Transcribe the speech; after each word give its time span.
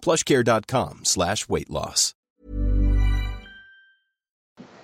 plushcare.com 0.00 1.00
slash 1.04 1.48
weight 1.48 1.70
loss. 1.70 2.14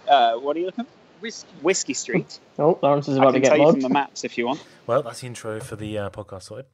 Uh, 0.07 0.35
what 0.35 0.57
are 0.57 0.61
you 0.61 0.67
looking? 0.67 0.87
Whiskey. 1.21 1.49
Whiskey 1.63 1.95
Street. 1.95 2.39
Oh, 2.59 2.79
Laurence 2.83 3.09
is 3.09 3.17
I 3.17 3.23
about 3.23 3.31
to 3.31 3.41
can 3.41 3.43
get 3.43 3.49
tell 3.49 3.59
you 3.59 3.65
from 3.65 3.73
mugged. 3.81 3.85
the 3.85 3.89
maps 3.89 4.25
if 4.25 4.37
you 4.37 4.47
want. 4.47 4.63
Well, 4.87 5.03
that's 5.03 5.21
the 5.21 5.27
intro 5.29 5.61
for 5.61 5.77
the 5.77 5.97
uh, 5.97 6.11
podcast 6.11 6.43
sorted. 6.43 6.67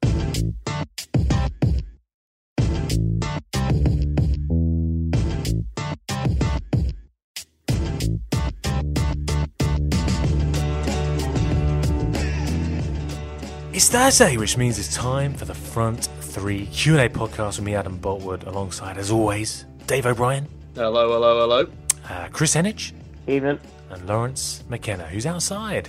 It's 13.73 13.89
Thursday, 13.89 14.37
which 14.37 14.57
means 14.57 14.79
it's 14.79 14.95
time 14.95 15.33
for 15.33 15.45
the 15.45 15.55
Front 15.55 16.09
Three 16.31 16.67
Q&A 16.67 17.09
podcast 17.09 17.57
with 17.59 17.63
me, 17.63 17.75
Adam 17.75 17.99
Boultwood, 17.99 18.47
alongside, 18.47 18.97
as 18.99 19.11
always, 19.11 19.65
Dave 19.87 20.07
O'Brien, 20.07 20.47
Hello, 20.77 21.11
hello, 21.11 21.41
hello. 21.41 21.67
uh, 22.09 22.29
Kris 22.31 22.55
Heneage, 22.55 22.93
Evening. 23.27 23.59
and 23.91 24.07
Laurence 24.07 24.63
McKenna, 24.69 25.05
who's 25.07 25.27
outside. 25.27 25.89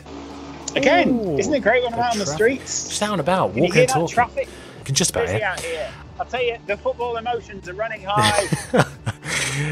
Again, 0.76 1.10
Ooh, 1.10 1.38
isn't 1.38 1.54
it 1.54 1.60
great 1.62 1.84
when 1.84 1.94
I'm 1.94 2.00
the 2.00 2.06
out 2.06 2.12
on 2.14 2.20
the 2.20 2.26
streets? 2.26 2.90
Just 2.90 3.04
out 3.04 3.12
and 3.12 3.20
about, 3.22 3.54
Can 3.54 3.62
walking 3.62 3.74
hear 3.74 3.82
and 3.84 3.90
that 3.90 3.94
talking. 3.94 4.14
traffic? 4.16 4.50
Can 4.84 4.96
just 4.96 5.12
about 5.12 5.26
Busy 5.28 5.38
hear. 5.38 5.46
out 5.46 5.60
here. 5.60 5.90
I'll 6.20 6.26
tell 6.26 6.44
you, 6.44 6.58
the 6.66 6.78
football 6.78 7.18
emotions 7.18 7.70
are 7.70 7.74
running 7.74 8.04
high. 8.04 8.48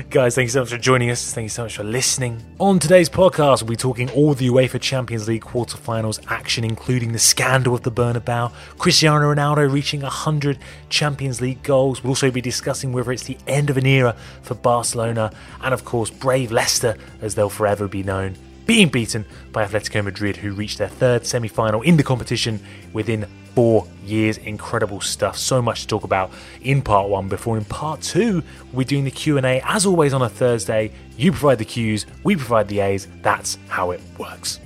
Guys, 0.10 0.36
thank 0.36 0.48
you 0.48 0.52
so 0.52 0.62
much 0.62 0.70
for 0.70 0.78
joining 0.78 1.10
us. 1.10 1.34
Thank 1.34 1.46
you 1.46 1.50
so 1.50 1.64
much 1.64 1.78
for 1.78 1.84
listening. 1.84 2.44
On 2.60 2.80
today's 2.80 3.10
podcast, 3.10 3.62
we'll 3.62 3.70
be 3.70 3.76
talking 3.76 4.10
all 4.12 4.34
the 4.34 4.48
UEFA 4.48 4.82
Champions 4.82 5.28
League 5.28 5.44
quarterfinals 5.44 6.20
action, 6.30 6.64
including 6.64 7.12
the 7.12 7.20
scandal 7.20 7.74
of 7.74 7.84
the 7.84 7.92
Bernabeu, 7.92 8.52
Cristiano 8.78 9.34
Ronaldo 9.34 9.72
reaching 9.72 10.02
100 10.02 10.58
Champions 10.90 11.42
League 11.42 11.64
goals. 11.64 12.04
We'll 12.04 12.12
also 12.12 12.32
be 12.32 12.42
discussing 12.42 12.92
whether 12.92 13.12
it's 13.12 13.24
the 13.24 13.38
end 13.48 13.70
of 13.70 13.78
an 13.78 13.86
era 13.86 14.16
for 14.42 14.56
Barcelona, 14.56 15.32
and 15.62 15.74
of 15.74 15.86
course, 15.86 16.10
brave 16.10 16.52
Leicester, 16.52 16.96
as 17.22 17.36
they'll 17.36 17.50
forever 17.50 17.88
be 17.88 18.04
known, 18.04 18.36
being 18.70 18.88
beaten 18.88 19.26
by 19.52 19.66
Atletico 19.66 20.04
Madrid, 20.04 20.38
who 20.38 20.54
reached 20.54 20.78
their 20.78 20.88
third 20.88 21.26
semi 21.26 21.48
final 21.48 21.82
in 21.82 21.98
the 21.98 22.04
competition 22.04 22.60
within 22.94 23.26
four 23.56 23.88
years. 24.06 24.38
Incredible 24.38 25.02
stuff. 25.02 25.40
So 25.40 25.60
much 25.60 25.82
to 25.82 25.88
talk 25.88 26.04
about 26.04 26.30
in 26.62 26.84
part 26.84 27.10
one. 27.10 27.28
Before 27.30 27.58
in 27.58 27.66
part 27.66 28.00
two, 28.02 28.44
we're 28.72 28.84
doing 28.84 29.06
the 29.06 29.10
Q 29.12 29.38
and 29.38 29.46
A 29.48 29.60
as 29.66 29.88
always 29.88 30.14
on 30.14 30.22
a 30.22 30.30
Thursday. 30.30 30.92
You 31.18 31.32
provide 31.32 31.58
the 31.58 31.66
Qs, 31.66 32.06
we 32.24 32.36
provide 32.36 32.68
the 32.68 32.80
As. 32.80 33.08
That's 33.24 33.58
how 33.70 33.90
it 33.90 34.02
works. 34.20 34.60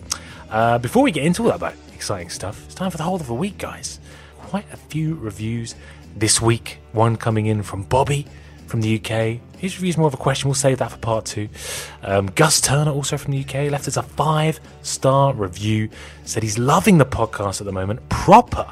Uh, 0.49 0.79
before 0.79 1.01
we 1.01 1.11
get 1.13 1.23
into 1.23 1.43
all 1.43 1.57
that 1.57 1.61
though, 1.61 1.93
exciting 1.93 2.29
stuff, 2.29 2.61
it's 2.65 2.75
time 2.75 2.91
for 2.91 2.97
the 2.97 3.03
whole 3.03 3.15
of 3.15 3.25
the 3.25 3.33
week, 3.33 3.57
guys. 3.57 4.01
Quite 4.37 4.65
a 4.73 4.77
few 4.77 5.15
reviews 5.15 5.75
this 6.17 6.41
week. 6.41 6.79
One 6.91 7.15
coming 7.15 7.45
in 7.45 7.63
from 7.63 7.83
Bobby 7.83 8.27
from 8.67 8.81
the 8.81 8.99
UK. 8.99 9.39
His 9.63 9.77
review 9.77 9.91
is 9.91 9.97
more 9.97 10.07
of 10.07 10.13
a 10.13 10.17
question. 10.17 10.49
We'll 10.49 10.55
save 10.55 10.79
that 10.79 10.91
for 10.91 10.97
part 10.97 11.23
two. 11.23 11.47
Um, 12.01 12.25
Gus 12.35 12.59
Turner, 12.59 12.91
also 12.91 13.15
from 13.15 13.31
the 13.31 13.39
UK, 13.39 13.71
left 13.71 13.87
us 13.87 13.95
a 13.95 14.03
five 14.03 14.59
star 14.81 15.33
review. 15.33 15.89
Said 16.25 16.43
he's 16.43 16.57
loving 16.57 16.97
the 16.97 17.05
podcast 17.05 17.61
at 17.61 17.65
the 17.65 17.71
moment. 17.71 18.01
Proper 18.09 18.69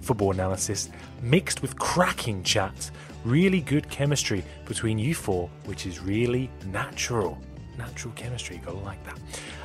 football 0.00 0.32
analysis 0.32 0.90
mixed 1.22 1.62
with 1.62 1.78
cracking 1.78 2.42
chat. 2.42 2.90
Really 3.24 3.60
good 3.60 3.88
chemistry 3.88 4.42
between 4.66 4.98
you 4.98 5.14
four, 5.14 5.48
which 5.66 5.86
is 5.86 6.00
really 6.00 6.50
natural. 6.66 7.38
Natural 7.78 8.12
chemistry, 8.14 8.60
gotta 8.64 8.78
like 8.78 8.98
that. 9.04 9.20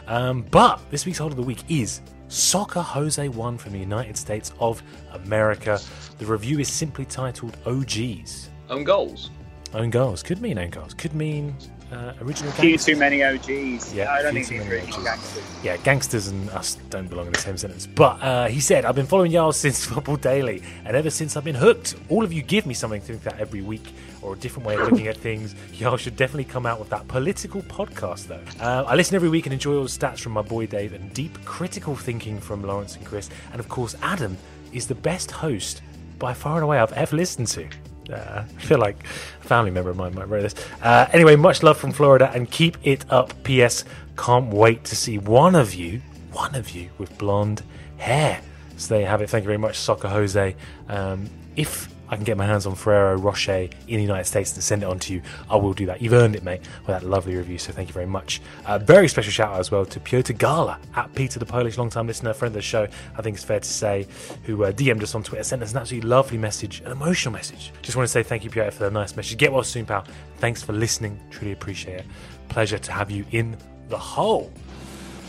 Um, 0.05 0.43
but 0.51 0.79
this 0.91 1.07
week's 1.07 1.17
Hold 1.17 1.31
of 1.31 1.37
the 1.37 1.43
Week 1.43 1.63
is 1.69 2.01
Soccer 2.27 2.83
Jose 2.83 3.27
1 3.27 3.57
from 3.57 3.73
the 3.73 3.79
United 3.79 4.15
States 4.15 4.53
of 4.59 4.83
America. 5.13 5.79
The 6.19 6.27
review 6.27 6.59
is 6.59 6.67
simply 6.67 7.05
titled 7.05 7.57
OGs. 7.65 8.51
Own 8.69 8.83
goals. 8.83 9.31
Own 9.73 9.89
goals. 9.89 10.23
Could 10.23 10.41
mean 10.41 10.57
own 10.57 10.69
goals. 10.69 10.93
Could 10.93 11.13
mean 11.13 11.55
uh, 11.91 12.13
original 12.21 12.51
gangsters. 12.53 12.85
too 12.85 12.95
many 12.95 13.23
OGs. 13.23 13.93
Yeah, 13.93 14.11
I 14.11 14.21
don't 14.21 14.33
think 14.33 14.47
too 14.47 14.55
these 14.55 14.63
many 14.65 14.81
really 14.81 14.91
OGs. 14.91 15.03
gangsters. 15.03 15.43
Yeah, 15.63 15.77
gangsters 15.77 16.27
and 16.27 16.49
us 16.51 16.75
don't 16.89 17.07
belong 17.09 17.27
in 17.27 17.33
the 17.33 17.39
same 17.39 17.57
sentence. 17.57 17.85
But 17.87 18.21
uh, 18.21 18.47
he 18.47 18.59
said, 18.59 18.85
I've 18.85 18.95
been 18.95 19.05
following 19.05 19.31
y'all 19.31 19.51
since 19.53 19.85
Football 19.85 20.17
Daily, 20.17 20.63
and 20.85 20.95
ever 20.95 21.09
since 21.09 21.35
I've 21.37 21.43
been 21.43 21.55
hooked. 21.55 21.95
All 22.09 22.23
of 22.23 22.31
you 22.33 22.41
give 22.41 22.65
me 22.65 22.73
something 22.73 23.01
to 23.01 23.07
think 23.07 23.21
about 23.25 23.39
every 23.39 23.61
week, 23.61 23.93
or 24.21 24.33
a 24.33 24.37
different 24.37 24.67
way 24.67 24.75
of 24.75 24.89
looking 24.89 25.07
at 25.07 25.17
things. 25.17 25.53
Y'all 25.73 25.97
should 25.97 26.15
definitely 26.15 26.45
come 26.45 26.65
out 26.65 26.79
with 26.79 26.89
that 26.89 27.07
political 27.07 27.61
podcast, 27.63 28.27
though. 28.27 28.43
Uh, 28.63 28.83
I 28.87 28.95
listen 28.95 29.15
every 29.15 29.29
week 29.29 29.45
and 29.45 29.53
enjoy 29.53 29.75
all 29.75 29.83
the 29.83 29.89
stats 29.89 30.19
from 30.19 30.31
my 30.33 30.41
boy 30.41 30.65
Dave, 30.65 30.93
and 30.93 31.13
deep 31.13 31.37
critical 31.45 31.95
thinking 31.95 32.39
from 32.39 32.63
Laurence 32.63 32.95
and 32.95 33.05
Kris. 33.05 33.29
And 33.51 33.59
of 33.59 33.69
course, 33.69 33.95
Adam 34.01 34.37
is 34.71 34.87
the 34.87 34.95
best 34.95 35.31
host 35.31 35.81
by 36.19 36.33
far 36.33 36.55
and 36.55 36.63
away 36.63 36.79
I've 36.79 36.93
ever 36.93 37.15
listened 37.15 37.47
to. 37.49 37.67
Uh, 38.09 38.43
I 38.47 38.61
feel 38.61 38.79
like 38.79 39.03
a 39.03 39.47
family 39.47 39.71
member 39.71 39.89
of 39.89 39.97
mine 39.97 40.15
might 40.15 40.27
write 40.27 40.43
this. 40.43 40.55
Uh, 40.81 41.07
anyway, 41.11 41.35
much 41.35 41.63
love 41.63 41.77
from 41.77 41.91
Florida 41.91 42.31
and 42.33 42.49
keep 42.49 42.77
it 42.83 43.05
up. 43.09 43.33
P.S. 43.43 43.83
Can't 44.17 44.53
wait 44.53 44.83
to 44.85 44.95
see 44.95 45.17
one 45.17 45.55
of 45.55 45.73
you, 45.73 46.01
one 46.31 46.55
of 46.55 46.71
you 46.71 46.89
with 46.97 47.17
blonde 47.17 47.63
hair. 47.97 48.41
So 48.77 48.93
there 48.93 49.01
you 49.01 49.07
have 49.07 49.21
it. 49.21 49.29
Thank 49.29 49.43
you 49.43 49.47
very 49.47 49.57
much, 49.57 49.77
Soccer 49.77 50.07
Jose. 50.07 50.55
Um, 50.87 51.29
if 51.55 51.93
I 52.09 52.15
can 52.15 52.23
get 52.23 52.37
my 52.37 52.45
hands 52.45 52.65
on 52.65 52.75
Ferrero 52.75 53.17
Rocher 53.17 53.69
in 53.87 53.97
the 53.97 54.01
United 54.01 54.25
States 54.25 54.53
and 54.53 54.63
send 54.63 54.83
it 54.83 54.85
on 54.85 54.99
to 54.99 55.13
you, 55.13 55.21
I 55.49 55.55
will 55.55 55.73
do 55.73 55.85
that. 55.87 56.01
You've 56.01 56.13
earned 56.13 56.35
it, 56.35 56.43
mate, 56.43 56.61
with 56.79 56.87
that 56.87 57.03
lovely 57.03 57.35
review. 57.35 57.57
So 57.57 57.71
thank 57.71 57.89
you 57.89 57.93
very 57.93 58.05
much. 58.05 58.41
Uh, 58.65 58.79
very 58.79 59.07
special 59.07 59.31
shout 59.31 59.53
out 59.53 59.59
as 59.59 59.71
well 59.71 59.85
to 59.85 59.99
Piotr 59.99 60.33
Gala 60.33 60.79
at 60.95 61.13
Peter 61.15 61.39
the 61.39 61.45
Polish, 61.45 61.77
long 61.77 61.89
time 61.89 62.07
listener, 62.07 62.33
friend 62.33 62.51
of 62.51 62.55
the 62.55 62.61
show. 62.61 62.87
I 63.17 63.21
think 63.21 63.35
it's 63.35 63.43
fair 63.43 63.59
to 63.59 63.67
say, 63.67 64.07
who 64.43 64.63
uh, 64.63 64.71
DM'd 64.71 65.03
us 65.03 65.15
on 65.15 65.23
Twitter, 65.23 65.43
sent 65.43 65.61
us 65.63 65.71
an 65.71 65.79
absolutely 65.79 66.09
lovely 66.09 66.37
message, 66.37 66.81
an 66.81 66.91
emotional 66.91 67.33
message. 67.33 67.71
Just 67.81 67.95
want 67.95 68.07
to 68.07 68.11
say 68.11 68.23
thank 68.23 68.43
you, 68.43 68.49
Piotr, 68.49 68.71
for 68.71 68.83
the 68.83 68.91
nice 68.91 69.15
message. 69.15 69.37
Get 69.37 69.51
well 69.51 69.63
soon, 69.63 69.85
pal. 69.85 70.05
Thanks 70.37 70.61
for 70.61 70.73
listening. 70.73 71.19
Truly 71.29 71.51
appreciate 71.51 71.99
it. 71.99 72.05
Pleasure 72.49 72.77
to 72.77 72.91
have 72.91 73.11
you 73.11 73.25
in 73.31 73.57
the 73.89 73.97
hole. 73.97 74.51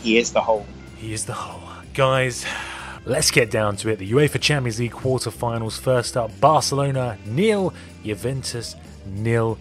He 0.03 0.17
is 0.17 0.31
the 0.31 0.41
whole. 0.41 0.65
He 0.97 1.13
is 1.13 1.25
the 1.25 1.33
whole. 1.33 1.61
Guys, 1.93 2.45
let's 3.05 3.31
get 3.31 3.51
down 3.51 3.75
to 3.77 3.89
it. 3.89 3.99
The 3.99 4.11
UEFA 4.11 4.39
Champions 4.39 4.79
League 4.79 4.91
quarter-finals. 4.91 5.77
First 5.77 6.17
up, 6.17 6.31
Barcelona 6.39 7.17
nil, 7.25 7.73
Juventus 8.03 8.75
nil. 9.05 9.57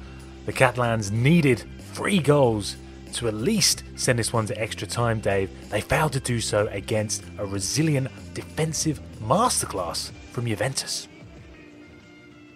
The 0.47 0.53
Catalans 0.53 1.11
needed 1.11 1.65
three 1.93 2.21
goals 2.21 2.77
to 3.15 3.29
at 3.29 3.35
least 3.35 3.85
send 3.97 4.19
this 4.19 4.33
one 4.33 4.47
to 4.47 4.61
extra 4.61 4.87
time, 4.87 5.21
Dave. 5.21 5.51
They 5.71 5.81
failed 5.81 6.13
to 6.13 6.21
do 6.21 6.41
so 6.41 6.69
against 6.69 7.25
a 7.39 7.47
resilient 7.47 8.09
defensive 8.35 9.01
masterclass 9.23 10.11
from 10.33 10.47
Juventus. 10.47 11.09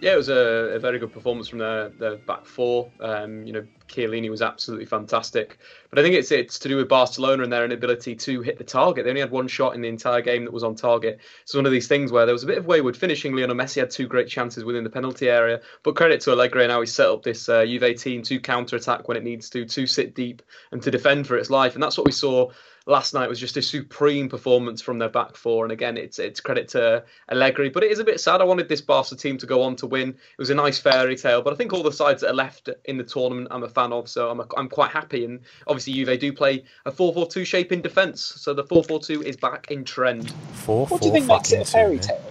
Yeah, 0.03 0.15
it 0.15 0.17
was 0.17 0.31
a, 0.31 0.73
a 0.75 0.81
very 0.81 0.99
good 0.99 1.13
performance 1.13 1.47
from 1.47 1.61
their 1.61 2.17
back 2.27 2.45
four. 2.45 2.91
Um, 2.99 3.47
you 3.47 3.53
know, 3.53 3.65
Chiellini 3.87 4.29
was 4.31 4.43
absolutely 4.43 4.85
fantastic. 4.85 5.59
But 5.91 6.01
I 6.01 6.03
think 6.03 6.17
it's 6.17 6.33
it's 6.33 6.59
to 6.59 6.69
do 6.69 6.77
with 6.77 6.89
Barcelona 6.89 7.45
and 7.45 7.53
their 7.53 7.65
inability 7.65 8.17
to 8.17 8.41
hit 8.41 8.59
the 8.59 8.65
target. 8.65 9.05
They 9.05 9.11
only 9.11 9.21
had 9.21 9.31
one 9.31 9.47
shot 9.47 9.77
in 9.77 9.81
the 9.81 9.87
entire 9.87 10.21
game 10.21 10.45
that 10.45 10.53
was 10.53 10.65
on 10.65 10.75
target. 10.75 11.21
It's 11.45 11.55
one 11.55 11.67
of 11.67 11.71
these 11.71 11.87
things 11.87 12.11
where 12.11 12.27
there 12.27 12.33
was 12.33 12.43
a 12.43 12.49
bit 12.49 12.59
of 12.59 12.67
wayward 12.67 12.97
finishing. 12.97 13.37
Lionel 13.37 13.55
Messi 13.55 13.77
had 13.77 13.93
two 13.93 14.09
great 14.09 14.27
chances 14.27 14.65
within 14.65 14.83
the 14.83 14.91
penalty 14.91 15.31
area. 15.31 15.61
But 15.85 15.95
credit 15.95 16.21
to 16.23 16.33
Allegri 16.33 16.65
and 16.65 16.73
how 16.73 16.81
he 16.81 16.87
set 16.89 17.09
up 17.09 17.23
this 17.23 17.49
uh, 17.49 17.65
Juve 17.65 17.97
team 17.97 18.25
to 18.25 18.41
counter 18.41 18.75
attack 18.75 19.07
when 19.07 19.17
it 19.17 19.23
needs 19.23 19.49
to, 19.51 19.65
to 19.65 19.87
sit 19.87 20.17
deep 20.17 20.43
and 20.73 20.83
to 20.83 20.91
defend 20.91 21.29
for 21.29 21.37
its 21.37 21.49
life. 21.49 21.75
And 21.75 21.83
that's 21.83 21.97
what 21.97 22.07
we 22.07 22.13
saw 22.13 22.51
last 22.87 23.15
night 23.15 23.29
was 23.29 23.39
just 23.39 23.57
a 23.57 23.63
supreme 23.63 24.29
performance 24.29 24.81
from 24.81 24.99
their 24.99 25.09
back 25.09 25.37
four. 25.37 25.65
And 25.65 25.73
again, 25.73 25.97
it's 25.97 26.19
it's 26.19 26.41
credit 26.41 26.69
to 26.69 27.05
Allegri, 27.31 27.69
but 27.69 27.83
it 27.83 27.91
is 27.91 27.99
a 27.99 28.05
bit 28.05 28.21
sad. 28.21 28.41
I 28.41 28.45
wanted 28.45 28.69
this 28.69 28.81
Barca 28.81 29.17
team 29.17 29.39
to 29.39 29.47
go 29.47 29.63
on 29.63 29.77
to 29.77 29.87
win. 29.87 30.11
It 30.11 30.39
was 30.39 30.51
a 30.51 30.55
nice 30.55 30.79
fairy 30.79 31.17
tale, 31.17 31.43
but 31.43 31.53
I 31.53 31.57
think 31.57 31.73
all 31.73 31.83
the 31.83 31.93
sides 31.93 32.23
that 32.23 32.31
are 32.31 32.35
left 32.35 32.69
in 32.85 32.97
the 32.97 33.05
tournament, 33.05 33.49
I'm 33.51 33.63
a 33.63 33.69
fan 33.69 33.93
of, 33.93 34.09
so 34.09 34.31
I'm 34.31 34.41
a, 34.41 34.47
I'm 34.57 34.69
quite 34.69 34.91
happy. 34.91 35.25
And 35.25 35.41
obviously, 35.67 35.93
Juve 35.95 36.19
do 36.19 36.33
play 36.33 36.65
a 36.87 36.93
4-4-2 36.93 37.47
shape 37.47 37.73
in 37.73 37.83
defence, 37.83 38.23
so 38.23 38.55
the 38.55 38.65
4-4-2 38.65 39.23
is 39.23 39.37
back 39.37 39.71
in 39.71 39.85
trend. 39.85 40.31
Four, 40.53 40.87
what 40.87 41.01
do 41.01 41.09
you 41.09 41.13
think 41.13 41.27
makes 41.27 41.53
it 41.53 41.61
a 41.61 41.65
fairy 41.65 41.99
tale? 41.99 42.23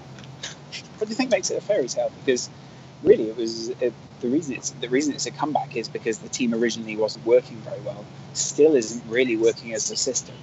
What 0.97 1.07
do 1.07 1.09
you 1.09 1.15
think 1.15 1.31
makes 1.31 1.49
it 1.49 1.57
a 1.57 1.61
fairy 1.61 1.87
tale? 1.87 2.11
Because 2.23 2.49
really, 3.03 3.29
it 3.29 3.37
was 3.37 3.69
it, 3.69 3.93
the 4.19 4.27
reason 4.27 4.55
it's 4.55 4.71
the 4.71 4.89
reason 4.89 5.13
it's 5.13 5.25
a 5.25 5.31
comeback 5.31 5.75
is 5.75 5.87
because 5.87 6.19
the 6.19 6.29
team 6.29 6.53
originally 6.53 6.95
wasn't 6.95 7.25
working 7.25 7.57
very 7.57 7.79
well, 7.81 8.05
still 8.33 8.75
isn't 8.75 9.03
really 9.09 9.35
working 9.35 9.73
as 9.73 9.89
a 9.91 9.95
system, 9.95 10.35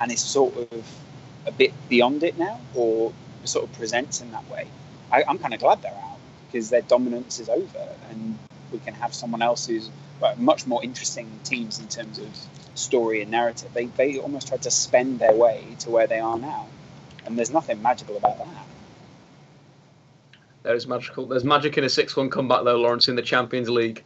and 0.00 0.10
is 0.10 0.20
sort 0.20 0.56
of 0.56 0.84
a 1.46 1.52
bit 1.52 1.72
beyond 1.88 2.22
it 2.22 2.38
now, 2.38 2.60
or 2.74 3.12
sort 3.44 3.64
of 3.64 3.72
presents 3.74 4.20
in 4.20 4.30
that 4.32 4.48
way. 4.50 4.66
I, 5.10 5.24
am 5.26 5.38
kind 5.38 5.54
of 5.54 5.60
glad 5.60 5.82
they're 5.82 5.92
out 5.92 6.18
because 6.46 6.70
their 6.70 6.82
dominance 6.82 7.40
is 7.40 7.48
over, 7.48 7.88
and 8.10 8.38
we 8.72 8.78
can 8.78 8.94
have 8.94 9.14
someone 9.14 9.42
else 9.42 9.66
who's 9.66 9.90
well, 10.20 10.34
much 10.36 10.66
more 10.66 10.82
interesting 10.82 11.30
teams 11.44 11.78
in 11.78 11.88
terms 11.88 12.18
of 12.18 12.28
story 12.74 13.22
and 13.22 13.30
narrative. 13.30 13.72
They 13.72 13.86
they 13.86 14.18
almost 14.18 14.48
tried 14.48 14.62
to 14.62 14.70
spend 14.70 15.18
their 15.18 15.34
way 15.34 15.64
to 15.80 15.90
where 15.90 16.06
they 16.06 16.20
are 16.20 16.38
now, 16.38 16.66
and 17.24 17.38
there's 17.38 17.52
nothing 17.52 17.80
magical 17.82 18.16
about 18.16 18.38
that. 18.38 18.66
There 20.62 20.74
is 20.74 20.86
magical. 20.86 21.26
There's 21.26 21.44
magic 21.44 21.78
in 21.78 21.84
a 21.84 21.88
six-one 21.88 22.30
comeback 22.30 22.64
though, 22.64 22.76
Laurence, 22.76 23.08
in 23.08 23.16
the 23.16 23.22
Champions 23.22 23.70
League. 23.70 24.04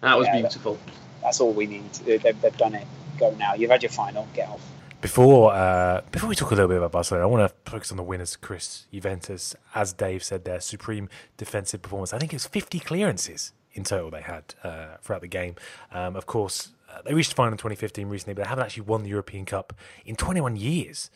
That 0.00 0.16
was 0.16 0.26
yeah, 0.26 0.40
beautiful. 0.40 0.78
That's 1.22 1.40
all 1.40 1.52
we 1.52 1.66
need. 1.66 1.92
They've, 1.92 2.22
they've 2.40 2.56
done 2.56 2.74
it. 2.74 2.86
Go 3.18 3.34
now. 3.38 3.54
You've 3.54 3.70
had 3.70 3.82
your 3.82 3.90
final. 3.90 4.26
Get 4.34 4.48
off. 4.48 4.66
Before 5.00 5.52
uh, 5.52 6.02
before 6.12 6.28
we 6.28 6.34
talk 6.34 6.50
a 6.50 6.54
little 6.54 6.68
bit 6.68 6.76
about 6.76 6.92
Barcelona, 6.92 7.24
I 7.24 7.26
want 7.26 7.50
to 7.50 7.70
focus 7.70 7.90
on 7.90 7.96
the 7.96 8.02
winners, 8.02 8.36
Kris 8.36 8.86
Juventus. 8.92 9.54
As 9.74 9.92
Dave 9.92 10.22
said, 10.22 10.44
their 10.44 10.60
supreme 10.60 11.08
defensive 11.36 11.80
performance. 11.80 12.12
I 12.12 12.18
think 12.18 12.32
it 12.32 12.36
was 12.36 12.46
50 12.46 12.80
clearances 12.80 13.52
in 13.72 13.84
total 13.84 14.10
they 14.10 14.22
had 14.22 14.54
uh, 14.62 14.96
throughout 15.00 15.22
the 15.22 15.28
game. 15.28 15.54
Um, 15.92 16.16
of 16.16 16.26
course, 16.26 16.72
uh, 16.90 17.00
they 17.02 17.14
reached 17.14 17.30
the 17.30 17.36
final 17.36 17.52
in 17.52 17.58
2015 17.58 18.08
recently, 18.08 18.34
but 18.34 18.42
they 18.42 18.48
haven't 18.48 18.64
actually 18.64 18.82
won 18.82 19.02
the 19.02 19.08
European 19.08 19.46
Cup 19.46 19.72
in 20.04 20.16
21 20.16 20.56
years. 20.56 21.10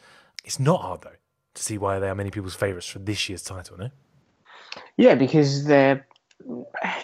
It's 0.45 0.59
not 0.59 0.81
hard 0.81 1.03
though 1.03 1.17
to 1.55 1.63
see 1.63 1.79
why 1.79 1.99
they 1.99 2.09
are 2.09 2.15
many 2.15 2.31
people's 2.31 2.55
favourites 2.55 2.87
for 2.87 2.99
this 3.01 3.29
year's 3.29 3.43
title. 3.43 3.77
No. 3.79 3.91
Yeah, 4.97 5.15
because 5.15 5.65
they're 5.65 6.07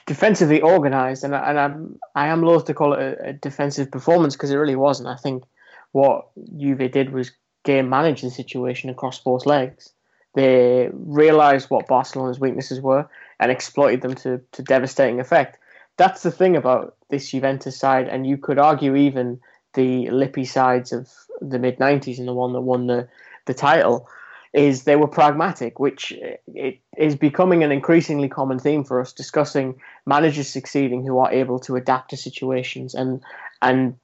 defensively 0.06 0.62
organised, 0.62 1.24
and, 1.24 1.34
and 1.34 1.58
I'm, 1.58 1.98
I 2.14 2.28
am 2.28 2.42
loath 2.42 2.66
to 2.66 2.74
call 2.74 2.92
it 2.94 3.00
a, 3.00 3.28
a 3.28 3.32
defensive 3.32 3.90
performance 3.90 4.36
because 4.36 4.50
it 4.50 4.56
really 4.56 4.76
wasn't. 4.76 5.08
I 5.08 5.16
think 5.16 5.44
what 5.92 6.28
Juve 6.58 6.90
did 6.90 7.12
was 7.12 7.32
game 7.64 7.88
manage 7.88 8.22
the 8.22 8.30
situation 8.30 8.90
across 8.90 9.18
both 9.18 9.46
legs. 9.46 9.92
They 10.34 10.88
realised 10.92 11.70
what 11.70 11.88
Barcelona's 11.88 12.38
weaknesses 12.38 12.80
were 12.80 13.08
and 13.40 13.50
exploited 13.50 14.02
them 14.02 14.14
to, 14.16 14.40
to 14.52 14.62
devastating 14.62 15.20
effect. 15.20 15.58
That's 15.96 16.22
the 16.22 16.30
thing 16.30 16.56
about 16.56 16.96
this 17.10 17.30
Juventus 17.30 17.76
side, 17.76 18.08
and 18.08 18.26
you 18.26 18.36
could 18.36 18.58
argue 18.58 18.94
even 18.94 19.40
the 19.74 20.06
Lippi 20.06 20.46
sides 20.46 20.92
of 20.92 21.08
the 21.40 21.58
mid 21.58 21.78
90s 21.78 22.18
and 22.18 22.28
the 22.28 22.34
one 22.34 22.52
that 22.52 22.60
won 22.60 22.86
the, 22.86 23.08
the 23.46 23.54
title 23.54 24.08
is 24.52 24.82
they 24.82 24.96
were 24.96 25.08
pragmatic, 25.08 25.78
which 25.78 26.12
it 26.48 26.80
is 26.96 27.14
becoming 27.14 27.62
an 27.62 27.70
increasingly 27.70 28.28
common 28.28 28.58
theme 28.58 28.82
for 28.82 29.00
us 29.00 29.12
discussing 29.12 29.80
managers 30.06 30.48
succeeding 30.48 31.06
who 31.06 31.18
are 31.18 31.32
able 31.32 31.60
to 31.60 31.76
adapt 31.76 32.10
to 32.10 32.16
situations 32.16 32.94
and 32.94 33.22
and 33.62 33.96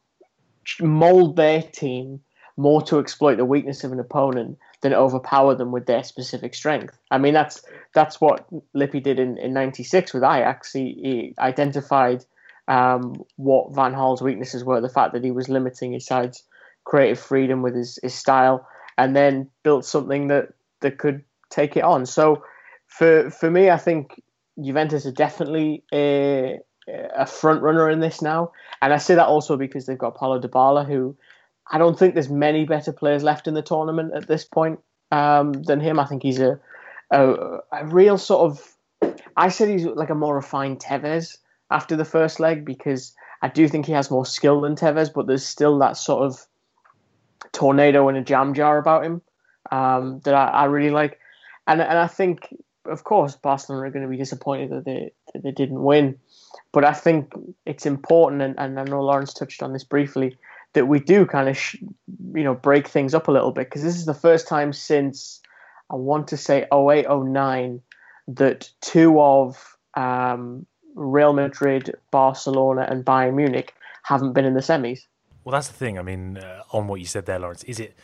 mold 0.81 1.37
their 1.37 1.62
team 1.62 2.20
more 2.56 2.81
to 2.81 2.98
exploit 2.98 3.37
the 3.37 3.44
weakness 3.44 3.84
of 3.84 3.93
an 3.93 4.00
opponent 4.00 4.58
than 4.81 4.94
overpower 4.94 5.54
them 5.54 5.72
with 5.72 5.87
their 5.87 6.04
specific 6.04 6.54
strength. 6.54 6.96
I 7.10 7.19
mean 7.19 7.34
that's 7.34 7.62
that's 7.92 8.20
what 8.20 8.46
Lippi 8.72 9.00
did 9.00 9.19
in, 9.19 9.38
in 9.38 9.52
'96 9.52 10.14
with 10.14 10.22
Ajax. 10.22 10.72
He, 10.72 10.99
he 11.02 11.34
identified 11.40 12.25
um, 12.69 13.25
what 13.37 13.75
Van 13.75 13.92
Gaal's 13.92 14.22
weaknesses 14.22 14.64
were, 14.64 14.81
the 14.81 14.88
fact 14.88 15.12
that 15.12 15.25
he 15.25 15.31
was 15.31 15.49
limiting 15.49 15.92
his 15.92 16.06
side's 16.06 16.44
creative 16.84 17.19
freedom 17.19 17.62
with 17.62 17.75
his, 17.75 17.99
his 18.02 18.14
style 18.14 18.66
and 18.98 19.14
then 19.14 19.48
built 19.62 19.84
something 19.84 20.28
that 20.28 20.48
that 20.81 20.98
could 20.98 21.25
take 21.50 21.76
it 21.76 21.84
on. 21.84 22.06
So 22.06 22.43
for 22.87 23.31
for 23.31 23.50
me, 23.50 23.70
I 23.70 23.76
think 23.76 24.22
Juventus 24.62 25.06
are 25.06 25.12
definitely 25.12 25.84
a 25.93 26.58
a 26.88 27.26
front 27.26 27.62
runner 27.62 27.90
in 27.90 28.00
this 28.00 28.22
now, 28.22 28.52
and 28.81 28.93
I 28.93 28.98
say 28.98 29.14
that 29.14 29.26
also 29.26 29.56
because 29.56 29.87
they've 29.87 29.98
got 29.98 30.14
Paulo 30.14 30.40
Dybala, 30.40 30.87
who 30.87 31.16
I 31.70 31.78
don't 31.78 31.98
think 31.98 32.14
there's 32.14 32.28
many 32.28 32.64
better 32.64 32.93
players 32.93 33.22
left 33.22 33.48
in 33.48 33.54
the 33.54 33.62
tournament 33.62 34.12
at 34.14 34.28
this 34.28 34.44
point 34.44 34.78
um, 35.10 35.52
than 35.52 35.81
him. 35.81 35.99
I 35.99 36.06
think 36.06 36.22
he's 36.22 36.40
a, 36.40 36.60
a 37.10 37.58
a 37.72 37.87
real 37.87 38.19
sort 38.19 38.50
of 38.50 38.76
I 39.37 39.49
said 39.49 39.69
he's 39.69 39.84
like 39.84 40.10
a 40.10 40.14
more 40.14 40.34
refined 40.34 40.81
Tevez 40.81 41.38
after 41.70 41.96
the 41.96 42.04
first 42.04 42.40
leg 42.40 42.64
because 42.64 43.14
I 43.42 43.49
do 43.49 43.69
think 43.69 43.87
he 43.87 43.92
has 43.92 44.10
more 44.10 44.25
skill 44.25 44.60
than 44.60 44.76
Tevez, 44.76 45.12
but 45.12 45.26
there's 45.26 45.44
still 45.44 45.78
that 45.78 45.96
sort 45.96 46.25
of 46.25 46.46
tornado 47.56 48.08
in 48.08 48.17
a 48.17 48.23
jam 48.23 48.53
jar 48.53 48.76
about 48.76 49.05
him 49.05 49.23
um, 49.73 50.20
that 50.25 50.35
I, 50.35 50.49
I, 50.49 50.64
really 50.67 50.91
like. 50.91 51.19
And 51.67 51.81
and 51.81 51.99
I 51.99 52.06
think, 52.06 52.55
of 52.85 53.05
course, 53.05 53.35
Barcelona 53.35 53.87
are 53.87 53.91
going 53.91 54.05
to 54.05 54.11
be 54.11 54.19
disappointed 54.19 54.70
that 54.70 54.85
they 54.85 55.12
that 55.32 55.43
they 55.43 55.50
didn't 55.50 55.82
win. 55.82 56.19
But 56.73 56.85
I 56.85 56.93
think 56.93 57.32
it's 57.64 57.87
important, 57.87 58.43
and, 58.43 58.55
and 58.58 58.79
I 58.79 58.85
know 58.85 59.03
Laurence 59.03 59.32
touched 59.32 59.62
on 59.62 59.73
this 59.73 59.85
briefly, 59.85 60.37
that 60.75 60.87
we 60.87 61.00
do 61.00 61.25
kind 61.25 61.49
of, 61.49 61.56
sh- 61.56 61.76
you 62.35 62.44
know, 62.44 62.55
break 62.55 62.87
things 62.87 63.14
up 63.14 63.29
a 63.29 63.32
little 63.32 63.50
bit 63.50 63.69
because 63.69 63.82
this 63.82 63.97
is 63.97 64.05
the 64.05 64.14
first 64.14 64.47
time 64.47 64.73
since 64.73 65.41
I 65.91 65.94
want 65.97 66.29
to 66.29 66.37
say 66.37 66.67
08, 66.73 67.06
09 67.09 67.81
that 68.29 68.70
two 68.82 69.20
of 69.20 69.76
um, 69.94 70.67
Real 70.94 71.32
Madrid, 71.32 71.94
Barcelona, 72.11 72.87
and 72.91 73.05
Bayern 73.05 73.35
Munich 73.35 73.73
haven't 74.02 74.35
been 74.35 74.44
in 74.44 74.55
the 74.55 74.61
semis. 74.61 75.00
Well, 75.46 75.52
that's 75.52 75.69
the 75.69 75.75
thing. 75.75 75.96
I 75.96 76.02
mean, 76.02 76.38
uh, 76.38 76.64
on 76.72 76.88
what 76.88 76.98
you 76.98 77.06
said 77.06 77.26
there, 77.26 77.38
Laurence, 77.38 77.62
is 77.62 77.78
it 77.78 77.94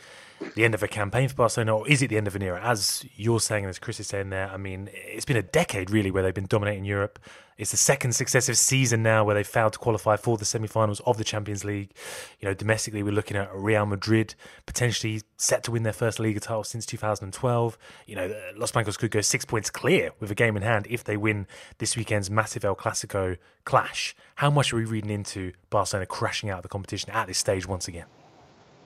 the 0.55 0.63
end 0.63 0.73
of 0.73 0.83
a 0.83 0.87
campaign 0.87 1.27
for 1.29 1.35
Barcelona, 1.35 1.77
or 1.77 1.87
is 1.87 2.01
it 2.01 2.09
the 2.09 2.17
end 2.17 2.27
of 2.27 2.35
an 2.35 2.41
era? 2.41 2.61
As 2.61 3.05
you're 3.15 3.39
saying, 3.39 3.65
and 3.65 3.69
as 3.69 3.79
Kris 3.79 3.99
is 3.99 4.07
saying 4.07 4.29
there, 4.29 4.49
I 4.49 4.57
mean, 4.57 4.89
it's 4.93 5.25
been 5.25 5.37
a 5.37 5.43
decade 5.43 5.89
really 5.89 6.11
where 6.11 6.23
they've 6.23 6.33
been 6.33 6.47
dominating 6.47 6.85
Europe. 6.85 7.19
It's 7.57 7.71
the 7.71 7.77
second 7.77 8.13
successive 8.13 8.57
season 8.57 9.03
now 9.03 9.23
where 9.23 9.35
they 9.35 9.43
failed 9.43 9.73
to 9.73 9.79
qualify 9.79 10.15
for 10.15 10.37
the 10.37 10.45
semi-finals 10.45 11.01
of 11.01 11.17
the 11.17 11.23
Champions 11.23 11.63
League. 11.63 11.93
You 12.39 12.47
know, 12.47 12.53
domestically, 12.53 13.03
we're 13.03 13.13
looking 13.13 13.37
at 13.37 13.53
Real 13.53 13.85
Madrid 13.85 14.33
potentially 14.65 15.21
set 15.37 15.63
to 15.63 15.71
win 15.71 15.83
their 15.83 15.93
first 15.93 16.19
league 16.19 16.39
title 16.41 16.63
since 16.63 16.85
2012. 16.85 17.77
You 18.07 18.15
know, 18.15 18.35
Los 18.57 18.71
Blancos 18.71 18.97
could 18.97 19.11
go 19.11 19.21
six 19.21 19.45
points 19.45 19.69
clear 19.69 20.11
with 20.19 20.31
a 20.31 20.35
game 20.35 20.57
in 20.57 20.63
hand 20.63 20.87
if 20.89 21.03
they 21.03 21.15
win 21.17 21.45
this 21.77 21.95
weekend's 21.95 22.29
massive 22.29 22.65
El 22.65 22.75
Clasico 22.75 23.37
clash. 23.65 24.15
How 24.35 24.49
much 24.49 24.73
are 24.73 24.77
we 24.77 24.85
reading 24.85 25.11
into 25.11 25.53
Barcelona 25.69 26.07
crashing 26.07 26.49
out 26.49 26.57
of 26.57 26.63
the 26.63 26.69
competition 26.69 27.11
at 27.11 27.27
this 27.27 27.37
stage 27.37 27.67
once 27.67 27.87
again? 27.87 28.05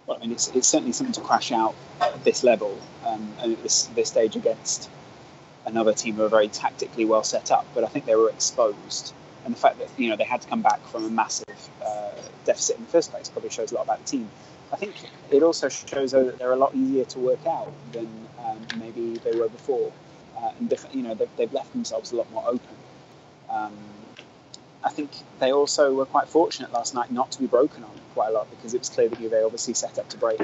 I 0.10 0.18
mean, 0.20 0.32
it's, 0.32 0.48
it's 0.50 0.68
certainly 0.68 0.94
something 0.94 1.14
to 1.14 1.22
crash 1.22 1.52
out 1.52 1.76
at 2.00 2.24
this 2.24 2.44
level 2.44 2.78
um, 3.06 3.34
and 3.42 3.54
at 3.54 3.64
this, 3.64 3.86
this 3.88 4.10
stage 4.10 4.36
against 4.36 4.90
another 5.66 5.94
team 5.94 6.16
who 6.16 6.24
are 6.24 6.30
very 6.30 6.48
tactically 6.48 7.06
well 7.06 7.24
set 7.24 7.52
up, 7.52 7.66
but 7.76 7.84
I 7.84 7.88
think 7.88 8.06
they 8.06 8.16
were 8.16 8.30
exposed. 8.30 9.14
And 9.46 9.54
the 9.54 9.60
fact 9.60 9.80
that 9.80 9.90
you 9.98 10.10
know 10.10 10.16
they 10.16 10.24
had 10.24 10.42
to 10.42 10.48
come 10.48 10.62
back 10.62 10.86
from 10.88 11.06
a 11.06 11.10
massive 11.10 11.70
uh, 11.86 12.12
deficit 12.46 12.78
in 12.78 12.84
the 12.84 12.90
first 12.90 13.12
place 13.12 13.30
probably 13.30 13.50
shows 13.50 13.72
a 13.72 13.76
lot 13.76 13.84
about 13.84 14.00
the 14.00 14.12
team. 14.12 14.30
I 14.74 14.76
think 14.76 14.96
it 15.32 15.44
also 15.44 15.70
shows 15.70 16.12
that 16.12 16.40
they're 16.40 16.52
a 16.52 16.58
lot 16.58 16.76
easier 16.76 17.06
to 17.06 17.20
work 17.20 17.46
out 17.46 17.72
than 17.94 18.10
um, 18.44 18.60
maybe 18.78 19.18
they 19.18 19.38
were 19.38 19.48
before, 19.48 19.92
uh, 20.38 20.52
and 20.60 20.74
you 20.92 21.04
know 21.04 21.14
they've, 21.14 21.30
they've, 21.38 21.54
left 21.54 21.72
themselves 21.72 22.12
a 22.12 22.18
lot 22.18 22.30
more 22.32 22.44
open. 22.46 22.76
Um, 23.50 23.78
I 24.88 24.90
think 24.90 25.12
they 25.40 25.52
also 25.52 25.94
were 25.94 26.06
quite 26.06 26.30
fortunate 26.30 26.72
last 26.72 26.96
night 26.96 27.12
not 27.12 27.32
to 27.32 27.40
be 27.40 27.46
broken 27.46 27.84
on 27.84 27.92
quite 28.14 28.30
a 28.30 28.32
lot 28.32 28.50
because 28.50 28.74
it 28.74 28.80
was 28.80 28.88
clear 28.88 29.10
that 29.10 29.20
they 29.20 29.44
obviously 29.44 29.74
set 29.74 30.00
up 30.00 30.08
to 30.10 30.18
break, 30.18 30.40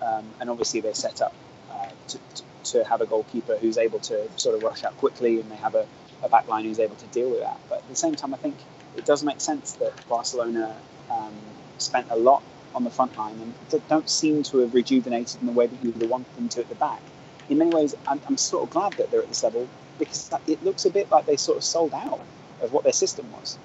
um, 0.00 0.24
and 0.38 0.48
obviously 0.48 0.80
they 0.80 0.92
set 0.92 1.20
up 1.20 1.34
uh, 1.68 1.88
to, 2.06 2.18
to, 2.36 2.42
to 2.62 2.84
have 2.84 3.00
a 3.00 3.06
goalkeeper 3.06 3.56
who's 3.56 3.78
able 3.78 3.98
to 3.98 4.28
sort 4.36 4.54
of 4.54 4.62
rush 4.62 4.84
out 4.84 4.96
quickly, 4.98 5.40
and 5.40 5.50
they 5.50 5.56
have 5.56 5.74
a, 5.74 5.84
a 6.22 6.28
back 6.28 6.46
line 6.46 6.64
who's 6.64 6.78
able 6.78 6.94
to 6.94 7.06
deal 7.06 7.28
with 7.28 7.40
that. 7.40 7.58
But 7.68 7.78
at 7.78 7.88
the 7.88 7.96
same 7.96 8.14
time, 8.14 8.32
I 8.32 8.36
think 8.36 8.54
it 8.96 9.04
does 9.04 9.24
make 9.24 9.40
sense 9.40 9.72
that 9.72 9.92
Barcelona 10.08 10.76
um, 11.10 11.34
spent 11.78 12.06
a 12.10 12.16
lot 12.16 12.44
on 12.76 12.84
the 12.84 12.90
front 12.90 13.18
line 13.18 13.34
and 13.40 13.82
don't 13.88 14.08
seem 14.08 14.44
to 14.44 14.58
have 14.58 14.74
rejuvenated 14.74 15.40
in 15.40 15.46
the 15.48 15.52
way 15.52 15.66
that 15.66 15.82
you 15.82 15.90
would 15.90 16.08
want 16.08 16.32
them 16.36 16.48
to 16.50 16.60
at 16.60 16.68
the 16.68 16.76
back. 16.76 17.02
In 17.48 17.58
many 17.58 17.72
ways, 17.72 17.96
I'm, 18.06 18.20
I'm 18.28 18.36
sort 18.36 18.62
of 18.62 18.70
glad 18.70 18.92
that 18.98 19.10
they're 19.10 19.22
at 19.22 19.28
this 19.28 19.42
level 19.42 19.68
because 19.98 20.30
it 20.46 20.62
looks 20.62 20.84
a 20.84 20.90
bit 20.90 21.10
like 21.10 21.26
they 21.26 21.36
sort 21.36 21.58
of 21.58 21.64
sold 21.64 21.92
out 21.92 22.20
of 22.62 22.72
what 22.72 22.84
their 22.84 22.92
system 22.92 23.30
was. 23.32 23.58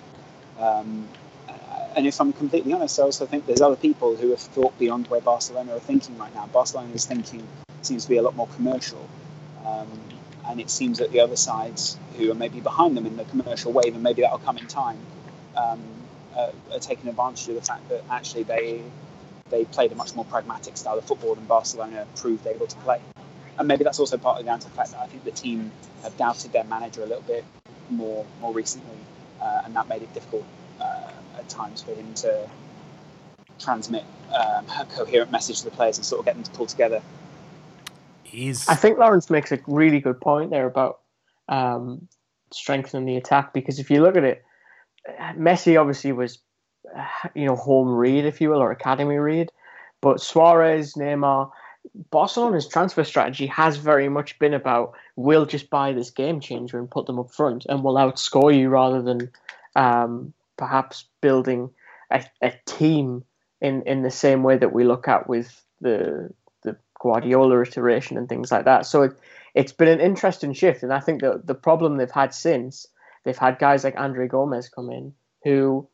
Um, 0.59 1.07
and 1.95 2.05
if 2.05 2.21
I'm 2.21 2.31
completely 2.31 2.73
honest, 2.73 2.99
I 2.99 3.03
also 3.03 3.25
think 3.25 3.47
there's 3.47 3.61
other 3.61 3.75
people 3.75 4.15
who 4.15 4.29
have 4.29 4.39
thought 4.39 4.77
beyond 4.77 5.07
where 5.07 5.21
Barcelona 5.21 5.75
are 5.75 5.79
thinking 5.79 6.17
right 6.17 6.33
now. 6.35 6.45
Barcelona's 6.47 7.05
thinking 7.05 7.47
seems 7.81 8.03
to 8.03 8.09
be 8.09 8.17
a 8.17 8.21
lot 8.21 8.35
more 8.35 8.47
commercial. 8.55 9.07
Um, 9.65 9.87
and 10.47 10.61
it 10.61 10.69
seems 10.69 10.99
that 10.99 11.11
the 11.11 11.19
other 11.19 11.35
sides, 11.35 11.97
who 12.17 12.31
are 12.31 12.35
maybe 12.35 12.61
behind 12.61 12.95
them 12.95 13.05
in 13.05 13.17
the 13.17 13.25
commercial 13.25 13.73
wave, 13.73 13.93
and 13.95 14.03
maybe 14.03 14.21
that'll 14.21 14.37
come 14.37 14.57
in 14.57 14.67
time, 14.67 14.99
um, 15.55 15.81
uh, 16.35 16.51
are 16.71 16.79
taking 16.79 17.09
advantage 17.09 17.47
of 17.49 17.55
the 17.55 17.61
fact 17.61 17.89
that 17.89 18.03
actually 18.09 18.43
they 18.43 18.81
they 19.49 19.63
played 19.65 19.91
a 19.91 19.95
much 19.95 20.13
more 20.13 20.25
pragmatic 20.25 20.75
style 20.75 20.97
of 20.97 21.05
football 21.05 21.33
than 21.33 21.45
Barcelona 21.45 22.05
proved 22.17 22.45
able 22.45 22.67
to 22.67 22.75
play. 22.77 22.99
And 23.57 23.67
maybe 23.67 23.83
that's 23.85 23.99
also 23.99 24.17
partly 24.17 24.43
down 24.43 24.59
to 24.59 24.67
the 24.67 24.75
fact 24.75 24.91
that 24.91 24.99
I 24.99 25.07
think 25.07 25.23
the 25.23 25.31
team 25.31 25.71
have 26.03 26.15
doubted 26.17 26.51
their 26.51 26.65
manager 26.65 27.01
a 27.01 27.05
little 27.05 27.23
bit 27.23 27.45
more 27.89 28.25
more 28.41 28.53
recently, 28.53 28.97
uh, 29.41 29.61
and 29.65 29.75
that 29.75 29.87
made 29.87 30.01
it 30.01 30.13
difficult 30.13 30.45
uh, 30.79 31.11
at 31.37 31.47
times 31.49 31.81
for 31.81 31.93
him 31.93 32.13
to 32.15 32.49
transmit 33.59 34.03
um, 34.33 34.65
a 34.79 34.85
coherent 34.85 35.31
message 35.31 35.59
to 35.59 35.65
the 35.65 35.71
players 35.71 35.97
and 35.97 36.05
sort 36.05 36.19
of 36.19 36.25
get 36.25 36.35
them 36.35 36.43
to 36.43 36.51
pull 36.51 36.65
together. 36.65 37.01
Is 38.33 38.67
I 38.67 38.75
think 38.75 38.97
Laurence 38.97 39.29
makes 39.29 39.51
a 39.51 39.59
really 39.67 39.99
good 39.99 40.19
point 40.19 40.51
there 40.51 40.67
about 40.67 40.99
um, 41.47 42.07
strengthening 42.51 43.05
the 43.05 43.17
attack 43.17 43.53
because 43.53 43.79
if 43.79 43.89
you 43.89 44.01
look 44.01 44.17
at 44.17 44.23
it, 44.23 44.43
Messi 45.37 45.79
obviously 45.79 46.11
was, 46.11 46.39
you 47.33 47.45
know, 47.45 47.55
home 47.55 47.89
read, 47.89 48.25
if 48.25 48.41
you 48.41 48.49
will, 48.49 48.61
or 48.61 48.71
academy 48.71 49.17
read, 49.17 49.51
but 50.01 50.19
Suarez, 50.21 50.93
Neymar, 50.95 51.51
Barcelona's 52.11 52.67
transfer 52.67 53.03
strategy 53.03 53.47
has 53.47 53.77
very 53.77 54.09
much 54.09 54.37
been 54.39 54.53
about 54.53 54.93
we'll 55.15 55.45
just 55.45 55.69
buy 55.69 55.93
this 55.93 56.11
game 56.11 56.39
changer 56.39 56.77
and 56.77 56.89
put 56.89 57.05
them 57.05 57.19
up 57.19 57.31
front 57.31 57.65
and 57.67 57.83
we'll 57.83 57.95
outscore 57.95 58.57
you 58.57 58.69
rather 58.69 59.01
than 59.01 59.31
um, 59.75 60.33
perhaps 60.57 61.05
building 61.21 61.69
a, 62.11 62.23
a 62.41 62.53
team 62.65 63.23
in, 63.61 63.81
in 63.83 64.03
the 64.03 64.11
same 64.11 64.43
way 64.43 64.57
that 64.57 64.73
we 64.73 64.83
look 64.83 65.07
at 65.07 65.27
with 65.27 65.63
the 65.81 66.29
the 66.63 66.75
Guardiola 66.99 67.61
iteration 67.61 68.17
and 68.17 68.27
things 68.27 68.51
like 68.51 68.65
that. 68.65 68.85
So 68.85 69.03
it, 69.03 69.13
it's 69.53 69.71
been 69.71 69.87
an 69.87 69.99
interesting 69.99 70.53
shift, 70.53 70.83
and 70.83 70.93
I 70.93 70.99
think 70.99 71.21
that 71.21 71.47
the 71.47 71.55
problem 71.55 71.97
they've 71.97 72.11
had 72.11 72.33
since 72.33 72.85
they've 73.23 73.37
had 73.37 73.59
guys 73.59 73.83
like 73.83 73.97
Andre 73.97 74.27
Gomes 74.27 74.69
come 74.69 74.91
in 74.91 75.13
who 75.43 75.87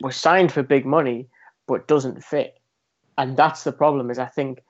was 0.00 0.16
signed 0.16 0.52
for 0.52 0.62
big 0.62 0.86
money 0.86 1.28
but 1.66 1.86
doesn't 1.86 2.24
fit, 2.24 2.58
and 3.16 3.36
that's 3.36 3.64
the 3.64 3.72
problem. 3.72 4.10
Is 4.10 4.18
I 4.18 4.26
think 4.26 4.62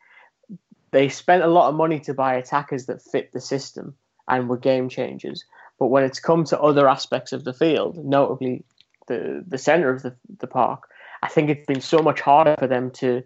they 0.91 1.09
spent 1.09 1.43
a 1.43 1.49
lot 1.49 1.69
of 1.69 1.75
money 1.75 2.01
to 2.01 2.15
buy 2.15 2.35
attackers 2.35 2.87
that 2.87 3.03
fit 3.03 3.33
the 3.33 3.41
system 3.41 3.95
and 4.29 4.49
were 4.49 4.57
game 4.57 4.89
changers. 4.89 5.45
But 5.79 5.87
when 5.87 6.05
it's 6.05 6.21
come 6.21 6.45
to 6.45 6.61
other 6.61 6.89
aspects 6.89 7.33
of 7.33 7.45
the 7.45 7.55
field, 7.55 8.05
notably 8.05 8.65
the 9.07 9.45
the 9.47 9.59
center 9.59 9.91
of 9.91 10.03
the, 10.03 10.15
the 10.39 10.47
park, 10.47 10.89
I 11.23 11.29
think 11.29 11.51
it's 11.51 11.67
been 11.67 11.81
so 11.81 11.99
much 11.99 12.21
harder 12.21 12.57
for 12.59 12.67
them 12.67 12.91
to 12.93 13.23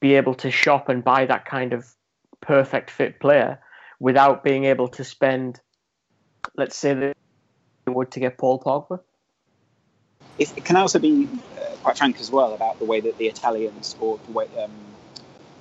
be 0.00 0.14
able 0.14 0.34
to 0.34 0.50
shop 0.50 0.88
and 0.88 1.02
buy 1.02 1.26
that 1.26 1.44
kind 1.44 1.72
of 1.72 1.86
perfect 2.40 2.90
fit 2.90 3.20
player 3.20 3.58
without 4.00 4.44
being 4.44 4.64
able 4.64 4.88
to 4.88 5.04
spend, 5.04 5.60
let's 6.56 6.76
say, 6.76 6.94
they 6.94 7.14
would 7.86 8.12
to 8.12 8.20
get 8.20 8.38
Paul 8.38 8.60
Pogba. 8.60 9.00
It, 10.38 10.56
it 10.56 10.64
can 10.64 10.76
also 10.76 10.98
be 11.00 11.28
uh, 11.58 11.74
quite 11.82 11.98
frank 11.98 12.20
as 12.20 12.30
well 12.30 12.54
about 12.54 12.78
the 12.78 12.84
way 12.84 13.00
that 13.00 13.18
the 13.18 13.26
Italians 13.26 13.96
or 14.00 14.20
the 14.26 14.32
way 14.32 14.46
um, 14.62 14.70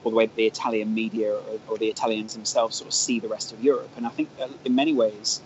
or 0.07 0.11
the 0.11 0.15
way 0.15 0.29
the 0.37 0.45
Italian 0.45 0.93
media 0.93 1.33
or, 1.33 1.59
or, 1.67 1.77
the 1.77 1.87
Italians 1.87 2.33
themselves 2.33 2.77
sort 2.77 2.87
of 2.87 2.93
see 2.93 3.19
the 3.19 3.27
rest 3.27 3.51
of 3.51 3.61
Europe. 3.61 3.89
And 3.97 4.05
I 4.05 4.09
think 4.09 4.29
uh, 4.41 4.47
in 4.63 4.73
many 4.73 4.93
ways, 4.93 5.41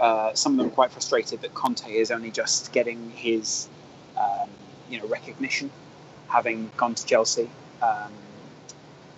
uh, 0.00 0.32
some 0.32 0.52
of 0.52 0.58
them 0.58 0.68
are 0.68 0.70
quite 0.70 0.90
frustrated 0.90 1.42
that 1.42 1.52
Conte 1.52 1.86
is 1.86 2.10
only 2.10 2.30
just 2.30 2.72
getting 2.72 3.10
his, 3.10 3.68
um, 4.16 4.48
you 4.88 4.98
know, 4.98 5.06
recognition, 5.08 5.70
having 6.28 6.70
gone 6.78 6.94
to 6.94 7.04
Chelsea 7.04 7.50
um, 7.82 8.12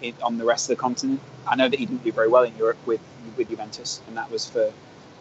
it, 0.02 0.20
on 0.20 0.38
the 0.38 0.44
rest 0.44 0.68
of 0.68 0.76
the 0.76 0.80
continent. 0.80 1.20
I 1.46 1.54
know 1.54 1.68
that 1.68 1.78
he 1.78 1.86
didn't 1.86 2.02
do 2.02 2.10
very 2.10 2.28
well 2.28 2.42
in 2.42 2.56
Europe 2.56 2.78
with 2.84 3.00
with 3.36 3.48
Juventus, 3.48 4.00
and 4.08 4.16
that 4.16 4.30
was 4.30 4.48
for 4.48 4.72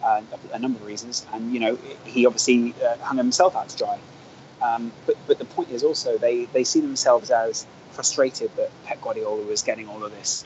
uh, 0.03 0.21
a, 0.51 0.55
a, 0.55 0.59
number 0.59 0.79
of 0.79 0.85
reasons. 0.85 1.25
And 1.31 1.53
you 1.53 1.59
know, 1.59 1.77
he 2.05 2.25
obviously 2.25 2.73
uh, 2.83 2.97
hung 2.97 3.17
himself 3.17 3.55
out 3.55 3.69
to 3.69 3.77
dry. 3.77 3.99
Um, 4.61 4.91
but 5.05 5.15
but 5.27 5.37
the 5.37 5.45
point 5.45 5.69
is 5.69 5.83
also 5.83 6.17
they 6.17 6.45
they 6.45 6.63
see 6.63 6.81
themselves 6.81 7.29
as 7.29 7.67
frustrated 7.93 8.55
that 8.55 8.71
Pep 8.85 9.01
Guardiola 9.01 9.43
was 9.43 9.61
getting 9.61 9.87
all 9.87 10.03
of 10.03 10.11
this 10.11 10.45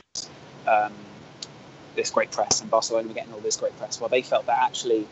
um, 0.66 0.92
this 1.96 2.10
great 2.10 2.30
press 2.30 2.60
and 2.60 2.70
Barcelona 2.70 3.08
were 3.08 3.14
getting 3.14 3.32
all 3.32 3.40
this 3.40 3.56
great 3.56 3.76
press. 3.78 4.00
Well, 4.00 4.08
they 4.08 4.22
felt 4.22 4.46
that 4.46 4.58
actually, 4.62 5.06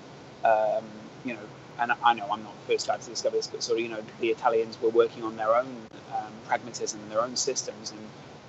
um, 0.44 0.84
you 1.24 1.34
know, 1.34 1.40
and 1.80 1.92
I 2.04 2.14
know 2.14 2.28
I'm 2.30 2.42
not 2.42 2.54
the 2.66 2.72
first 2.72 2.86
guy 2.86 2.96
to 2.96 3.10
discover 3.10 3.36
this, 3.36 3.48
but 3.48 3.62
sort 3.62 3.78
of 3.78 3.84
you 3.84 3.90
know 3.90 4.02
the 4.20 4.28
Italians 4.28 4.80
were 4.80 4.90
working 4.90 5.24
on 5.24 5.36
their 5.36 5.54
own 5.54 5.76
um, 6.14 6.32
pragmatism 6.46 7.00
and 7.00 7.10
their 7.10 7.22
own 7.22 7.36
systems 7.36 7.90
and. 7.90 8.00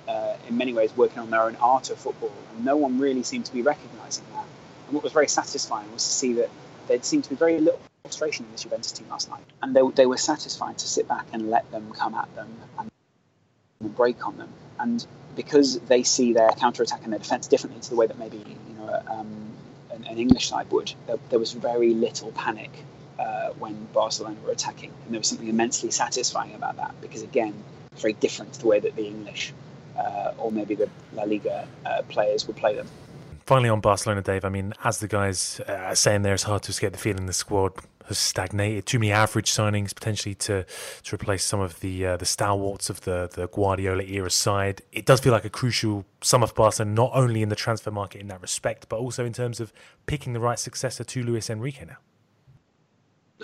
Uh, 0.08 0.38
in 0.48 0.56
many 0.56 0.72
ways, 0.72 0.90
working 0.96 1.20
on 1.20 1.30
their 1.30 1.42
own 1.42 1.58
art 1.58 1.90
of 1.90 1.98
football, 1.98 2.32
and 2.54 2.64
no 2.64 2.78
one 2.78 2.98
really 2.98 3.24
seemed 3.24 3.44
to 3.44 3.52
be 3.52 3.62
recognising 3.62 4.24
that. 4.32 4.46
And 4.86 4.94
what 4.96 5.04
was 5.04 5.12
very 5.12 5.28
satisfying 5.28 5.92
was 5.92 6.02
to 6.02 6.10
see 6.10 6.32
that 6.36 6.50
there 6.88 7.04
seemed 7.04 7.26
to 7.26 7.32
be 7.32 7.36
very 7.36 7.60
little 7.60 7.82
frustration 8.04 8.46
in 8.46 8.54
this 8.54 8.64
Juventus 8.64 8.94
team 8.94 9.10
last 9.10 9.30
night, 9.30 9.44
and 9.62 9.76
they, 9.76 9.82
they 9.96 10.06
were 10.06 10.16
satisfied 10.16 10.78
to 10.78 10.88
sit 10.88 11.10
back 11.10 11.26
and 11.34 11.50
let 11.50 11.70
them 11.72 11.92
come 11.92 12.16
at 12.16 12.34
them 12.36 12.48
and 12.80 12.90
break 13.82 14.26
on 14.26 14.38
them. 14.38 14.50
And 14.80 15.06
because 15.36 15.80
they 15.82 16.04
see 16.04 16.34
their 16.34 16.50
counter 16.52 16.84
attack 16.84 17.04
and 17.04 17.14
their 17.14 17.20
defence 17.20 17.48
differently 17.48 17.82
to 17.82 17.90
the 17.90 17.96
way 17.96 18.08
that 18.08 18.18
maybe 18.18 18.38
you 18.38 18.76
know 18.78 19.02
um, 19.08 19.52
an, 19.92 20.06
an, 20.06 20.18
English 20.18 20.50
side 20.50 20.70
would, 20.72 20.94
there, 21.06 21.18
there, 21.30 21.40
was 21.40 21.54
very 21.54 21.94
little 21.94 22.32
panic 22.32 22.72
uh, 23.20 23.50
when 23.60 23.88
Barcelona 23.94 24.38
were 24.44 24.52
attacking, 24.52 24.92
and 25.06 25.14
there 25.14 25.20
was 25.20 25.28
something 25.28 25.48
immensely 25.48 25.92
satisfying 25.92 26.54
about 26.56 26.78
that 26.78 26.94
because 27.02 27.22
again, 27.22 27.54
it's 27.92 28.02
very 28.02 28.14
different 28.14 28.54
to 28.54 28.60
the 28.60 28.68
way 28.68 28.80
that 28.80 28.96
the 28.96 29.06
English 29.06 29.54
uh, 29.98 30.34
or 30.38 30.52
maybe 30.52 30.76
the 30.76 30.90
La 31.14 31.24
Liga 31.24 31.68
uh, 31.86 32.02
players 32.10 32.48
would 32.48 32.56
play 32.56 32.76
them. 32.76 32.88
Finally, 33.46 33.70
on 33.70 33.80
Barcelona, 33.80 34.22
Dave. 34.22 34.44
I 34.44 34.50
mean, 34.50 34.74
as 34.84 35.00
the 35.00 35.08
guys 35.08 35.62
uh, 35.62 35.96
saying 35.96 36.24
there, 36.24 36.34
it's 36.34 36.44
hard 36.44 36.64
to 36.64 36.70
escape 36.70 36.92
the 36.92 36.98
feeling 36.98 37.28
the 37.28 37.34
squad 37.34 37.74
has 38.08 38.18
stagnated. 38.18 38.86
Too 38.86 39.00
many 39.00 39.12
average 39.12 39.52
signings 39.52 39.94
potentially 39.94 40.36
to 40.36 40.66
to 41.04 41.16
replace 41.16 41.44
some 41.44 41.60
of 41.60 41.80
the 41.80 42.06
uh, 42.06 42.18
the 42.18 42.26
stalwarts 42.26 42.90
of 42.90 43.02
the 43.02 43.30
the 43.34 43.48
Guardiola 43.48 44.04
era 44.04 44.30
side. 44.30 44.82
It 44.92 45.06
does 45.06 45.20
feel 45.20 45.34
like 45.34 45.46
a 45.46 45.50
crucial 45.50 46.06
summer 46.22 46.48
for 46.48 46.54
Barcelona, 46.54 46.94
not 46.94 47.12
only 47.14 47.42
in 47.42 47.50
the 47.50 47.56
transfer 47.56 47.92
market 47.92 48.22
in 48.22 48.28
that 48.28 48.42
respect, 48.42 48.90
but 48.90 48.98
also 48.98 49.26
in 49.26 49.34
terms 49.34 49.60
of 49.60 49.72
picking 50.06 50.34
the 50.34 50.40
right 50.40 50.60
successor 50.60 51.04
to 51.04 51.24
Luis 51.24 51.50
Enrique 51.50 51.86
now. 51.86 51.98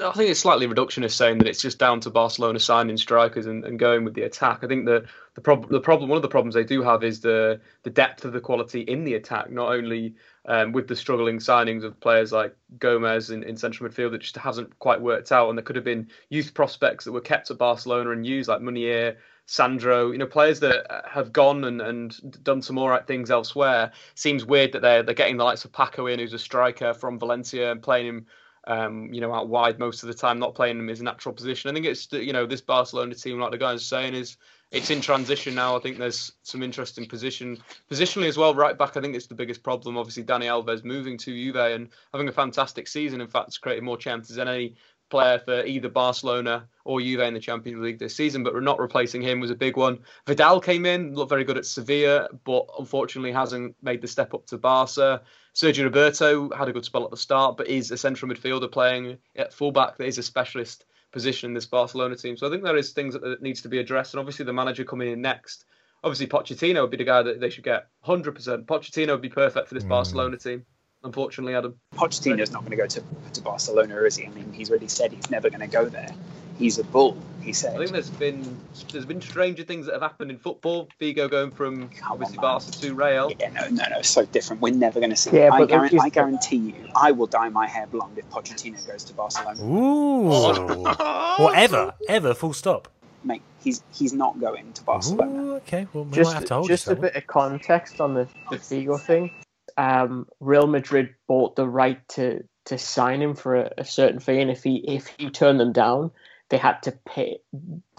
I 0.02 0.12
think 0.12 0.32
it's 0.32 0.40
slightly 0.40 0.68
reductionist 0.68 1.12
saying 1.12 1.38
that 1.38 1.48
it's 1.48 1.62
just 1.62 1.78
down 1.78 2.00
to 2.02 2.10
Barcelona 2.10 2.60
signing 2.60 2.98
strikers 2.98 3.46
and, 3.46 3.64
and 3.64 3.78
going 3.78 4.04
with 4.04 4.16
the 4.16 4.24
attack. 4.24 4.64
I 4.64 4.68
think 4.68 4.86
the 4.86 5.06
the 5.36 5.42
the 5.70 5.80
problem 5.80 6.10
one 6.10 6.18
of 6.18 6.24
the 6.24 6.30
problems 6.30 6.56
they 6.56 6.64
do 6.64 6.82
have 6.82 7.04
is 7.04 7.20
the 7.20 7.62
the 7.84 7.92
depth 7.92 8.26
of 8.26 8.34
the 8.34 8.40
quality 8.40 8.82
in 8.82 9.04
the 9.04 9.14
attack. 9.14 9.52
Not 9.52 9.72
only 9.72 10.16
um, 10.46 10.72
with 10.72 10.88
the 10.88 10.96
struggling 10.96 11.38
signings 11.38 11.84
of 11.84 12.00
players 12.00 12.32
like 12.32 12.56
Gomes 12.80 13.30
in, 13.30 13.44
in 13.44 13.56
central 13.56 13.90
midfield 13.90 14.12
that 14.12 14.22
just 14.22 14.38
hasn't 14.38 14.78
quite 14.80 15.02
worked 15.02 15.32
out, 15.32 15.50
and 15.50 15.58
there 15.58 15.64
could 15.64 15.76
have 15.76 15.86
been 15.86 16.10
youth 16.30 16.54
prospects 16.54 17.06
that 17.06 17.12
were 17.12 17.22
kept 17.22 17.52
at 17.52 17.58
Barcelona 17.58 18.12
and 18.12 18.26
used 18.26 18.50
like 18.50 18.62
Munir, 18.62 19.16
Sandro, 19.46 20.12
you 20.12 20.18
know, 20.18 20.26
players 20.26 20.60
that 20.62 21.04
have 21.10 21.34
gone 21.34 21.66
and, 21.66 21.82
and 21.82 22.44
done 22.44 22.62
some 22.62 22.78
all 22.78 22.90
right 22.90 23.06
things 23.06 23.30
elsewhere. 23.32 23.92
Seems 24.16 24.46
weird 24.46 24.72
that 24.74 24.82
they're 24.82 25.04
they're 25.04 25.16
getting 25.16 25.38
the 25.38 25.44
likes 25.44 25.66
of 25.66 25.72
Paco 25.72 26.08
in, 26.08 26.20
who's 26.20 26.34
a 26.34 26.40
striker 26.40 26.94
from 26.94 27.20
Valencia, 27.20 27.72
and 27.72 27.82
playing 27.82 28.08
him 28.08 28.26
um, 28.66 29.14
you 29.14 29.20
know, 29.20 29.34
out 29.34 29.50
wide 29.50 29.80
most 29.80 30.04
of 30.04 30.08
the 30.08 30.14
time, 30.14 30.40
not 30.40 30.56
playing 30.56 30.80
him 30.80 30.88
his 30.88 31.02
natural 31.02 31.36
position. 31.36 31.70
I 31.70 31.74
think 31.74 31.86
it's 31.86 32.12
you 32.12 32.34
know 32.34 32.46
this 32.46 32.62
Barcelona 32.62 33.16
team, 33.16 33.40
like 33.40 33.52
the 33.52 33.58
guys 33.58 33.82
are 33.82 33.86
saying, 33.86 34.14
is 34.14 34.38
it's 34.74 34.90
in 34.90 35.02
transition 35.02 35.54
now. 35.56 35.78
I 35.78 35.80
think 35.80 35.98
there's 35.98 36.34
some 36.42 36.64
interesting 36.64 37.06
position 37.06 37.60
positionally 37.90 38.28
as 38.28 38.38
well. 38.38 38.56
Right 38.56 38.78
back, 38.78 38.98
I 38.98 39.02
think 39.02 39.16
it's 39.16 39.28
the 39.28 39.36
biggest 39.36 39.64
problem. 39.64 39.98
Obviously, 39.98 40.24
Dani 40.24 40.46
Alves 40.46 40.84
moving 40.84 41.18
to 41.20 41.32
Juve 41.32 41.56
and 41.56 41.90
having 42.12 42.28
a 42.28 42.34
fantastic 42.34 42.88
season. 42.88 43.22
In 43.22 43.28
fact, 43.28 43.50
it's 43.50 43.58
created 43.60 43.84
more 43.84 43.98
chances 43.98 44.36
than 44.36 44.48
any 44.48 44.76
player 45.12 45.38
for 45.38 45.64
either 45.64 45.90
Barcelona 45.90 46.68
or 46.86 47.00
Juve 47.00 47.20
in 47.20 47.36
the 47.36 47.40
Champions 47.40 47.82
League 47.82 48.00
this 48.00 48.16
season, 48.16 48.44
but 48.44 48.60
not 48.64 48.80
replacing 48.80 49.22
him 49.22 49.40
was 49.40 49.52
a 49.52 49.56
big 49.56 49.78
one. 49.78 50.00
Vidal 50.26 50.60
came 50.60 50.88
in, 50.88 51.14
looked 51.14 51.30
very 51.30 51.44
good 51.44 51.58
at 51.58 51.68
Sevilla, 51.68 52.30
but 52.44 52.66
unfortunately 52.80 53.32
hasn't 53.32 53.76
made 53.84 54.02
the 54.02 54.08
step 54.08 54.34
up 54.34 54.48
to 54.48 54.58
Barca. 54.58 55.22
Sergi 55.54 55.84
Roberto 55.84 56.50
had 56.50 56.68
a 56.68 56.74
good 56.74 56.84
spell 56.84 57.04
at 57.04 57.12
the 57.12 57.18
start, 57.18 57.58
but 57.58 57.68
is 57.68 57.92
a 57.92 57.98
central 57.98 58.32
midfielder 58.32 58.72
playing 58.72 59.20
at 59.36 59.54
fullback 59.54 59.98
that 59.98 60.08
is 60.08 60.18
a 60.18 60.24
specialist 60.24 60.86
position 61.14 61.52
in 61.52 61.54
this 61.54 61.66
Barcelona 61.66 62.18
team. 62.18 62.36
So 62.36 62.48
I 62.48 62.50
think 62.50 62.64
there 62.64 62.76
is 62.76 62.92
things 62.92 63.14
that 63.14 63.42
needs 63.42 63.62
to 63.62 63.70
be 63.70 63.80
addressed, 63.80 64.14
and 64.14 64.20
obviously 64.20 64.44
the 64.44 64.54
manager 64.54 64.84
coming 64.84 65.12
in 65.12 65.22
next. 65.22 65.66
Obviously, 66.04 66.28
Pochettino 66.28 66.82
would 66.82 66.92
be 66.92 66.98
the 66.98 67.06
guy 67.06 67.22
that 67.24 67.40
they 67.40 67.50
should 67.50 67.64
get 67.64 67.88
100%. 68.06 68.66
Pochettino 68.66 69.12
would 69.12 69.22
be 69.22 69.30
perfect 69.30 69.70
for 69.70 69.76
this 69.76 69.86
mm. 69.86 69.90
Barcelona 69.90 70.36
team 70.36 70.66
unfortunately, 71.04 71.56
Adam. 71.56 71.76
Pochettino's 71.96 72.52
not 72.52 72.62
going 72.62 72.72
to 72.72 72.78
go 72.78 72.88
to, 72.88 73.04
to 73.34 73.42
Barcelona, 73.42 73.98
is 74.04 74.16
he? 74.16 74.26
I 74.26 74.30
mean, 74.30 74.52
he's 74.54 74.70
already 74.70 74.88
said 74.88 75.12
he's 75.12 75.30
never 75.30 75.50
going 75.50 75.62
to 75.62 75.68
go 75.68 75.86
there. 75.86 76.10
He's 76.58 76.78
a 76.78 76.84
bull, 76.84 77.18
he 77.42 77.52
said. 77.52 77.76
I 77.76 77.80
think 77.80 77.92
there's 77.92 78.10
been 78.12 78.58
there's 78.92 79.08
been 79.08 79.22
stranger 79.22 79.64
things 79.64 79.88
that 79.88 79.94
have 79.94 80.04
happened 80.04 80.30
in 80.30 80.38
football. 80.38 80.88
Figo 81.02 81.30
going 81.30 81.50
from 81.50 81.90
Come 81.90 82.14
obviously 82.14 82.38
on, 82.38 82.42
Barca 82.44 82.72
to 82.72 82.94
Real. 82.94 83.32
Yeah, 83.40 83.50
no, 83.50 83.68
no, 83.70 83.84
no, 83.90 84.02
so 84.04 84.26
different. 84.26 84.62
We're 84.62 84.74
never 84.74 85.00
going 85.00 85.10
to 85.10 85.16
see. 85.16 85.36
Yeah, 85.36 85.50
I, 85.52 85.66
guarantee, 85.66 85.98
I 86.00 86.10
guarantee 86.10 86.58
you, 86.58 86.76
I 86.96 87.12
will 87.12 87.26
dye 87.26 87.50
my 87.50 87.66
hair 87.66 87.88
blonde 87.88 88.20
if 88.20 88.30
Pochettino 88.30 88.86
goes 88.86 89.04
to 89.06 89.14
Barcelona. 89.14 89.64
Ooh, 89.64 90.28
whatever, 91.44 91.96
ever, 92.08 92.36
full 92.36 92.54
stop. 92.54 92.88
Mate, 93.24 93.42
he's 93.64 93.82
he's 93.92 94.14
not 94.14 94.40
going 94.40 94.72
to 94.74 94.84
Barcelona. 94.84 95.32
Ooh, 95.32 95.56
okay, 95.56 95.88
well, 95.92 96.04
we 96.04 96.12
just, 96.12 96.34
have 96.34 96.46
to 96.46 96.54
hold 96.54 96.68
just 96.68 96.88
a 96.88 96.96
bit 96.96 97.16
of 97.16 97.26
context 97.26 98.00
on 98.00 98.14
the, 98.14 98.28
the 98.52 98.58
Figo 98.58 99.00
thing 99.02 99.32
um, 99.78 100.28
Real 100.40 100.68
Madrid 100.68 101.14
bought 101.28 101.56
the 101.56 101.68
right 101.68 102.06
to 102.10 102.44
to 102.66 102.78
sign 102.78 103.22
him 103.22 103.36
for 103.36 103.56
a, 103.56 103.72
a, 103.80 103.84
certain 103.84 104.20
fee, 104.20 104.40
and 104.40 104.50
if 104.50 104.64
he 104.64 104.78
if 104.88 105.08
he 105.18 105.30
turned 105.30 105.60
them 105.60 105.74
down, 105.74 106.12
they 106.50 106.58
had 106.58 106.82
to 106.84 106.92
pay, 107.06 107.40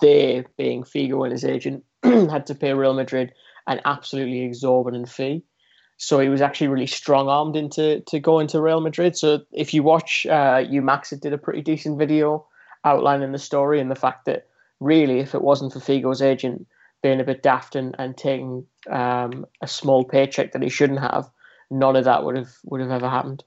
they 0.00 0.44
being 0.56 0.84
Figo 0.84 1.24
and 1.24 1.32
his 1.32 1.44
agent, 1.44 1.84
had 2.02 2.46
to 2.46 2.54
pay 2.54 2.72
Real 2.72 2.94
Madrid 2.94 3.32
an 3.66 3.80
absolutely 3.84 4.42
exorbitant 4.42 5.08
fee. 5.08 5.42
So 5.96 6.18
he 6.18 6.28
was 6.28 6.40
actually 6.40 6.68
really 6.68 6.86
strong 6.86 7.28
armed 7.28 7.56
into 7.56 8.00
to 8.00 8.18
go 8.18 8.40
into 8.40 8.60
Real 8.60 8.80
Madrid. 8.80 9.16
So 9.16 9.40
if 9.52 9.72
you 9.72 9.82
watch, 9.82 10.26
uh, 10.26 10.64
Max, 10.70 11.12
it 11.12 11.20
did 11.20 11.32
a 11.32 11.38
pretty 11.38 11.62
decent 11.62 11.98
video 11.98 12.46
outlining 12.84 13.32
the 13.32 13.38
story 13.38 13.80
and 13.80 13.90
the 13.90 13.96
fact 13.96 14.24
that 14.26 14.48
really, 14.80 15.20
if 15.20 15.34
it 15.34 15.42
wasn't 15.42 15.72
for 15.72 15.78
Figo's 15.78 16.20
agent 16.20 16.66
being 17.02 17.20
a 17.20 17.24
bit 17.24 17.42
daft 17.42 17.76
and, 17.76 17.94
and 17.98 18.16
taking 18.16 18.66
um, 18.90 19.46
a 19.62 19.68
small 19.68 20.04
paycheck 20.04 20.52
that 20.52 20.62
he 20.62 20.68
shouldn't 20.68 21.00
have, 21.00 21.30
none 21.70 21.96
of 21.96 22.04
that 22.04 22.24
would 22.24 22.36
have 22.36 22.50
would 22.64 22.80
have 22.80 22.90
ever 22.90 23.08
happened. 23.08 23.44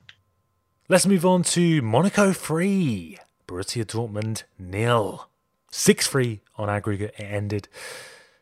Let's 0.89 1.05
move 1.05 1.25
on 1.25 1.43
to 1.43 1.81
Monaco 1.81 2.31
three, 2.31 3.17
Borussia 3.47 3.85
Dortmund 3.85 4.43
nil, 4.57 5.29
six 5.71 6.07
three 6.07 6.41
on 6.55 6.69
aggregate. 6.69 7.13
It 7.17 7.23
ended. 7.23 7.67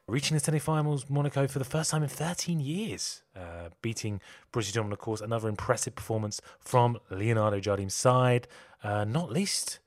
Reaching 0.07 0.35
the 0.35 0.39
semi-finals, 0.39 1.09
Monaco 1.09 1.47
for 1.47 1.57
the 1.57 1.65
first 1.65 1.89
time 1.89 2.03
in 2.03 2.09
13 2.09 2.59
years, 2.59 3.23
uh, 3.35 3.69
beating 3.81 4.21
Borussia 4.53 4.71
Dortmund, 4.73 4.91
of 4.91 4.99
course. 4.99 5.19
Another 5.19 5.49
impressive 5.49 5.95
performance 5.95 6.39
from 6.59 6.99
Leonardo 7.09 7.59
Jardim's 7.59 7.95
side, 7.95 8.47
uh, 8.83 9.03
not 9.03 9.31
least 9.31 9.79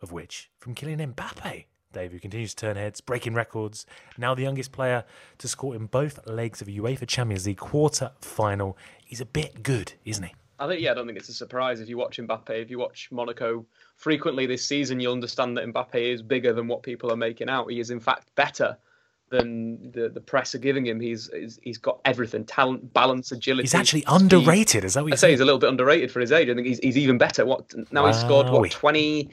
of 0.00 0.12
which 0.12 0.50
from 0.60 0.76
Kylian 0.76 1.14
Mbappe. 1.14 1.64
Dave, 1.96 2.12
who 2.12 2.20
continues 2.20 2.54
to 2.54 2.66
turn 2.66 2.76
heads, 2.76 3.00
breaking 3.00 3.34
records. 3.34 3.86
Now 4.18 4.34
the 4.34 4.42
youngest 4.42 4.70
player 4.70 5.04
to 5.38 5.48
score 5.48 5.74
in 5.74 5.86
both 5.86 6.26
legs 6.26 6.60
of 6.60 6.68
a 6.68 6.72
UEFA 6.72 7.06
Champions 7.08 7.46
League 7.46 7.56
quarter 7.56 8.12
final. 8.20 8.76
He's 9.04 9.20
a 9.20 9.26
bit 9.26 9.62
good, 9.62 9.94
isn't 10.04 10.24
he? 10.24 10.34
I 10.58 10.66
think, 10.66 10.80
yeah, 10.80 10.92
I 10.92 10.94
don't 10.94 11.06
think 11.06 11.18
it's 11.18 11.28
a 11.28 11.34
surprise 11.34 11.80
if 11.80 11.88
you 11.88 11.96
watch 11.96 12.18
Mbappe. 12.18 12.50
If 12.50 12.70
you 12.70 12.78
watch 12.78 13.08
Monaco 13.10 13.66
frequently 13.96 14.46
this 14.46 14.66
season, 14.66 15.00
you'll 15.00 15.12
understand 15.12 15.56
that 15.56 15.66
Mbappe 15.66 15.94
is 15.94 16.22
bigger 16.22 16.52
than 16.52 16.66
what 16.68 16.82
people 16.82 17.12
are 17.12 17.16
making 17.16 17.48
out. 17.48 17.70
He 17.70 17.80
is, 17.80 17.90
in 17.90 18.00
fact, 18.00 18.34
better 18.36 18.76
than 19.28 19.90
the, 19.92 20.08
the 20.08 20.20
press 20.20 20.54
are 20.54 20.58
giving 20.58 20.86
him. 20.86 21.00
He's, 21.00 21.30
he's 21.32 21.58
he's 21.62 21.78
got 21.78 22.00
everything: 22.04 22.44
talent, 22.44 22.92
balance, 22.94 23.32
agility. 23.32 23.64
He's 23.64 23.74
actually 23.74 24.04
underrated. 24.06 24.84
Is 24.84 24.94
that 24.94 25.02
what 25.02 25.08
you 25.08 25.14
I 25.14 25.16
say? 25.16 25.30
He's 25.30 25.40
a 25.40 25.44
little 25.44 25.58
bit 25.58 25.68
underrated 25.68 26.10
for 26.10 26.20
his 26.20 26.32
age. 26.32 26.48
I 26.48 26.54
think 26.54 26.66
he's, 26.66 26.78
he's 26.78 26.96
even 26.96 27.18
better. 27.18 27.44
What 27.44 27.74
now? 27.90 28.04
Wow. 28.04 28.12
He's 28.12 28.20
scored 28.20 28.48
what 28.48 28.70
twenty 28.70 29.30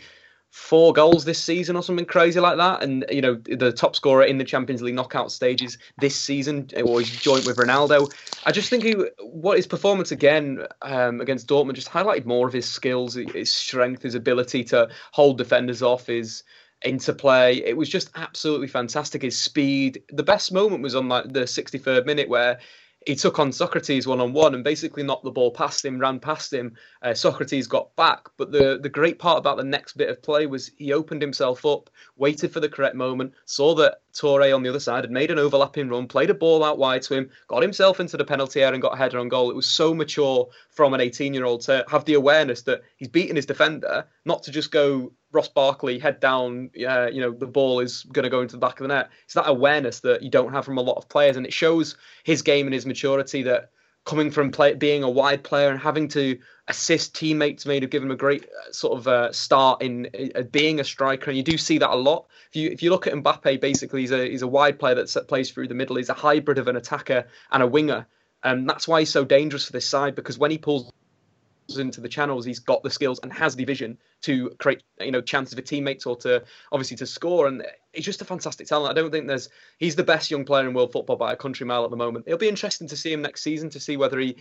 four 0.54 0.94
goals 0.94 1.26
this 1.26 1.44
season 1.44 1.76
or 1.76 1.82
something 1.82 2.06
crazy 2.06 2.40
like 2.40 2.58
that. 2.58 2.84
And 2.84 3.04
you 3.10 3.22
know, 3.22 3.34
the 3.34 3.72
top 3.72 3.96
scorer 3.96 4.24
in 4.24 4.38
the 4.38 4.44
Champions 4.44 4.84
League 4.84 4.94
knockout 4.94 5.32
stages 5.32 5.80
this 5.98 6.16
season, 6.16 6.70
or 6.86 7.02
joint 7.02 7.48
with 7.48 7.58
Ronaldo. 7.58 8.14
I 8.46 8.52
just 8.52 8.70
think 8.70 8.84
he, 8.84 8.94
what 9.20 9.58
his 9.58 9.66
performance 9.66 10.12
again 10.12 10.60
um, 10.84 11.22
against 11.22 11.48
Dortmund 11.48 11.74
just 11.74 11.90
highlighted 11.90 12.26
more 12.26 12.48
of 12.48 12.54
his 12.54 12.70
skills, 12.70 13.16
his 13.16 13.52
strength, 13.52 14.04
his 14.04 14.14
ability 14.14 14.64
to 14.66 14.90
hold 15.12 15.40
defenders 15.40 15.82
off, 15.82 16.06
his 16.06 16.44
interplay. 16.86 17.56
It 17.56 17.76
was 17.76 17.90
just 17.90 18.12
absolutely 18.14 18.68
fantastic. 18.68 19.24
His 19.24 19.42
speed. 19.42 20.04
The 20.10 20.22
best 20.22 20.54
moment 20.54 20.84
was 20.84 20.94
on 20.94 21.10
like 21.10 21.34
the 21.34 21.42
63rd 21.42 22.06
minute 22.06 22.30
where 22.30 22.60
he 23.06 23.16
took 23.16 23.40
on 23.40 23.52
Sokratis 23.52 24.08
one 24.08 24.22
on 24.22 24.34
one 24.34 24.54
and 24.56 24.64
basically 24.64 25.04
knocked 25.04 25.24
the 25.24 25.32
ball 25.32 25.52
past 25.52 25.84
him, 25.84 26.00
ran 26.00 26.20
past 26.20 26.54
him. 26.54 26.76
Uh, 27.02 27.10
Sokratis 27.10 27.68
got 27.68 27.96
back, 27.96 28.28
but 28.38 28.52
the 28.52 28.80
the 28.82 28.90
great 28.90 29.20
part 29.20 29.40
about 29.40 29.58
the 29.58 29.64
next 29.64 29.94
bit 29.94 30.10
of 30.10 30.22
play 30.22 30.46
was 30.46 30.72
he 30.78 30.94
opened 30.94 31.22
himself 31.22 31.66
up, 31.66 31.90
waited 32.16 32.52
for 32.52 32.60
the 32.60 32.70
correct 32.70 32.96
moment, 32.96 33.34
saw 33.46 33.74
that 33.76 34.03
Toure 34.14 34.56
on 34.56 34.64
the 34.64 34.70
other 34.70 34.80
side 34.80 35.04
had 35.04 35.12
made 35.12 35.32
an 35.32 35.40
overlapping 35.40 35.90
run, 35.90 36.08
played 36.08 36.30
a 36.30 36.34
ball 36.34 36.64
out 36.64 36.78
wide 36.78 37.02
to 37.04 37.16
him, 37.16 37.30
got 37.48 37.62
himself 37.62 38.00
into 38.00 38.18
the 38.18 38.26
penalty 38.26 38.62
area 38.62 38.74
and 38.74 38.82
got 38.82 38.94
a 38.94 38.98
header 38.98 39.20
on 39.20 39.28
goal. 39.28 39.50
It 39.50 39.56
was 39.56 39.68
so 39.68 39.94
mature 39.94 40.48
from 40.70 40.94
an 40.94 41.02
18 41.02 41.34
year 41.34 41.46
old 41.46 41.62
to 41.62 41.84
have 41.90 42.06
the 42.06 42.14
awareness 42.14 42.62
that 42.64 42.84
he's 42.98 43.08
beating 43.08 43.36
his 43.36 43.46
defender, 43.46 44.06
not 44.26 44.44
to 44.44 44.52
just 44.52 44.72
go 44.72 45.12
Ross 45.32 45.50
Barkley 45.50 45.98
head 45.98 46.20
down, 46.20 46.70
uh, 46.88 47.08
you 47.08 47.20
know, 47.20 47.32
the 47.32 47.48
ball 47.48 47.80
is 47.80 48.04
going 48.04 48.24
to 48.24 48.30
go 48.30 48.42
into 48.42 48.56
the 48.56 48.60
back 48.60 48.80
of 48.80 48.88
the 48.88 48.94
net. 48.94 49.10
It's 49.26 49.34
that 49.34 49.50
awareness 49.50 50.00
that 50.02 50.22
you 50.22 50.30
don't 50.30 50.54
have 50.54 50.64
from 50.64 50.78
a 50.78 50.82
lot 50.82 50.98
of 50.98 51.10
players, 51.10 51.36
and 51.36 51.46
it 51.46 51.52
shows 51.52 51.98
his 52.24 52.44
game 52.44 52.68
and 52.68 52.74
his 52.74 52.86
maturity 52.86 53.42
that 53.44 53.72
coming 54.06 54.30
from 54.30 54.52
play, 54.52 54.76
being 54.76 55.04
a 55.04 55.10
wide 55.10 55.44
player 55.44 55.70
and 55.70 55.80
having 55.80 56.08
to 56.10 56.38
assist 56.68 57.14
teammates 57.14 57.66
may 57.66 57.80
have 57.80 57.90
given 57.90 58.08
him 58.08 58.14
a 58.14 58.18
great 58.18 58.46
uh, 58.46 58.72
sort 58.72 58.98
of 58.98 59.08
uh, 59.08 59.32
start 59.32 59.82
in 59.82 60.10
uh, 60.36 60.44
being 60.44 60.80
a 60.80 60.84
striker, 60.84 61.30
and 61.30 61.38
you 61.38 61.44
do 61.44 61.58
see 61.58 61.78
that 61.78 61.90
a 61.90 61.96
lot. 61.96 62.28
If 62.50 62.56
you 62.56 62.70
if 62.70 62.82
you 62.82 62.90
look 62.90 63.08
at 63.08 63.14
Mbappe, 63.14 63.60
basically 63.60 64.02
he's 64.02 64.12
a 64.12 64.30
he's 64.30 64.42
a 64.42 64.48
wide 64.48 64.80
player 64.80 64.96
that 64.96 65.28
plays 65.28 65.52
through 65.52 65.68
the 65.68 65.74
middle. 65.74 65.98
He's 65.98 66.10
a 66.10 66.14
hybrid 66.14 66.58
of 66.58 66.68
an 66.68 66.76
attacker 66.76 67.26
and 67.52 67.64
a 67.64 67.68
winger, 67.68 68.08
and 68.44 68.70
that's 68.70 68.88
why 68.88 69.02
he's 69.02 69.10
so 69.10 69.26
dangerous 69.26 69.66
for 69.66 69.74
this 69.74 69.88
side 69.88 70.16
because 70.16 70.38
when 70.38 70.52
he 70.52 70.58
pulls 70.58 70.92
into 71.78 72.02
the 72.02 72.10
channels, 72.10 72.46
he's 72.46 72.60
got 72.60 72.84
the 72.84 72.90
skills 72.90 73.20
and 73.24 73.32
has 73.32 73.56
the 73.56 73.66
vision 73.66 73.98
to 74.22 74.50
create, 74.60 74.84
you 75.00 75.12
know, 75.12 75.22
chances 75.22 75.54
for 75.54 75.62
teammates 75.62 76.06
or 76.06 76.16
to 76.18 76.44
obviously 76.72 76.98
to 76.98 77.06
score. 77.06 77.48
And 77.48 77.66
he's 77.94 78.06
just 78.06 78.22
a 78.22 78.26
fantastic 78.26 78.68
talent. 78.68 78.92
I 78.92 79.00
don't 79.00 79.12
think 79.12 79.28
there's 79.28 79.50
he's 79.78 79.96
the 79.96 80.04
best 80.04 80.30
young 80.32 80.46
player 80.46 80.68
in 80.68 80.74
world 80.74 80.92
football 80.92 81.16
by 81.16 81.34
a 81.34 81.36
country 81.36 81.66
mile 81.66 81.84
at 81.84 81.90
the 81.90 81.98
moment. 81.98 82.26
It'll 82.28 82.40
be 82.40 82.50
interesting 82.50 82.88
to 82.90 82.98
see 82.98 83.14
him 83.14 83.22
next 83.22 83.44
season 83.44 83.70
to 83.72 83.80
see 83.80 83.98
whether 83.98 84.20
he 84.20 84.38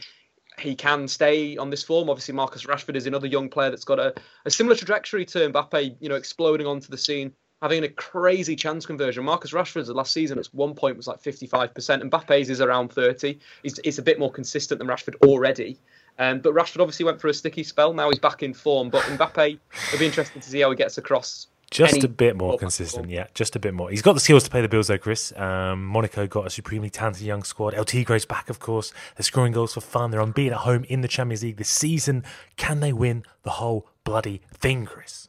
he 0.58 0.74
can 0.74 1.08
stay 1.08 1.56
on 1.56 1.70
this 1.70 1.82
form. 1.82 2.10
Obviously, 2.10 2.34
Marcus 2.34 2.64
Rashford 2.64 2.96
is 2.96 3.06
another 3.06 3.26
young 3.26 3.48
player 3.48 3.70
that's 3.70 3.84
got 3.84 3.98
a, 3.98 4.14
a 4.44 4.50
similar 4.50 4.76
trajectory 4.76 5.24
to 5.26 5.50
Mbappe, 5.50 5.96
you 6.00 6.08
know, 6.08 6.14
exploding 6.14 6.66
onto 6.66 6.88
the 6.88 6.98
scene 6.98 7.32
having 7.62 7.84
a 7.84 7.88
crazy 7.88 8.56
chance 8.56 8.84
conversion. 8.84 9.24
Marcus 9.24 9.52
Rashford's 9.52 9.88
last 9.88 10.12
season 10.12 10.36
at 10.38 10.46
one 10.46 10.74
point 10.74 10.96
was 10.96 11.06
like 11.06 11.22
55%, 11.22 12.00
and 12.00 12.10
Mbappe's 12.10 12.50
is 12.50 12.60
around 12.60 12.92
30. 12.92 13.38
He's, 13.62 13.78
it's 13.84 13.98
a 13.98 14.02
bit 14.02 14.18
more 14.18 14.32
consistent 14.32 14.78
than 14.80 14.88
Rashford 14.88 15.14
already. 15.24 15.78
Um, 16.18 16.40
but 16.40 16.54
Rashford 16.54 16.80
obviously 16.80 17.04
went 17.04 17.20
for 17.20 17.28
a 17.28 17.34
sticky 17.34 17.62
spell. 17.62 17.94
Now 17.94 18.10
he's 18.10 18.18
back 18.18 18.42
in 18.42 18.52
form. 18.52 18.90
But 18.90 19.02
Mbappe, 19.04 19.58
it'll 19.86 19.98
be 19.98 20.06
interesting 20.06 20.42
to 20.42 20.48
see 20.48 20.60
how 20.60 20.70
he 20.70 20.76
gets 20.76 20.98
across. 20.98 21.46
Just 21.72 22.04
a 22.04 22.08
bit 22.08 22.36
more 22.36 22.58
consistent, 22.58 23.08
yeah. 23.08 23.26
Just 23.34 23.56
a 23.56 23.58
bit 23.58 23.74
more. 23.74 23.90
He's 23.90 24.02
got 24.02 24.12
the 24.12 24.20
skills 24.20 24.44
to 24.44 24.50
pay 24.50 24.60
the 24.60 24.68
bills, 24.68 24.88
though, 24.88 24.98
Kris. 24.98 25.32
Um, 25.36 25.86
Monaco 25.86 26.26
got 26.26 26.46
a 26.46 26.50
supremely 26.50 26.90
talented 26.90 27.22
young 27.22 27.42
squad. 27.42 27.74
El 27.74 27.84
Tigre's 27.84 28.24
back, 28.24 28.50
of 28.50 28.60
course. 28.60 28.92
They're 29.16 29.24
scoring 29.24 29.52
goals 29.52 29.74
for 29.74 29.80
fun. 29.80 30.10
They're 30.10 30.20
unbeaten 30.20 30.52
at 30.52 30.60
home 30.60 30.84
in 30.84 31.00
the 31.00 31.08
Champions 31.08 31.42
League 31.42 31.56
this 31.56 31.68
season. 31.68 32.24
Can 32.56 32.80
they 32.80 32.92
win 32.92 33.24
the 33.42 33.50
whole 33.50 33.88
bloody 34.04 34.42
thing, 34.52 34.84
Kris? 34.84 35.28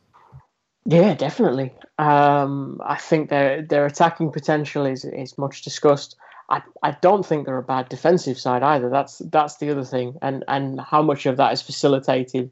Yeah, 0.86 1.14
definitely. 1.14 1.72
Um, 1.98 2.82
I 2.84 2.98
think 2.98 3.30
their 3.30 3.62
their 3.62 3.86
attacking 3.86 4.32
potential 4.32 4.86
is 4.86 5.06
is 5.06 5.38
much 5.38 5.62
discussed. 5.62 6.18
I, 6.50 6.62
I 6.82 6.92
don't 6.92 7.26
think 7.26 7.46
they're 7.46 7.58
a 7.58 7.64
bad 7.64 7.88
defensive 7.88 8.38
side 8.38 8.64
either. 8.64 8.90
That's 8.90 9.20
that's 9.20 9.58
the 9.58 9.70
other 9.70 9.86
thing, 9.86 10.18
and 10.22 10.44
and 10.50 10.82
how 10.82 11.02
much 11.02 11.26
of 11.26 11.38
that 11.38 11.54
is 11.54 11.62
facilitated 11.62 12.52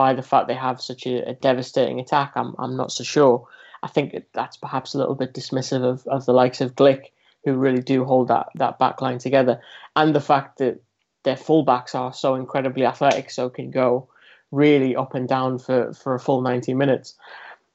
by 0.00 0.14
the 0.14 0.22
fact 0.22 0.48
they 0.48 0.54
have 0.54 0.80
such 0.80 1.04
a, 1.06 1.28
a 1.28 1.34
devastating 1.34 2.00
attack. 2.00 2.32
I'm 2.34 2.54
I'm 2.58 2.74
not 2.74 2.90
so 2.90 3.04
sure. 3.04 3.46
I 3.82 3.88
think 3.88 4.16
that's 4.32 4.56
perhaps 4.56 4.94
a 4.94 4.98
little 4.98 5.14
bit 5.14 5.34
dismissive 5.34 5.84
of, 5.92 6.06
of 6.06 6.24
the 6.24 6.32
likes 6.32 6.62
of 6.62 6.74
Glik, 6.74 7.12
who 7.44 7.52
really 7.52 7.82
do 7.82 8.06
hold 8.06 8.28
that 8.28 8.46
that 8.54 8.78
back 8.78 9.02
line 9.02 9.18
together, 9.18 9.60
and 9.94 10.14
the 10.14 10.26
fact 10.32 10.56
that 10.58 10.80
their 11.24 11.36
fullbacks 11.36 11.94
are 11.94 12.14
so 12.14 12.34
incredibly 12.34 12.86
athletic, 12.86 13.30
so 13.30 13.50
can 13.50 13.70
go 13.70 14.08
really 14.50 14.96
up 14.96 15.14
and 15.14 15.28
down 15.28 15.58
for, 15.58 15.92
for 15.92 16.14
a 16.14 16.18
full 16.26 16.40
90 16.40 16.72
minutes. 16.72 17.14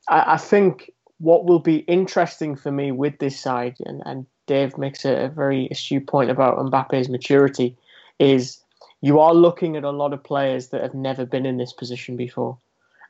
I, 0.10 0.34
I 0.34 0.38
think 0.38 0.92
what 1.20 1.46
will 1.46 1.60
be 1.60 1.78
interesting 1.98 2.56
for 2.56 2.72
me 2.72 2.92
with 2.92 3.20
this 3.20 3.40
side, 3.40 3.76
and, 3.86 4.02
and 4.04 4.26
Dave 4.48 4.80
makes 4.80 5.06
a, 5.06 5.26
a 5.26 5.30
very 5.30 5.68
astute 5.70 6.08
point 6.08 6.32
about 6.32 6.58
Mbappe's 6.58 7.08
maturity, 7.08 7.78
is 8.18 8.65
you 9.06 9.20
are 9.20 9.36
looking 9.36 9.78
at 9.78 9.84
a 9.84 9.92
lot 9.92 10.14
of 10.14 10.24
players 10.24 10.70
that 10.70 10.82
have 10.82 10.96
never 10.96 11.28
been 11.28 11.46
in 11.46 11.58
this 11.58 11.72
position 11.72 12.18
before. 12.18 12.58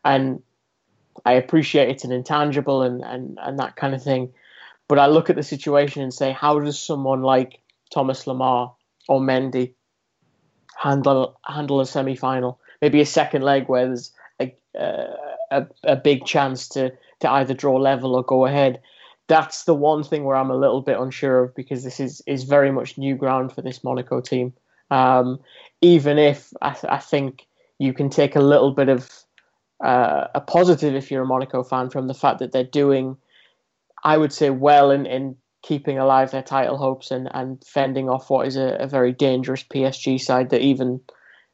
And 0.03 0.43
I 1.23 1.35
appreciate 1.35 1.87
it's 1.87 2.03
an 2.03 2.11
intangible 2.11 2.81
and, 2.81 3.01
and, 3.01 3.39
and 3.41 3.57
that 3.59 3.77
kind 3.77 3.95
of 3.95 4.03
thing. 4.03 4.33
But 4.89 4.99
I 4.99 5.05
look 5.05 5.29
at 5.29 5.37
the 5.37 5.41
situation 5.41 6.03
and 6.03 6.13
say, 6.13 6.33
how 6.33 6.59
does 6.59 6.77
someone 6.77 7.21
like 7.21 7.61
Thomas 7.93 8.25
Lemar 8.25 8.73
or 9.07 9.21
Mendy 9.21 9.71
handle 10.77 11.39
handle 11.45 11.79
a 11.79 11.85
semi 11.85 12.17
final? 12.17 12.59
Maybe 12.81 12.99
a 12.99 13.05
second 13.05 13.43
leg 13.43 13.69
where 13.69 13.85
there's 13.85 14.11
a, 14.41 14.53
a, 15.49 15.65
a 15.85 15.95
big 15.95 16.25
chance 16.25 16.67
to 16.69 16.91
to 17.21 17.31
either 17.31 17.53
draw 17.53 17.77
level 17.77 18.15
or 18.15 18.23
go 18.23 18.45
ahead. 18.45 18.81
That's 19.27 19.63
the 19.63 19.73
one 19.73 20.03
thing 20.03 20.25
where 20.25 20.35
I'm 20.35 20.51
a 20.51 20.57
little 20.57 20.81
bit 20.81 20.99
unsure 20.99 21.45
of 21.45 21.55
because 21.55 21.85
this 21.85 22.01
is 22.01 22.21
is 22.27 22.43
very 22.43 22.73
much 22.73 22.97
new 22.97 23.15
ground 23.15 23.53
for 23.53 23.61
this 23.61 23.81
Monaco 23.81 24.19
team. 24.19 24.51
Um, 24.91 25.39
even 25.81 26.17
if 26.17 26.51
I, 26.61 26.75
I, 26.89 26.97
think 26.97 27.47
you 27.79 27.93
can 27.93 28.09
take 28.09 28.35
a 28.35 28.41
little 28.41 28.71
bit 28.71 28.89
of 28.89 29.09
uh, 29.83 30.27
a 30.33 30.41
positive 30.41 30.95
if 30.95 31.11
you're 31.11 31.23
a 31.23 31.27
Monaco 31.27 31.63
fan 31.63 31.89
from 31.89 32.07
the 32.07 32.13
fact 32.13 32.39
that 32.39 32.51
they're 32.51 32.63
doing, 32.63 33.17
I 34.03 34.17
would 34.17 34.33
say, 34.33 34.49
well 34.49 34.91
in, 34.91 35.05
in 35.05 35.35
keeping 35.61 35.97
alive 35.97 36.31
their 36.31 36.43
title 36.43 36.77
hopes 36.77 37.11
and, 37.11 37.29
and 37.33 37.63
fending 37.65 38.09
off 38.09 38.29
what 38.29 38.47
is 38.47 38.55
a, 38.55 38.77
a 38.79 38.87
very 38.87 39.11
dangerous 39.11 39.63
PSG 39.63 40.19
side 40.19 40.49
that 40.51 40.61
even 40.61 41.01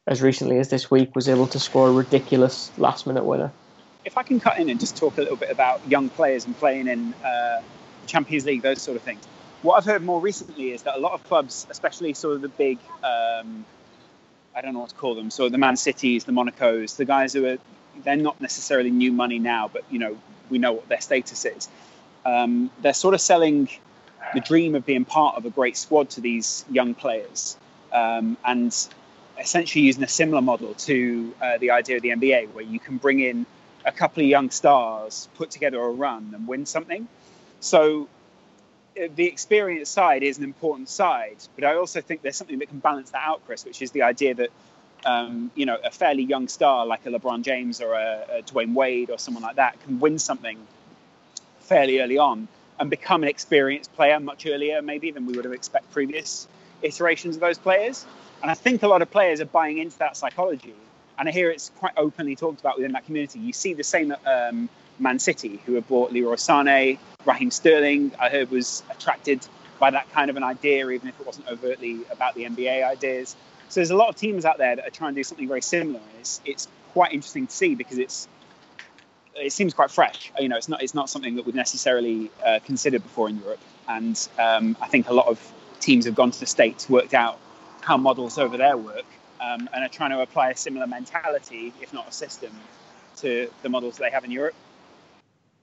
as 0.07 0.21
recently 0.21 0.57
as 0.59 0.69
this 0.69 0.91
week 0.91 1.15
was 1.15 1.29
able 1.29 1.47
to 1.47 1.59
score 1.59 1.87
a 1.87 1.91
ridiculous 1.91 2.71
last 2.77 3.07
minute 3.07 3.23
winner 3.23 3.51
if 4.05 4.17
I 4.17 4.23
can 4.23 4.39
cut 4.39 4.59
in 4.59 4.69
and 4.69 4.79
just 4.79 4.97
talk 4.97 5.17
a 5.17 5.21
little 5.21 5.35
bit 5.35 5.51
about 5.51 5.81
young 5.87 6.09
players 6.09 6.45
and 6.45 6.57
playing 6.57 6.87
in 6.87 7.13
uh, 7.23 7.61
Champions 8.07 8.45
League, 8.45 8.61
those 8.61 8.81
sort 8.81 8.97
of 8.97 9.03
things. 9.03 9.23
What 9.61 9.75
I've 9.75 9.85
heard 9.85 10.03
more 10.03 10.19
recently 10.19 10.71
is 10.71 10.83
that 10.83 10.95
a 10.95 10.99
lot 10.99 11.13
of 11.13 11.23
clubs, 11.25 11.67
especially 11.69 12.13
sort 12.13 12.35
of 12.35 12.41
the 12.41 12.49
big, 12.49 12.79
um, 13.03 13.63
I 14.55 14.61
don't 14.61 14.73
know 14.73 14.79
what 14.79 14.89
to 14.89 14.95
call 14.95 15.15
them, 15.15 15.29
so 15.29 15.49
the 15.49 15.57
Man 15.57 15.77
Cities, 15.77 16.25
the 16.25 16.31
Monacos, 16.31 16.97
the 16.97 17.05
guys 17.05 17.33
who 17.33 17.45
are, 17.45 17.57
they're 18.03 18.15
not 18.15 18.41
necessarily 18.41 18.89
new 18.89 19.11
money 19.11 19.39
now, 19.39 19.69
but 19.71 19.83
you 19.89 19.99
know, 19.99 20.17
we 20.49 20.57
know 20.57 20.73
what 20.73 20.89
their 20.89 21.01
status 21.01 21.45
is. 21.45 21.69
Um, 22.25 22.69
they're 22.81 22.93
sort 22.93 23.13
of 23.13 23.21
selling 23.21 23.69
the 24.33 24.41
dream 24.41 24.75
of 24.75 24.85
being 24.85 25.05
part 25.05 25.35
of 25.37 25.45
a 25.45 25.49
great 25.49 25.77
squad 25.77 26.09
to 26.11 26.21
these 26.21 26.65
young 26.69 26.93
players, 26.93 27.57
um, 27.93 28.37
and 28.43 28.75
essentially 29.39 29.85
using 29.85 30.03
a 30.03 30.07
similar 30.07 30.41
model 30.41 30.73
to 30.73 31.33
uh, 31.41 31.57
the 31.57 31.71
idea 31.71 31.95
of 31.95 32.01
the 32.01 32.09
NBA, 32.09 32.53
where 32.53 32.63
you 32.63 32.79
can 32.79 32.97
bring 32.97 33.19
in 33.19 33.45
a 33.85 33.91
couple 33.91 34.21
of 34.21 34.29
young 34.29 34.51
stars, 34.51 35.27
put 35.35 35.49
together 35.49 35.79
a 35.79 35.89
run, 35.89 36.31
and 36.35 36.47
win 36.47 36.65
something. 36.65 37.07
So 37.59 38.07
the 38.95 39.25
experience 39.25 39.89
side 39.89 40.23
is 40.23 40.37
an 40.37 40.43
important 40.43 40.89
side, 40.89 41.37
but 41.55 41.63
I 41.63 41.75
also 41.75 42.01
think 42.01 42.21
there's 42.21 42.35
something 42.35 42.59
that 42.59 42.69
can 42.69 42.79
balance 42.79 43.11
that 43.11 43.23
out, 43.25 43.45
Kris, 43.45 43.65
which 43.65 43.81
is 43.81 43.91
the 43.91 44.01
idea 44.03 44.33
that 44.35 44.49
um, 45.05 45.51
you 45.55 45.65
know 45.65 45.77
a 45.83 45.89
fairly 45.89 46.23
young 46.23 46.47
star 46.47 46.85
like 46.85 47.05
a 47.05 47.09
LeBron 47.09 47.41
James 47.41 47.81
or 47.81 47.93
a, 47.93 48.25
a 48.29 48.41
Dwyane 48.43 48.73
Wade 48.73 49.09
or 49.09 49.17
someone 49.17 49.43
like 49.43 49.55
that 49.55 49.81
can 49.83 49.99
win 49.99 50.19
something 50.19 50.57
fairly 51.59 51.99
early 51.99 52.17
on 52.17 52.47
and 52.79 52.89
become 52.89 53.23
an 53.23 53.29
experienced 53.29 53.93
player 53.93 54.19
much 54.19 54.45
earlier, 54.45 54.81
maybe 54.81 55.11
than 55.11 55.25
we 55.25 55.33
would 55.33 55.45
have 55.45 55.53
expected 55.53 55.91
previous 55.91 56.47
iterations 56.81 57.35
of 57.35 57.41
those 57.41 57.57
players. 57.57 58.05
And 58.41 58.49
I 58.49 58.55
think 58.55 58.81
a 58.83 58.87
lot 58.87 59.01
of 59.01 59.11
players 59.11 59.39
are 59.39 59.45
buying 59.45 59.77
into 59.77 59.97
that 59.99 60.17
psychology. 60.17 60.73
And 61.19 61.29
I 61.29 61.31
hear 61.31 61.51
it's 61.51 61.71
quite 61.77 61.93
openly 61.95 62.35
talked 62.35 62.59
about 62.59 62.77
within 62.77 62.93
that 62.93 63.05
community. 63.05 63.39
You 63.39 63.53
see 63.53 63.75
the 63.75 63.83
same 63.83 64.15
um, 64.25 64.67
Man 65.01 65.19
City, 65.19 65.59
who 65.65 65.73
have 65.73 65.87
bought 65.87 66.11
Leroy 66.11 66.35
Sané, 66.35 66.97
Raheem 67.25 67.51
Sterling. 67.51 68.11
I 68.19 68.29
heard 68.29 68.51
was 68.51 68.83
attracted 68.89 69.45
by 69.79 69.91
that 69.91 70.09
kind 70.11 70.29
of 70.29 70.37
an 70.37 70.43
idea, 70.43 70.87
even 70.89 71.09
if 71.09 71.19
it 71.19 71.25
wasn't 71.25 71.47
overtly 71.47 72.01
about 72.11 72.35
the 72.35 72.45
NBA 72.45 72.85
ideas. 72.85 73.35
So 73.69 73.79
there's 73.79 73.89
a 73.89 73.95
lot 73.95 74.09
of 74.09 74.15
teams 74.15 74.45
out 74.45 74.57
there 74.57 74.75
that 74.75 74.87
are 74.87 74.91
trying 74.91 75.13
to 75.15 75.19
do 75.19 75.23
something 75.23 75.47
very 75.47 75.61
similar. 75.61 76.01
It's, 76.19 76.39
it's 76.45 76.67
quite 76.93 77.13
interesting 77.13 77.47
to 77.47 77.53
see 77.53 77.75
because 77.75 77.97
it's 77.97 78.27
it 79.33 79.53
seems 79.53 79.73
quite 79.73 79.89
fresh. 79.89 80.31
You 80.39 80.49
know, 80.49 80.57
it's 80.57 80.69
not 80.69 80.83
it's 80.83 80.93
not 80.93 81.09
something 81.09 81.35
that 81.35 81.45
we've 81.45 81.55
necessarily 81.55 82.29
uh, 82.45 82.59
considered 82.63 83.01
before 83.01 83.29
in 83.29 83.39
Europe, 83.39 83.61
and 83.87 84.27
um, 84.37 84.77
I 84.81 84.87
think 84.87 85.09
a 85.09 85.13
lot 85.13 85.27
of 85.27 85.39
teams 85.79 86.05
have 86.05 86.15
gone 86.15 86.31
to 86.31 86.39
the 86.39 86.45
states, 86.45 86.89
worked 86.89 87.13
out 87.13 87.39
how 87.81 87.97
models 87.97 88.37
over 88.37 88.57
there 88.57 88.77
work, 88.77 89.05
um, 89.39 89.69
and 89.73 89.83
are 89.83 89.89
trying 89.89 90.11
to 90.11 90.21
apply 90.21 90.51
a 90.51 90.57
similar 90.57 90.85
mentality, 90.85 91.73
if 91.81 91.93
not 91.93 92.07
a 92.07 92.11
system, 92.11 92.51
to 93.17 93.49
the 93.63 93.69
models 93.69 93.97
they 93.97 94.11
have 94.11 94.23
in 94.23 94.31
Europe. 94.31 94.53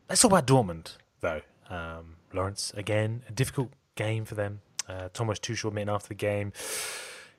Let's 0.09 0.23
talk 0.23 0.31
about 0.31 0.47
Dortmund, 0.47 0.97
though. 1.21 1.42
Um, 1.68 2.16
Laurence, 2.33 2.73
again, 2.75 3.23
a 3.29 3.33
difficult 3.33 3.71
game 3.94 4.25
for 4.25 4.35
them. 4.35 4.62
Uh, 4.88 5.11
Thomas 5.12 5.38
Tuchel 5.38 5.68
admitting 5.68 5.90
after 5.90 6.09
the 6.09 6.14
game, 6.14 6.55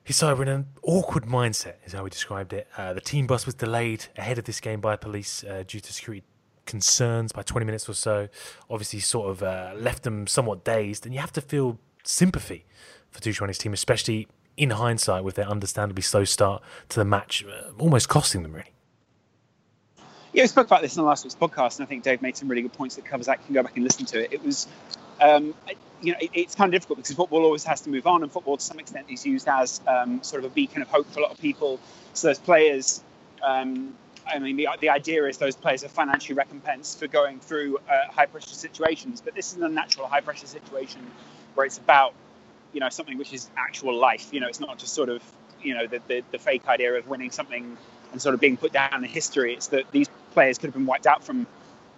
he 0.04 0.14
we're 0.22 0.42
in 0.42 0.48
an 0.48 0.66
awkward 0.82 1.24
mindset, 1.24 1.74
is 1.84 1.94
how 1.94 2.04
he 2.04 2.10
described 2.10 2.52
it. 2.52 2.68
Uh, 2.76 2.92
the 2.92 3.00
team 3.00 3.26
bus 3.26 3.44
was 3.44 3.56
delayed 3.56 4.06
ahead 4.16 4.38
of 4.38 4.44
this 4.44 4.60
game 4.60 4.80
by 4.80 4.94
police 4.94 5.42
uh, 5.42 5.64
due 5.66 5.80
to 5.80 5.92
security 5.92 6.24
concerns 6.64 7.32
by 7.32 7.42
20 7.42 7.66
minutes 7.66 7.88
or 7.88 7.94
so. 7.94 8.28
Obviously, 8.70 9.00
sort 9.00 9.30
of 9.30 9.42
uh, 9.42 9.72
left 9.76 10.04
them 10.04 10.28
somewhat 10.28 10.64
dazed, 10.64 11.04
and 11.04 11.12
you 11.12 11.20
have 11.20 11.32
to 11.32 11.40
feel 11.40 11.80
sympathy 12.04 12.66
for 13.10 13.20
Tuchel 13.20 13.40
and 13.40 13.50
his 13.50 13.58
team, 13.58 13.72
especially 13.72 14.28
in 14.56 14.70
hindsight 14.70 15.24
with 15.24 15.34
their 15.34 15.48
understandably 15.48 16.02
slow 16.02 16.22
start 16.22 16.62
to 16.88 17.00
the 17.00 17.04
match, 17.04 17.44
uh, 17.44 17.72
almost 17.80 18.08
costing 18.08 18.44
them 18.44 18.52
really. 18.52 18.72
Yeah, 20.32 20.44
we 20.44 20.46
spoke 20.46 20.68
about 20.68 20.80
this 20.80 20.96
in 20.96 21.02
the 21.02 21.08
last 21.08 21.24
week's 21.24 21.34
podcast, 21.34 21.78
and 21.78 21.86
I 21.86 21.88
think 21.88 22.04
Dave 22.04 22.22
made 22.22 22.36
some 22.36 22.48
really 22.48 22.62
good 22.62 22.72
points 22.72 22.94
that 22.94 23.04
covers 23.04 23.26
that. 23.26 23.40
You 23.40 23.46
can 23.46 23.54
go 23.54 23.62
back 23.64 23.74
and 23.74 23.82
listen 23.82 24.06
to 24.06 24.22
it. 24.22 24.32
It 24.32 24.44
was, 24.44 24.68
um, 25.20 25.54
you 26.00 26.12
know, 26.12 26.18
it, 26.20 26.30
it's 26.32 26.54
kind 26.54 26.72
of 26.72 26.72
difficult 26.72 26.98
because 26.98 27.16
football 27.16 27.42
always 27.42 27.64
has 27.64 27.80
to 27.80 27.90
move 27.90 28.06
on, 28.06 28.22
and 28.22 28.30
football 28.30 28.56
to 28.56 28.62
some 28.62 28.78
extent 28.78 29.06
is 29.10 29.26
used 29.26 29.48
as 29.48 29.80
um, 29.88 30.22
sort 30.22 30.44
of 30.44 30.52
a 30.52 30.54
beacon 30.54 30.82
of 30.82 30.88
hope 30.88 31.10
for 31.10 31.18
a 31.18 31.22
lot 31.24 31.32
of 31.32 31.40
people. 31.40 31.80
So 32.14 32.28
those 32.28 32.38
players, 32.38 33.02
um, 33.42 33.92
I 34.24 34.38
mean, 34.38 34.56
the, 34.56 34.68
the 34.80 34.90
idea 34.90 35.24
is 35.24 35.36
those 35.38 35.56
players 35.56 35.82
are 35.82 35.88
financially 35.88 36.36
recompensed 36.36 37.00
for 37.00 37.08
going 37.08 37.40
through 37.40 37.78
uh, 37.78 38.12
high 38.12 38.26
pressure 38.26 38.54
situations, 38.54 39.20
but 39.20 39.34
this 39.34 39.52
is 39.52 39.60
a 39.60 39.68
natural 39.68 40.06
high 40.06 40.20
pressure 40.20 40.46
situation 40.46 41.00
where 41.54 41.66
it's 41.66 41.78
about, 41.78 42.14
you 42.72 42.78
know, 42.78 42.88
something 42.88 43.18
which 43.18 43.32
is 43.32 43.50
actual 43.56 43.96
life. 43.96 44.28
You 44.32 44.38
know, 44.38 44.46
it's 44.46 44.60
not 44.60 44.78
just 44.78 44.94
sort 44.94 45.08
of, 45.08 45.24
you 45.60 45.74
know, 45.74 45.88
the, 45.88 46.00
the, 46.06 46.22
the 46.30 46.38
fake 46.38 46.68
idea 46.68 46.94
of 46.94 47.08
winning 47.08 47.32
something 47.32 47.76
and 48.12 48.22
sort 48.22 48.34
of 48.34 48.40
being 48.40 48.56
put 48.56 48.72
down 48.72 48.94
in 48.94 49.10
history. 49.10 49.54
It's 49.54 49.68
that 49.68 49.90
these 49.90 50.08
players 50.32 50.58
could 50.58 50.68
have 50.68 50.74
been 50.74 50.86
wiped 50.86 51.06
out 51.06 51.24
from 51.24 51.46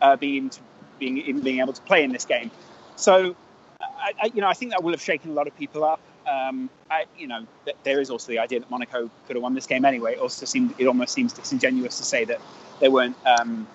uh, 0.00 0.16
being 0.16 0.50
being 0.98 1.18
even 1.18 1.40
being 1.40 1.60
able 1.60 1.72
to 1.72 1.82
play 1.82 2.04
in 2.04 2.12
this 2.12 2.24
game. 2.24 2.50
So, 2.96 3.34
I, 3.80 4.12
I, 4.22 4.26
you 4.34 4.40
know, 4.40 4.48
I 4.48 4.54
think 4.54 4.72
that 4.72 4.82
will 4.82 4.92
have 4.92 5.02
shaken 5.02 5.30
a 5.30 5.34
lot 5.34 5.46
of 5.46 5.56
people 5.56 5.84
up. 5.84 6.00
Um, 6.26 6.70
I, 6.90 7.06
you 7.18 7.26
know, 7.26 7.46
th- 7.64 7.76
there 7.82 8.00
is 8.00 8.10
also 8.10 8.30
the 8.30 8.38
idea 8.38 8.60
that 8.60 8.70
Monaco 8.70 9.10
could 9.26 9.36
have 9.36 9.42
won 9.42 9.54
this 9.54 9.66
game 9.66 9.84
anyway. 9.84 10.12
It 10.14 10.20
also 10.20 10.46
seemed 10.46 10.74
it 10.78 10.86
almost 10.86 11.12
seems 11.14 11.32
disingenuous 11.32 11.98
to 11.98 12.04
say 12.04 12.24
that 12.24 12.40
they 12.80 12.88
weren't 12.88 13.16
um, 13.26 13.66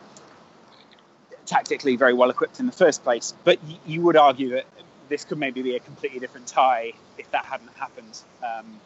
tactically 1.46 1.96
very 1.96 2.14
well 2.14 2.30
equipped 2.30 2.60
in 2.60 2.66
the 2.66 2.72
first 2.72 3.04
place. 3.04 3.34
But 3.44 3.60
y- 3.68 3.80
you 3.86 4.02
would 4.02 4.18
argue 4.18 4.52
that 4.52 4.66
this 5.10 5.26
could 5.26 5.38
maybe 5.38 5.62
be 5.62 5.76
a 5.76 5.80
completely 5.80 6.20
different 6.20 6.48
tie 6.48 6.94
if 7.18 7.30
that 7.32 7.46
hadn't 7.46 7.74
happened. 7.76 8.20
Um, 8.44 8.80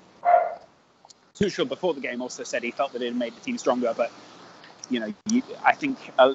Tuchel 1.35 1.67
before 1.67 1.93
the 1.93 2.01
game 2.01 2.21
also 2.21 2.43
said 2.43 2.63
he 2.63 2.71
felt 2.71 2.93
that 2.93 3.01
it 3.01 3.07
had 3.07 3.15
made 3.15 3.35
the 3.35 3.41
team 3.41 3.57
stronger, 3.57 3.93
but 3.95 4.11
you 4.91 4.99
know, 4.99 5.13
you, 5.27 5.41
I 5.63 5.73
think 5.73 5.97
uh, 6.19 6.33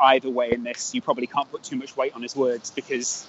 either 0.00 0.30
way 0.30 0.50
in 0.50 0.64
this, 0.64 0.94
you 0.94 1.02
probably 1.02 1.26
can't 1.26 1.48
put 1.50 1.62
too 1.62 1.76
much 1.76 1.96
weight 1.96 2.14
on 2.14 2.22
his 2.22 2.34
words 2.34 2.70
because 2.70 3.28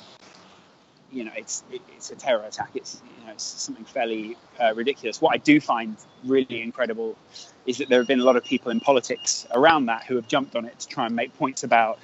you 1.11 1.23
know 1.23 1.31
it's 1.35 1.63
it, 1.71 1.81
it's 1.95 2.11
a 2.11 2.15
terror 2.15 2.43
attack. 2.43 2.71
It's 2.75 3.01
you 3.19 3.25
know 3.25 3.33
it's 3.33 3.43
something 3.43 3.83
fairly 3.83 4.37
uh, 4.59 4.73
ridiculous. 4.73 5.21
What 5.21 5.35
I 5.35 5.37
do 5.37 5.59
find 5.59 5.97
really 6.23 6.61
incredible 6.61 7.17
is 7.65 7.79
that 7.79 7.89
there 7.89 7.99
have 7.99 8.07
been 8.07 8.21
a 8.21 8.23
lot 8.23 8.37
of 8.37 8.45
people 8.45 8.71
in 8.71 8.79
politics 8.79 9.45
around 9.51 9.87
that 9.87 10.05
who 10.05 10.15
have 10.15 10.27
jumped 10.27 10.55
on 10.55 10.65
it 10.65 10.79
to 10.79 10.87
try 10.87 11.05
and 11.07 11.15
make 11.15 11.37
points 11.37 11.63
about, 11.63 11.99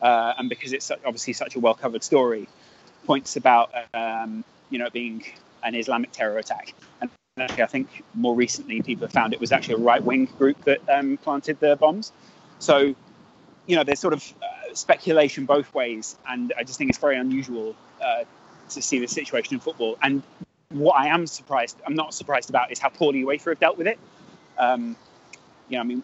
uh, 0.00 0.32
and 0.38 0.48
because 0.48 0.72
it's 0.72 0.90
obviously 0.90 1.34
such 1.34 1.56
a 1.56 1.60
well 1.60 1.74
covered 1.74 2.02
story, 2.02 2.48
points 3.04 3.36
about 3.36 3.70
um, 3.92 4.44
you 4.70 4.78
know 4.78 4.88
being 4.90 5.24
an 5.62 5.74
Islamic 5.74 6.10
terror 6.12 6.38
attack. 6.38 6.72
And 7.02 7.10
I 7.40 7.66
think 7.66 8.04
more 8.14 8.34
recently 8.34 8.82
people 8.82 9.06
have 9.06 9.12
found 9.12 9.32
it 9.32 9.40
was 9.40 9.52
actually 9.52 9.74
a 9.74 9.78
right 9.78 10.02
wing 10.02 10.26
group 10.38 10.62
that 10.64 10.80
um, 10.88 11.16
planted 11.18 11.60
the 11.60 11.76
bombs. 11.76 12.12
So, 12.58 12.94
you 13.66 13.76
know, 13.76 13.84
there's 13.84 14.00
sort 14.00 14.14
of 14.14 14.34
uh, 14.42 14.74
speculation 14.74 15.46
both 15.46 15.72
ways, 15.74 16.16
and 16.28 16.52
I 16.56 16.64
just 16.64 16.78
think 16.78 16.90
it's 16.90 16.98
very 16.98 17.16
unusual 17.16 17.74
uh, 18.02 18.24
to 18.70 18.82
see 18.82 18.98
this 18.98 19.12
situation 19.12 19.54
in 19.54 19.60
football. 19.60 19.98
And 20.02 20.22
what 20.70 20.94
I 20.98 21.06
am 21.08 21.26
surprised, 21.26 21.78
I'm 21.86 21.94
not 21.94 22.14
surprised 22.14 22.50
about, 22.50 22.72
is 22.72 22.78
how 22.78 22.88
poorly 22.88 23.22
UEFA 23.22 23.50
have 23.50 23.60
dealt 23.60 23.78
with 23.78 23.86
it. 23.86 23.98
Um, 24.58 24.96
you 25.68 25.76
know, 25.76 25.80
I 25.80 25.84
mean, 25.84 26.02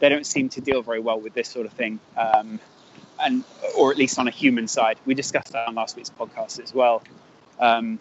they 0.00 0.08
don't 0.08 0.26
seem 0.26 0.48
to 0.50 0.60
deal 0.60 0.82
very 0.82 1.00
well 1.00 1.20
with 1.20 1.34
this 1.34 1.48
sort 1.48 1.66
of 1.66 1.72
thing, 1.72 2.00
um, 2.16 2.58
and 3.18 3.44
or 3.76 3.90
at 3.90 3.98
least 3.98 4.18
on 4.18 4.26
a 4.26 4.30
human 4.30 4.66
side. 4.66 4.98
We 5.06 5.14
discussed 5.14 5.52
that 5.52 5.68
on 5.68 5.74
last 5.74 5.96
week's 5.96 6.10
podcast 6.10 6.62
as 6.62 6.74
well. 6.74 7.02
Um, 7.58 8.00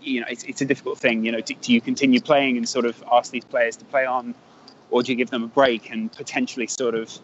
you 0.00 0.20
know, 0.20 0.26
it's, 0.28 0.44
it's 0.44 0.60
a 0.60 0.64
difficult 0.64 0.98
thing. 0.98 1.24
You 1.24 1.32
know, 1.32 1.40
do, 1.40 1.54
do, 1.54 1.72
you 1.72 1.80
continue 1.80 2.20
playing 2.20 2.56
and 2.56 2.68
sort 2.68 2.84
of 2.84 3.02
ask 3.10 3.30
these 3.30 3.44
players 3.44 3.76
to 3.76 3.84
play 3.84 4.04
on, 4.04 4.34
or 4.90 5.02
do 5.02 5.12
you 5.12 5.16
give 5.16 5.30
them 5.30 5.44
a 5.44 5.48
break 5.48 5.90
and 5.90 6.12
potentially 6.12 6.66
sort 6.66 6.94
of 6.94 7.16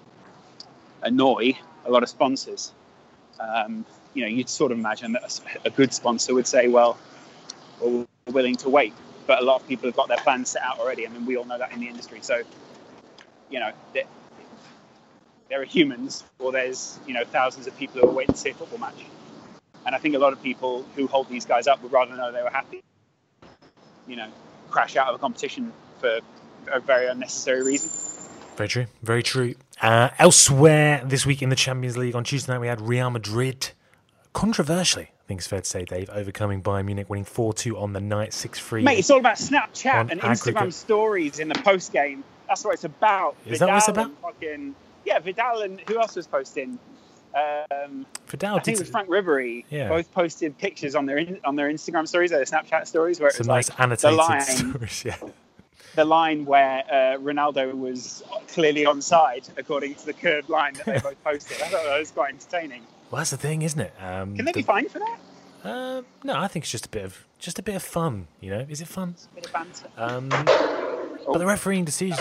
annoy 1.03 1.59
a 1.85 1.91
lot 1.91 2.03
of 2.03 2.09
sponsors? 2.09 2.73
Um, 3.41 3.85
you 4.15 4.23
know, 4.23 4.29
you'd 4.29 4.49
sort 4.49 4.73
of 4.73 4.79
imagine 4.79 5.13
that 5.13 5.41
a, 5.65 5.69
a, 5.69 5.71
good 5.71 5.93
sponsor 5.93 6.35
would 6.35 6.47
say, 6.47 6.69
well, 6.69 6.99
we're 7.81 8.07
willing 8.27 8.57
to 8.57 8.69
wait. 8.69 8.93
But 9.27 9.41
a 9.41 9.45
lot 9.45 9.61
of 9.61 9.69
people 9.69 9.89
have 9.89 9.97
got 9.97 10.09
their 10.09 10.17
plans 10.19 10.49
set 10.49 10.63
out 10.63 10.79
already. 10.79 11.07
I 11.07 11.11
mean, 11.11 11.27
we 11.27 11.37
all 11.37 11.45
know 11.45 11.59
that 11.59 11.73
in 11.73 11.81
the 11.81 11.89
industry. 11.89 12.21
So, 12.23 12.43
you 13.51 13.61
know, 13.61 13.73
there, 13.93 14.05
there 15.51 15.61
are 15.61 15.65
humans, 15.65 16.25
or 16.39 16.53
there's, 16.53 16.99
you 17.07 17.15
know, 17.15 17.25
thousands 17.25 17.67
of 17.67 17.77
people 17.77 18.01
who 18.01 18.09
are 18.09 18.13
waiting 18.13 18.35
to 18.35 18.41
see 18.41 18.51
a 18.51 18.55
football 18.55 18.79
match. 18.79 19.05
And 19.87 19.95
I 19.95 19.99
think 19.99 20.15
a 20.15 20.19
lot 20.19 20.33
of 20.33 20.43
people 20.43 20.85
who 20.97 21.07
hold 21.07 21.29
these 21.29 21.47
guys 21.47 21.67
up 21.67 21.83
would 21.83 21.93
rather 21.93 22.15
know 22.15 22.31
they 22.33 22.43
were 22.43 22.51
happy, 22.51 22.83
you 24.07 24.17
know, 24.17 24.29
crash 24.71 24.97
out 24.97 25.09
of 25.09 25.15
a 25.15 25.19
competition 25.19 25.73
for 26.01 26.21
a 26.71 26.81
very 26.81 27.07
unnecessary 27.09 27.63
reason. 27.63 27.91
Very 28.57 28.69
true. 28.69 28.87
Very 29.03 29.23
true. 29.23 29.55
Uh, 29.81 30.11
elsewhere 30.19 31.03
this 31.05 31.25
week 31.25 31.43
in 31.43 31.49
the 31.49 31.57
Champions 31.57 31.97
League 31.97 32.17
on 32.17 32.25
Tuesday 32.25 32.53
night, 32.53 32.59
we 32.59 32.67
had 32.67 32.81
Real 32.81 33.11
Madrid. 33.11 33.71
Controversially, 34.33 35.05
I 35.05 35.27
think 35.27 35.41
it's 35.41 35.47
fair 35.47 35.61
to 35.61 35.67
say, 35.67 35.85
Dave, 35.85 36.11
overcoming 36.11 36.63
Bayern 36.63 36.87
Munich, 36.87 37.09
winning 37.09 37.25
4 37.25 37.55
2 37.55 37.79
on 37.79 37.93
the 37.93 38.01
night, 38.01 38.33
6 38.33 38.59
3. 38.59 38.83
Mate, 38.83 38.99
it's 38.99 39.11
all 39.11 39.21
about 39.21 39.37
Snapchat 39.37 40.11
and 40.11 40.21
aggregate. 40.23 40.55
Instagram 40.55 40.73
stories 40.73 41.39
in 41.39 41.49
the 41.49 41.55
post 41.55 41.93
game. 41.93 42.25
That's 42.49 42.65
what 42.65 42.75
it's 42.75 42.85
about. 42.85 43.37
Is 43.47 43.59
Vidal 43.59 43.67
that 43.69 43.73
what 43.73 43.79
it's 43.79 43.89
about? 43.89 44.11
Fucking, 44.23 44.75
yeah, 45.05 45.19
Vidal 45.21 45.63
and 45.63 45.81
who 45.83 45.99
else 46.01 46.17
was 46.17 46.27
posting? 46.27 46.79
Um, 47.35 48.07
Vidal 48.27 48.57
I 48.57 48.61
think 48.61 48.77
it 48.77 48.81
was 48.81 48.91
Franck 48.91 49.09
Ribery. 49.09 49.65
Yeah. 49.71 49.89
Both 49.89 50.13
posted 50.13 50.57
pictures 50.59 50.95
on 50.95 51.07
their 51.07 51.25
on 51.45 51.57
their 51.57 51.71
Instagram 51.71 52.07
stories, 52.09 52.31
their 52.31 52.45
Snapchat 52.45 52.87
stories, 52.87 53.21
where 53.21 53.29
it 53.29 53.39
was 53.39 53.47
nice 53.47 53.71
like 53.71 53.81
annotated 53.81 54.13
the 54.13 54.17
line, 54.17 54.41
stories. 54.43 55.05
Yeah. 55.05 55.17
The 55.95 56.05
line 56.05 56.45
where 56.45 56.85
uh, 56.87 57.19
Ronaldo 57.19 57.77
was 57.77 58.23
clearly 58.49 58.85
onside, 58.85 59.49
according 59.57 59.95
to 59.97 60.07
the 60.07 60.13
curved 60.13 60.49
line 60.49 60.75
that 60.75 60.87
they 60.87 60.99
both 61.03 61.23
posted. 61.25 61.61
I 61.63 61.69
thought 61.69 61.85
that 61.85 61.99
was 61.99 62.11
quite 62.11 62.35
entertaining. 62.35 62.83
Well, 63.11 63.19
that's 63.19 63.31
the 63.31 63.37
thing, 63.37 63.63
isn't 63.63 63.81
it? 63.81 63.93
Um, 64.01 64.37
Can 64.37 64.45
they 64.45 64.53
the, 64.53 64.61
be 64.61 64.63
fined 64.63 64.91
for 64.91 64.99
that? 64.99 65.19
Uh, 65.65 66.03
no, 66.23 66.37
I 66.37 66.47
think 66.47 66.65
it's 66.65 66.73
just 66.73 66.87
a 66.87 66.91
bit 66.91 67.05
of 67.05 67.27
just 67.39 67.59
a 67.59 67.63
bit 67.63 67.75
of 67.75 67.83
fun. 67.83 68.29
You 68.41 68.51
know, 68.51 68.67
is 68.69 68.81
it 68.81 68.89
fun? 68.89 69.11
It's 69.11 69.29
a 69.33 69.35
bit 69.35 69.47
of 69.47 69.53
banter. 69.53 69.89
Um, 69.97 70.29
oh. 70.33 71.33
But 71.33 71.39
the 71.39 71.47
refereeing 71.47 71.85
decision. 71.85 72.17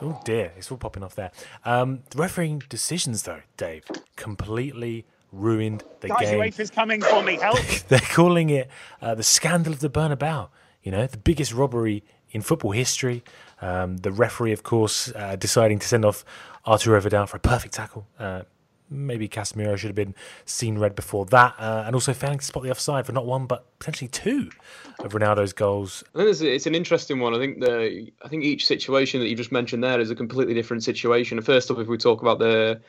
Oh, 0.00 0.20
dear, 0.24 0.52
it's 0.56 0.70
all 0.70 0.78
popping 0.78 1.02
off 1.02 1.14
there. 1.14 1.32
Um, 1.64 2.02
the 2.10 2.18
refereeing 2.18 2.62
decisions, 2.68 3.24
though, 3.24 3.40
Dave, 3.56 3.84
completely 4.16 5.06
ruined 5.32 5.82
the 6.00 6.08
Guys, 6.08 6.30
game. 6.30 6.40
UEFA's 6.40 6.70
coming 6.70 7.02
for 7.02 7.22
me. 7.22 7.36
Help! 7.36 7.58
They're 7.88 7.98
calling 8.00 8.50
it 8.50 8.68
uh, 9.02 9.14
the 9.14 9.22
scandal 9.22 9.72
of 9.72 9.80
the 9.80 9.90
Bernabeu. 9.90 10.48
You 10.82 10.92
know, 10.92 11.06
the 11.06 11.18
biggest 11.18 11.52
robbery 11.52 12.04
in 12.30 12.42
football 12.42 12.70
history. 12.72 13.24
Um, 13.60 13.98
the 13.98 14.12
referee, 14.12 14.52
of 14.52 14.62
course, 14.62 15.12
uh, 15.14 15.36
deciding 15.36 15.80
to 15.80 15.88
send 15.88 16.04
off 16.04 16.24
Arturo 16.66 17.00
Vidal 17.00 17.26
for 17.26 17.36
a 17.36 17.40
perfect 17.40 17.74
tackle. 17.74 18.06
Uh, 18.18 18.42
maybe 18.90 19.28
Casemiro 19.28 19.76
should 19.76 19.88
have 19.88 19.96
been 19.96 20.14
seen 20.44 20.78
red 20.78 20.94
before 20.94 21.24
that, 21.26 21.54
uh, 21.58 21.84
and 21.86 21.94
also 21.94 22.12
failing 22.12 22.38
to 22.38 22.44
spot 22.44 22.62
the 22.62 22.70
offside 22.70 23.06
for 23.06 23.12
not 23.12 23.26
one 23.26 23.46
but 23.46 23.66
potentially 23.78 24.08
two 24.08 24.50
of 25.00 25.12
Ronaldo's 25.12 25.52
goals. 25.52 26.04
I 26.14 26.24
think 26.24 26.40
it's, 26.40 26.66
an 26.66 26.74
interesting 26.74 27.20
one. 27.20 27.34
I 27.34 27.38
think 27.38 27.60
the 27.60 28.10
I 28.24 28.28
think 28.28 28.44
each 28.44 28.66
situation 28.66 29.20
that 29.20 29.28
you 29.28 29.36
just 29.36 29.52
mentioned 29.52 29.82
there 29.82 30.00
is 30.00 30.10
a 30.10 30.14
completely 30.14 30.54
different 30.54 30.82
situation. 30.82 31.40
First 31.40 31.70
off, 31.70 31.78
if 31.78 31.88
we 31.88 31.98
talk 31.98 32.22
about 32.22 32.38
the 32.38 32.80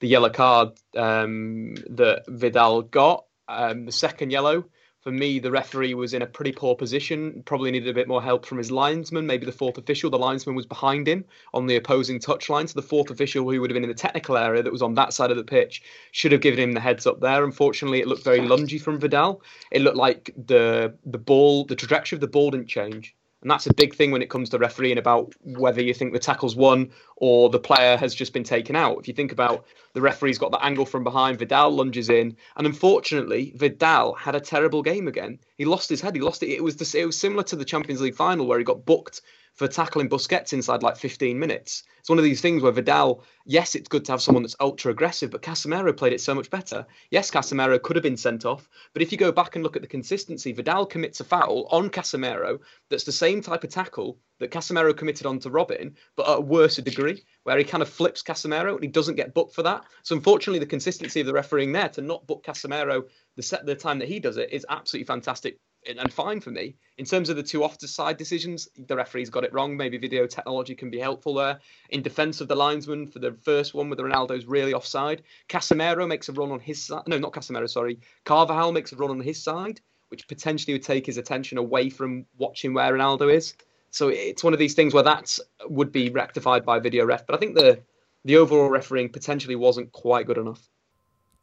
the 0.00 0.08
yellow 0.08 0.30
card 0.30 0.70
um, 0.96 1.74
that 1.90 2.24
Vidal 2.28 2.82
got, 2.82 3.24
um, 3.48 3.86
the 3.86 3.92
second 3.92 4.30
yellow. 4.30 4.64
For 5.08 5.12
me, 5.12 5.38
the 5.38 5.50
referee 5.50 5.94
was 5.94 6.12
in 6.12 6.20
a 6.20 6.26
pretty 6.26 6.52
poor 6.52 6.76
position. 6.76 7.42
Probably 7.46 7.70
needed 7.70 7.88
a 7.88 7.94
bit 7.94 8.08
more 8.08 8.22
help 8.22 8.44
from 8.44 8.58
his 8.58 8.70
linesman. 8.70 9.26
Maybe 9.26 9.46
the 9.46 9.52
fourth 9.52 9.78
official, 9.78 10.10
the 10.10 10.18
linesman 10.18 10.54
was 10.54 10.66
behind 10.66 11.08
him 11.08 11.24
on 11.54 11.66
the 11.66 11.76
opposing 11.76 12.18
touchline. 12.18 12.68
So 12.68 12.78
the 12.78 12.86
fourth 12.86 13.08
official, 13.08 13.50
who 13.50 13.58
would 13.58 13.70
have 13.70 13.74
been 13.74 13.84
in 13.84 13.88
the 13.88 13.94
technical 13.94 14.36
area 14.36 14.62
that 14.62 14.70
was 14.70 14.82
on 14.82 14.92
that 14.96 15.14
side 15.14 15.30
of 15.30 15.38
the 15.38 15.44
pitch, 15.44 15.82
should 16.12 16.32
have 16.32 16.42
given 16.42 16.60
him 16.60 16.72
the 16.72 16.80
heads 16.80 17.06
up 17.06 17.20
there. 17.20 17.42
Unfortunately, 17.42 18.00
it 18.00 18.06
looked 18.06 18.22
very 18.22 18.40
lungy 18.40 18.78
from 18.78 19.00
Vidal. 19.00 19.40
It 19.72 19.80
looked 19.80 19.96
like 19.96 20.30
the 20.36 20.94
the 21.06 21.16
ball, 21.16 21.64
the 21.64 21.74
trajectory 21.74 22.18
of 22.18 22.20
the 22.20 22.26
ball 22.26 22.50
didn't 22.50 22.68
change. 22.68 23.16
And 23.40 23.50
that's 23.50 23.66
a 23.66 23.74
big 23.74 23.94
thing 23.94 24.10
when 24.10 24.22
it 24.22 24.30
comes 24.30 24.50
to 24.50 24.58
refereeing 24.58 24.98
about 24.98 25.32
whether 25.44 25.80
you 25.80 25.94
think 25.94 26.12
the 26.12 26.18
tackle's 26.18 26.56
won 26.56 26.90
or 27.16 27.48
the 27.48 27.60
player 27.60 27.96
has 27.96 28.14
just 28.14 28.32
been 28.32 28.42
taken 28.42 28.74
out. 28.74 28.98
If 28.98 29.06
you 29.06 29.14
think 29.14 29.30
about 29.30 29.64
the 29.92 30.00
referee's 30.00 30.38
got 30.38 30.50
the 30.50 30.64
angle 30.64 30.84
from 30.84 31.04
behind, 31.04 31.38
Vidal 31.38 31.70
lunges 31.70 32.10
in, 32.10 32.36
and 32.56 32.66
unfortunately, 32.66 33.52
Vidal 33.54 34.14
had 34.14 34.34
a 34.34 34.40
terrible 34.40 34.82
game 34.82 35.06
again. 35.06 35.38
He 35.56 35.64
lost 35.64 35.88
his 35.88 36.00
head. 36.00 36.16
He 36.16 36.20
lost 36.20 36.42
it. 36.42 36.48
It 36.48 36.64
was 36.64 36.76
the, 36.76 36.98
it 36.98 37.06
was 37.06 37.16
similar 37.16 37.44
to 37.44 37.56
the 37.56 37.64
Champions 37.64 38.00
League 38.00 38.16
final 38.16 38.46
where 38.46 38.58
he 38.58 38.64
got 38.64 38.84
booked 38.84 39.22
for 39.58 39.66
tackling 39.66 40.08
Busquets 40.08 40.52
inside 40.52 40.84
like 40.84 40.96
15 40.96 41.36
minutes. 41.36 41.82
It's 41.98 42.08
one 42.08 42.18
of 42.18 42.24
these 42.24 42.40
things 42.40 42.62
where 42.62 42.70
Vidal, 42.70 43.24
yes, 43.44 43.74
it's 43.74 43.88
good 43.88 44.04
to 44.04 44.12
have 44.12 44.22
someone 44.22 44.44
that's 44.44 44.54
ultra 44.60 44.92
aggressive, 44.92 45.32
but 45.32 45.42
Casemiro 45.42 45.94
played 45.94 46.12
it 46.12 46.20
so 46.20 46.32
much 46.32 46.48
better. 46.48 46.86
Yes, 47.10 47.28
Casemiro 47.28 47.82
could 47.82 47.96
have 47.96 48.04
been 48.04 48.16
sent 48.16 48.46
off, 48.46 48.68
but 48.92 49.02
if 49.02 49.10
you 49.10 49.18
go 49.18 49.32
back 49.32 49.56
and 49.56 49.64
look 49.64 49.74
at 49.74 49.82
the 49.82 49.88
consistency, 49.88 50.52
Vidal 50.52 50.86
commits 50.86 51.18
a 51.18 51.24
foul 51.24 51.66
on 51.72 51.90
Casemiro 51.90 52.60
that's 52.88 53.02
the 53.02 53.10
same 53.10 53.42
type 53.42 53.64
of 53.64 53.70
tackle 53.70 54.16
that 54.38 54.52
Casemiro 54.52 54.96
committed 54.96 55.26
onto 55.26 55.50
Robben, 55.50 55.94
but 56.14 56.28
at 56.28 56.38
a 56.38 56.40
worse 56.40 56.76
degree, 56.76 57.24
where 57.42 57.58
he 57.58 57.64
kind 57.64 57.82
of 57.82 57.88
flips 57.88 58.22
Casemiro 58.22 58.74
and 58.74 58.84
he 58.84 58.88
doesn't 58.88 59.16
get 59.16 59.34
booked 59.34 59.56
for 59.56 59.64
that. 59.64 59.82
So 60.04 60.14
unfortunately, 60.14 60.60
the 60.60 60.66
consistency 60.66 61.18
of 61.20 61.26
the 61.26 61.32
refereeing 61.32 61.72
there 61.72 61.88
to 61.88 62.00
not 62.00 62.28
book 62.28 62.44
Casemiro 62.44 63.02
the 63.34 63.42
set 63.42 63.66
the 63.66 63.74
time 63.74 63.98
that 63.98 64.08
he 64.08 64.20
does 64.20 64.36
it 64.36 64.52
is 64.52 64.64
absolutely 64.68 65.06
fantastic 65.06 65.58
and 65.96 66.12
fine 66.12 66.40
for 66.40 66.50
me. 66.50 66.76
In 66.98 67.04
terms 67.04 67.30
of 67.30 67.36
the 67.36 67.42
two 67.42 67.64
offside 67.64 68.16
decisions, 68.16 68.68
the 68.76 68.96
referee's 68.96 69.30
got 69.30 69.44
it 69.44 69.52
wrong. 69.54 69.76
Maybe 69.76 69.96
video 69.96 70.26
technology 70.26 70.74
can 70.74 70.90
be 70.90 70.98
helpful 70.98 71.34
there. 71.34 71.58
In 71.90 72.02
defence 72.02 72.40
of 72.40 72.48
the 72.48 72.56
linesman 72.56 73.06
for 73.06 73.20
the 73.20 73.32
first 73.32 73.72
one, 73.72 73.88
with 73.88 73.98
Ronaldo's 73.98 74.46
really 74.46 74.74
offside. 74.74 75.22
Casemiro 75.48 76.06
makes 76.06 76.28
a 76.28 76.32
run 76.32 76.50
on 76.50 76.60
his 76.60 76.84
side. 76.84 77.04
No, 77.06 77.18
not 77.18 77.32
Casemiro, 77.32 77.68
sorry. 77.68 78.00
Carvajal 78.24 78.72
makes 78.72 78.92
a 78.92 78.96
run 78.96 79.10
on 79.10 79.20
his 79.20 79.42
side, 79.42 79.80
which 80.08 80.28
potentially 80.28 80.74
would 80.74 80.82
take 80.82 81.06
his 81.06 81.16
attention 81.16 81.56
away 81.56 81.88
from 81.88 82.26
watching 82.36 82.74
where 82.74 82.92
Ronaldo 82.92 83.32
is. 83.32 83.54
So 83.90 84.08
it's 84.08 84.44
one 84.44 84.52
of 84.52 84.58
these 84.58 84.74
things 84.74 84.92
where 84.92 85.04
that 85.04 85.38
would 85.64 85.92
be 85.92 86.10
rectified 86.10 86.64
by 86.64 86.78
video 86.78 87.06
ref. 87.06 87.26
But 87.26 87.36
I 87.36 87.38
think 87.38 87.54
the 87.54 87.80
the 88.24 88.36
overall 88.36 88.68
refereeing 88.68 89.08
potentially 89.08 89.56
wasn't 89.56 89.92
quite 89.92 90.26
good 90.26 90.38
enough. 90.38 90.68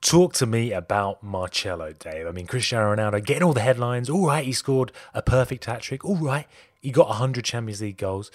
Talk 0.06 0.34
to 0.36 0.46
me 0.46 0.72
about 0.72 1.24
Marcelo, 1.24 1.92
Dave. 1.92 2.28
I 2.28 2.32
mean, 2.32 2.46
Cristiano 2.46 2.96
Ronaldo 2.96 3.26
getting 3.26 3.42
all 3.42 3.54
the 3.54 3.62
headlines. 3.62 4.08
All 4.08 4.28
right, 4.28 4.46
he 4.46 4.54
scored 4.54 4.92
a 5.16 5.24
perfect 5.24 5.66
hat 5.66 5.82
trick. 5.82 6.06
All 6.06 6.18
right, 6.18 6.46
he 6.80 6.92
got 6.92 7.08
100 7.08 7.44
Champions 7.44 7.82
League 7.82 7.98
goals. 7.98 8.30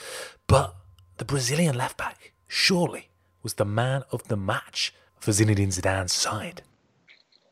But 0.49 0.75
the 1.19 1.25
Brazilian 1.25 1.79
left 1.79 1.97
back, 1.97 2.33
surely, 2.49 3.11
was 3.45 3.55
the 3.55 3.65
man 3.65 4.03
of 4.11 4.27
the 4.27 4.37
match 4.37 4.93
for 5.21 5.31
Zinedine 5.31 5.69
Zidane's 5.69 6.13
side. 6.13 6.63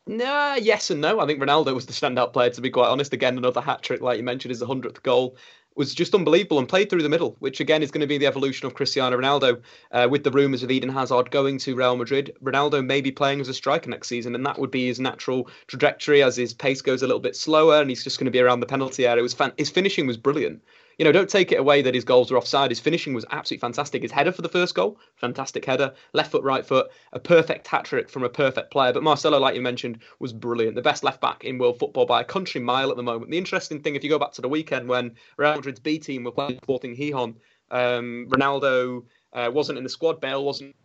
Nah, 0.05 0.55
yes 0.55 0.89
and 0.89 0.99
no. 0.99 1.21
I 1.21 1.25
think 1.25 1.41
Ronaldo 1.41 1.73
was 1.73 1.85
the 1.85 1.93
standout 1.93 2.33
player, 2.33 2.49
to 2.49 2.59
be 2.59 2.71
quite 2.71 2.89
honest. 2.89 3.13
Again, 3.13 3.37
another 3.37 3.61
hat 3.61 3.83
trick, 3.83 4.01
like 4.01 4.17
you 4.17 4.23
mentioned, 4.23 4.51
is 4.51 4.59
the 4.59 4.67
100th 4.67 5.01
goal 5.01 5.37
was 5.79 5.95
just 5.95 6.13
unbelievable 6.13 6.59
and 6.59 6.67
played 6.67 6.89
through 6.89 7.01
the 7.01 7.07
middle, 7.07 7.37
which 7.39 7.61
again 7.61 7.81
is 7.81 7.89
going 7.89 8.01
to 8.01 8.07
be 8.07 8.17
the 8.17 8.27
evolution 8.27 8.67
of 8.67 8.73
Cristiano 8.73 9.17
Ronaldo. 9.17 9.61
Uh, 9.93 10.09
with 10.11 10.25
the 10.25 10.29
rumours 10.29 10.61
of 10.61 10.69
Eden 10.69 10.89
Hazard 10.89 11.31
going 11.31 11.57
to 11.59 11.73
Real 11.73 11.95
Madrid, 11.95 12.35
Ronaldo 12.43 12.85
may 12.85 12.99
be 12.99 13.13
playing 13.13 13.39
as 13.39 13.47
a 13.47 13.53
striker 13.53 13.89
next 13.89 14.09
season, 14.09 14.35
and 14.35 14.45
that 14.45 14.59
would 14.59 14.71
be 14.71 14.87
his 14.87 14.99
natural 14.99 15.47
trajectory 15.67 16.21
as 16.21 16.35
his 16.35 16.53
pace 16.53 16.81
goes 16.81 17.01
a 17.01 17.07
little 17.07 17.21
bit 17.21 17.33
slower 17.33 17.79
and 17.79 17.89
he's 17.89 18.03
just 18.03 18.19
going 18.19 18.25
to 18.25 18.31
be 18.31 18.41
around 18.41 18.59
the 18.59 18.65
penalty 18.65 19.07
area. 19.07 19.25
Fan- 19.29 19.53
his 19.57 19.69
finishing 19.69 20.05
was 20.05 20.17
brilliant 20.17 20.61
you 20.99 21.05
know, 21.05 21.13
don't 21.13 21.29
take 21.29 21.53
it 21.53 21.59
away 21.59 21.81
that 21.81 21.95
his 21.95 22.03
goals 22.03 22.29
were 22.29 22.37
offside. 22.37 22.71
His 22.71 22.81
finishing 22.81 23.13
was 23.13 23.25
absolutely 23.31 23.61
fantastic. 23.61 24.01
His 24.01 24.11
header 24.11 24.33
for 24.33 24.41
the 24.41 24.49
first 24.49 24.75
goal, 24.75 24.99
fantastic 25.15 25.63
header, 25.63 25.93
left 26.11 26.29
foot, 26.29 26.43
right 26.43 26.65
foot, 26.65 26.91
a 27.13 27.19
perfect 27.19 27.67
hat 27.67 27.85
trick 27.85 28.09
from 28.09 28.23
a 28.23 28.29
perfect 28.29 28.69
player. 28.69 28.91
But 28.91 29.01
Marcelo, 29.01 29.39
like 29.39 29.55
you 29.55 29.61
mentioned, 29.61 29.99
was 30.19 30.33
brilliant. 30.33 30.75
The 30.75 30.81
best 30.81 31.05
left 31.05 31.21
back 31.21 31.45
in 31.45 31.57
world 31.57 31.79
football 31.79 32.05
by 32.05 32.19
a 32.19 32.25
country 32.25 32.59
mile 32.59 32.91
at 32.91 32.97
the 32.97 33.03
moment. 33.03 33.31
The 33.31 33.37
interesting 33.37 33.81
thing, 33.81 33.95
if 33.95 34.03
you 34.03 34.09
go 34.09 34.19
back 34.19 34.33
to 34.33 34.41
the 34.41 34.49
weekend 34.49 34.89
when 34.89 35.15
Real 35.37 35.55
Madrid's 35.55 35.79
B 35.79 35.99
team 35.99 36.25
were 36.25 36.31
playing 36.31 36.59
Sporting 36.63 36.97
Gijon, 36.97 37.35
um, 37.71 38.27
Ronaldo 38.29 39.05
uh, 39.31 39.49
wasn't 39.53 39.77
in 39.77 39.85
the 39.85 39.89
squad. 39.89 40.19
Bale 40.19 40.43
wasn't 40.43 40.75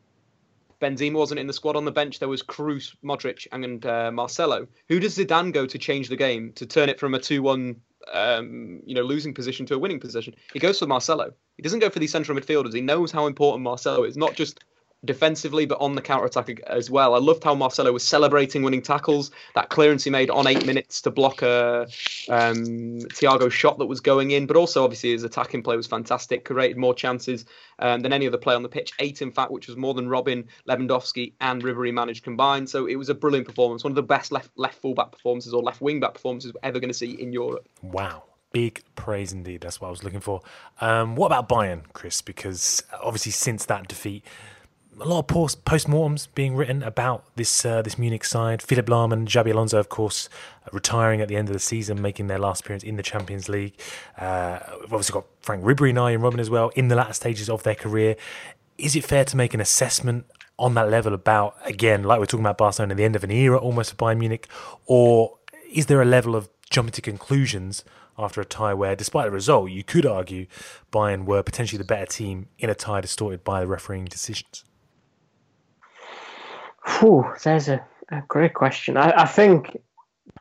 Benzema 0.85 1.14
wasn't 1.14 1.40
in 1.40 1.47
the 1.47 1.53
squad 1.53 1.77
on 1.77 1.87
the 1.87 1.90
bench. 1.90 2.18
There 2.18 2.29
was 2.29 2.42
Kroos, 2.42 2.94
Modric, 3.03 3.47
and 3.53 3.87
uh, 3.87 4.11
Marcelo. 4.12 4.66
Who 4.88 5.01
does 5.01 5.16
Zidane 5.16 5.53
go 5.53 5.64
to 5.64 5.79
change 5.79 6.09
the 6.09 6.16
game 6.16 6.53
to 6.57 6.66
turn 6.66 6.90
it 6.90 7.01
from 7.01 7.14
a 7.14 7.18
two-one 7.18 7.81
um, 8.12 8.83
you 8.85 8.94
know, 8.94 9.03
losing 9.03 9.33
position 9.33 9.64
to 9.66 9.75
a 9.75 9.79
winning 9.79 9.99
position. 9.99 10.35
He 10.53 10.59
goes 10.59 10.79
for 10.79 10.87
Marcelo. 10.87 11.33
He 11.57 11.62
doesn't 11.62 11.79
go 11.79 11.88
for 11.88 12.01
these 12.01 12.12
central 12.12 12.38
midfielders. 12.38 12.75
He 12.75 12.83
knows 12.83 13.11
how 13.11 13.27
important 13.27 13.62
Marcelo 13.62 14.05
is, 14.05 14.16
not 14.16 14.35
just 14.35 14.61
defensively, 15.04 15.66
but 15.66 15.78
on 15.80 15.94
the 15.94 16.02
counter 16.02 16.26
attack 16.26 16.60
as 16.66 16.90
well. 16.90 17.14
I 17.14 17.18
loved 17.18 17.44
how 17.44 17.54
Marcelo 17.54 17.92
was 17.92 18.06
celebrating 18.06 18.62
winning 18.62 18.82
tackles. 18.82 19.30
That 19.54 19.68
clearance 19.68 20.04
he 20.04 20.10
made 20.10 20.30
on 20.30 20.46
eight 20.46 20.66
minutes 20.66 21.00
to 21.02 21.10
block 21.10 21.42
a 21.42 21.82
um, 22.28 22.98
Thiago 23.12 23.50
shot 23.50 23.78
that 23.78 23.86
was 23.86 24.00
going 24.00 24.32
in, 24.32 24.46
but 24.46 24.56
also 24.56 24.84
obviously 24.84 25.12
his 25.12 25.24
attacking 25.24 25.62
play 25.62 25.76
was 25.76 25.86
fantastic. 25.86 26.44
Created 26.44 26.76
more 26.76 26.94
chances 26.94 27.44
um, 27.78 28.00
than 28.00 28.12
any 28.12 28.26
other 28.26 28.38
player 28.38 28.56
on 28.56 28.62
the 28.62 28.68
pitch. 28.68 28.92
Eight, 28.98 29.22
in 29.22 29.30
fact, 29.30 29.50
which 29.50 29.68
was 29.68 29.76
more 29.76 29.94
than 29.94 30.08
Robben, 30.08 30.46
Lewandowski, 30.68 31.32
and 31.40 31.62
Ribery 31.62 31.92
managed 31.92 32.24
combined. 32.24 32.68
So 32.68 32.86
it 32.86 32.96
was 32.96 33.08
a 33.08 33.14
brilliant 33.14 33.46
performance. 33.46 33.84
One 33.84 33.90
of 33.90 33.96
the 33.96 34.02
best 34.02 34.32
left 34.32 34.50
left 34.56 34.80
fullback 34.80 35.12
performances 35.12 35.52
or 35.54 35.62
left 35.62 35.80
wing 35.80 36.00
back 36.00 36.14
performances 36.14 36.52
we're 36.52 36.68
ever 36.68 36.80
going 36.80 36.90
to 36.90 36.94
see 36.94 37.12
in 37.12 37.32
Europe. 37.32 37.68
Wow. 37.82 38.24
Big 38.52 38.84
praise 38.94 39.32
indeed. 39.32 39.62
That's 39.62 39.80
what 39.80 39.88
I 39.88 39.90
was 39.90 40.04
looking 40.04 40.20
for. 40.20 40.40
Um, 40.80 41.16
what 41.16 41.26
about 41.26 41.48
Bayern, 41.48 41.82
Kris? 41.92 42.22
Because 42.22 42.84
obviously, 43.02 43.32
since 43.32 43.64
that 43.64 43.88
defeat, 43.88 44.24
a 45.00 45.09
lot 45.09 45.18
of 45.30 45.64
post 45.64 45.88
mortems 45.88 46.26
being 46.28 46.54
written 46.54 46.83
about 46.83 47.24
this 47.37 47.64
uh, 47.64 47.83
this 47.83 47.98
Munich 47.98 48.24
side. 48.24 48.62
Philipp 48.62 48.87
Lahm 48.87 49.12
and 49.12 49.28
Xabi 49.28 49.52
Alonso, 49.52 49.78
of 49.78 49.88
course, 49.88 50.28
retiring 50.72 51.20
at 51.20 51.28
the 51.28 51.37
end 51.37 51.48
of 51.48 51.52
the 51.52 51.61
season, 51.61 52.00
making 52.00 52.26
their 52.26 52.38
last 52.38 52.62
appearance 52.62 52.83
in 52.83 52.96
the 52.96 53.02
Champions 53.02 53.48
League. 53.48 53.78
Uh, 54.18 54.59
we've 54.80 54.92
obviously 54.92 55.12
got 55.12 55.26
Franck 55.40 55.64
Ribery 55.64 55.90
and 55.90 55.98
Arjen 55.98 56.20
Robben 56.20 56.38
as 56.38 56.50
well 56.50 56.70
in 56.70 56.88
the 56.88 56.94
latter 56.94 57.12
stages 57.12 57.50
of 57.50 57.62
their 57.62 57.74
career. 57.74 58.16
Is 58.78 58.96
it 58.96 59.04
fair 59.04 59.24
to 59.24 59.37
make 59.37 59.54
an 59.54 59.61
assessment 59.61 60.26
on 60.59 60.74
that 60.74 60.88
level 60.88 61.12
about 61.12 61.57
again, 61.64 62.04
like 62.04 62.18
we're 62.18 62.26
talking 62.26 62.44
about 62.44 62.59
Barcelona, 62.59 62.94
the 62.94 63.04
end 63.04 63.16
of 63.16 63.24
an 63.24 63.30
era 63.30 63.59
almost 63.59 63.90
for 63.90 63.96
Bayern 63.96 64.18
Munich, 64.18 64.48
or 64.87 65.38
is 65.70 65.87
there 65.87 66.00
a 66.00 66.07
level 66.07 66.37
of 66.37 66.48
jumping 66.70 66.92
to 66.92 67.02
conclusions? 67.02 67.85
After 68.16 68.40
a 68.40 68.44
tie 68.44 68.74
where, 68.74 68.94
despite 68.94 69.24
the 69.24 69.33
result, 69.33 69.72
you 69.72 69.83
could 69.83 70.07
argue 70.07 70.46
Bayern 70.92 71.24
were 71.24 71.42
potentially 71.42 71.78
the 71.78 71.85
better 71.85 72.07
team 72.07 72.46
in 72.61 72.70
a 72.70 72.74
tie 72.76 73.00
distorted 73.00 73.42
by 73.42 73.59
the 73.59 73.66
refereeing 73.66 74.04
decisions. 74.04 74.62
Whew, 76.87 77.33
there's 77.42 77.68
a, 77.68 77.85
a 78.11 78.23
great 78.29 78.55
question. 78.55 78.97
I, 78.97 79.23
I 79.23 79.27
think 79.27 79.79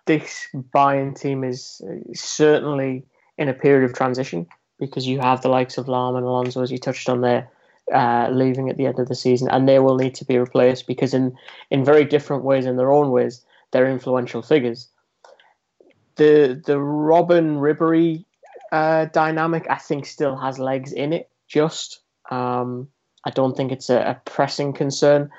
this 0.05 0.47
Bayern 0.53 1.19
team 1.19 1.43
is 1.43 1.81
certainly 2.13 3.05
in 3.37 3.49
a 3.49 3.53
period 3.53 3.89
of 3.89 3.95
transition 3.95 4.47
because 4.79 5.07
you 5.07 5.19
have 5.19 5.41
the 5.41 5.49
likes 5.49 5.77
of 5.77 5.85
Lahm 5.85 6.17
and 6.17 6.25
Alonso, 6.25 6.61
as 6.61 6.71
you 6.71 6.77
touched 6.77 7.09
on 7.09 7.21
there, 7.21 7.49
uh, 7.93 8.29
leaving 8.31 8.69
at 8.69 8.77
the 8.77 8.85
end 8.85 8.99
of 8.99 9.07
the 9.07 9.15
season, 9.15 9.49
and 9.49 9.67
they 9.67 9.79
will 9.79 9.95
need 9.95 10.15
to 10.15 10.25
be 10.25 10.37
replaced 10.37 10.87
because, 10.87 11.13
in 11.13 11.35
in 11.69 11.85
very 11.85 12.05
different 12.05 12.43
ways, 12.43 12.65
in 12.65 12.77
their 12.77 12.91
own 12.91 13.11
ways, 13.11 13.41
they're 13.71 13.89
influential 13.89 14.41
figures. 14.41 14.89
The 16.15 16.61
the 16.65 16.77
Robben 16.77 17.59
Ribery 17.59 18.25
uh, 18.71 19.05
dynamic, 19.05 19.65
I 19.69 19.77
think, 19.77 20.05
still 20.05 20.35
has 20.35 20.59
legs 20.59 20.91
in 20.91 21.13
it. 21.13 21.29
Just, 21.47 21.99
um, 22.31 22.87
I 23.25 23.29
don't 23.29 23.55
think 23.55 23.71
it's 23.71 23.89
a, 23.89 23.97
a 23.97 24.21
pressing 24.25 24.73
concern 24.73 25.29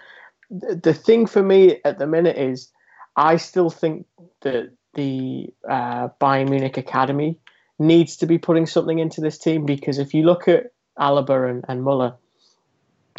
the 0.50 0.94
thing 0.94 1.26
for 1.26 1.42
me 1.42 1.80
at 1.85 1.98
the 1.98 2.07
minute 2.07 2.37
is 2.37 2.70
I 3.16 3.37
still 3.37 3.70
think 3.70 4.07
that 4.42 4.72
the 4.94 5.52
uh, 5.68 6.09
Bayern 6.20 6.50
Munich 6.50 6.76
academy 6.76 7.38
needs 7.78 8.16
to 8.16 8.26
be 8.26 8.38
putting 8.38 8.66
something 8.66 8.98
into 8.98 9.20
this 9.20 9.38
team 9.38 9.66
because 9.66 9.98
if 9.98 10.14
you 10.14 10.24
look 10.24 10.46
at 10.48 10.72
Alaba 10.98 11.50
and, 11.50 11.64
and 11.68 11.83
Muller, 11.83 12.14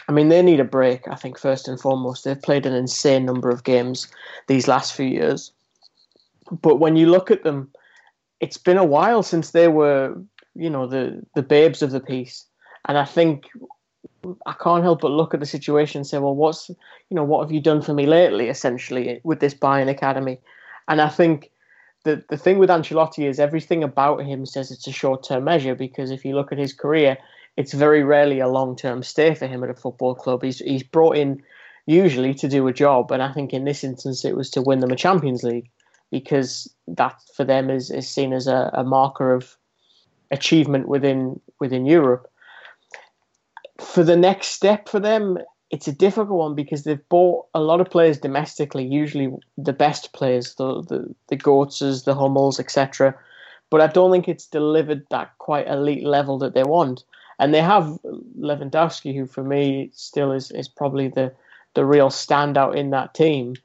I 0.08 0.12
mean, 0.12 0.30
they 0.30 0.42
need 0.42 0.60
a 0.60 0.66
break. 0.66 1.08
I 1.08 1.16
think 1.16 1.40
first 1.40 1.68
and 1.68 1.80
foremost, 1.80 2.24
they've 2.24 2.42
played 2.42 2.66
an 2.66 2.74
insane 2.74 3.26
number 3.26 3.50
of 3.50 3.64
games 3.64 4.08
these 4.48 4.68
last 4.68 4.94
few 4.94 5.06
years. 5.06 5.52
But 6.52 6.78
when 6.78 6.96
you 6.96 7.08
look 7.08 7.32
at 7.32 7.44
them, 7.44 7.72
it's 8.40 8.58
been 8.58 8.78
a 8.78 8.86
while 8.86 9.24
since 9.24 9.52
they 9.52 9.68
were, 9.68 10.16
you 10.54 10.70
know, 10.70 10.86
the 10.86 11.24
the 11.34 11.42
babes 11.42 11.82
of 11.82 11.92
the 11.92 12.00
piece. 12.00 12.46
And 12.88 12.98
I 12.98 13.06
think 13.06 13.46
I 14.46 14.54
can't 14.54 14.84
help 14.84 15.02
but 15.02 15.12
look 15.12 15.34
at 15.34 15.40
the 15.40 15.46
situation 15.46 16.00
and 16.00 16.08
say, 16.08 16.18
well, 16.18 16.36
what's, 16.36 16.70
you 16.70 17.16
know, 17.16 17.24
what 17.24 17.44
have 17.44 17.52
you 17.52 17.62
done 17.62 17.82
for 17.82 17.94
me 17.94 18.06
lately, 18.06 18.50
essentially, 18.50 19.22
with 19.24 19.40
this 19.40 19.54
Bayern 19.54 19.90
Academy? 19.90 20.40
And 20.88 21.02
I 21.02 21.10
think 21.10 21.52
the, 22.04 22.24
the 22.30 22.38
thing 22.38 22.60
with 22.60 22.70
Ancelotti 22.70 23.28
is 23.28 23.40
everything 23.40 23.84
about 23.84 24.24
him 24.24 24.46
says 24.46 24.72
it's 24.72 24.88
a 24.88 24.92
short 24.92 25.24
term 25.24 25.44
measure 25.44 25.76
because 25.76 26.12
if 26.12 26.24
you 26.24 26.36
look 26.36 26.52
at 26.52 26.58
his 26.58 26.74
career, 26.74 27.18
it's 27.58 27.74
very 27.74 28.04
rarely 28.04 28.40
a 28.40 28.48
long 28.48 28.76
term 28.76 29.04
stay 29.04 29.34
for 29.34 29.48
him 29.48 29.64
at 29.64 29.70
a 29.70 29.76
football 29.76 30.16
club. 30.16 30.44
He's, 30.44 30.60
he's 30.60 30.84
brought 30.84 31.18
in 31.18 31.42
usually 31.86 32.34
to 32.36 32.48
do 32.48 32.68
a 32.68 32.74
job, 32.74 33.12
and 33.12 33.22
I 33.22 33.32
think 33.32 33.54
in 33.54 33.66
this 33.66 33.84
instance 33.84 34.26
it 34.26 34.36
was 34.36 34.50
to 34.52 34.62
win 34.62 34.80
them 34.80 34.92
a 34.92 34.96
Champions 34.96 35.44
League 35.44 35.70
because 36.12 36.74
that 36.88 37.20
for 37.36 37.44
them 37.44 37.70
is, 37.70 37.92
is 37.92 38.08
seen 38.08 38.34
as 38.34 38.48
a, 38.48 38.70
a 38.74 38.84
marker 38.84 39.34
of 39.34 39.58
achievement 40.32 40.88
within 40.88 41.40
within 41.60 41.86
Europe 41.86 42.30
for 43.80 44.04
the 44.04 44.16
next 44.16 44.48
step 44.48 44.88
for 44.88 45.00
them, 45.00 45.38
it's 45.72 45.88
a 45.88 45.92
difficult 45.92 46.38
one 46.38 46.56
because 46.56 46.84
they've 46.84 47.10
bought 47.10 47.48
a 47.54 47.60
lot 47.60 47.82
of 47.82 47.90
players 47.90 48.20
domestically, 48.20 48.86
usually 48.86 49.34
the 49.58 49.74
best 49.74 50.14
players, 50.14 50.56
the 50.56 50.82
the, 50.84 51.14
the 51.28 51.38
Götzes, 51.38 52.06
the 52.06 52.16
Hummels, 52.16 52.60
etc. 52.60 53.16
But 53.70 53.82
I 53.82 53.88
don't 53.88 54.12
think 54.12 54.28
it's 54.28 54.46
delivered 54.46 55.06
that 55.10 55.38
quite 55.40 55.68
elite 55.68 56.06
level 56.06 56.38
that 56.40 56.54
they 56.54 56.64
want. 56.64 57.04
And 57.40 57.54
they 57.54 57.62
have 57.62 58.00
Lewandowski, 58.40 59.14
who 59.14 59.26
for 59.26 59.44
me 59.44 59.90
still 59.94 60.32
is, 60.32 60.52
is 60.52 60.70
probably 60.70 61.10
the, 61.10 61.34
the 61.74 61.86
real 61.86 62.10
standout 62.10 62.76
in 62.78 62.92
that 62.92 63.14
team. 63.14 63.56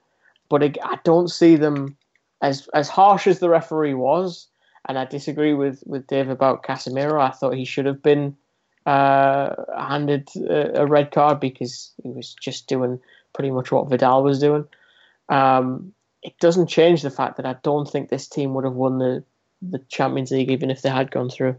But 0.48 0.64
I, 0.64 0.72
I 0.82 0.98
don't 1.04 1.28
see 1.28 1.54
them 1.54 1.96
as 2.42 2.66
as 2.74 2.88
harsh 2.88 3.26
as 3.26 3.38
the 3.38 3.50
referee 3.50 3.94
was. 3.94 4.48
And 4.88 4.98
I 4.98 5.04
disagree 5.04 5.54
with, 5.54 5.84
with 5.86 6.06
Dave 6.06 6.30
about 6.30 6.64
Casemiro. 6.64 7.20
I 7.20 7.30
thought 7.30 7.54
he 7.54 7.66
should 7.66 7.86
have 7.86 8.02
been 8.02 8.34
uh, 8.90 9.54
handed 9.78 10.28
a, 10.36 10.80
a, 10.80 10.86
red 10.86 11.12
card 11.12 11.38
because 11.38 11.92
he 12.02 12.10
was 12.10 12.34
just 12.34 12.66
doing 12.66 12.98
pretty 13.32 13.52
much 13.52 13.70
what 13.70 13.88
Vidal 13.88 14.24
was 14.24 14.40
doing. 14.40 14.66
Um, 15.28 15.92
it 16.22 16.36
doesn't 16.40 16.66
change 16.66 17.02
the 17.02 17.10
fact 17.10 17.36
that 17.36 17.46
I 17.46 17.54
don't 17.62 17.88
think 17.88 18.08
this 18.08 18.26
team 18.26 18.52
would 18.54 18.64
have 18.64 18.74
won 18.74 18.98
the, 18.98 19.22
the 19.62 19.78
Champions 19.88 20.32
League 20.32 20.50
even 20.50 20.70
if 20.70 20.82
they 20.82 20.88
had 20.88 21.12
gone 21.12 21.30
through. 21.30 21.56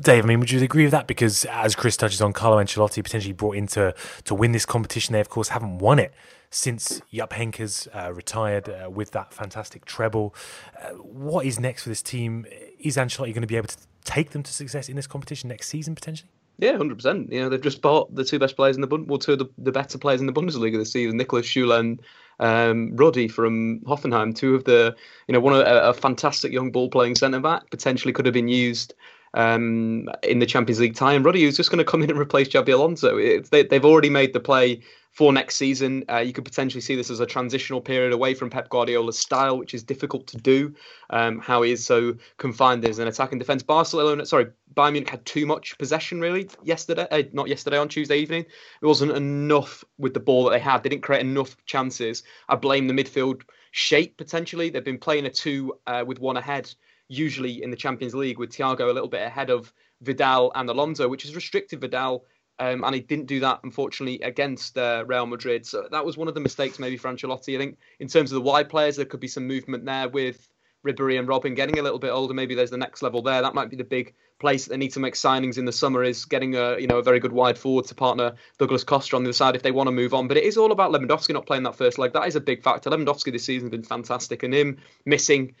Dave, 0.00 0.24
I 0.24 0.28
mean, 0.28 0.40
would 0.40 0.50
you 0.50 0.62
agree 0.62 0.84
with 0.84 0.92
that? 0.92 1.06
Because 1.06 1.44
as 1.44 1.74
Kris 1.74 1.96
touches 1.96 2.22
on, 2.22 2.32
Carlo 2.32 2.62
Ancelotti 2.62 3.02
potentially 3.02 3.34
brought 3.34 3.56
in 3.56 3.66
to, 3.68 3.94
to 4.24 4.34
win 4.34 4.52
this 4.52 4.64
competition. 4.64 5.12
They, 5.12 5.20
of 5.20 5.28
course, 5.28 5.48
haven't 5.48 5.78
won 5.78 5.98
it 5.98 6.14
since 6.50 7.02
Jupp 7.12 7.32
Heynckes 7.32 7.86
uh, 7.94 8.12
retired 8.14 8.68
uh, 8.68 8.88
with 8.88 9.10
that 9.10 9.34
fantastic 9.34 9.84
treble. 9.84 10.34
Uh, 10.80 10.90
what 10.94 11.44
is 11.44 11.60
next 11.60 11.82
for 11.82 11.90
this 11.90 12.02
team? 12.02 12.46
Is 12.78 12.96
Ancelotti 12.96 13.34
going 13.34 13.42
to 13.42 13.46
be 13.46 13.56
able 13.56 13.68
to 13.68 13.76
take 14.10 14.30
them 14.30 14.42
to 14.42 14.52
success 14.52 14.88
in 14.88 14.96
this 14.96 15.06
competition 15.06 15.48
next 15.48 15.68
season 15.68 15.94
potentially? 15.94 16.30
Yeah, 16.58 16.76
hundred 16.76 16.96
percent. 16.96 17.32
You 17.32 17.40
know, 17.40 17.48
they've 17.48 17.60
just 17.60 17.80
bought 17.80 18.14
the 18.14 18.24
two 18.24 18.38
best 18.38 18.56
players 18.56 18.76
in 18.76 18.82
the 18.82 18.86
Bund, 18.86 19.08
well, 19.08 19.18
two 19.18 19.32
of 19.32 19.38
the, 19.38 19.48
the 19.56 19.72
better 19.72 19.96
players 19.96 20.20
in 20.20 20.26
the 20.26 20.32
Bundesliga 20.32 20.76
this 20.76 20.92
season, 20.92 21.18
Niklas 21.18 21.44
Süle 21.44 21.78
and 21.78 22.02
um, 22.38 22.94
Rudy 22.96 23.28
from 23.28 23.80
Hoffenheim. 23.80 24.34
Two 24.34 24.54
of 24.54 24.64
the, 24.64 24.94
you 25.26 25.32
know, 25.32 25.40
one 25.40 25.54
of 25.54 25.60
a, 25.60 25.88
a 25.88 25.94
fantastic 25.94 26.52
young 26.52 26.70
ball 26.70 26.90
playing 26.90 27.14
centre 27.14 27.40
back 27.40 27.70
potentially 27.70 28.12
could 28.12 28.26
have 28.26 28.34
been 28.34 28.48
used 28.48 28.94
um, 29.34 30.08
in 30.22 30.38
the 30.38 30.46
Champions 30.46 30.80
League 30.80 30.94
tie. 30.94 31.14
And 31.14 31.24
Rudy 31.24 31.46
was 31.46 31.56
just 31.56 31.70
going 31.70 31.78
to 31.78 31.84
come 31.84 32.02
in 32.02 32.10
and 32.10 32.18
replace 32.18 32.48
Xabi 32.48 32.72
Alonso. 32.72 33.16
they, 33.50 33.66
have 33.70 33.84
already 33.84 34.10
made 34.10 34.32
the 34.32 34.40
play 34.40 34.80
for 35.12 35.32
next 35.32 35.56
season. 35.56 36.04
Uh, 36.08 36.18
you 36.18 36.32
could 36.32 36.44
potentially 36.44 36.80
see 36.80 36.94
this 36.94 37.10
as 37.10 37.20
a 37.20 37.26
transitional 37.26 37.80
period 37.80 38.12
away 38.12 38.34
from 38.34 38.48
Pep 38.48 38.68
Guardiola's 38.68 39.18
style, 39.18 39.58
which 39.58 39.74
is 39.74 39.82
difficult 39.82 40.26
to 40.28 40.36
do. 40.36 40.74
Um, 41.10 41.40
how 41.40 41.62
he 41.62 41.72
is 41.72 41.84
so 41.84 42.14
confined 42.38 42.84
as 42.84 42.98
an 42.98 43.08
attacking 43.08 43.38
defense. 43.38 43.62
Barcelona, 43.62 44.24
sorry, 44.24 44.46
Bayern 44.74 44.92
Munich 44.92 45.10
had 45.10 45.24
too 45.26 45.46
much 45.46 45.76
possession 45.78 46.20
really 46.20 46.48
yesterday. 46.62 47.06
Uh, 47.10 47.22
not 47.32 47.48
yesterday 47.48 47.78
on 47.78 47.88
Tuesday 47.88 48.18
evening. 48.18 48.44
It 48.80 48.86
wasn't 48.86 49.12
enough 49.12 49.84
with 49.98 50.14
the 50.14 50.20
ball 50.20 50.44
that 50.44 50.50
they 50.50 50.60
had. 50.60 50.82
They 50.82 50.88
didn't 50.88 51.02
create 51.02 51.22
enough 51.22 51.56
chances. 51.66 52.22
I 52.48 52.56
blame 52.56 52.86
the 52.86 52.94
midfield 52.94 53.42
shape 53.72 54.16
potentially. 54.16 54.70
They've 54.70 54.84
been 54.84 54.98
playing 54.98 55.26
a 55.26 55.30
two 55.30 55.74
uh, 55.86 56.04
with 56.06 56.20
one 56.20 56.36
ahead 56.36 56.72
usually 57.10 57.62
in 57.62 57.70
the 57.70 57.76
Champions 57.76 58.14
League 58.14 58.38
with 58.38 58.50
Thiago 58.50 58.88
a 58.88 58.92
little 58.92 59.08
bit 59.08 59.26
ahead 59.26 59.50
of 59.50 59.72
Vidal 60.00 60.52
and 60.54 60.70
Alonso, 60.70 61.08
which 61.08 61.24
has 61.24 61.34
restricted 61.34 61.80
Vidal. 61.80 62.24
Um, 62.58 62.84
and 62.84 62.94
he 62.94 63.00
didn't 63.00 63.26
do 63.26 63.40
that, 63.40 63.60
unfortunately, 63.64 64.20
against 64.20 64.76
uh, 64.76 65.04
Real 65.06 65.26
Madrid. 65.26 65.66
So 65.66 65.88
that 65.90 66.04
was 66.04 66.18
one 66.18 66.28
of 66.28 66.34
the 66.34 66.40
mistakes, 66.40 66.78
maybe 66.78 66.98
for 66.98 67.08
Ancelotti. 67.08 67.56
I 67.56 67.58
think 67.58 67.78
in 68.00 68.08
terms 68.08 68.32
of 68.32 68.36
the 68.36 68.42
wide 68.42 68.68
players, 68.68 68.96
there 68.96 69.06
could 69.06 69.20
be 69.20 69.28
some 69.28 69.46
movement 69.46 69.86
there 69.86 70.08
with 70.08 70.46
Ribery 70.86 71.18
and 71.18 71.28
Robben 71.28 71.56
getting 71.56 71.78
a 71.78 71.82
little 71.82 71.98
bit 71.98 72.10
older. 72.10 72.34
Maybe 72.34 72.54
there's 72.54 72.70
the 72.70 72.76
next 72.76 73.02
level 73.02 73.22
there. 73.22 73.42
That 73.42 73.54
might 73.54 73.70
be 73.70 73.76
the 73.76 73.84
big 73.84 74.14
place 74.38 74.64
that 74.64 74.70
they 74.70 74.76
need 74.78 74.92
to 74.92 75.00
make 75.00 75.14
signings 75.14 75.58
in 75.58 75.66
the 75.66 75.72
summer 75.72 76.02
is 76.02 76.24
getting 76.24 76.56
a 76.56 76.78
you 76.78 76.86
know 76.86 76.98
a 76.98 77.02
very 77.02 77.20
good 77.20 77.32
wide 77.32 77.58
forward 77.58 77.84
to 77.84 77.94
partner 77.94 78.34
Douglas 78.58 78.84
Costa 78.84 79.14
on 79.14 79.22
the 79.22 79.28
other 79.28 79.34
side 79.34 79.54
if 79.54 79.62
they 79.62 79.70
want 79.70 79.86
to 79.88 79.92
move 79.92 80.14
on. 80.14 80.26
But 80.26 80.38
it 80.38 80.44
is 80.44 80.56
all 80.56 80.72
about 80.72 80.90
Lewandowski 80.90 81.34
not 81.34 81.46
playing 81.46 81.64
that 81.64 81.76
first 81.76 81.98
leg. 81.98 82.14
That 82.14 82.26
is 82.26 82.36
a 82.36 82.40
big 82.40 82.62
factor. 82.62 82.90
Lewandowski 82.90 83.30
this 83.30 83.44
season 83.44 83.66
has 83.66 83.70
been 83.70 83.82
fantastic, 83.82 84.42
and 84.42 84.54
him 84.54 84.78
missing 85.04 85.54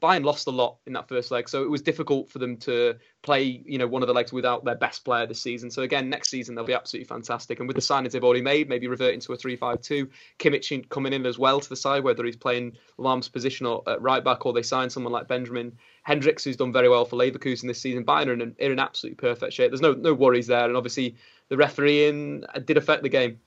Bayern 0.00 0.24
lost 0.24 0.46
a 0.46 0.50
lot 0.50 0.78
in 0.86 0.92
that 0.92 1.08
first 1.08 1.30
leg, 1.30 1.48
so 1.48 1.62
it 1.62 1.70
was 1.70 1.82
difficult 1.82 2.28
for 2.28 2.38
them 2.38 2.56
to 2.58 2.94
play, 3.22 3.62
you 3.66 3.78
know, 3.78 3.86
one 3.86 4.02
of 4.02 4.06
the 4.06 4.14
legs 4.14 4.32
without 4.32 4.64
their 4.64 4.76
best 4.76 5.04
player 5.04 5.26
this 5.26 5.40
season. 5.40 5.70
So 5.70 5.82
again, 5.82 6.08
next 6.08 6.30
season 6.30 6.54
they'll 6.54 6.64
be 6.64 6.74
absolutely 6.74 7.08
fantastic. 7.08 7.58
And 7.58 7.68
with 7.68 7.76
the 7.76 7.82
signings 7.82 8.12
they've 8.12 8.22
already 8.22 8.42
made, 8.42 8.68
maybe 8.68 8.86
reverting 8.86 9.20
to 9.20 9.32
a 9.32 9.36
three-five-two, 9.36 10.08
Kimmich 10.38 10.88
coming 10.88 11.12
in 11.12 11.26
as 11.26 11.38
well 11.38 11.60
to 11.60 11.68
the 11.68 11.76
side, 11.76 12.04
whether 12.04 12.24
he's 12.24 12.36
playing 12.36 12.76
Lahm's 12.96 13.28
position 13.28 13.66
or 13.66 13.82
at 13.88 14.00
right 14.00 14.22
back, 14.22 14.46
or 14.46 14.52
they 14.52 14.62
sign 14.62 14.88
someone 14.88 15.12
like 15.12 15.28
Benjamin 15.28 15.76
Henrichs, 16.02 16.44
who's 16.44 16.56
done 16.56 16.72
very 16.72 16.88
well 16.88 17.04
for 17.04 17.16
Leverkusen 17.16 17.66
this 17.66 17.80
season. 17.80 18.04
Bayern 18.04 18.28
are 18.28 18.32
in, 18.32 18.40
are 18.42 18.72
in 18.72 18.78
absolutely 18.78 19.16
perfect 19.16 19.52
shape. 19.52 19.70
There's 19.70 19.80
no 19.80 19.92
no 19.92 20.14
worries 20.14 20.46
there, 20.46 20.66
and 20.66 20.76
obviously 20.76 21.16
the 21.48 21.56
refereeing 21.56 22.44
did 22.64 22.76
affect 22.76 23.02
the 23.02 23.08
game. 23.08 23.40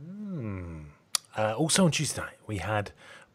Mm. 0.00 0.84
Uh, 1.36 1.54
also 1.56 1.84
on 1.84 1.90
Tuesday 1.90 2.20
night, 2.20 2.38
we 2.46 2.58
had 2.58 2.92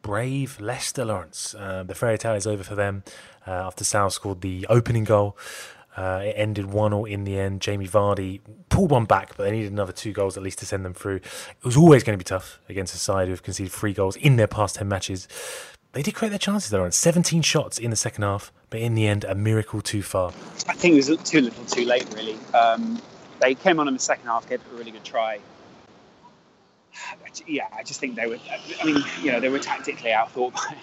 brave 0.07 0.61
Leicester, 0.61 1.03
Laurence. 1.03 1.53
Uh, 1.53 1.83
the 1.83 1.93
fairy 1.93 2.17
tale 2.17 2.33
is 2.33 2.47
over 2.47 2.63
for 2.63 2.75
them 2.75 3.03
uh, 3.45 3.51
after 3.51 3.83
Saúl 3.83 4.09
scored 4.09 4.39
the 4.39 4.65
opening 4.69 5.03
goal. 5.03 5.37
Uh, 5.97 6.21
it 6.23 6.33
ended 6.37 6.67
1 6.67 6.91
0 6.91 7.03
in 7.03 7.25
the 7.25 7.37
end. 7.37 7.59
Jamie 7.59 7.89
Vardy 7.89 8.39
pulled 8.69 8.89
one 8.89 9.03
back, 9.03 9.35
but 9.35 9.43
they 9.43 9.51
needed 9.51 9.69
another 9.69 9.91
two 9.91 10.13
goals 10.13 10.37
at 10.37 10.43
least 10.43 10.59
to 10.59 10.65
send 10.65 10.85
them 10.85 10.93
through. 10.93 11.17
It 11.17 11.65
was 11.65 11.75
always 11.75 12.03
going 12.03 12.17
to 12.17 12.17
be 12.17 12.23
tough 12.23 12.57
against 12.69 12.95
a 12.95 12.97
side 12.97 13.27
who 13.27 13.31
have 13.33 13.43
conceded 13.43 13.73
three 13.73 13.91
goals 13.91 14.15
in 14.15 14.37
their 14.37 14.47
past 14.47 14.75
10 14.75 14.87
matches. 14.87 15.27
They 15.91 16.03
did 16.03 16.15
create 16.15 16.29
their 16.29 16.39
chances 16.39 16.69
though, 16.69 16.85
on 16.85 16.93
17 16.93 17.41
shots 17.41 17.77
in 17.77 17.89
the 17.89 17.97
second 17.97 18.23
half, 18.23 18.53
but 18.69 18.79
in 18.79 18.95
the 18.95 19.07
end, 19.07 19.25
a 19.25 19.35
miracle 19.35 19.81
too 19.81 20.03
far. 20.03 20.29
I 20.69 20.73
think 20.73 20.93
it 20.93 21.09
was 21.09 21.29
too 21.29 21.41
little 21.41 21.65
too 21.65 21.83
late, 21.83 22.07
really. 22.15 22.37
Um, 22.53 23.01
they 23.41 23.55
came 23.55 23.77
on 23.77 23.89
in 23.89 23.93
the 23.93 23.99
second 23.99 24.27
half, 24.27 24.47
gave 24.47 24.61
a 24.71 24.77
really 24.77 24.91
good 24.91 25.03
try 25.03 25.41
yeah, 27.47 27.67
I 27.75 27.83
just 27.83 27.99
think 27.99 28.15
they 28.15 28.27
were. 28.27 28.37
I 28.81 28.85
mean, 28.85 29.03
you 29.21 29.31
know, 29.31 29.39
they 29.39 29.49
were 29.49 29.59
tactically 29.59 30.11
outthought 30.11 30.53
by 30.53 30.75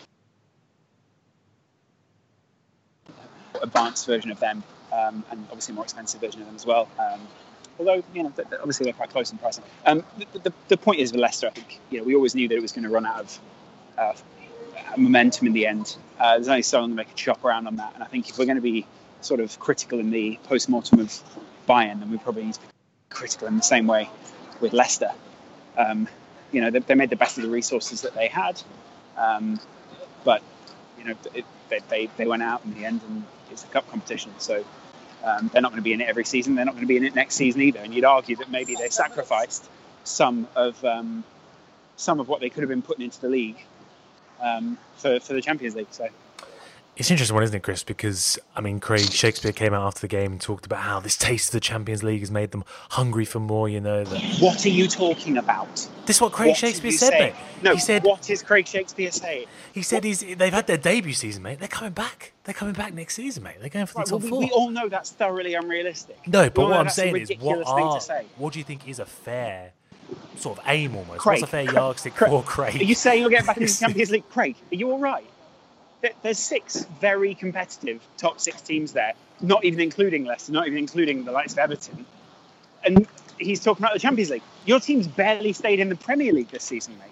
advanced 3.63 4.07
version 4.07 4.31
of 4.31 4.41
them, 4.41 4.63
um, 4.93 5.25
and 5.31 5.47
obviously 5.51 5.75
more 5.75 5.85
expensive 5.85 6.21
version 6.21 6.41
of 6.41 6.47
them 6.47 6.57
as 6.57 6.67
well. 6.67 6.89
Um, 6.99 7.21
although 7.79 8.03
you 8.13 8.23
know, 8.23 8.33
obviously 8.61 8.85
they're 8.85 8.93
quite 8.93 9.11
close 9.11 9.33
in 9.33 9.39
pricing. 9.39 9.65
Um, 9.87 10.05
the, 10.19 10.39
the, 10.39 10.53
the, 10.69 10.77
point 10.77 11.01
is 11.01 11.13
with 11.13 11.21
Leicester, 11.21 11.49
I 11.49 11.51
think 11.51 11.81
you 11.91 11.99
know 11.99 12.05
we 12.05 12.15
always 12.15 12.35
knew 12.35 12.49
that 12.49 12.55
it 12.55 12.63
was 12.63 12.73
going 12.73 12.85
to 12.85 12.91
run 12.91 13.07
out 13.07 13.21
of 13.21 13.39
uh, 13.99 14.13
momentum 14.97 15.47
in 15.47 15.53
the 15.53 15.67
end. 15.67 15.97
Uh, 16.19 16.35
there's 16.35 16.49
only 16.49 16.63
so 16.63 16.81
long 16.81 16.91
to 16.91 16.95
make 16.95 17.11
a 17.11 17.15
chop 17.15 17.45
around 17.45 17.67
on 17.67 17.77
that, 17.77 17.95
and 17.95 18.03
I 18.03 18.07
think 18.07 18.29
if 18.29 18.39
we're 18.39 18.47
going 18.47 18.57
to 18.57 18.63
be 18.63 18.87
sort 19.21 19.41
of 19.41 19.59
critical 19.59 19.99
in 19.99 20.11
the 20.11 20.39
post-mortem 20.45 21.01
of 21.01 21.23
Bayern, 21.69 22.01
then 22.01 22.11
we 22.11 22.19
probably 22.19 22.45
need 22.45 22.55
to 22.55 22.61
be 22.61 22.67
critical 23.09 23.49
in 23.49 23.57
the 23.57 23.63
same 23.63 23.87
way 23.87 24.09
with 24.61 24.73
Leicester. 24.73 25.11
Um, 25.77 26.09
you 26.53 26.61
know, 26.61 26.71
they, 26.71 26.79
they, 26.81 26.95
made 26.95 27.11
the 27.11 27.17
best 27.17 27.37
of 27.37 27.45
the 27.45 27.51
resources 27.51 28.03
that 28.03 28.15
they 28.15 28.29
had, 28.29 28.61
um, 29.17 29.59
but 30.25 30.43
you 30.99 31.05
know, 31.05 31.15
it, 31.35 31.45
they, 31.69 31.81
they, 31.89 32.09
they 32.17 32.27
went 32.27 32.43
out 32.43 32.65
in 32.65 32.75
the 32.75 32.85
end, 32.85 33.01
and 33.09 33.25
it's 33.51 33.65
a 33.65 33.67
cup 33.69 33.89
competition, 33.91 34.33
so 34.39 34.65
um, 35.25 35.51
they're 35.53 35.63
not 35.63 35.71
going 35.71 35.81
to 35.81 35.85
be 35.85 35.93
in 35.93 36.01
it 36.01 36.09
every 36.09 36.25
season. 36.25 36.55
They're 36.55 36.65
not 36.65 36.75
going 36.75 36.85
to 36.85 36.89
be 36.89 36.97
in 36.97 37.05
it 37.05 37.15
next 37.15 37.35
season 37.35 37.63
either. 37.63 37.81
And 37.81 37.95
you'd 37.95 38.05
argue 38.05 38.37
that 38.37 38.51
maybe 38.51 38.75
they 38.75 38.89
sacrificed 38.91 39.69
some 40.05 40.47
of 40.55 40.83
um, 40.85 41.25
some 41.97 42.21
of 42.21 42.29
what 42.29 42.41
they 42.41 42.51
could 42.51 42.63
have 42.63 42.69
been 42.69 42.83
putting 42.83 43.05
into 43.05 43.21
the 43.21 43.29
league 43.29 43.65
um, 44.41 44.79
for 44.97 45.19
for 45.21 45.33
the 45.33 45.41
Champions 45.41 45.75
League. 45.75 45.89
So 45.91 46.09
It's 46.97 47.11
interesting 47.11 47.35
one, 47.35 47.43
isn't 47.43 47.57
it, 47.57 47.63
Kris? 47.65 47.83
Because 47.83 48.39
I 48.55 48.61
mean, 48.61 48.79
Craig 48.79 49.11
Shakespeare 49.11 49.51
came 49.51 49.75
out 49.75 49.85
after 49.85 50.01
the 50.03 50.09
game 50.09 50.31
and 50.33 50.41
talked 50.41 50.65
about 50.65 50.81
how 50.81 51.01
this 51.01 51.17
taste 51.17 51.49
of 51.49 51.53
the 51.53 51.61
Champions 51.61 52.05
League 52.05 52.21
has 52.21 52.31
made 52.31 52.53
them 52.53 52.63
hungry 52.91 53.25
for 53.25 53.41
more. 53.41 53.69
You 53.69 53.81
know, 53.81 54.05
What 54.39 54.65
are 54.65 54.69
you 54.69 54.87
talking 54.87 55.37
about? 55.37 55.75
this 56.07 56.17
is 56.17 56.21
what 56.23 56.31
Craig 56.33 56.51
What 56.51 56.57
Shakespeare 56.59 56.93
said, 56.93 57.11
mate. 57.19 57.35
No, 57.63 57.73
he 57.75 57.81
said 57.81 58.05
what 58.05 58.31
is 58.31 58.43
Craig 58.45 58.69
Shakespeare 58.69 59.11
saying? 59.11 59.47
he 59.73 59.83
said 59.83 60.05
he's 60.05 60.21
they've 60.21 60.53
had 60.53 60.69
their 60.69 60.77
debut 60.77 61.15
season, 61.15 61.43
mate. 61.43 61.59
They're 61.59 61.67
coming 61.67 61.93
back. 61.93 62.33
They're 62.45 62.55
coming 62.55 62.75
back 62.75 62.95
next 62.95 63.15
season, 63.15 63.43
mate. 63.43 63.57
They're 63.59 63.71
going 63.71 63.87
for 63.87 63.95
the 63.95 63.99
Right, 64.01 64.07
top 64.07 64.23
we, 64.23 64.29
four. 64.29 64.39
we 64.39 64.51
all 64.51 64.71
know 64.71 64.89
that's 64.89 65.11
thoroughly 65.11 65.55
unrealistic. 65.55 66.19
no, 66.29 66.49
but 66.49 66.63
what 66.69 66.75
I'm 66.79 66.89
saying 66.91 67.17
is, 67.17 67.33
what 67.41 67.67
are 67.67 68.01
what 68.37 68.53
do 68.53 68.61
you 68.61 68.65
think 68.65 68.87
is 68.87 69.01
a 69.01 69.07
fair 69.07 69.73
sort 70.37 70.59
of 70.59 70.65
aim 70.69 70.95
almost? 70.95 71.19
Craig, 71.21 71.41
What's 71.41 71.43
a 71.43 71.47
fair 71.49 71.65
Craig, 71.65 71.75
yardstick 71.75 72.15
Craig, 72.15 72.31
for 72.31 72.43
Craig? 72.45 72.77
Are 72.77 72.85
you 72.85 72.95
saying 72.95 73.21
you're 73.21 73.31
getting 73.31 73.47
back 73.47 73.57
into 73.57 73.73
the 73.73 73.79
Champions 73.81 74.11
League, 74.13 74.29
Craig? 74.29 74.55
Are 74.71 74.75
you 74.77 74.91
all 74.93 74.99
right? 75.01 75.25
There- 76.05 76.13
There's 76.21 76.39
six 76.39 76.85
very 77.01 77.35
competitive 77.35 78.07
top 78.19 78.39
six 78.39 78.61
teams 78.61 78.93
there, 78.93 79.15
not 79.41 79.65
even 79.65 79.81
including 79.81 80.27
Leicester, 80.27 80.53
not 80.53 80.67
even 80.67 80.77
including 80.77 81.25
the 81.25 81.33
likes 81.33 81.55
of 81.55 81.61
Everton. 81.61 82.05
And 82.85 83.07
he's 83.39 83.59
talking 83.65 83.83
about 83.83 83.95
the 83.95 84.01
Champions 84.01 84.29
League. 84.29 84.43
Your 84.67 84.81
team's 84.81 85.09
barely 85.09 85.55
stayed 85.55 85.81
in 85.81 85.89
the 85.89 85.97
Premier 85.97 86.31
League 86.35 86.51
this 86.51 86.63
season, 86.63 86.99
mate. 86.99 87.09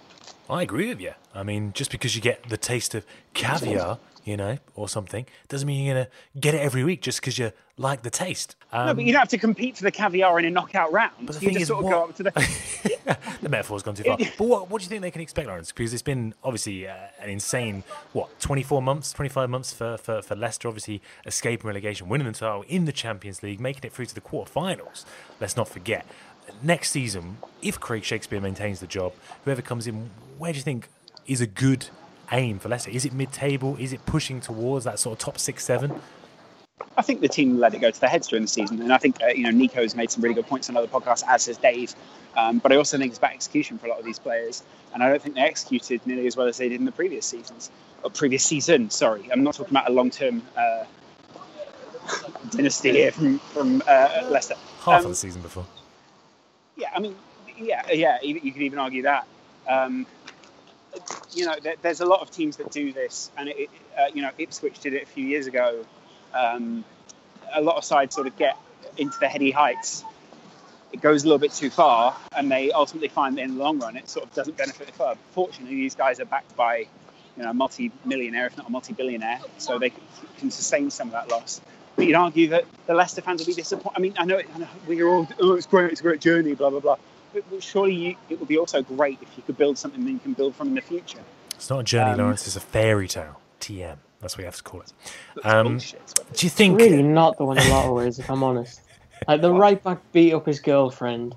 I 0.51 0.61
agree 0.61 0.89
with 0.89 1.01
you. 1.01 1.13
I 1.35 1.43
mean, 1.43 1.73
just 1.73 1.91
because 1.91 2.15
you 2.15 2.21
get 2.21 2.47
the 2.51 2.59
taste 2.59 2.95
of 2.95 3.07
caviar, 3.33 3.99
you 4.25 4.37
know, 4.37 4.59
or 4.75 4.89
something, 4.89 5.27
doesn't 5.49 5.67
mean 5.67 5.85
you're 5.85 5.95
gonna 5.95 6.09
get 6.39 6.55
it 6.55 6.61
every 6.61 6.85
week 6.85 7.03
just 7.03 7.21
because 7.21 7.39
you 7.39 7.53
like 7.77 8.03
the 8.03 8.11
taste. 8.11 8.57
Um, 8.73 8.87
no, 8.87 8.95
but 8.95 9.05
you 9.05 9.13
don't 9.13 9.21
have 9.21 9.29
to 9.29 9.39
compete 9.39 9.77
for 9.77 9.83
the 9.83 9.91
caviar 9.91 10.39
in 10.39 10.45
a 10.45 10.51
knockout 10.51 10.93
round. 10.93 11.13
But 11.23 11.37
the 11.37 11.41
you 11.43 11.49
thing 11.49 11.55
just 11.55 11.63
is, 11.63 11.69
sort 11.69 11.81
of 11.81 11.85
what- 11.85 11.91
go 11.91 12.05
up 12.05 12.17
to 12.17 12.23
the. 12.23 12.93
the 13.43 13.49
metaphor's 13.49 13.83
gone 13.83 13.95
too 13.95 14.05
far. 14.05 14.17
But 14.17 14.47
what, 14.47 14.71
what 14.71 14.81
do 14.81 14.85
you 14.85 14.89
think 14.89 15.03
they 15.03 15.11
can 15.11 15.21
expect, 15.21 15.49
Laurence? 15.49 15.73
Because 15.73 15.93
it's 15.93 16.03
been 16.03 16.35
obviously 16.45 16.87
uh, 16.87 16.95
an 17.21 17.31
insane, 17.31 17.83
what, 18.13 18.39
24 18.41 18.81
months, 18.81 19.13
25 19.13 19.51
months 19.51 19.73
for, 19.73 19.97
for, 19.97 20.23
for 20.23 20.37
Leicester, 20.37 20.69
obviously 20.69 21.03
escaping 21.27 21.67
relegation, 21.67 22.09
winning 22.09 22.27
the 22.27 22.33
title 22.33 22.65
in 22.69 22.85
the 22.85 22.93
Champions 22.93 23.43
League, 23.43 23.61
making 23.61 23.83
it 23.85 23.93
through 23.93 24.07
to 24.07 24.15
the 24.15 24.21
quarterfinals. 24.21 25.05
Let's 25.41 25.57
not 25.57 25.69
forget. 25.69 26.07
Next 26.63 26.91
season, 26.91 27.39
if 27.61 27.81
Craig 27.81 28.05
Shakespeare 28.05 28.41
maintains 28.41 28.81
the 28.81 28.87
job, 28.87 29.13
whoever 29.45 29.63
comes 29.63 29.87
in, 29.87 30.11
where 30.39 30.53
do 30.53 30.59
you 30.59 30.63
think 30.65 30.89
is 31.27 31.41
a 31.41 31.47
good 31.47 31.87
aim 32.33 32.59
for 32.59 32.69
Leicester? 32.69 32.91
Is 32.91 33.05
it 33.05 33.13
mid 33.13 33.33
table? 33.33 33.77
Is 33.79 33.93
it 33.93 34.05
pushing 34.07 34.41
towards 34.41 34.85
that 34.85 34.99
sort 34.99 35.13
of 35.19 35.19
top 35.25 35.39
six, 35.39 35.65
seven? 35.65 36.01
I 36.97 37.03
think 37.03 37.21
the 37.21 37.29
team 37.29 37.59
let 37.59 37.75
it 37.75 37.81
go 37.81 37.91
to 37.91 38.01
their 38.01 38.11
heads 38.11 38.27
during 38.29 38.43
the 38.43 38.49
season, 38.49 38.83
and 38.83 38.93
I 38.93 38.99
think 38.99 39.23
uh, 39.23 39.29
you 39.29 39.45
know 39.45 39.51
Nico 39.51 39.83
has 39.83 39.95
made 39.95 40.11
some 40.11 40.23
really 40.23 40.35
good 40.35 40.47
points 40.47 40.69
on 40.69 40.77
other 40.77 40.89
podcasts, 40.89 41.23
as 41.29 41.47
has 41.47 41.57
Dave. 41.57 41.95
Um, 42.37 42.59
but 42.59 42.73
I 42.73 42.77
also 42.77 42.97
think 42.99 43.11
it's 43.11 43.19
about 43.19 43.33
execution 43.33 43.79
for 43.79 43.87
a 43.87 43.91
lot 43.91 43.99
of 43.99 44.05
these 44.05 44.19
players, 44.19 44.63
and 44.93 45.03
I 45.03 45.09
don't 45.09 45.23
think 45.23 45.35
they 45.37 45.43
executed 45.43 46.01
nearly 46.07 46.27
as 46.27 46.37
well 46.37 46.49
as 46.49 46.57
they 46.59 46.69
did 46.69 46.81
in 46.81 46.85
the 46.87 46.93
previous 46.93 47.27
seasons 47.27 47.71
or 48.03 48.11
previous 48.11 48.43
season. 48.45 48.91
Sorry, 48.91 49.29
I'm 49.31 49.43
not 49.45 49.55
talking 49.55 49.73
about 49.73 49.89
a 49.89 49.93
long-term 49.93 50.43
uh, 50.57 50.85
dynasty 52.51 52.91
here 52.93 53.13
from 53.13 53.39
from 53.39 53.83
uh, 53.87 54.27
Leicester. 54.31 54.55
Half 54.81 55.01
Um, 55.01 55.05
of 55.07 55.11
the 55.13 55.17
season 55.17 55.43
before. 55.43 55.67
Yeah, 56.77 56.89
I 56.95 57.01
mean, 57.01 57.15
yeah, 57.57 57.83
yeah. 57.93 58.19
You 58.23 58.41
you 58.43 58.53
could 58.53 58.63
even 58.63 58.79
argue 58.79 59.03
that. 59.03 59.27
Um, 59.69 60.07
you 61.33 61.47
know, 61.47 61.55
there, 61.63 61.75
there's 61.83 62.01
a 62.01 62.07
lot 62.07 62.21
of 62.21 62.31
teams 62.31 62.57
that 62.59 62.71
do 62.71 62.93
this, 62.93 63.31
and 63.37 63.49
it, 63.49 63.71
uh, 63.99 64.07
you 64.15 64.23
know, 64.23 64.31
Ipswich 64.39 64.81
did 64.81 64.95
it 64.95 65.03
a 65.05 65.07
few 65.07 65.25
years 65.25 65.47
ago. 65.47 65.85
Um, 66.35 66.85
a 67.55 67.61
lot 67.61 67.77
of 67.77 67.85
sides 67.85 68.15
sort 68.15 68.27
of 68.27 68.37
get 68.37 68.57
into 68.97 69.19
the 69.19 69.29
heady 69.29 69.51
heights. 69.51 70.05
It 70.93 71.01
goes 71.01 71.25
a 71.25 71.27
little 71.27 71.39
bit 71.39 71.53
too 71.53 71.71
far, 71.71 72.17
and 72.37 72.51
they 72.51 72.71
ultimately 72.71 73.09
find 73.09 73.39
that 73.39 73.43
in 73.43 73.57
the 73.57 73.63
long 73.63 73.79
run, 73.79 73.97
it 73.97 74.09
sort 74.09 74.27
of 74.27 74.35
doesn't 74.35 74.57
benefit 74.57 74.87
the 74.87 74.93
club. 74.93 75.17
Fortunately, 75.31 75.75
these 75.75 75.95
guys 75.95 76.21
are 76.21 76.27
backed 76.27 76.55
by, 76.55 76.87
you 77.37 77.43
know, 77.43 77.51
a 77.51 77.55
multi-millionaire, 77.55 78.47
if 78.47 78.57
not 78.57 78.69
a 78.69 78.71
multi-billionaire, 78.71 79.41
so 79.59 79.79
they 79.79 79.93
can 80.39 80.51
sustain 80.51 80.91
some 80.91 81.09
of 81.09 81.13
that 81.13 81.29
loss. 81.31 81.61
But 81.97 82.07
you'd 82.07 82.15
argue 82.17 82.49
that 82.49 82.65
the 82.87 82.95
Leicester 82.95 83.23
fans 83.23 83.41
will 83.41 83.47
be 83.47 83.55
disappointed. 83.55 83.97
I 83.97 84.01
mean, 84.01 84.15
I 84.19 84.25
know, 84.25 84.37
it, 84.37 84.47
I 84.55 84.59
know 84.59 84.69
we're 84.87 85.09
all, 85.09 85.29
oh, 85.41 85.55
it's 85.55 85.67
great, 85.67 85.93
it's 85.93 86.01
a 86.01 86.05
great 86.05 86.21
journey, 86.21 86.55
blah 86.55 86.71
blah 86.71 86.81
blah. 86.81 86.97
But, 87.33 87.45
but 87.51 87.63
surely 87.63 87.95
you, 87.95 88.17
it 88.29 88.39
would 88.39 88.49
be 88.49 88.59
also 88.59 88.83
great 88.83 89.19
if 89.23 89.29
you 89.37 89.43
could 89.45 89.57
build 89.57 89.79
something 89.79 90.05
that 90.05 90.11
you 90.11 90.19
can 90.19 90.33
build 90.35 90.55
from 90.55 90.69
in 90.69 90.75
the 90.75 90.81
future. 90.81 91.21
It's 91.55 91.71
not 91.71 91.81
a 91.81 91.85
journey, 91.85 92.13
um, 92.13 92.19
Laurence. 92.19 92.47
It's 92.47 92.57
a 92.57 92.61
fairy 92.61 93.09
tale. 93.09 93.41
TM. 93.61 93.97
That's 94.21 94.37
what 94.37 94.41
you 94.41 94.45
have 94.47 94.57
to 94.57 94.63
call 94.63 94.83
it. 94.83 94.93
Um, 95.45 95.79
do 95.79 96.47
you 96.47 96.51
think? 96.51 96.79
Really 96.79 97.03
not 97.03 97.39
the 97.39 97.45
one 97.45 97.59
in 97.59 97.67
a 97.67 97.71
lot 97.71 97.87
of 97.87 97.93
ways, 97.93 98.19
if 98.19 98.31
I'm 98.31 98.43
honest. 98.43 98.81
Like 99.29 99.41
the 99.41 99.53
right 99.53 99.81
back 99.81 99.99
beat 100.11 100.33
up 100.35 100.47
his 100.47 100.59
girlfriend. 100.59 101.37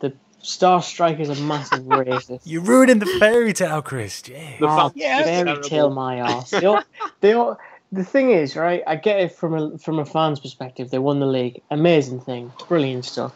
The 0.00 0.14
star 0.40 0.80
striker's 0.80 1.28
a 1.28 1.34
massive 1.42 1.80
racist. 1.84 2.40
You're 2.44 2.62
ruining 2.62 3.00
the 3.00 3.06
fairy 3.20 3.52
tale, 3.52 3.82
Kris. 3.82 4.26
Yeah. 4.26 4.56
The 4.58 4.66
Oh, 4.66 4.92
Yeah, 4.94 5.22
fairy 5.24 5.60
tale 5.60 5.90
my 5.90 6.20
ass. 6.20 6.48
They 6.48 6.64
all, 6.64 6.82
they 7.20 7.34
all, 7.34 7.58
the 7.92 8.02
thing 8.02 8.30
is, 8.30 8.56
right? 8.56 8.82
I 8.86 8.96
get 8.96 9.20
it 9.20 9.32
from 9.32 9.54
a 9.54 9.76
from 9.76 9.98
a 9.98 10.06
fan's 10.06 10.40
perspective. 10.40 10.88
They 10.88 10.98
won 10.98 11.20
the 11.20 11.26
league, 11.26 11.60
amazing 11.70 12.20
thing, 12.22 12.50
brilliant 12.66 13.04
stuff. 13.04 13.34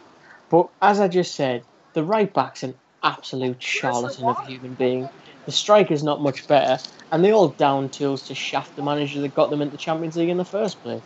But 0.49 0.69
as 0.81 0.99
I 0.99 1.07
just 1.07 1.35
said, 1.35 1.63
the 1.93 2.03
right 2.03 2.31
back's 2.33 2.63
an 2.63 2.75
absolute 3.03 3.61
charlatan 3.61 4.25
of 4.25 4.37
a 4.39 4.45
human 4.45 4.73
being. 4.75 5.09
The 5.45 5.51
striker's 5.51 6.03
not 6.03 6.21
much 6.21 6.47
better, 6.47 6.81
and 7.11 7.23
they 7.23 7.31
all 7.31 7.49
down 7.49 7.89
tools 7.89 8.27
to 8.27 8.35
shaft 8.35 8.75
the 8.75 8.81
manager 8.81 9.19
that 9.21 9.35
got 9.35 9.49
them 9.49 9.61
into 9.61 9.73
the 9.73 9.77
Champions 9.77 10.15
League 10.15 10.29
in 10.29 10.37
the 10.37 10.45
first 10.45 10.81
place. 10.83 11.01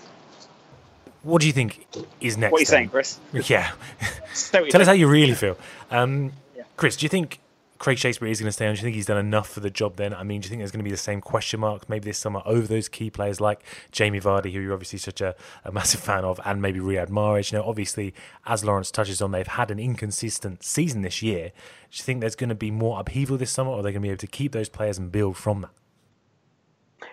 What 1.23 1.41
do 1.41 1.47
you 1.47 1.53
think 1.53 1.87
is 2.21 2.37
next? 2.37 2.51
What 2.51 2.59
are 2.59 2.61
you 2.61 2.65
then? 2.65 2.71
saying, 2.71 2.89
Kris? 2.89 3.19
Yeah. 3.33 3.71
Say 4.33 4.61
what 4.61 4.69
Tell 4.69 4.81
us 4.81 4.87
how 4.87 4.93
you 4.93 5.07
really 5.07 5.33
feel. 5.33 5.57
Um, 5.91 6.31
Yeah. 6.55 6.63
Kris, 6.77 6.95
do 6.95 7.05
you 7.05 7.09
think 7.09 7.39
Craig 7.77 7.97
Shakespeare 7.97 8.27
is 8.27 8.39
going 8.39 8.47
to 8.47 8.51
stay 8.51 8.67
on? 8.67 8.73
Do 8.73 8.79
you 8.79 8.83
think 8.83 8.95
he's 8.95 9.05
done 9.05 9.17
enough 9.17 9.49
for 9.49 9.59
the 9.59 9.69
job 9.69 9.97
then? 9.97 10.13
I 10.13 10.23
mean, 10.23 10.41
do 10.41 10.45
you 10.45 10.49
think 10.49 10.61
there's 10.61 10.71
going 10.71 10.79
to 10.79 10.83
be 10.83 10.91
the 10.91 10.97
same 10.97 11.21
question 11.21 11.59
marks 11.59 11.87
maybe 11.87 12.05
this 12.05 12.17
summer 12.17 12.41
over 12.45 12.67
those 12.67 12.89
key 12.89 13.09
players 13.09 13.39
like 13.39 13.63
Jamie 13.91 14.19
Vardy, 14.19 14.51
who 14.51 14.59
you're 14.59 14.73
obviously 14.73 14.99
such 14.99 15.21
a, 15.21 15.35
a 15.63 15.71
massive 15.71 16.01
fan 16.01 16.23
of, 16.23 16.39
and 16.45 16.61
maybe 16.61 16.79
Riyad 16.79 17.09
Mahrez? 17.09 17.51
You 17.51 17.59
know, 17.59 17.65
obviously, 17.65 18.13
as 18.45 18.63
Laurence 18.63 18.91
touches 18.91 19.21
on, 19.21 19.31
they've 19.31 19.45
had 19.45 19.71
an 19.71 19.79
inconsistent 19.79 20.63
season 20.63 21.01
this 21.01 21.21
year. 21.21 21.49
Do 21.49 21.97
you 21.97 22.03
think 22.03 22.21
there's 22.21 22.35
going 22.35 22.49
to 22.49 22.55
be 22.55 22.71
more 22.71 22.99
upheaval 22.99 23.37
this 23.37 23.51
summer, 23.51 23.71
or 23.71 23.79
are 23.79 23.83
they 23.83 23.91
going 23.91 24.01
to 24.01 24.07
be 24.07 24.09
able 24.09 24.17
to 24.19 24.27
keep 24.27 24.51
those 24.51 24.69
players 24.69 24.97
and 24.97 25.11
build 25.11 25.37
from 25.37 25.61
that? 25.61 25.71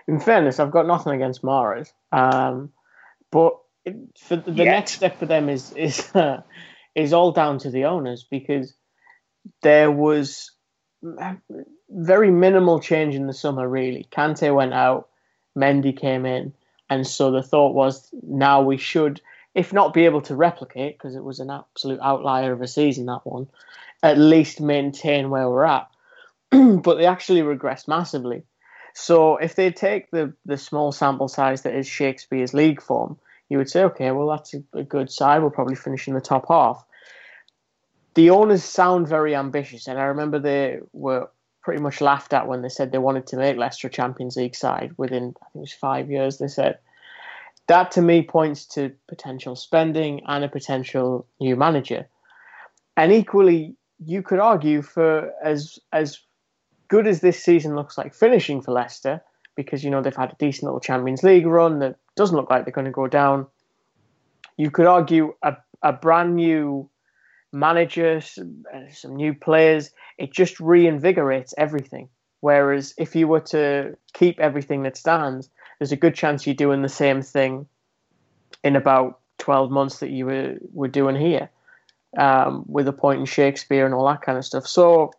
In 0.09 0.21
fairness, 0.21 0.59
I've 0.59 0.71
got 0.71 0.87
nothing 0.87 1.15
against 1.15 1.43
Mahrez, 1.43 1.93
um, 2.11 2.73
but 3.31 3.59
it, 3.85 3.97
for 4.19 4.37
the, 4.37 4.51
the 4.51 4.65
Yet. 4.65 4.73
next 4.73 4.93
step 4.93 5.19
for 5.19 5.27
them 5.27 5.49
is 5.49 5.73
is 5.73 6.15
uh, 6.15 6.43
is 6.95 7.13
all 7.13 7.33
down 7.33 7.59
to 7.59 7.71
the 7.71 7.85
owners 7.85 8.27
because 8.31 8.75
there 9.63 9.91
was 9.91 10.51
very 11.91 12.31
minimal 12.31 12.81
change 12.81 13.15
in 13.15 13.27
the 13.27 13.33
summer. 13.33 13.69
Really, 13.69 14.07
Kante 14.11 14.55
went 14.55 14.75
out, 14.75 15.09
Mendy 15.57 15.97
came 15.97 16.27
in, 16.27 16.53
and 16.91 17.07
so 17.07 17.31
the 17.31 17.43
thought 17.43 17.75
was 17.75 18.09
now 18.23 18.63
we 18.63 18.77
should, 18.77 19.21
if 19.55 19.73
not 19.73 19.95
be 19.95 20.05
able 20.05 20.23
to 20.23 20.37
replicate 20.37 20.99
because 20.99 21.15
it 21.15 21.25
was 21.25 21.41
an 21.41 21.51
absolute 21.51 22.01
outlier 22.03 22.53
of 22.53 22.63
a 22.63 22.69
season 22.69 23.07
that 23.07 23.25
one, 23.25 23.49
at 24.03 24.19
least 24.19 24.61
maintain 24.61 25.31
where 25.31 25.49
we're 25.49 25.65
at. 25.65 25.89
but 26.83 26.97
they 26.97 27.07
actually 27.07 27.43
regressed 27.43 27.89
massively. 27.89 28.45
So 28.95 29.37
if 29.39 29.57
they 29.57 29.71
take 29.71 30.11
the, 30.11 30.33
the 30.47 30.57
small 30.57 30.93
sample 30.93 31.29
size 31.29 31.63
that 31.63 31.75
is 31.75 31.87
Shakespeare's 31.87 32.55
league 32.55 32.81
form, 32.81 33.19
you 33.49 33.59
would 33.59 33.69
say, 33.69 33.83
okay, 33.85 34.11
well, 34.13 34.29
that's 34.29 34.55
a, 34.55 34.63
a 34.73 34.85
good 34.85 35.11
side. 35.11 35.41
We'll 35.41 35.51
probably 35.51 35.75
finish 35.75 36.07
in 36.07 36.15
the 36.15 36.21
top 36.21 36.47
half. 36.49 36.85
The 38.15 38.31
owners 38.31 38.63
sound 38.63 39.09
very 39.09 39.35
ambitious, 39.35 39.89
and 39.89 39.99
I 39.99 40.05
remember 40.05 40.39
they 40.39 40.79
were 40.93 41.29
pretty 41.63 41.83
much 41.83 42.01
laughed 42.01 42.33
at 42.33 42.47
when 42.47 42.63
they 42.63 42.69
said 42.69 42.93
they 42.93 42.99
wanted 42.99 43.27
to 43.29 43.37
make 43.37 43.57
Leicester 43.57 43.89
Champions 43.89 44.37
League 44.37 44.55
side 44.55 44.93
within, 44.97 45.35
I 45.43 45.47
think 45.47 45.57
it 45.57 45.59
was 45.61 45.73
five 45.73 46.11
years, 46.11 46.39
they 46.39 46.49
said. 46.49 46.79
That 47.67 47.91
to 47.93 48.03
me 48.03 48.23
points 48.23 48.67
to 48.67 48.93
potential 49.09 49.57
spending 49.57 50.21
and 50.27 50.45
a 50.45 50.49
potential 50.49 51.27
new 51.41 51.57
manager. 51.57 52.07
And 52.97 53.11
equally, 53.11 53.75
you 54.05 54.23
could 54.23 54.39
argue 54.39 54.83
for 54.83 55.33
as 55.43 55.79
as 55.93 56.21
good 56.89 57.07
as 57.07 57.21
this 57.21 57.43
season 57.43 57.75
looks 57.75 57.97
like 57.97 58.15
finishing 58.15 58.61
for 58.61 58.73
Leicester, 58.73 59.23
because 59.57 59.83
you 59.83 59.91
know 59.91 60.03
they've 60.03 60.15
had 60.15 60.33
a 60.33 60.37
decent 60.39 60.65
little 60.65 60.81
Champions 60.81 61.23
League 61.23 61.47
run 61.47 61.79
that 61.79 61.97
doesn't 62.17 62.37
look 62.37 62.51
like 62.51 62.65
they're 62.65 62.73
going 62.73 62.85
to 62.85 62.91
go 62.91 63.09
down. 63.09 63.47
You 64.57 64.71
could 64.71 64.87
argue 64.87 65.35
a, 65.43 65.57
a 65.83 65.93
brand 65.93 66.37
new 66.37 66.89
manager, 67.55 68.21
some, 68.21 68.65
uh, 68.75 68.91
some 68.93 69.17
new 69.17 69.33
players, 69.33 69.91
it 70.19 70.33
just 70.33 70.59
reinvigorates 70.59 71.55
everything. 71.57 72.09
Whereas 72.41 72.95
if 72.99 73.17
you 73.17 73.27
were 73.27 73.41
to 73.41 73.97
keep 74.13 74.39
everything 74.39 74.83
that 74.83 74.97
stands, 74.97 75.49
there's 75.79 75.93
a 75.93 75.97
good 75.97 76.15
chance 76.15 76.47
you're 76.47 76.55
doing 76.55 76.83
the 76.83 76.89
same 76.89 77.23
thing 77.23 77.67
in 78.63 78.77
about 78.77 79.21
12 79.39 79.71
months 79.71 80.01
that 80.01 80.11
you 80.11 80.27
were, 80.27 80.57
were 80.73 80.89
doing 80.89 81.17
here 81.17 81.49
um, 82.19 82.65
with 82.67 82.89
a 82.89 82.93
point 82.93 83.21
in 83.21 83.27
Shakespeare 83.27 83.87
and 83.87 83.95
all 83.95 84.07
that 84.09 84.23
kind 84.23 84.37
of 84.37 84.45
stuff. 84.45 84.67
So 84.67 85.13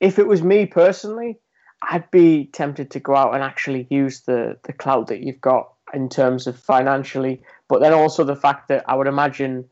if 0.00 0.18
it 0.18 0.26
was 0.26 0.42
me 0.42 0.66
personally, 0.66 1.38
I'd 1.82 2.10
be 2.10 2.46
tempted 2.46 2.90
to 2.92 3.00
go 3.00 3.14
out 3.14 3.34
and 3.34 3.42
actually 3.42 3.86
use 3.90 4.20
the 4.20 4.58
the 4.64 4.72
clout 4.72 5.06
that 5.06 5.20
you've 5.20 5.40
got 5.40 5.72
in 5.94 6.08
terms 6.08 6.46
of 6.46 6.58
financially, 6.58 7.42
but 7.68 7.80
then 7.80 7.92
also 7.92 8.22
the 8.22 8.36
fact 8.36 8.68
that 8.68 8.84
I 8.88 8.94
would 8.94 9.06
imagine 9.06 9.64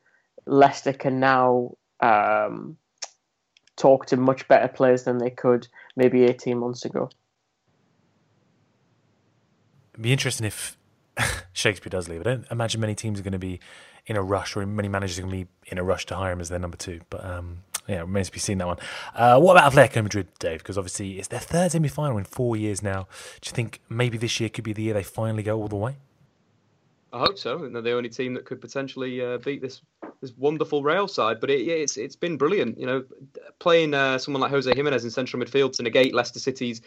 Leicester 0.49 0.93
can 0.93 1.21
now 1.21 1.77
um, 2.01 2.77
talk 3.77 4.07
to 4.07 4.17
much 4.17 4.49
better 4.49 4.69
players 4.69 5.05
than 5.05 5.19
they 5.19 5.31
could 5.31 5.69
maybe 5.97 6.25
18 6.25 6.59
months 6.59 6.85
ago. 6.85 7.11
It'd 9.93 10.03
be 10.03 10.13
interesting 10.13 10.47
if 10.47 10.77
Shakespeare 11.53 11.91
does 11.91 12.09
leave. 12.09 12.21
I 12.21 12.25
don't 12.25 12.47
imagine 12.51 12.81
many 12.81 12.95
teams 12.95 13.21
are 13.21 13.23
going 13.23 13.33
to 13.33 13.39
be 13.39 13.61
in 14.07 14.17
a 14.17 14.23
rush, 14.23 14.57
or 14.57 14.65
many 14.65 14.89
managers 14.89 15.19
are 15.19 15.23
going 15.23 15.31
to 15.31 15.45
be 15.45 15.51
in 15.67 15.79
a 15.79 15.83
rush 15.83 16.07
to 16.07 16.17
hire 16.17 16.33
him 16.33 16.41
as 16.41 16.49
their 16.49 16.59
number 16.59 16.77
two. 16.77 17.01
But 17.11 17.25
um, 17.25 17.59
yeah, 17.87 18.01
remains 18.01 18.29
to 18.29 18.33
be 18.33 18.39
seen 18.39 18.59
that 18.59 18.67
one. 18.67 18.79
Uh, 19.15 19.39
what 19.39 19.53
about 19.57 19.73
Atletico 19.73 20.03
Madrid, 20.03 20.29
Dave? 20.39 20.59
Because 20.59 20.79
obviously 20.79 21.19
it's 21.19 21.29
their 21.29 21.41
third 21.41 21.73
semi 21.73 21.89
final 21.89 22.17
in 22.17 22.25
four 22.25 22.57
years 22.57 22.83
now. 22.83 23.07
Do 23.41 23.49
you 23.49 23.53
think 23.53 23.81
maybe 23.89 24.17
this 24.17 24.41
year 24.41 24.49
could 24.49 24.65
be 24.65 24.73
the 24.73 24.83
year 24.83 24.95
they 24.95 25.03
finally 25.03 25.43
go 25.43 25.61
all 25.61 25.69
the 25.69 25.77
way? 25.77 25.97
I 27.13 27.19
hope 27.21 27.39
so. 27.39 27.65
And 27.65 27.75
they're 27.75 27.83
the 27.83 27.93
only 27.93 28.09
team 28.09 28.35
that 28.35 28.45
could 28.45 28.61
potentially 28.61 29.23
uh, 29.25 29.39
beat 29.39 29.63
this 29.63 29.83
this 30.21 30.33
wonderful 30.37 30.83
Real 30.83 31.09
side. 31.09 31.41
But 31.41 31.51
it, 31.51 31.67
it's 31.67 31.97
it's 31.97 32.17
been 32.17 32.37
brilliant. 32.37 32.79
You 32.79 32.87
know, 32.87 33.05
playing 33.59 33.95
uh, 33.95 34.19
someone 34.19 34.41
like 34.41 34.51
Jose 34.51 34.73
Gimenez 34.73 35.05
in 35.05 35.11
central 35.11 35.43
midfield 35.43 35.73
to 35.75 35.83
negate 35.83 36.15
Leicester 36.15 36.41
City's 36.41 36.83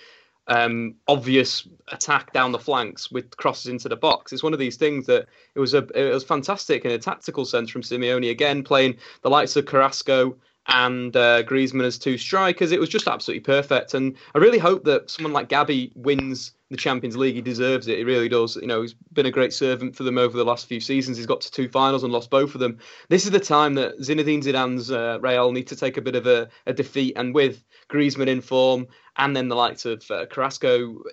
um, 0.48 0.96
obvious 1.08 1.68
attack 1.92 2.34
down 2.34 2.52
the 2.52 2.60
flanks 2.60 3.12
with 3.12 3.36
crosses 3.38 3.68
into 3.68 3.90
the 3.90 3.96
box. 3.96 4.34
It's 4.34 4.44
one 4.44 4.54
of 4.54 4.60
these 4.60 4.78
things 4.78 5.06
that 5.08 5.28
it 5.56 5.60
was 5.60 5.74
a 5.74 5.88
it 5.96 6.14
was 6.14 6.24
fantastic 6.24 6.86
in 6.86 6.92
a 6.92 6.98
tactical 6.98 7.46
sense 7.46 7.70
from 7.70 7.82
Simeone 7.82 8.30
again 8.30 8.64
playing 8.64 8.98
the 9.22 9.30
likes 9.30 9.56
of 9.56 9.66
Carrasco 9.66 10.36
and 10.68 11.16
uh, 11.16 11.44
Griezmann 11.44 11.86
as 11.86 11.98
two 11.98 12.18
strikers. 12.18 12.72
It 12.72 12.80
was 12.80 12.90
just 12.90 13.08
absolutely 13.08 13.42
perfect. 13.42 13.94
And 13.94 14.16
I 14.36 14.40
really 14.40 14.60
hope 14.60 14.84
that 14.86 15.10
someone 15.10 15.34
like 15.34 15.50
Gabi 15.50 15.92
wins 15.96 16.54
the 16.70 16.78
Champions 16.78 17.18
League. 17.18 17.36
He 17.36 17.42
deserves 17.42 17.88
it. 17.88 17.98
He 17.98 18.04
really 18.04 18.30
does. 18.30 18.56
You 18.56 18.68
know, 18.68 18.82
he's 18.82 18.94
been 19.14 19.26
a 19.26 19.32
great 19.32 19.54
servant 19.54 19.96
for 19.96 20.04
them 20.04 20.18
over 20.18 20.38
the 20.38 20.46
last 20.46 20.68
few 20.68 20.80
seasons. 20.80 21.18
He's 21.18 21.26
got 21.26 21.42
to 21.42 21.52
two 21.52 21.68
finals 21.68 22.04
and 22.04 22.14
lost 22.14 22.30
both 22.30 22.54
of 22.54 22.62
them. 22.62 22.78
This 23.10 23.26
is 23.26 23.32
the 23.32 23.40
time 23.40 23.74
that 23.76 24.00
Zinedine 24.00 24.44
Zidane's 24.44 24.92
uh, 24.92 25.20
Real 25.22 25.52
need 25.52 25.68
to 25.68 25.76
take 25.76 25.98
a 25.98 26.02
bit 26.02 26.16
of 26.16 26.28
a, 26.28 26.48
a, 26.66 26.74
defeat. 26.74 27.14
And 27.18 27.34
with 27.34 27.64
Griezmann 27.90 28.28
in 28.28 28.42
form, 28.42 28.88
and 29.18 29.36
then 29.36 29.50
the 29.50 29.56
likes 29.56 29.86
of 29.86 30.10
uh, 30.10 30.26
Carrasco, 30.28 31.04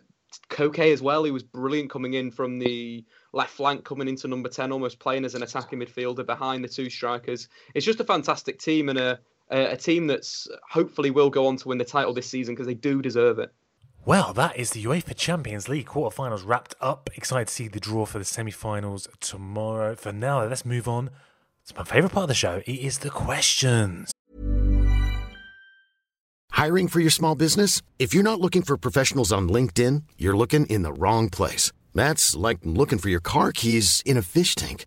Koke 0.51 0.93
as 0.93 1.03
well. 1.03 1.25
He 1.25 1.31
was 1.31 1.43
brilliant 1.43 1.91
coming 1.91 2.15
in 2.15 2.31
from 2.31 2.59
the 2.59 3.05
left 3.33 3.51
flank, 3.51 3.85
coming 3.85 4.09
into 4.09 4.29
number 4.29 4.49
10, 4.49 4.73
almost 4.73 4.99
playing 4.99 5.25
as 5.25 5.35
an 5.35 5.43
attacking 5.43 5.81
midfielder 5.81 6.25
behind 6.25 6.63
the 6.63 6.69
two 6.69 6.89
strikers. 6.89 7.49
It's 7.75 7.85
just 7.85 8.01
a 8.01 8.05
fantastic 8.05 8.59
team 8.59 8.89
and 8.89 8.99
a, 8.99 9.19
a, 9.51 9.73
a 9.73 9.77
team 9.77 10.07
that's 10.07 10.49
hopefully 10.69 11.11
will 11.11 11.31
go 11.31 11.47
on 11.47 11.57
to 11.57 11.69
win 11.69 11.79
the 11.79 11.85
title 11.85 12.13
this 12.13 12.29
season 12.29 12.55
because 12.55 12.67
they 12.67 12.75
do 12.75 13.03
deserve 13.03 13.39
it. 13.39 13.53
Well, 14.05 14.33
that 14.35 14.57
is 14.57 14.71
the 14.71 14.85
UEFA 14.85 15.15
Champions 15.15 15.69
League 15.69 15.87
quarterfinals 15.87 16.47
wrapped 16.47 16.75
up. 16.81 17.11
Excited 17.15 17.49
to 17.49 17.55
see 17.55 17.69
the 17.69 17.81
draw 17.81 18.07
for 18.07 18.19
the 18.19 18.25
semi-finals 18.25 19.07
tomorrow. 19.21 19.95
For 19.95 20.13
now, 20.13 20.45
let's 20.45 20.65
move 20.65 20.89
on 20.89 21.11
to 21.67 21.75
my 21.77 21.85
favorite 21.85 22.13
part 22.13 22.25
of 22.25 22.29
the 22.29 22.35
show. 22.35 22.63
It 22.65 22.79
is 22.79 22.99
the 22.99 23.11
questions. 23.11 24.13
Hiring 26.53 26.89
for 26.89 27.01
your 27.01 27.11
small 27.11 27.35
business? 27.35 27.83
If 27.99 28.15
you're 28.15 28.23
not 28.23 28.41
looking 28.41 28.63
for 28.63 28.77
professionals 28.77 29.31
on 29.31 29.49
LinkedIn, 29.49 30.05
you're 30.17 30.37
looking 30.37 30.67
in 30.67 30.83
the 30.83 30.93
wrong 30.93 31.29
place. 31.29 31.71
That's 31.95 32.35
like 32.35 32.59
looking 32.65 32.99
for 32.99 33.11
your 33.11 33.21
car 33.21 33.53
keys 33.53 34.03
in 34.07 34.17
a 34.17 34.23
fish 34.23 34.55
tank. 34.55 34.87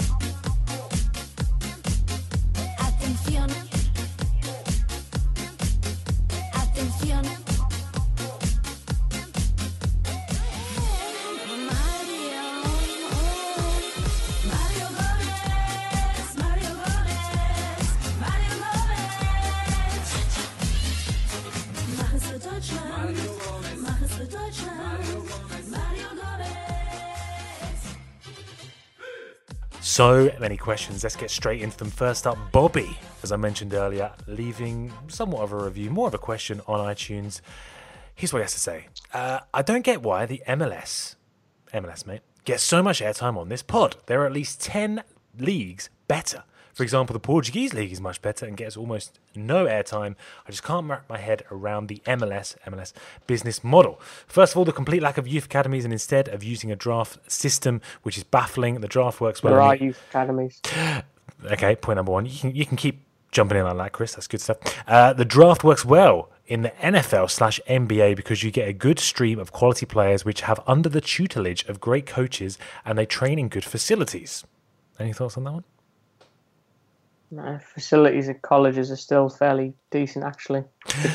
So 30.01 30.31
many 30.39 30.57
questions. 30.57 31.03
Let's 31.03 31.15
get 31.15 31.29
straight 31.29 31.61
into 31.61 31.77
them. 31.77 31.91
First 31.91 32.25
up, 32.25 32.35
Bobby, 32.51 32.97
as 33.21 33.31
I 33.31 33.35
mentioned 33.35 33.75
earlier, 33.75 34.11
leaving 34.25 34.91
somewhat 35.07 35.43
of 35.43 35.53
a 35.53 35.63
review, 35.63 35.91
more 35.91 36.07
of 36.07 36.15
a 36.15 36.17
question 36.17 36.59
on 36.65 36.79
iTunes. 36.79 37.39
Here's 38.15 38.33
what 38.33 38.39
he 38.39 38.41
has 38.41 38.53
to 38.53 38.59
say. 38.59 38.87
Uh, 39.13 39.41
I 39.53 39.61
don't 39.61 39.83
get 39.83 40.01
why 40.01 40.25
the 40.25 40.41
MLS, 40.47 41.17
MLS, 41.71 42.07
mate, 42.07 42.21
gets 42.45 42.63
so 42.63 42.81
much 42.81 42.99
airtime 42.99 43.37
on 43.37 43.49
this 43.49 43.61
pod. 43.61 43.97
There 44.07 44.23
are 44.23 44.25
at 44.25 44.31
least 44.31 44.59
10 44.61 45.03
leagues 45.37 45.91
better. 46.07 46.45
For 46.81 46.83
example, 46.83 47.13
the 47.13 47.19
Portuguese 47.19 47.75
league 47.75 47.91
is 47.91 48.01
much 48.01 48.23
better 48.23 48.43
and 48.43 48.57
gets 48.57 48.75
almost 48.75 49.19
no 49.35 49.65
airtime. 49.65 50.15
I 50.47 50.49
just 50.49 50.63
can't 50.63 50.89
wrap 50.89 51.07
my 51.07 51.19
head 51.19 51.43
around 51.51 51.89
the 51.89 52.01
MLS 52.07 52.55
MLS 52.65 52.91
business 53.27 53.63
model. 53.63 54.01
First 54.25 54.53
of 54.53 54.57
all, 54.57 54.65
the 54.65 54.71
complete 54.71 55.03
lack 55.03 55.19
of 55.19 55.27
youth 55.27 55.45
academies, 55.45 55.83
and 55.83 55.93
instead 55.93 56.27
of 56.29 56.43
using 56.43 56.71
a 56.71 56.75
draft 56.75 57.19
system, 57.31 57.81
which 58.01 58.17
is 58.17 58.23
baffling, 58.23 58.81
the 58.81 58.87
draft 58.87 59.21
works 59.21 59.43
well. 59.43 59.53
There 59.53 59.61
are 59.61 59.75
youth 59.75 60.01
academies. 60.09 60.59
Okay, 61.51 61.75
point 61.75 61.97
number 61.97 62.11
one. 62.11 62.25
You 62.25 62.39
can 62.39 62.55
you 62.55 62.65
can 62.65 62.77
keep 62.77 63.03
jumping 63.31 63.59
in 63.59 63.65
on 63.65 63.77
that, 63.77 63.91
Kris. 63.91 64.13
That's 64.15 64.27
good 64.27 64.41
stuff. 64.41 64.57
Uh, 64.87 65.13
the 65.13 65.25
draft 65.25 65.63
works 65.63 65.85
well 65.85 66.29
in 66.47 66.63
the 66.63 66.69
NFL 66.81 67.29
slash 67.29 67.59
NBA 67.67 68.15
because 68.15 68.43
you 68.43 68.51
get 68.51 68.67
a 68.67 68.73
good 68.73 68.99
stream 68.99 69.37
of 69.39 69.51
quality 69.51 69.85
players 69.85 70.25
which 70.25 70.41
have 70.41 70.59
under 70.67 70.89
the 70.89 71.01
tutelage 71.01 71.63
of 71.65 71.79
great 71.79 72.05
coaches 72.05 72.59
and 72.85 72.97
they 72.97 73.05
train 73.05 73.39
in 73.39 73.49
good 73.49 73.65
facilities. 73.65 74.45
Any 74.99 75.13
thoughts 75.13 75.37
on 75.37 75.43
that 75.45 75.53
one? 75.53 75.63
No, 77.33 77.59
facilities 77.73 78.27
at 78.27 78.41
colleges 78.41 78.91
are 78.91 78.97
still 78.97 79.29
fairly 79.29 79.73
decent, 79.89 80.25
actually. 80.25 80.65
The 81.01 81.13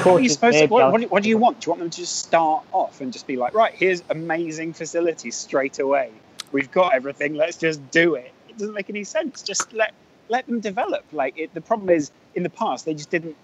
What, 0.71 0.81
to, 0.81 0.93
what, 0.93 1.11
what 1.11 1.23
do 1.23 1.29
you 1.29 1.37
want? 1.37 1.61
Do 1.61 1.67
you 1.67 1.71
want 1.73 1.81
them 1.81 1.91
to 1.91 1.97
just 1.99 2.17
start 2.21 2.65
off 2.73 3.03
and 3.03 3.13
just 3.13 3.27
be 3.27 3.37
like, 3.37 3.53
right, 3.53 3.75
here's 3.75 4.03
amazing 4.09 4.73
facilities 4.73 5.37
straight 5.37 5.79
away. 5.79 6.11
We've 6.53 6.71
got 6.71 6.95
everything. 6.95 7.35
Let's 7.35 7.59
just 7.59 7.91
do 7.91 8.15
it. 8.15 8.33
It 8.49 8.57
doesn't 8.57 8.75
make 8.75 8.89
any 8.89 9.05
sense. 9.05 9.43
Just 9.43 9.75
let 9.75 9.93
let 10.31 10.47
them 10.47 10.61
develop. 10.61 11.05
Like 11.13 11.39
it, 11.39 11.53
the 11.53 11.61
problem 11.61 11.91
is, 11.91 12.11
in 12.35 12.43
the 12.43 12.51
past, 12.51 12.87
they 12.87 12.95
just 12.95 13.11
didn't. 13.11 13.37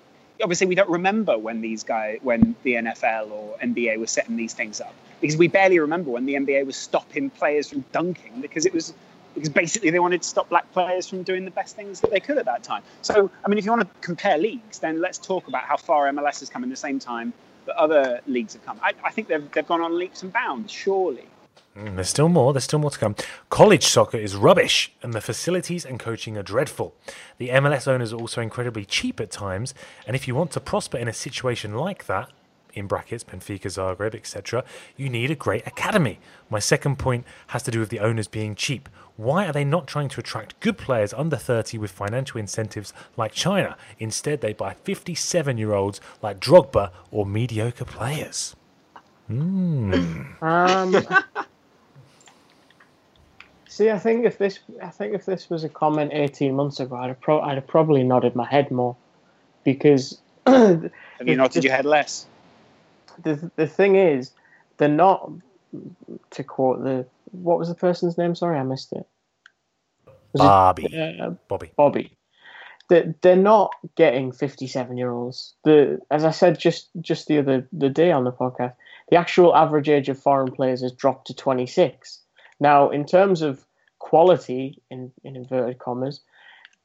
Obviously, 0.43 0.66
we 0.66 0.75
don't 0.75 0.89
remember 0.89 1.37
when 1.37 1.61
these 1.61 1.85
guys, 1.85 2.20
when 2.23 2.57
the 2.62 2.75
NFL 2.75 3.31
or 3.31 3.57
NBA 3.62 3.99
was 3.99 4.11
setting 4.11 4.37
these 4.37 4.55
things 4.55 4.81
up, 4.81 4.95
because 5.20 5.37
we 5.37 5.47
barely 5.47 5.79
remember 5.79 6.11
when 6.11 6.25
the 6.25 6.35
NBA 6.35 6.64
was 6.64 6.77
stopping 6.77 7.29
players 7.29 7.68
from 7.68 7.85
dunking 7.93 8.41
because 8.41 8.64
it 8.64 8.73
was 8.73 8.95
because 9.35 9.49
basically 9.49 9.91
they 9.91 9.99
wanted 9.99 10.22
to 10.22 10.28
stop 10.28 10.49
black 10.49 10.70
players 10.72 11.09
from 11.09 11.22
doing 11.22 11.45
the 11.45 11.51
best 11.51 11.76
things 11.76 12.01
that 12.01 12.11
they 12.11 12.20
could 12.20 12.39
at 12.39 12.45
that 12.45 12.62
time. 12.62 12.83
So, 13.03 13.30
I 13.45 13.49
mean, 13.49 13.59
if 13.59 13.64
you 13.64 13.70
want 13.70 13.83
to 13.83 13.89
compare 14.01 14.39
leagues, 14.39 14.78
then 14.78 15.01
let's 15.01 15.18
talk 15.18 15.49
about 15.49 15.64
how 15.64 15.76
far 15.76 16.11
MLS 16.12 16.41
has 16.41 16.51
come 16.51 16.64
in 16.64 16.70
the 16.70 16.76
same 16.76 16.99
time 16.99 17.33
that 17.66 17.76
other 17.76 18.20
leagues 18.26 18.55
have 18.55 18.64
come. 18.64 18.78
I, 18.83 18.93
I 19.05 19.11
think 19.11 19.28
they've, 19.28 19.51
they've 19.53 19.66
gone 19.66 19.80
on 19.80 19.99
leaps 19.99 20.22
and 20.22 20.33
bounds, 20.33 20.72
surely. 20.72 21.26
Mm, 21.76 21.95
there's 21.95 22.11
still 22.11 22.28
more. 22.28 22.53
There's 22.53 22.64
still 22.64 22.78
more 22.78 22.91
to 22.91 22.99
come. 22.99 23.16
College 23.49 23.85
soccer 23.85 24.18
is 24.18 24.37
rubbish, 24.37 24.93
and 25.03 25.14
the 25.14 25.20
facilities 25.20 25.87
and 25.87 25.99
coaching 25.99 26.37
are 26.37 26.43
dreadful. 26.43 26.95
The 27.39 27.49
MLS 27.49 27.89
owners 27.89 28.12
are 28.12 28.20
also 28.20 28.43
incredibly 28.43 28.85
cheap 28.85 29.20
at 29.20 29.30
times, 29.30 29.72
and 30.07 30.14
if 30.14 30.28
you 30.28 30.35
want 30.35 30.51
to 30.53 30.61
prosper 30.61 30.99
in 30.99 31.09
a 31.09 31.12
situation 31.14 31.74
like 31.74 32.07
that, 32.07 32.30
in 32.75 32.87
brackets, 32.87 33.25
Benfica, 33.25 33.66
Zagreb, 33.66 34.14
etc., 34.14 34.64
you 34.97 35.09
need 35.09 35.31
a 35.31 35.35
great 35.35 35.66
academy. 35.66 36.18
My 36.51 36.59
second 36.59 36.99
point 36.99 37.25
has 37.49 37.62
to 37.64 37.70
do 37.70 37.81
with 37.81 37.89
the 37.91 38.01
owners 38.01 38.29
being 38.29 38.55
cheap. 38.55 38.89
Why 39.16 39.47
are 39.47 39.53
they 39.53 39.64
not 39.64 39.87
trying 39.87 40.09
to 40.11 40.20
attract 40.20 40.59
good 40.61 40.79
players 40.79 41.12
under 41.12 41.37
30 41.37 41.79
with 41.79 41.91
financial 41.91 42.41
incentives 42.41 42.93
like 43.16 43.33
China? 43.33 43.77
Instead, 43.99 44.41
they 44.41 44.53
buy 44.53 44.75
57 44.75 45.59
year 45.59 45.75
olds 45.75 46.01
like 46.23 46.41
Drogba 46.41 46.91
or 47.11 47.27
mediocre 47.27 47.85
players. 47.85 48.57
Hmm. 49.29 50.23
Um, 50.43 50.97
see, 53.68 53.91
I 53.91 53.99
think 53.99 54.25
if 54.27 54.39
this, 54.39 54.59
I 54.83 54.89
think 54.89 55.14
if 55.14 55.25
this 55.25 55.49
was 55.49 55.64
a 55.64 55.68
comment 55.68 56.12
eighteen 56.12 56.55
months 56.55 56.81
ago, 56.81 56.97
I'd 56.97 57.09
have, 57.09 57.20
pro- 57.20 57.41
I'd 57.41 57.55
have 57.55 57.66
probably 57.66 58.03
nodded 58.03 58.35
my 58.35 58.47
head 58.47 58.70
more, 58.70 58.97
because 59.64 60.20
Have 60.47 60.91
you 61.25 61.37
nodded 61.37 61.53
just- 61.55 61.64
your 61.64 61.75
head 61.75 61.85
less? 61.87 62.27
The 63.23 63.51
the 63.57 63.67
thing 63.67 63.97
is, 63.97 64.33
they're 64.79 64.89
not. 64.89 65.31
To 66.33 66.45
quote 66.45 66.85
the 66.85 67.07
what 67.31 67.59
was 67.59 67.69
the 67.69 67.75
person's 67.75 68.19
name? 68.19 68.35
Sorry, 68.35 68.59
I 68.59 68.63
missed 68.63 68.93
it. 68.93 69.07
Was 70.35 70.43
it, 70.93 71.21
uh, 71.21 71.31
Bobby. 71.49 71.73
Bobby. 71.77 72.17
They're, 72.89 73.15
they're 73.23 73.37
not 73.37 73.75
getting 73.97 74.33
57 74.33 74.97
year 74.99 75.11
olds. 75.11 75.55
The 75.65 76.01
as 76.11 76.25
I 76.25 76.31
said 76.31 76.59
just 76.59 76.91
just 77.01 77.27
the 77.27 77.39
other 77.39 77.67
the 77.73 77.89
day 77.89 78.13
on 78.13 78.25
the 78.25 78.33
podcast, 78.33 78.75
the 79.11 79.17
actual 79.17 79.57
average 79.57 79.89
age 79.89 80.09
of 80.09 80.19
foreign 80.19 80.53
players 80.53 80.83
has 80.83 80.93
dropped 80.93 81.29
to 81.29 81.35
26. 81.35 82.21
Now, 82.61 82.91
in 82.91 83.05
terms 83.05 83.43
of 83.43 83.65
quality, 83.99 84.81
in, 84.91 85.13
in 85.25 85.37
inverted 85.37 85.79
commas, 85.79 86.21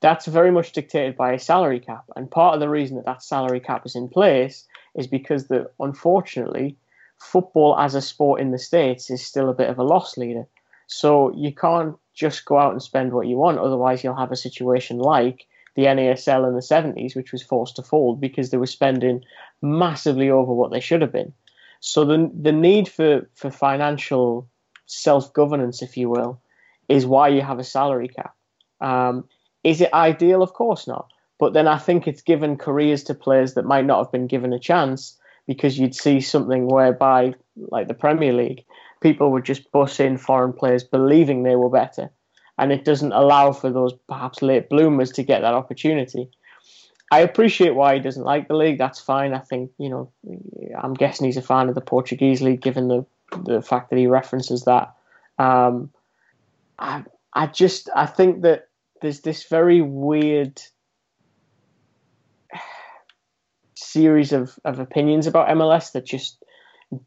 that's 0.01 0.27
very 0.27 0.51
much 0.51 0.71
dictated 0.71 1.17
by 1.17 1.33
a 1.33 1.39
salary 1.39 1.79
cap. 1.79 2.05
And 2.15 2.29
part 2.29 2.53
of 2.53 2.59
the 2.59 2.69
reason 2.69 2.97
that 2.97 3.05
that 3.05 3.23
salary 3.23 3.59
cap 3.59 3.85
is 3.85 3.95
in 3.95 4.09
place 4.09 4.65
is 4.97 5.07
because 5.07 5.47
that 5.47 5.71
unfortunately, 5.79 6.75
football 7.19 7.77
as 7.77 7.95
a 7.95 8.01
sport 8.01 8.41
in 8.41 8.51
the 8.51 8.59
states 8.59 9.09
is 9.09 9.25
still 9.25 9.49
a 9.49 9.53
bit 9.53 9.69
of 9.69 9.79
a 9.79 9.83
loss 9.83 10.17
leader. 10.17 10.45
So 10.87 11.33
you 11.35 11.53
can't 11.53 11.95
just 12.13 12.45
go 12.45 12.57
out 12.57 12.71
and 12.71 12.81
spend 12.81 13.13
what 13.13 13.27
you 13.27 13.37
want. 13.37 13.59
Otherwise, 13.59 14.03
you'll 14.03 14.15
have 14.15 14.31
a 14.31 14.35
situation 14.35 14.97
like 14.97 15.45
the 15.75 15.83
NASL 15.83 16.47
in 16.47 16.55
the 16.55 16.61
70s, 16.61 17.15
which 17.15 17.31
was 17.31 17.43
forced 17.43 17.75
to 17.75 17.83
fold 17.83 18.19
because 18.19 18.49
they 18.49 18.57
were 18.57 18.65
spending 18.65 19.23
massively 19.61 20.29
over 20.29 20.53
what 20.53 20.71
they 20.71 20.79
should 20.79 21.01
have 21.01 21.11
been. 21.11 21.33
So 21.79 22.05
the 22.05 22.31
the 22.33 22.51
need 22.51 22.87
for, 22.87 23.29
for 23.35 23.51
financial 23.51 24.47
self 24.87 25.33
governance, 25.33 25.81
if 25.81 25.95
you 25.97 26.09
will, 26.09 26.41
is 26.89 27.05
why 27.05 27.27
you 27.27 27.41
have 27.41 27.59
a 27.59 27.63
salary 27.63 28.07
cap. 28.07 28.33
Um, 28.81 29.25
is 29.63 29.81
it 29.81 29.93
ideal? 29.93 30.41
Of 30.41 30.53
course 30.53 30.87
not. 30.87 31.11
But 31.39 31.53
then 31.53 31.67
I 31.67 31.77
think 31.77 32.07
it's 32.07 32.21
given 32.21 32.57
careers 32.57 33.03
to 33.05 33.13
players 33.13 33.53
that 33.53 33.65
might 33.65 33.85
not 33.85 34.03
have 34.03 34.11
been 34.11 34.27
given 34.27 34.53
a 34.53 34.59
chance 34.59 35.17
because 35.45 35.77
you'd 35.77 35.95
see 35.95 36.19
something 36.19 36.67
whereby, 36.67 37.33
like 37.55 37.87
the 37.87 37.93
Premier 37.93 38.33
League, 38.33 38.65
people 39.01 39.31
would 39.31 39.45
just 39.45 39.71
bus 39.71 39.99
in 39.99 40.17
foreign 40.17 40.51
players 40.53 40.83
believing 40.83 41.43
they 41.43 41.55
were 41.55 41.69
better. 41.69 42.09
And 42.57 42.71
it 42.71 42.83
doesn't 42.83 43.11
allow 43.11 43.51
for 43.51 43.71
those 43.71 43.93
perhaps 44.09 44.41
late 44.41 44.67
bloomers 44.67 45.11
to 45.11 45.23
get 45.23 45.41
that 45.41 45.53
opportunity. 45.53 46.29
I 47.11 47.19
appreciate 47.19 47.75
why 47.75 47.93
he 47.93 47.99
doesn't 48.01 48.23
like 48.23 48.47
the 48.47 48.55
league. 48.55 48.79
That's 48.79 48.99
fine. 48.99 49.33
I 49.33 49.39
think, 49.39 49.71
you 49.77 49.89
know, 49.89 50.11
I'm 50.77 50.95
guessing 50.95 51.25
he's 51.25 51.37
a 51.37 51.41
fan 51.41 51.69
of 51.69 51.75
the 51.75 51.81
Portuguese 51.81 52.41
league 52.41 52.61
given 52.61 52.87
the, 52.87 53.05
the 53.45 53.61
fact 53.61 53.91
that 53.91 53.99
he 53.99 54.07
references 54.07 54.65
that. 54.65 54.93
Um, 55.37 55.91
I, 56.79 57.05
I 57.31 57.47
just, 57.47 57.89
I 57.95 58.07
think 58.07 58.41
that 58.41 58.67
there's 59.01 59.21
this 59.21 59.47
very 59.47 59.81
weird 59.81 60.61
series 63.77 64.33
of, 64.33 64.57
of 64.65 64.79
opinions 64.79 65.27
about 65.27 65.49
MLS 65.49 65.91
that 65.91 66.05
just 66.05 66.43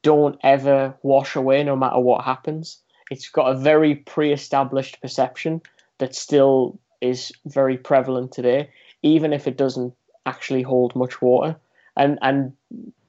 don't 0.02 0.38
ever 0.42 0.94
wash 1.02 1.34
away 1.36 1.64
no 1.64 1.74
matter 1.74 1.98
what 1.98 2.24
happens. 2.24 2.78
It's 3.10 3.28
got 3.28 3.50
a 3.50 3.58
very 3.58 3.96
pre 3.96 4.32
established 4.32 5.00
perception 5.00 5.62
that 5.98 6.14
still 6.14 6.78
is 7.00 7.32
very 7.46 7.76
prevalent 7.76 8.32
today, 8.32 8.70
even 9.02 9.32
if 9.32 9.48
it 9.48 9.56
doesn't 9.56 9.94
actually 10.26 10.62
hold 10.62 10.94
much 10.94 11.20
water. 11.20 11.56
And 11.96 12.18
and 12.22 12.52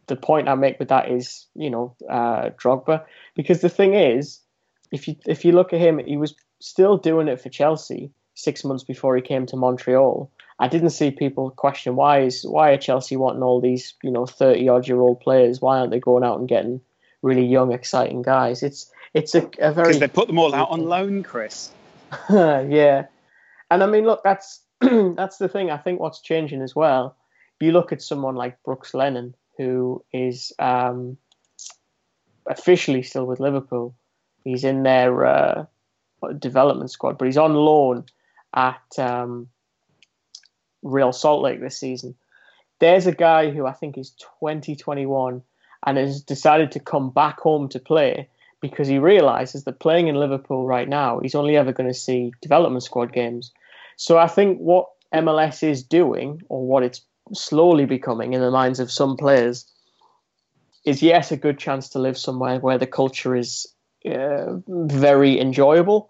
the 0.08 0.16
point 0.16 0.50
I 0.50 0.56
make 0.56 0.80
with 0.80 0.90
that 0.90 1.10
is, 1.10 1.46
you 1.56 1.70
know, 1.70 1.96
uh, 2.10 2.50
Drogba, 2.62 3.06
because 3.36 3.62
the 3.62 3.70
thing 3.70 3.94
is, 3.94 4.40
if 4.92 5.08
you 5.08 5.16
if 5.28 5.46
you 5.46 5.52
look 5.52 5.72
at 5.72 5.80
him, 5.80 6.00
he 6.00 6.18
was 6.18 6.34
still 6.60 6.98
doing 6.98 7.28
it 7.28 7.40
for 7.40 7.50
Chelsea 7.50 8.12
six 8.34 8.64
months 8.64 8.84
before 8.84 9.16
he 9.16 9.22
came 9.22 9.46
to 9.46 9.56
Montreal. 9.56 10.32
I 10.62 10.68
didn't 10.68 10.92
see 10.92 11.10
people 11.10 11.50
question 11.50 11.96
why 11.96 12.22
is 12.22 12.44
why 12.44 12.70
are 12.70 12.78
Chelsea 12.78 13.18
wanting 13.18 13.42
all 13.42 13.60
these 13.60 13.96
you 14.04 14.12
know 14.12 14.28
thirty 14.28 14.70
odd 14.70 14.88
year 14.88 15.02
old 15.02 15.20
players? 15.20 15.60
Why 15.60 15.80
aren't 15.80 15.90
they 15.90 16.00
going 16.00 16.24
out 16.24 16.40
and 16.40 16.48
getting 16.48 16.80
really 17.24 17.44
young, 17.46 17.74
exciting 17.74 18.22
guys? 18.22 18.62
It's 18.62 18.92
it's 19.16 19.34
a, 19.34 19.50
a 19.60 19.74
very 19.74 19.88
Because 19.88 20.00
they 20.00 20.08
put 20.08 20.28
them 20.28 20.38
all 20.38 20.54
out 20.54 20.70
on 20.70 20.86
loan, 20.86 21.24
Kris. 21.24 21.72
yeah, 22.30 23.08
and 23.72 23.82
I 23.82 23.88
mean, 23.88 24.06
look, 24.06 24.24
that's 24.24 24.62
that's 24.82 25.38
the 25.38 25.50
thing. 25.50 25.72
I 25.72 25.78
think 25.78 26.00
what's 26.00 26.22
changing 26.22 26.62
as 26.62 26.76
well. 26.76 27.18
You 27.60 27.72
look 27.72 27.92
at 27.92 28.02
someone 28.02 28.36
like 28.36 28.62
Brooks 28.64 28.94
Lennon, 28.94 29.36
who 29.58 30.04
is 30.14 30.52
um, 30.60 31.18
officially 32.48 33.02
still 33.02 33.26
with 33.26 33.40
Liverpool. 33.40 33.96
He's 34.44 34.64
in 34.64 34.84
their 34.84 35.26
uh, 35.26 35.66
development 36.38 36.92
squad, 36.92 37.18
but 37.18 37.26
he's 37.26 37.38
on 37.38 37.56
loan 37.56 38.06
at 38.54 38.82
um, 38.98 39.48
Real 40.82 41.12
Salt 41.12 41.42
Lake 41.42 41.62
this 41.62 41.78
season. 41.78 42.16
There's 42.80 43.08
a 43.08 43.12
guy 43.12 43.52
who 43.52 43.66
I 43.66 43.74
think 43.74 43.98
is 43.98 44.16
20, 44.40 44.78
and 45.86 45.98
has 45.98 46.22
decided 46.22 46.72
to 46.72 46.80
come 46.80 47.10
back 47.10 47.40
home 47.40 47.70
to 47.70 47.80
play 47.80 48.30
because 48.62 48.88
he 48.88 49.00
realizes 49.00 49.64
that 49.64 49.80
playing 49.80 50.08
in 50.08 50.16
Liverpool 50.16 50.66
right 50.66 50.88
now, 50.88 51.20
he's 51.20 51.36
only 51.36 51.58
ever 51.58 51.74
going 51.74 51.90
to 51.90 51.98
see 51.98 52.32
development 52.42 52.84
squad 52.84 53.12
games. 53.12 53.52
So 53.98 54.18
I 54.18 54.28
think 54.28 54.60
what 54.60 54.88
MLS 55.14 55.64
is 55.64 55.84
doing, 55.84 56.42
or 56.48 56.66
what 56.66 56.84
it's 56.84 57.02
slowly 57.34 57.86
becoming 57.86 58.34
in 58.34 58.42
the 58.42 58.52
minds 58.52 58.80
of 58.80 58.92
some 58.92 59.18
players, 59.18 59.66
is 60.86 61.02
yes, 61.02 61.32
a 61.32 61.38
good 61.38 61.60
chance 61.60 61.90
to 61.90 62.00
live 62.00 62.18
somewhere 62.18 62.60
where 62.60 62.78
the 62.78 62.88
culture 62.88 63.36
is 63.36 63.68
uh, 64.06 64.56
very 64.68 65.40
enjoyable, 65.40 66.10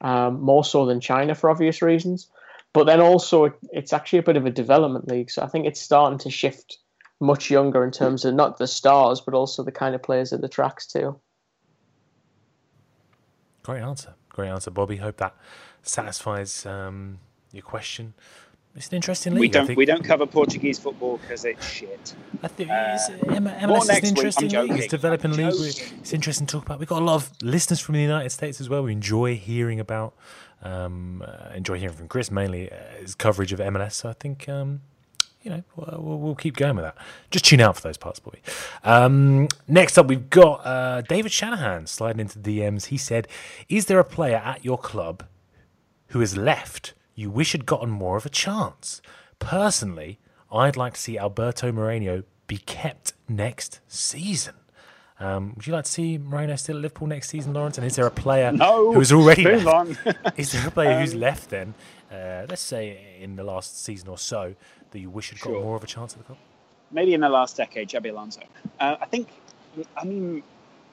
um, 0.00 0.40
more 0.40 0.64
so 0.64 0.86
than 0.86 1.00
China 1.00 1.34
for 1.34 1.50
obvious 1.50 1.82
reasons. 1.82 2.28
But 2.72 2.84
then 2.84 3.00
also, 3.00 3.52
it's 3.70 3.92
actually 3.92 4.20
a 4.20 4.22
bit 4.22 4.36
of 4.36 4.46
a 4.46 4.50
development 4.50 5.08
league. 5.08 5.30
So 5.30 5.42
I 5.42 5.46
think 5.46 5.66
it's 5.66 5.80
starting 5.80 6.18
to 6.20 6.30
shift 6.30 6.78
much 7.20 7.50
younger 7.50 7.84
in 7.84 7.90
terms 7.90 8.24
of 8.24 8.34
not 8.34 8.58
the 8.58 8.66
stars, 8.66 9.20
but 9.20 9.34
also 9.34 9.62
the 9.62 9.72
kind 9.72 9.94
of 9.94 10.02
players 10.02 10.32
it 10.32 10.42
attracts 10.42 10.86
too. 10.86 11.20
Great 13.62 13.82
answer. 13.82 14.14
Great 14.30 14.48
answer, 14.48 14.70
Bobby. 14.70 14.96
Hope 14.96 15.18
that 15.18 15.36
satisfies 15.82 16.66
um, 16.66 17.18
your 17.52 17.62
question. 17.62 18.14
It's 18.74 18.88
an 18.88 18.96
interesting 18.96 19.34
league. 19.34 19.40
We 19.40 19.48
don't 19.48 19.76
we 19.76 19.84
don't 19.84 20.02
cover 20.02 20.24
Portuguese 20.26 20.78
football 20.78 21.18
because 21.18 21.44
it's 21.44 21.66
shit. 21.66 22.14
I 22.42 22.48
think 22.48 22.70
Uh, 22.70 22.94
it's, 22.98 23.08
M- 23.28 23.44
MLS 23.44 23.82
is 23.82 23.88
an 23.88 23.94
week. 23.96 24.04
Interesting 24.04 24.48
league. 24.50 24.70
It's 24.72 24.86
developing 24.86 25.32
league. 25.32 25.52
It's 26.00 26.12
interesting 26.14 26.46
to 26.46 26.52
talk 26.52 26.64
about. 26.64 26.78
We've 26.78 26.88
got 26.88 27.02
a 27.02 27.04
lot 27.04 27.16
of 27.16 27.30
listeners 27.42 27.80
from 27.80 27.96
the 27.96 28.00
United 28.00 28.30
States 28.30 28.60
as 28.62 28.70
well. 28.70 28.82
We 28.82 28.92
enjoy 28.92 29.36
hearing 29.36 29.78
about, 29.78 30.14
um, 30.62 31.22
uh, 31.26 31.50
enjoy 31.54 31.78
hearing 31.78 31.94
from 31.94 32.08
Kris 32.08 32.30
mainly 32.30 32.72
uh, 32.72 32.76
his 33.00 33.14
coverage 33.14 33.52
of 33.52 33.58
MLS. 33.58 33.92
So 33.92 34.08
I 34.08 34.14
think, 34.14 34.48
um, 34.48 34.80
you 35.42 35.50
know, 35.50 35.62
we'll, 35.76 36.00
we'll, 36.02 36.18
we'll 36.18 36.34
keep 36.34 36.56
going 36.56 36.74
with 36.76 36.86
that. 36.86 36.96
Just 37.30 37.44
tune 37.44 37.60
out 37.60 37.76
for 37.76 37.82
those 37.82 37.98
parts, 37.98 38.20
boy. 38.20 38.38
Um, 38.84 39.48
next 39.68 39.98
up, 39.98 40.06
we've 40.06 40.30
got 40.30 40.64
uh, 40.66 41.02
David 41.02 41.30
Shanahan 41.30 41.86
sliding 41.86 42.20
into 42.20 42.38
DMs. 42.38 42.86
He 42.86 42.96
said, 42.96 43.28
"Is 43.68 43.84
there 43.86 43.98
a 43.98 44.04
player 44.04 44.36
at 44.42 44.64
your 44.64 44.78
club 44.78 45.24
who 46.08 46.20
has 46.20 46.38
left 46.38 46.94
you 47.14 47.30
wish 47.30 47.52
had 47.52 47.66
gotten 47.66 47.90
more 47.90 48.16
of 48.16 48.26
a 48.26 48.30
chance? 48.30 49.02
Personally, 49.38 50.18
I'd 50.52 50.76
like 50.76 50.94
to 50.94 51.00
see 51.00 51.18
Alberto 51.18 51.72
Moreno 51.72 52.22
be 52.46 52.58
kept 52.58 53.12
next 53.28 53.80
season. 53.88 54.54
Um, 55.20 55.52
would 55.54 55.66
you 55.66 55.72
like 55.72 55.84
to 55.84 55.90
see 55.90 56.18
Moreno 56.18 56.56
still 56.56 56.76
at 56.76 56.82
Liverpool 56.82 57.06
next 57.08 57.28
season, 57.28 57.52
Laurence? 57.52 57.78
And 57.78 57.86
is 57.86 57.94
there 57.96 58.06
a 58.06 58.10
player 58.10 58.50
No, 58.50 58.92
who 58.92 58.98
has 58.98 59.12
already 59.12 59.44
move 59.44 59.64
left? 59.64 60.06
on. 60.06 60.14
is 60.36 60.52
there 60.52 60.66
a 60.66 60.70
player 60.70 60.98
who's 60.98 61.14
Um, 61.14 61.20
left 61.20 61.50
then, 61.50 61.74
uh, 62.10 62.46
let's 62.48 62.62
say 62.62 63.16
in 63.20 63.36
the 63.36 63.44
last 63.44 63.84
season 63.84 64.08
or 64.08 64.18
so, 64.18 64.54
that 64.90 64.98
you 64.98 65.10
wish 65.10 65.30
had 65.30 65.40
got 65.40 65.52
more 65.52 65.76
of 65.76 65.84
a 65.84 65.86
chance 65.86 66.12
at 66.14 66.18
the 66.18 66.24
club? 66.24 66.38
maybe 66.90 67.14
in 67.14 67.20
the 67.22 67.28
last 67.28 67.56
decade, 67.56 67.88
Xabi 67.88 68.10
Alonso. 68.10 68.42
Uh, 68.78 68.96
I 69.00 69.06
think, 69.06 69.28
I 69.96 70.04
mean, 70.04 70.42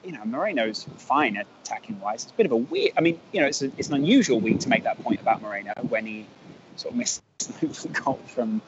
you 0.04 0.12
know, 0.12 0.24
Moreno's 0.24 0.86
fine 0.98 1.36
attacking 1.36 2.00
wise. 2.00 2.24
It's 2.24 2.32
a 2.32 2.36
bit 2.36 2.46
of 2.46 2.52
a 2.52 2.56
weird. 2.56 2.92
I 2.96 3.00
mean, 3.00 3.20
you 3.32 3.40
know, 3.40 3.46
it's 3.46 3.62
a, 3.62 3.66
it's 3.76 3.88
an 3.88 3.94
unusual 3.94 4.40
week 4.40 4.60
to 4.60 4.68
make 4.68 4.84
that 4.84 5.02
point 5.02 5.20
about 5.20 5.42
Moreno 5.42 5.72
when 5.88 6.06
he 6.06 6.26
sort 6.76 6.92
of 6.92 6.98
missed 6.98 7.22
the 7.60 7.88
goal 7.88 8.20
from 8.26 8.62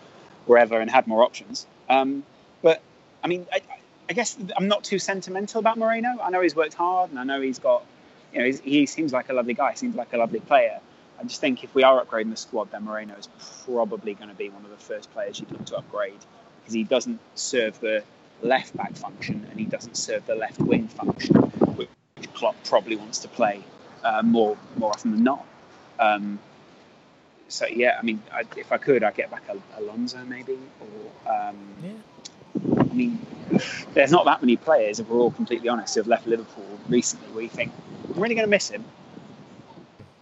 wherever 0.46 0.78
and 0.80 0.90
had 0.90 1.06
more 1.06 1.22
options. 1.22 1.66
Um, 1.88 2.24
but 2.62 2.82
I 3.22 3.28
mean, 3.28 3.46
I, 3.52 3.60
I 4.08 4.12
guess 4.12 4.36
I'm 4.56 4.68
not 4.68 4.84
too 4.84 4.98
sentimental 4.98 5.58
about 5.58 5.78
Moreno. 5.78 6.18
I 6.22 6.30
know 6.30 6.40
he's 6.40 6.56
worked 6.56 6.74
hard, 6.74 7.10
and 7.10 7.18
I 7.18 7.24
know 7.24 7.40
he's 7.40 7.58
got, 7.58 7.84
you 8.32 8.40
know, 8.40 8.58
he 8.62 8.86
seems 8.86 9.12
like 9.12 9.28
a 9.28 9.32
lovely 9.32 9.54
guy. 9.54 9.74
Seems 9.74 9.94
like 9.94 10.12
a 10.12 10.18
lovely 10.18 10.40
player. 10.40 10.80
I 11.18 11.24
just 11.24 11.40
think 11.40 11.62
if 11.62 11.74
we 11.74 11.84
are 11.84 12.04
upgrading 12.04 12.30
the 12.30 12.36
squad, 12.36 12.72
then 12.72 12.84
Moreno 12.84 13.14
is 13.14 13.28
probably 13.64 14.14
going 14.14 14.28
to 14.28 14.34
be 14.34 14.50
one 14.50 14.64
of 14.64 14.70
the 14.70 14.76
first 14.76 15.12
players 15.12 15.38
you'd 15.38 15.52
look 15.52 15.64
to 15.66 15.76
upgrade 15.76 16.18
because 16.60 16.74
he 16.74 16.84
doesn't 16.84 17.20
serve 17.36 17.78
the, 17.80 18.02
left 18.42 18.76
back 18.76 18.94
function 18.94 19.46
and 19.50 19.58
he 19.58 19.66
doesn't 19.66 19.96
serve 19.96 20.26
the 20.26 20.34
left 20.34 20.60
wing 20.60 20.88
function, 20.88 21.34
which 21.76 21.88
Klopp 22.34 22.56
probably 22.64 22.96
wants 22.96 23.20
to 23.20 23.28
play 23.28 23.62
uh, 24.04 24.22
more 24.22 24.56
more 24.76 24.90
often 24.90 25.12
than 25.12 25.24
not. 25.24 25.46
Um, 25.98 26.38
so 27.48 27.66
yeah, 27.66 27.96
I 27.98 28.02
mean, 28.02 28.22
I, 28.32 28.44
if 28.56 28.72
I 28.72 28.78
could, 28.78 29.04
I'd 29.04 29.14
get 29.14 29.30
back 29.30 29.42
Al- 29.48 29.62
Alonso 29.78 30.24
maybe, 30.24 30.58
or 30.80 31.32
um, 31.32 31.56
yeah. 31.82 31.90
I 32.78 32.94
mean, 32.94 33.24
there's 33.94 34.12
not 34.12 34.24
that 34.26 34.42
many 34.42 34.56
players, 34.56 35.00
if 35.00 35.08
we're 35.08 35.18
all 35.18 35.30
completely 35.30 35.68
honest, 35.68 35.94
who 35.94 36.00
have 36.00 36.06
left 36.06 36.26
Liverpool 36.26 36.66
recently 36.88 37.28
where 37.32 37.42
you 37.42 37.48
think 37.48 37.72
I'm 38.14 38.20
really 38.20 38.34
going 38.34 38.46
to 38.46 38.50
miss 38.50 38.68
him. 38.68 38.84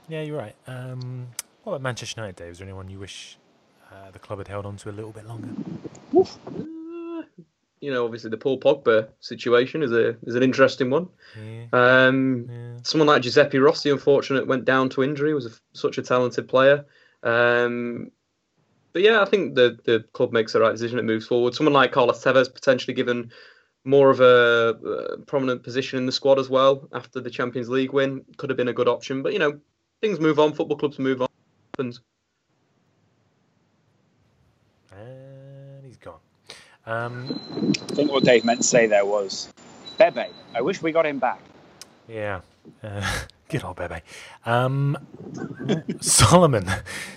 Yeah, 0.09 0.23
you're 0.23 0.39
right. 0.39 0.55
Um, 0.66 1.29
what 1.64 1.73
about 1.73 1.83
Manchester 1.83 2.21
United, 2.21 2.37
Dave? 2.37 2.53
Is 2.53 2.59
there 2.59 2.66
anyone 2.66 2.89
you 2.89 2.99
wish 2.99 3.37
uh, 3.91 4.11
the 4.12 4.18
club 4.18 4.39
had 4.39 4.49
held 4.49 4.66
on 4.66 4.77
to 4.79 4.91
a 4.91 4.93
little 4.93 5.12
bit 5.12 5.27
longer? 5.27 5.49
You 7.81 7.91
know, 7.91 8.05
obviously 8.05 8.31
the 8.31 8.37
Paul 8.37 8.61
Pogba 8.61 9.09
situation 9.20 9.83
is 9.83 9.93
a 9.93 10.16
is 10.22 10.35
an 10.35 10.43
interesting 10.43 10.91
one. 10.91 11.09
Yeah. 11.39 11.66
Um, 11.72 12.78
Someone 12.83 13.09
like 13.09 13.22
Giuseppe 13.22 13.59
Rossi, 13.59 13.91
unfortunate, 13.91 14.47
went 14.47 14.64
down 14.64 14.89
to 14.91 15.03
injury. 15.03 15.35
Was 15.35 15.47
a, 15.47 15.51
such 15.72 15.99
a 15.99 16.03
talented 16.03 16.49
player. 16.49 16.85
Um, 17.22 18.11
but 18.93 19.03
yeah, 19.03 19.22
I 19.22 19.24
think 19.24 19.55
the 19.55 19.78
the 19.85 20.05
club 20.12 20.33
makes 20.33 20.53
the 20.53 20.61
right 20.61 20.72
decision. 20.72 20.99
It 20.99 21.05
moves 21.05 21.26
forward. 21.26 21.55
Someone 21.55 21.74
like 21.74 21.93
Carlos 21.93 22.22
Tevez 22.22 22.53
potentially 22.53 22.95
given 22.95 23.31
more 23.85 24.11
of 24.11 24.20
a 24.20 24.76
uh, 24.87 25.16
prominent 25.26 25.62
position 25.62 25.99
in 25.99 26.07
the 26.07 26.12
squad 26.12 26.39
as 26.39 26.51
well 26.51 26.89
after 26.93 27.20
the 27.20 27.31
Champions 27.31 27.68
League 27.68 27.93
win 27.93 28.24
could 28.37 28.51
have 28.51 28.57
been 28.57 28.68
a 28.68 28.72
good 28.72 28.89
option. 28.89 29.22
But 29.22 29.33
you 29.33 29.39
know, 29.39 29.59
things 30.01 30.20
move 30.20 30.39
on. 30.39 30.53
Football 30.53 30.76
clubs 30.76 30.99
move 30.99 31.22
on. 31.22 31.28
Happens. 31.74 32.01
And 34.93 35.85
he's 35.85 35.97
gone. 35.97 36.18
Um, 36.91 37.72
I 37.88 37.95
think 37.95 38.11
what 38.11 38.24
Dave 38.24 38.45
meant 38.45 38.62
to 38.62 38.66
say 38.66 38.88
there 38.88 39.07
was, 39.07 39.49
Bebe, 39.97 40.26
I 40.57 40.61
wish 40.61 40.82
we 40.82 40.91
got 40.91 41.07
him 41.07 41.20
back. 41.20 41.41
Yeah. 42.09 42.41
Uh, 42.82 43.20
good 43.49 43.62
old 43.62 43.76
Bebe. 43.76 44.01
Um, 44.45 44.99
Solomon 46.01 46.68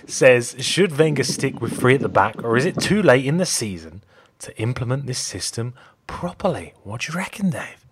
says 0.06 0.54
Should 0.60 0.96
Wenger 0.96 1.24
stick 1.24 1.60
with 1.60 1.76
three 1.76 1.96
at 1.96 2.00
the 2.00 2.08
back, 2.08 2.44
or 2.44 2.56
is 2.56 2.64
it 2.64 2.78
too 2.78 3.02
late 3.02 3.26
in 3.26 3.38
the 3.38 3.46
season 3.46 4.04
to 4.38 4.56
implement 4.58 5.06
this 5.06 5.18
system 5.18 5.74
properly? 6.06 6.74
What 6.84 7.00
do 7.00 7.12
you 7.12 7.18
reckon, 7.18 7.50
Dave? 7.50 7.84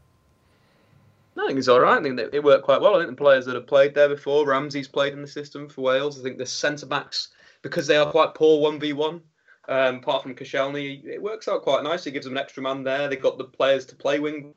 I 1.37 1.49
think 1.49 1.59
it's 1.59 1.67
all 1.67 1.81
right. 1.81 1.99
I 1.99 2.03
think 2.03 2.21
it 2.33 2.45
worked 2.45 2.65
quite 2.65 2.81
well. 2.81 2.95
I 2.95 2.99
think 2.99 3.11
the 3.11 3.17
players 3.17 3.45
that 3.47 3.57
have 3.57 3.67
played 3.67 3.93
there 3.95 4.09
before, 4.09 4.47
Ramsey's 4.47 4.87
played 4.87 5.15
in 5.15 5.23
the 5.23 5.27
system 5.27 5.69
for 5.69 5.81
Wales. 5.81 6.21
I 6.21 6.23
think 6.23 6.39
the 6.39 6.47
centre 6.47 6.87
backs, 6.87 7.29
because 7.63 7.89
they 7.89 7.97
are 7.97 8.09
quite 8.09 8.35
poor 8.35 8.61
one 8.61 8.79
v 8.79 8.93
one. 8.93 9.23
Um, 9.69 9.97
apart 9.97 10.23
from 10.23 10.35
Koscielny, 10.35 11.05
it 11.05 11.23
works 11.23 11.49
out 11.49 11.63
quite 11.63 11.85
nicely. 11.85 12.13
Gives 12.13 12.27
them 12.27 12.37
an 12.37 12.43
extra 12.43 12.63
man 12.63 12.83
there. 12.83 13.09
They've 13.09 13.21
got 13.21 13.39
the 13.39 13.45
players 13.45 13.87
to 13.87 13.97
play 13.97 14.19
wing. 14.19 14.55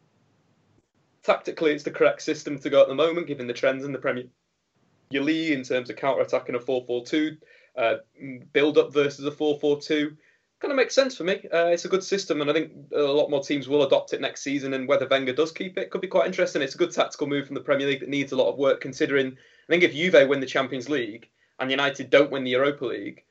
Tactically, 1.23 1.71
it's 1.71 1.83
the 1.83 1.91
correct 1.91 2.21
system 2.21 2.59
to 2.59 2.69
go 2.69 2.81
at 2.81 2.87
the 2.87 2.95
moment, 2.95 3.27
given 3.27 3.47
the 3.47 3.53
trends 3.53 3.83
in 3.83 3.91
the 3.91 3.99
Premier 3.99 4.25
League 5.11 5.51
in 5.51 5.63
terms 5.63 5.89
of 5.89 5.95
counter 5.95 6.21
attacking 6.21 6.55
a 6.55 6.59
4 6.59 6.85
4 6.85 7.05
2, 7.05 7.37
uh, 7.77 7.95
build 8.53 8.77
up 8.77 8.93
versus 8.93 9.25
a 9.25 9.31
4 9.31 9.59
4 9.59 9.81
2. 9.81 10.17
Kind 10.59 10.71
of 10.71 10.77
makes 10.77 10.95
sense 10.95 11.17
for 11.17 11.25
me. 11.25 11.33
Uh, 11.53 11.67
it's 11.67 11.85
a 11.85 11.89
good 11.89 12.03
system, 12.03 12.41
and 12.41 12.49
I 12.49 12.53
think 12.53 12.71
a 12.95 13.01
lot 13.01 13.29
more 13.29 13.43
teams 13.43 13.67
will 13.67 13.83
adopt 13.83 14.13
it 14.13 14.21
next 14.21 14.41
season. 14.41 14.73
And 14.73 14.87
whether 14.87 15.07
Wenger 15.07 15.33
does 15.33 15.51
keep 15.51 15.77
it 15.77 15.91
could 15.91 16.01
be 16.01 16.07
quite 16.07 16.27
interesting. 16.27 16.61
It's 16.61 16.75
a 16.75 16.79
good 16.79 16.91
tactical 16.91 17.27
move 17.27 17.45
from 17.45 17.55
the 17.55 17.61
Premier 17.61 17.87
League 17.87 17.99
that 17.99 18.09
needs 18.09 18.31
a 18.31 18.37
lot 18.37 18.49
of 18.49 18.57
work. 18.57 18.81
Considering, 18.81 19.27
I 19.27 19.71
think 19.71 19.83
if 19.83 19.93
Juve 19.93 20.27
win 20.27 20.39
the 20.39 20.45
Champions 20.45 20.89
League 20.89 21.29
and 21.59 21.69
United 21.69 22.09
don't 22.09 22.31
win 22.31 22.43
the 22.43 22.51
Europa 22.51 22.85
League, 22.85 23.23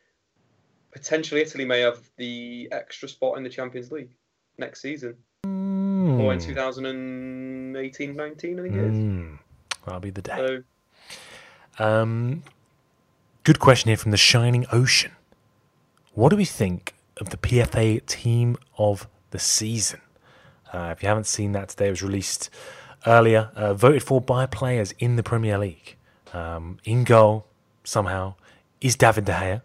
potentially 0.95 1.43
Italy 1.43 1.65
may 1.65 1.81
have 1.81 1.99
the 2.17 2.69
extra 2.73 3.09
spot 3.09 3.37
in 3.37 3.43
the 3.43 3.51
Champions 3.51 3.93
League 3.93 4.11
next 4.57 4.81
season 4.81 5.17
or 5.45 6.33
in 6.33 6.39
2018-19, 6.39 8.25
I 8.25 8.35
think 8.35 8.75
it 8.75 8.85
is. 8.85 8.95
Mm, 8.95 9.39
that'll 9.85 10.01
be 10.01 10.11
the 10.11 10.23
day. 10.23 10.37
So 10.37 10.63
Um, 11.85 12.43
good 13.43 13.59
question 13.59 13.89
here 13.89 13.97
from 13.97 14.13
the 14.13 14.17
Shining 14.17 14.65
Ocean. 14.73 15.11
What 16.15 16.31
do 16.31 16.37
we 16.37 16.45
think 16.45 16.95
of 17.17 17.31
the 17.31 17.37
PFA 17.37 18.05
Team 18.07 18.57
of 18.79 19.09
the 19.31 19.41
Season? 19.41 20.01
Uh, 20.73 20.95
if 20.97 21.03
you 21.03 21.09
haven't 21.09 21.27
seen 21.27 21.53
that 21.53 21.71
today, 21.71 21.89
it 21.89 21.91
was 21.91 22.03
released 22.03 22.49
earlier, 23.07 23.51
uh, 23.57 23.75
voted 23.75 24.03
for 24.03 24.21
by 24.21 24.47
players 24.47 24.93
in 24.99 25.17
the 25.17 25.23
Premier 25.23 25.59
League. 25.59 25.97
Um, 26.33 26.79
in 26.85 27.05
goal, 27.05 27.47
somehow, 27.83 28.35
is 28.81 28.97
David 28.97 29.25
De 29.25 29.33
Gea. 29.33 29.63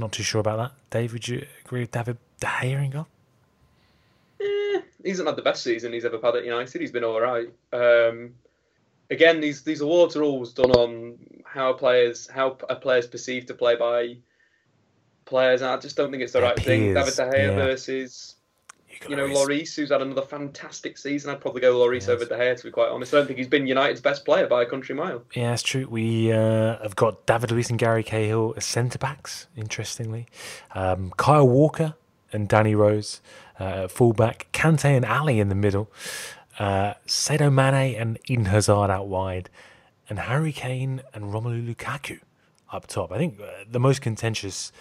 Not 0.00 0.12
too 0.12 0.22
sure 0.22 0.40
about 0.40 0.56
that. 0.56 0.72
Dave, 0.88 1.12
would 1.12 1.28
you 1.28 1.46
agree 1.62 1.80
with 1.80 1.90
David 1.90 2.16
De 2.40 2.46
Gea 2.46 2.82
in 2.84 2.90
goal? 2.90 3.06
he 5.02 5.08
hasn't 5.10 5.28
had 5.28 5.36
the 5.36 5.42
best 5.42 5.62
season 5.62 5.92
he's 5.92 6.06
ever 6.06 6.18
had 6.22 6.36
at 6.36 6.44
United. 6.44 6.80
He's 6.80 6.90
been 6.90 7.04
all 7.04 7.20
right. 7.20 7.48
Um, 7.72 8.34
again, 9.10 9.40
these 9.40 9.62
these 9.62 9.82
awards 9.82 10.16
are 10.16 10.22
always 10.22 10.52
done 10.52 10.70
on 10.70 11.18
how 11.44 11.74
players 11.74 12.28
how 12.28 12.56
a 12.70 12.76
player's 12.76 13.06
perceived 13.06 13.48
to 13.48 13.54
play 13.54 13.76
by 13.76 14.16
players. 15.26 15.60
And 15.60 15.70
I 15.70 15.76
just 15.76 15.96
don't 15.96 16.10
think 16.10 16.22
it's 16.22 16.32
the 16.32 16.40
Their 16.40 16.48
right 16.48 16.58
thing. 16.58 16.94
David 16.94 17.04
peers, 17.04 17.16
De 17.16 17.24
Gea 17.24 17.46
yeah. 17.48 17.54
versus 17.54 18.36
you 19.08 19.16
know 19.16 19.26
Lloris. 19.26 19.46
Lloris, 19.46 19.76
who's 19.76 19.90
had 19.90 20.02
another 20.02 20.22
fantastic 20.22 20.98
season. 20.98 21.30
I'd 21.30 21.40
probably 21.40 21.60
go 21.60 21.74
Lloris 21.74 22.08
over 22.08 22.24
De 22.24 22.36
Gea 22.36 22.56
to 22.56 22.64
be 22.64 22.70
quite 22.70 22.88
honest. 22.88 23.14
I 23.14 23.18
don't 23.18 23.26
think 23.26 23.38
he's 23.38 23.48
been 23.48 23.66
United's 23.66 24.00
best 24.00 24.24
player 24.24 24.46
by 24.46 24.62
a 24.62 24.66
country 24.66 24.94
mile. 24.94 25.22
Yeah, 25.34 25.52
it's 25.52 25.62
true. 25.62 25.86
We 25.88 26.32
uh, 26.32 26.78
have 26.82 26.96
got 26.96 27.26
David 27.26 27.50
Luiz 27.50 27.70
and 27.70 27.78
Gary 27.78 28.02
Cahill 28.02 28.54
as 28.56 28.64
centre 28.64 28.98
backs, 28.98 29.46
interestingly. 29.56 30.26
Um, 30.74 31.12
Kyle 31.16 31.48
Walker 31.48 31.94
and 32.32 32.48
Danny 32.48 32.74
Rose 32.74 33.20
uh, 33.58 33.88
fullback. 33.88 34.48
Kante 34.52 34.84
and 34.84 35.04
Alli 35.04 35.40
in 35.40 35.48
the 35.48 35.54
middle. 35.54 35.90
Uh, 36.58 36.94
Sadio 37.06 37.52
Mane 37.52 37.94
and 37.94 38.18
Eden 38.26 38.46
Hazard 38.46 38.90
out 38.90 39.08
wide. 39.08 39.48
And 40.08 40.18
Harry 40.18 40.52
Kane 40.52 41.02
and 41.14 41.26
Romelu 41.26 41.74
Lukaku 41.74 42.20
up 42.72 42.86
top. 42.86 43.12
I 43.12 43.18
think 43.18 43.40
uh, 43.40 43.46
the 43.70 43.80
most 43.80 44.00
contentious 44.00 44.72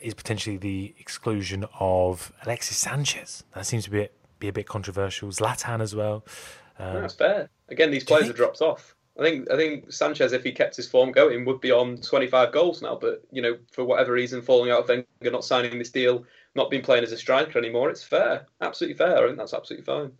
is 0.00 0.14
potentially 0.14 0.56
the 0.56 0.94
exclusion 0.98 1.64
of 1.78 2.32
Alexis 2.44 2.76
Sanchez. 2.76 3.44
That 3.54 3.66
seems 3.66 3.84
to 3.84 3.90
be 3.90 4.02
a, 4.02 4.08
be 4.38 4.48
a 4.48 4.52
bit 4.52 4.66
controversial. 4.66 5.28
Zlatan 5.28 5.80
as 5.80 5.94
well. 5.94 6.24
Um, 6.78 6.94
That's 7.02 7.14
fair. 7.14 7.48
Again, 7.68 7.90
these 7.90 8.04
players 8.04 8.22
think- 8.24 8.30
have 8.32 8.36
dropped 8.36 8.62
off. 8.62 8.94
I 9.18 9.22
think 9.24 9.50
I 9.50 9.56
think 9.56 9.92
Sanchez, 9.92 10.32
if 10.32 10.44
he 10.44 10.52
kept 10.52 10.76
his 10.76 10.88
form 10.88 11.12
going, 11.12 11.44
would 11.44 11.60
be 11.60 11.70
on 11.72 11.98
25 11.98 12.52
goals 12.52 12.80
now. 12.80 12.96
But 12.98 13.22
you 13.30 13.42
know, 13.42 13.58
for 13.70 13.84
whatever 13.84 14.12
reason, 14.12 14.40
falling 14.40 14.70
out 14.70 14.80
of 14.82 14.88
Wenger, 14.88 15.04
not 15.24 15.44
signing 15.44 15.76
this 15.78 15.90
deal, 15.90 16.24
not 16.54 16.70
being 16.70 16.82
playing 16.82 17.04
as 17.04 17.12
a 17.12 17.18
striker 17.18 17.58
anymore, 17.58 17.90
it's 17.90 18.02
fair, 18.04 18.46
absolutely 18.62 18.96
fair. 18.96 19.18
I 19.18 19.26
think 19.26 19.36
that's 19.36 19.52
absolutely 19.52 19.84
fine. 19.84 20.12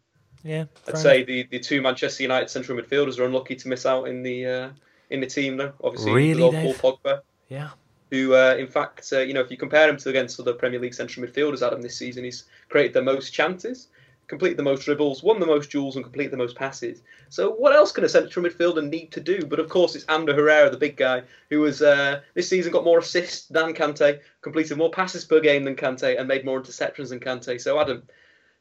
yeah, 0.43 0.65
I'd 0.89 0.99
say 0.99 1.19
enough. 1.19 1.27
the, 1.29 1.43
the 1.45 1.59
two 1.61 1.81
Manchester 1.81 2.25
United 2.25 2.51
central 2.51 2.77
midfielders 2.79 3.19
are 3.19 3.25
unlucky 3.25 3.57
to 3.57 3.69
miss 3.69 3.87
out 3.87 4.05
in 4.07 4.23
the 4.23 4.45
uh, 4.45 4.69
in 5.09 5.21
the 5.21 5.27
team 5.27 5.57
though. 5.57 5.73
Obviously, 5.83 6.13
Really, 6.13 6.51
Paul 6.51 6.75
Pogba, 6.99 7.21
Yeah. 7.49 7.71
Who 8.11 8.35
uh, 8.35 8.57
in 8.59 8.67
fact, 8.67 9.09
uh, 9.13 9.21
you 9.21 9.33
know, 9.33 9.41
if 9.41 9.51
you 9.51 9.57
compare 9.57 9.89
him 9.89 9.97
to 9.99 10.09
against 10.09 10.41
other 10.41 10.53
Premier 10.53 10.81
League 10.81 10.95
central 10.95 11.25
midfielders, 11.25 11.67
Adam, 11.67 11.81
this 11.81 11.97
season, 11.97 12.25
he's 12.25 12.45
created 12.69 12.93
the 12.93 13.03
most 13.03 13.31
chances, 13.31 13.89
completed 14.27 14.57
the 14.57 14.63
most 14.63 14.85
dribbles, 14.85 15.23
won 15.23 15.41
the 15.41 15.47
most 15.47 15.71
duels, 15.71 15.97
and 15.97 16.05
completed 16.05 16.33
the 16.33 16.37
most 16.37 16.57
passes. 16.57 17.03
So 17.29 17.51
what 17.51 17.75
else 17.75 17.93
can 17.93 18.05
a 18.05 18.09
central 18.09 18.45
midfielder 18.45 18.89
need 18.89 19.13
to 19.13 19.21
do? 19.21 19.45
But 19.45 19.61
of 19.61 19.69
course, 19.69 19.95
it's 19.95 20.05
Ander 20.09 20.35
Herrera, 20.35 20.71
the 20.71 20.77
big 20.77 20.97
guy, 20.97 21.23
who 21.51 21.63
has 21.65 21.83
uh, 21.83 22.21
this 22.35 22.49
season 22.49 22.73
got 22.73 22.85
more 22.85 22.99
assists 22.99 23.47
than 23.47 23.75
Kante, 23.75 24.21
completed 24.43 24.77
more 24.77 24.91
passes 24.91 25.25
per 25.25 25.41
game 25.41 25.65
than 25.65 25.77
Kante, 25.77 26.19
and 26.19 26.27
made 26.27 26.45
more 26.45 26.61
interceptions 26.61 27.11
than 27.11 27.21
Kante. 27.21 27.61
So 27.61 27.81
Adam, 27.81 28.03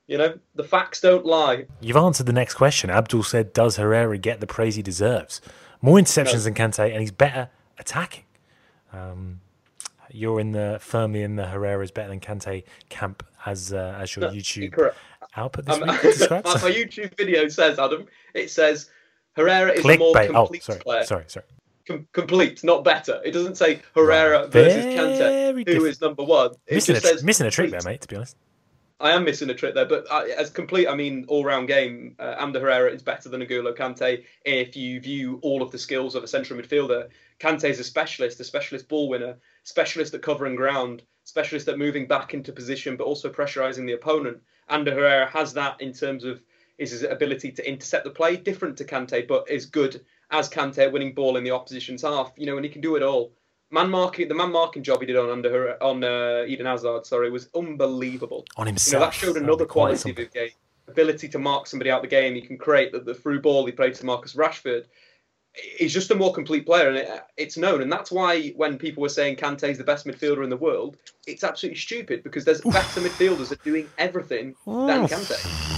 you 0.07 0.17
know, 0.17 0.37
the 0.55 0.63
facts 0.63 1.01
don't 1.01 1.25
lie. 1.25 1.65
You've 1.81 1.97
answered 1.97 2.25
the 2.25 2.33
next 2.33 2.55
question. 2.55 2.89
Abdul 2.89 3.23
said, 3.23 3.53
"Does 3.53 3.77
Herrera 3.77 4.17
get 4.17 4.41
the 4.41 4.47
praise 4.47 4.75
he 4.75 4.81
deserves? 4.81 5.41
More 5.81 5.97
interceptions 5.97 6.43
than 6.43 6.53
Kante, 6.53 6.91
and 6.91 6.99
he's 7.01 7.11
better 7.11 7.49
attacking." 7.77 8.25
Um, 8.93 9.41
you're 10.11 10.39
in 10.39 10.51
the 10.51 10.77
firmly 10.81 11.21
in 11.21 11.35
the 11.35 11.45
Herrera 11.45 11.83
is 11.83 11.91
better 11.91 12.09
than 12.09 12.19
Kante 12.19 12.63
camp 12.89 13.23
as 13.45 13.71
uh, 13.73 13.95
as 13.99 14.15
your 14.15 14.25
No, 14.27 14.31
YouTube 14.35 14.63
incorrect. 14.63 14.97
output 15.37 15.65
this 15.65 15.75
Um, 15.79 15.87
week 15.87 16.01
describes. 16.01 16.45
my 16.63 16.71
YouTube 16.71 17.15
video 17.17 17.47
says, 17.47 17.77
Adam, 17.77 18.07
it 18.33 18.49
says 18.49 18.89
Herrera 19.35 19.71
is 19.73 19.85
a 19.85 19.97
more 19.97 20.13
Clickbait. 20.15 20.29
Oh, 20.29 20.33
complete 20.45 20.63
sorry, 20.63 20.79
player. 20.79 21.03
sorry, 21.03 21.25
sorry. 21.27 21.45
Com- 21.87 22.07
complete, 22.13 22.63
not 22.63 22.83
better. 22.83 23.21
It 23.23 23.31
doesn't 23.31 23.55
say 23.55 23.81
Herrera 23.95 24.41
Right. 24.43 24.49
versus 24.51 24.83
Very 24.85 24.95
Kante, 24.95 25.53
who 25.53 25.63
different. 25.63 25.87
is 25.87 26.01
number 26.01 26.23
one. 26.23 26.51
It 26.67 26.75
Missing 26.75 26.95
a, 26.95 27.01
says 27.01 27.23
missing 27.23 27.45
a 27.47 27.51
trick 27.51 27.69
there, 27.71 27.81
mate. 27.85 28.01
To 28.01 28.07
be 28.07 28.15
honest. 28.15 28.35
I 29.01 29.11
am 29.11 29.23
missing 29.23 29.49
a 29.49 29.53
trick 29.53 29.75
there, 29.75 29.85
but 29.85 30.07
uh, 30.11 30.25
as 30.37 30.49
complete, 30.49 30.87
I 30.87 30.95
mean, 30.95 31.23
all-round 31.29 31.69
game. 31.69 32.15
Uh, 32.19 32.35
Ander 32.37 32.59
Herrera 32.59 32.91
is 32.91 33.01
better 33.01 33.29
than 33.29 33.41
N'Golo 33.41 33.73
Kante 33.73 34.25
if 34.43 34.75
you 34.75 34.99
view 34.99 35.39
all 35.41 35.61
of 35.61 35.71
the 35.71 35.77
skills 35.77 36.15
of 36.15 36.23
a 36.23 36.27
central 36.27 36.59
midfielder. 36.59 37.07
Kante 37.39 37.69
is 37.69 37.79
a 37.79 37.83
specialist, 37.85 38.41
a 38.41 38.43
specialist 38.43 38.89
ball 38.89 39.07
winner, 39.07 39.37
specialist 39.63 40.13
at 40.13 40.21
covering 40.21 40.55
ground, 40.55 41.03
specialist 41.23 41.69
at 41.69 41.77
moving 41.77 42.07
back 42.07 42.33
into 42.33 42.51
position, 42.51 42.97
but 42.97 43.05
also 43.05 43.31
pressurising 43.31 43.85
the 43.85 43.93
opponent. 43.93 44.41
Ander 44.67 44.93
Herrera 44.93 45.27
has 45.27 45.53
that 45.53 45.79
in 45.79 45.93
terms 45.93 46.25
of 46.25 46.41
his 46.77 47.01
ability 47.03 47.53
to 47.53 47.67
intercept 47.67 48.03
the 48.03 48.11
play, 48.11 48.35
different 48.35 48.77
to 48.77 48.85
Kante, 48.85 49.27
but 49.27 49.49
is 49.49 49.65
good 49.65 50.03
as 50.29 50.49
Kante 50.49 50.91
winning 50.91 51.13
ball 51.13 51.37
in 51.37 51.45
the 51.45 51.51
opposition's 51.51 52.01
half. 52.01 52.33
You 52.35 52.47
know, 52.47 52.57
and 52.57 52.65
he 52.65 52.71
can 52.71 52.81
do 52.81 52.97
it 52.97 53.03
all. 53.03 53.31
Man 53.71 53.89
marking 53.89 54.27
the 54.27 54.35
man 54.35 54.51
marking 54.51 54.83
job 54.83 54.99
he 55.01 55.05
did 55.05 55.15
on 55.15 55.29
under 55.29 55.49
her, 55.51 55.83
on 55.83 56.03
uh, 56.03 56.43
Eden 56.47 56.65
Hazard, 56.65 57.05
sorry, 57.05 57.29
was 57.29 57.49
unbelievable. 57.55 58.45
On 58.57 58.65
You 58.65 58.71
himself. 58.71 59.01
know, 59.01 59.05
that 59.05 59.13
showed 59.13 59.37
another 59.37 59.65
quality 59.65 60.11
of 60.11 60.17
his 60.17 60.29
game. 60.29 60.49
Ability 60.87 61.27
to 61.29 61.39
mark 61.39 61.67
somebody 61.67 61.91
out 61.91 62.01
the 62.01 62.07
game. 62.07 62.33
He 62.33 62.41
can 62.41 62.57
create 62.57 62.91
the, 62.91 62.99
the 62.99 63.13
through 63.13 63.41
ball 63.41 63.65
he 63.65 63.71
played 63.71 63.93
to 63.95 64.05
Marcus 64.05 64.33
Rashford. 64.35 64.85
He's 65.77 65.93
just 65.93 66.09
a 66.11 66.15
more 66.15 66.33
complete 66.33 66.65
player, 66.65 66.87
and 66.89 66.97
it, 66.97 67.09
it's 67.37 67.57
known. 67.57 67.81
And 67.81 67.91
that's 67.91 68.11
why 68.11 68.49
when 68.49 68.77
people 68.77 69.01
were 69.01 69.09
saying 69.09 69.35
Kante's 69.35 69.77
the 69.77 69.83
best 69.83 70.05
midfielder 70.05 70.43
in 70.43 70.49
the 70.49 70.57
world, 70.57 70.97
it's 71.27 71.43
absolutely 71.43 71.79
stupid 71.79 72.23
because 72.23 72.45
there's 72.45 72.61
better 72.61 73.01
midfielders 73.01 73.49
that 73.49 73.59
are 73.59 73.63
doing 73.63 73.87
everything 73.97 74.55
than 74.65 75.07
Kante. 75.07 75.68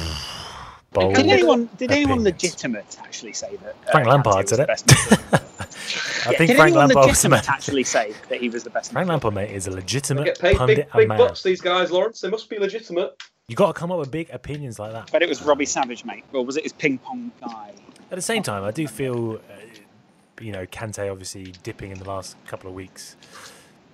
Bold 0.93 1.15
Did 1.15 1.27
anyone 1.29 1.69
did 1.77 1.91
anyone 1.91 2.19
opinions. 2.19 2.23
legitimate 2.23 2.97
actually 2.99 3.33
say 3.33 3.55
that? 3.57 3.75
uh, 3.87 3.91
Frank 3.91 4.07
Lampard 4.07 4.35
was 4.43 4.49
said 4.49 4.59
the 4.59 4.63
it. 4.63 4.67
best? 4.67 4.85
I 6.27 6.31
Yeah, 6.31 6.37
think 6.37 6.49
did 6.49 6.57
Frank 6.57 6.75
Lampard 6.75 6.95
was 7.07 7.23
a 7.23 7.29
legitimate 7.29 7.49
actually 7.49 7.83
say 7.85 8.13
that 8.29 8.41
he 8.41 8.49
was 8.49 8.63
the 8.63 8.69
best? 8.69 8.91
Frank? 8.91 9.07
Lampard, 9.07 9.33
mate, 9.33 9.51
is 9.51 9.67
a 9.67 9.69
They 9.69 9.75
legitimate 9.77 10.25
get 10.25 10.39
paid 10.39 10.57
pundit 10.57 10.77
big, 10.77 10.85
and 10.93 10.99
big 10.99 11.07
man. 11.07 11.17
bucks, 11.17 11.43
these 11.43 11.61
guys, 11.61 11.91
Laurence. 11.91 12.19
They 12.21 12.29
must 12.29 12.49
be 12.49 12.59
legitimate. 12.59 13.15
You 13.47 13.55
got 13.55 13.67
to 13.67 13.73
come 13.73 13.91
up 13.91 13.99
with 13.99 14.11
big 14.11 14.29
opinions 14.31 14.79
like 14.79 14.91
that. 14.91 15.11
But 15.11 15.21
it 15.23 15.29
was 15.29 15.41
Robbie 15.41 15.65
Savage, 15.65 16.03
mate. 16.05 16.23
Or 16.33 16.45
was 16.45 16.57
it 16.57 16.63
his 16.63 16.73
ping 16.73 16.97
pong 16.97 17.31
guy? 17.41 17.71
At 18.11 18.15
the 18.17 18.21
same 18.21 18.43
time, 18.43 18.63
I 18.63 18.71
do 18.71 18.87
feel, 18.87 19.35
uh, 19.35 20.41
you 20.41 20.51
know, 20.51 20.65
Kante 20.65 21.09
obviously 21.09 21.53
dipping 21.63 21.91
in 21.91 21.99
the 21.99 22.07
last 22.07 22.35
couple 22.47 22.69
of 22.69 22.75
weeks. 22.75 23.15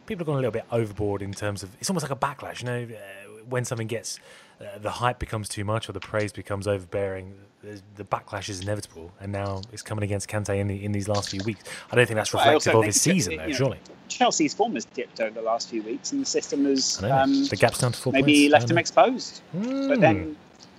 People 0.08 0.22
have 0.22 0.28
gone 0.28 0.36
a 0.36 0.40
little 0.40 0.52
bit 0.52 0.66
overboard 0.72 1.22
in 1.22 1.34
terms 1.34 1.62
of 1.64 1.70
it's 1.80 1.90
almost 1.90 2.10
like 2.10 2.12
a 2.12 2.16
backlash. 2.16 2.62
You 2.62 2.66
know, 2.66 2.96
uh, 2.96 3.44
when 3.50 3.66
something 3.66 3.88
gets 3.88 4.20
uh, 4.60 4.78
the 4.80 4.90
hype 4.92 5.20
becomes 5.20 5.48
too 5.50 5.64
much 5.64 5.88
or 5.90 5.92
the 5.94 6.00
praise 6.00 6.32
becomes 6.32 6.68
overbearing, 6.68 7.36
there's- 7.64 7.82
the 7.96 8.04
backlash 8.04 8.50
is 8.50 8.60
inevitable. 8.62 9.12
And 9.20 9.32
now 9.32 9.62
it's 9.72 9.82
coming 9.82 10.04
against 10.04 10.28
Kante 10.30 10.58
in 10.58 10.68
the 10.68 10.84
in 10.84 10.92
these 10.92 11.08
last 11.08 11.30
few 11.30 11.42
weeks. 11.44 11.64
I 11.92 11.96
don't 11.96 12.06
think 12.08 12.16
that's 12.18 12.34
reflective 12.34 12.74
of 12.76 12.82
think 12.82 12.86
his 12.94 13.02
season, 13.02 13.38
though. 13.38 13.46
know, 13.48 13.54
Surely, 13.54 13.80
Chelsea's 14.10 14.54
form 14.54 14.74
has 14.76 14.86
dipped 14.86 15.20
over 15.20 15.32
the 15.32 15.42
last 15.42 15.70
few 15.70 15.84
weeks, 15.84 16.12
and 16.12 16.22
the 16.22 16.26
system 16.26 16.66
has 16.66 17.04
um, 17.04 17.46
the 17.46 17.56
gap's 17.56 17.80
down 17.80 17.92
to 17.92 18.00
four 18.00 18.14
maybe 18.14 18.44
points. 18.50 18.54
left 18.54 18.70
him 18.70 18.76
know. 18.76 18.80
exposed. 18.80 19.42
But 19.54 19.62
Mm. 19.64 20.00
then, 20.02 20.38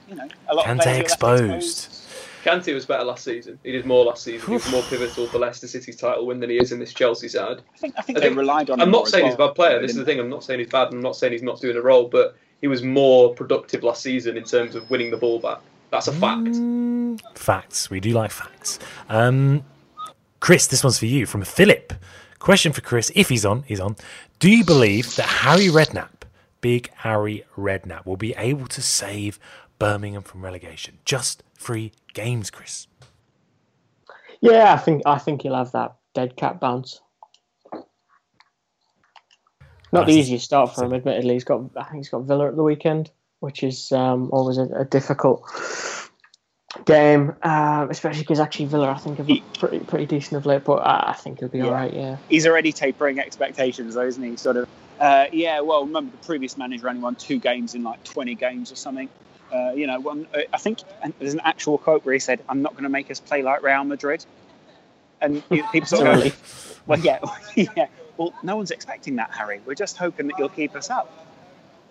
you 0.08 0.14
know, 0.16 0.28
a 0.48 0.54
lot 0.54 0.66
of 0.66 0.76
Kante 0.76 0.82
players 0.82 0.84
who 0.84 1.26
are 1.26 1.36
left 1.36 1.62
exposed. 1.62 1.94
Kante 2.44 2.72
was 2.72 2.86
better 2.86 3.04
last 3.04 3.24
season. 3.24 3.58
He 3.64 3.72
did 3.72 3.84
more 3.84 4.04
last 4.06 4.22
season. 4.22 4.46
He 4.46 4.54
was 4.54 4.70
more 4.70 4.82
pivotal 4.82 5.26
for 5.26 5.38
Leicester 5.38 5.66
City's 5.66 5.96
title 5.96 6.24
win 6.24 6.38
than 6.40 6.48
he 6.50 6.56
is 6.56 6.70
in 6.72 6.78
this 6.78 6.94
Chelsea 6.94 7.28
side. 7.28 7.58
I 7.74 7.78
think 7.78 7.94
I 7.98 8.02
think 8.02 8.16
I 8.18 8.20
they 8.22 8.26
think- 8.28 8.38
relied 8.38 8.70
on. 8.70 8.80
I'm 8.80 8.88
him 8.88 8.92
not 8.92 8.98
more 8.98 9.06
as 9.06 9.10
saying 9.12 9.24
he's 9.26 9.34
a 9.34 9.38
bad 9.38 9.54
player. 9.54 9.80
This 9.80 9.90
is 9.90 9.96
the 9.98 10.04
thing. 10.04 10.18
I'm 10.20 10.30
not 10.30 10.44
saying 10.44 10.60
he's 10.60 10.68
bad. 10.70 10.88
I'm 10.92 11.00
not 11.00 11.16
saying 11.16 11.32
he's 11.32 11.42
not 11.42 11.60
doing 11.60 11.76
a 11.76 11.82
role, 11.82 12.08
but 12.08 12.36
he 12.60 12.68
was 12.68 12.82
more 12.82 13.34
productive 13.34 13.82
last 13.82 14.02
season 14.02 14.36
in 14.36 14.44
terms 14.44 14.74
of 14.74 14.88
winning 14.90 15.10
the 15.10 15.16
ball 15.16 15.38
back. 15.38 15.60
That's 15.90 16.08
a 16.08 16.12
fact. 16.12 16.42
Mm, 16.42 17.20
facts. 17.34 17.88
We 17.88 18.00
do 18.00 18.12
like 18.12 18.30
facts. 18.30 18.78
Um, 19.08 19.64
Kris, 20.40 20.66
this 20.66 20.84
one's 20.84 20.98
for 20.98 21.06
you 21.06 21.26
from 21.26 21.42
Philip. 21.42 21.94
Question 22.38 22.72
for 22.72 22.80
Kris, 22.80 23.10
if 23.14 23.28
he's 23.28 23.44
on, 23.44 23.62
he's 23.62 23.80
on. 23.80 23.96
Do 24.38 24.50
you 24.50 24.64
believe 24.64 25.16
that 25.16 25.26
Harry 25.26 25.66
Redknapp, 25.66 26.22
big 26.60 26.90
Harry 26.96 27.44
Redknapp, 27.56 28.06
will 28.06 28.16
be 28.16 28.34
able 28.36 28.66
to 28.68 28.82
save 28.82 29.40
Birmingham 29.78 30.22
from 30.22 30.44
relegation? 30.44 30.98
Just 31.04 31.42
three 31.56 31.92
games, 32.14 32.50
Kris. 32.50 32.86
Yeah, 34.40 34.72
I 34.72 34.76
think 34.76 35.02
I 35.04 35.18
think 35.18 35.42
he'll 35.42 35.56
have 35.56 35.72
that 35.72 35.96
dead 36.14 36.36
cat 36.36 36.60
bounce. 36.60 37.00
Not 39.92 40.06
the 40.06 40.12
easiest 40.12 40.44
start 40.44 40.74
for 40.74 40.84
him, 40.84 40.94
admittedly. 40.94 41.34
He's 41.34 41.44
got 41.44 41.62
I 41.76 41.84
think 41.84 41.96
he's 41.98 42.08
got 42.08 42.22
Villa 42.22 42.48
at 42.48 42.56
the 42.56 42.62
weekend, 42.62 43.10
which 43.40 43.62
is 43.62 43.92
um, 43.92 44.30
always 44.32 44.58
a, 44.58 44.64
a 44.64 44.84
difficult 44.84 45.42
game, 46.84 47.34
uh, 47.42 47.86
especially 47.90 48.22
because 48.22 48.40
actually 48.40 48.66
Villa 48.66 48.90
I 48.90 48.98
think 48.98 49.18
have 49.18 49.28
pretty 49.58 49.80
pretty 49.80 50.06
decent 50.06 50.36
of 50.38 50.46
late. 50.46 50.64
But 50.64 50.78
I, 50.86 51.10
I 51.10 51.12
think 51.14 51.40
he'll 51.40 51.48
be 51.48 51.58
Yeah. 51.58 51.64
all 51.66 51.72
right. 51.72 51.92
Yeah. 51.92 52.16
He's 52.28 52.46
already 52.46 52.72
tapering 52.72 53.18
expectations, 53.18 53.94
though, 53.94 54.06
isn't 54.06 54.22
he? 54.22 54.36
Sort 54.36 54.56
of. 54.56 54.68
Uh, 55.00 55.26
yeah. 55.32 55.60
Well, 55.60 55.84
remember 55.86 56.10
the 56.10 56.26
previous 56.26 56.56
manager 56.58 56.88
only 56.88 57.00
won 57.00 57.14
two 57.14 57.38
games 57.38 57.74
in 57.74 57.82
like 57.82 58.02
20 58.04 58.34
games 58.34 58.72
or 58.72 58.76
something. 58.76 59.08
Uh, 59.52 59.72
you 59.74 59.86
know, 59.86 59.98
one, 59.98 60.26
uh, 60.34 60.40
I 60.52 60.58
think 60.58 60.80
there's 61.18 61.32
an 61.32 61.40
actual 61.42 61.78
quote 61.78 62.04
where 62.04 62.12
he 62.12 62.18
said, 62.18 62.40
"I'm 62.50 62.60
not 62.60 62.72
going 62.72 62.82
to 62.82 62.90
make 62.90 63.10
us 63.10 63.18
play 63.18 63.42
like 63.42 63.62
Real 63.62 63.82
Madrid," 63.84 64.24
and 65.22 65.42
you 65.50 65.62
know, 65.62 65.68
people 65.72 65.86
sort 65.86 66.06
of 66.06 66.22
go, 66.24 66.30
Well, 66.86 67.00
yeah, 67.00 67.18
yeah. 67.54 67.86
Well, 68.18 68.34
no 68.42 68.56
one's 68.56 68.70
expecting 68.72 69.16
that, 69.16 69.30
Harry. 69.30 69.60
We're 69.64 69.74
just 69.74 69.96
hoping 69.96 70.26
that 70.26 70.38
you'll 70.38 70.48
keep 70.50 70.74
us 70.74 70.90
up. 70.90 71.26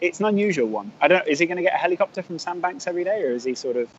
It's 0.02 0.20
an 0.20 0.28
unusual 0.28 0.68
one. 0.68 0.92
I 1.02 1.08
don't. 1.08 1.28
Is 1.28 1.40
he 1.40 1.48
going 1.48 1.58
to 1.58 1.64
get 1.64 1.74
a 1.74 1.78
helicopter 1.78 2.22
from 2.22 2.38
Sandbanks 2.38 2.86
every 2.86 3.04
day, 3.04 3.24
or 3.24 3.32
is 3.32 3.44
he 3.46 3.56
sort 3.56 3.78
of 3.78 3.90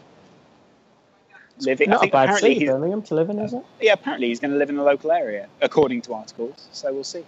living? 1.60 1.88
I 1.88 1.94
Not 1.94 2.04
a 2.04 2.10
bad 2.10 2.24
apparently 2.24 2.54
city, 2.54 2.66
Birmingham, 2.66 3.02
to 3.02 3.14
live 3.14 3.30
in, 3.30 3.38
is 3.40 3.54
it? 3.54 3.64
yeah, 3.80 3.94
apparently 3.94 4.28
he's 4.28 4.38
going 4.38 4.52
to 4.52 4.56
live 4.58 4.70
in 4.70 4.76
the 4.76 4.84
local 4.84 5.10
area, 5.10 5.48
according 5.60 6.02
to 6.02 6.14
articles. 6.14 6.68
So 6.72 6.92
we'll 6.92 7.02
see. 7.02 7.24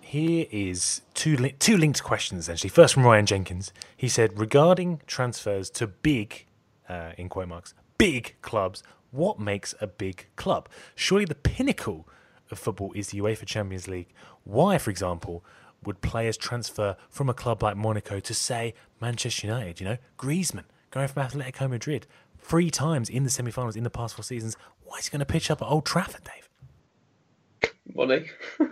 Here 0.00 0.46
is 0.50 1.02
two 1.14 1.36
li- 1.36 1.54
two 1.60 1.76
linked 1.76 2.02
questions 2.02 2.40
essentially. 2.40 2.70
First 2.70 2.94
from 2.94 3.04
Ryan 3.04 3.26
Jenkins. 3.26 3.72
He 3.96 4.08
said 4.08 4.36
regarding 4.36 5.02
transfers 5.06 5.70
to 5.70 5.86
big, 5.86 6.46
uh, 6.88 7.12
in 7.16 7.28
quote 7.28 7.46
marks, 7.48 7.74
big 7.98 8.34
clubs. 8.42 8.82
What 9.12 9.38
makes 9.38 9.74
a 9.80 9.86
big 9.86 10.26
club? 10.36 10.68
Surely 10.96 11.24
the 11.24 11.36
pinnacle 11.36 12.08
of 12.52 12.58
football 12.58 12.92
is 12.94 13.08
the 13.08 13.18
UEFA 13.20 13.44
Champions 13.46 13.88
League. 13.88 14.08
Why, 14.44 14.78
for 14.78 14.90
example, 14.90 15.44
would 15.84 16.00
players 16.02 16.36
transfer 16.36 16.96
from 17.08 17.28
a 17.28 17.34
club 17.34 17.62
like 17.62 17.76
Monaco 17.76 18.20
to 18.20 18.34
say 18.34 18.74
Manchester 19.00 19.46
United? 19.46 19.80
You 19.80 19.86
know, 19.86 19.96
Griezmann 20.18 20.64
going 20.90 21.08
from 21.08 21.22
Atletico 21.26 21.68
Madrid 21.70 22.06
three 22.38 22.70
times 22.70 23.08
in 23.08 23.24
the 23.24 23.30
semi-finals 23.30 23.76
in 23.76 23.84
the 23.84 23.90
past 23.90 24.14
four 24.14 24.22
seasons. 24.24 24.56
Why 24.84 24.98
is 24.98 25.06
he 25.06 25.10
going 25.10 25.20
to 25.20 25.26
pitch 25.26 25.50
up 25.50 25.62
at 25.62 25.66
Old 25.68 25.84
Trafford, 25.86 26.22
Dave? 26.24 27.70
Money, 27.94 28.26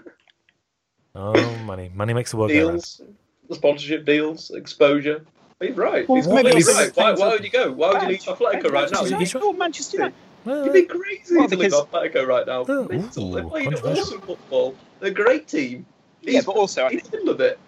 Oh, 1.14 1.56
money, 1.64 1.90
money 1.94 2.12
makes 2.14 2.30
the 2.30 2.36
world 2.36 2.50
go 2.52 2.58
round. 2.58 2.70
deals, 2.74 3.00
the 3.48 3.54
sponsorship 3.54 4.04
deals, 4.04 4.50
exposure. 4.50 5.24
He's 5.60 5.76
right. 5.76 6.08
Well, 6.08 6.16
he's 6.16 6.26
completely 6.26 6.62
right. 6.72 6.94
Why, 6.94 7.12
why 7.14 7.28
would 7.30 7.42
you 7.42 7.50
go? 7.50 7.72
Why 7.72 7.92
would 7.92 8.02
you 8.02 8.08
leave 8.08 8.20
Atletico 8.20 8.70
right 8.70 8.90
now? 8.92 9.04
He's- 9.04 9.18
he's 9.18 9.34
right. 9.34 9.58
Manchester 9.58 9.96
United. 9.96 10.14
You'd 10.48 10.72
be 10.72 10.82
crazy 10.84 11.36
Well, 11.36 11.48
to 11.48 11.56
leave 11.56 11.70
because- 11.70 11.86
Atletico 11.86 12.26
right 12.26 12.46
now. 12.46 12.64
Oh, 12.68 12.88
Mental. 12.88 13.30
They 13.32 13.40
ooh, 13.42 13.48
played 13.48 13.64
controversial. 13.64 14.02
awesome 14.02 14.20
football. 14.22 14.74
They're 15.00 15.10
a 15.10 15.14
great 15.14 15.46
team. 15.48 15.86
Yeah, 16.22 16.30
He's- 16.32 16.44
but 16.44 16.56
also 16.56 16.86
I 16.86 16.90
he's 16.90 17.02
think, 17.02 17.22
in 17.22 17.28
with 17.28 17.40
it. 17.40 17.58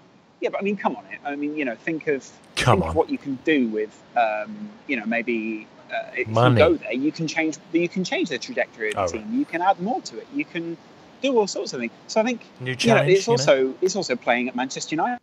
yeah, 0.40 0.48
but 0.50 0.60
I 0.60 0.64
mean, 0.64 0.76
come 0.76 0.96
on, 0.96 1.04
it. 1.12 1.18
I 1.24 1.36
mean, 1.36 1.56
you 1.56 1.64
know, 1.64 1.74
think 1.76 2.06
of 2.08 2.28
Come 2.56 2.78
think 2.78 2.84
on. 2.84 2.88
of 2.90 2.96
what 2.96 3.10
you 3.10 3.18
can 3.18 3.38
do 3.44 3.68
with, 3.68 3.96
um, 4.16 4.70
you 4.86 4.96
know, 4.96 5.04
maybe 5.06 5.66
uh, 5.92 6.10
if 6.16 6.28
Money. 6.28 6.60
you 6.60 6.68
go 6.68 6.74
there, 6.76 6.92
you 6.92 7.10
can 7.12 7.26
change 7.26 7.56
you 7.72 7.88
can 7.88 8.04
change 8.04 8.28
the 8.28 8.38
trajectory 8.38 8.88
of 8.94 8.94
the 8.94 9.00
Oh, 9.18 9.20
team. 9.20 9.26
You 9.32 9.44
can 9.44 9.60
add 9.60 9.80
more 9.80 10.00
to 10.02 10.18
it. 10.18 10.26
You 10.34 10.44
can 10.44 10.76
do 11.22 11.36
all 11.38 11.46
sorts 11.46 11.72
of 11.72 11.80
things. 11.80 11.92
So 12.06 12.20
I 12.20 12.24
think 12.24 12.42
New 12.60 12.76
you 12.78 12.94
know, 12.94 13.02
it's 13.02 13.26
you 13.26 13.32
know? 13.32 13.32
also 13.32 13.74
it's 13.80 13.96
also 13.96 14.14
playing 14.16 14.48
at 14.48 14.54
Manchester 14.56 14.94
United. 14.94 15.18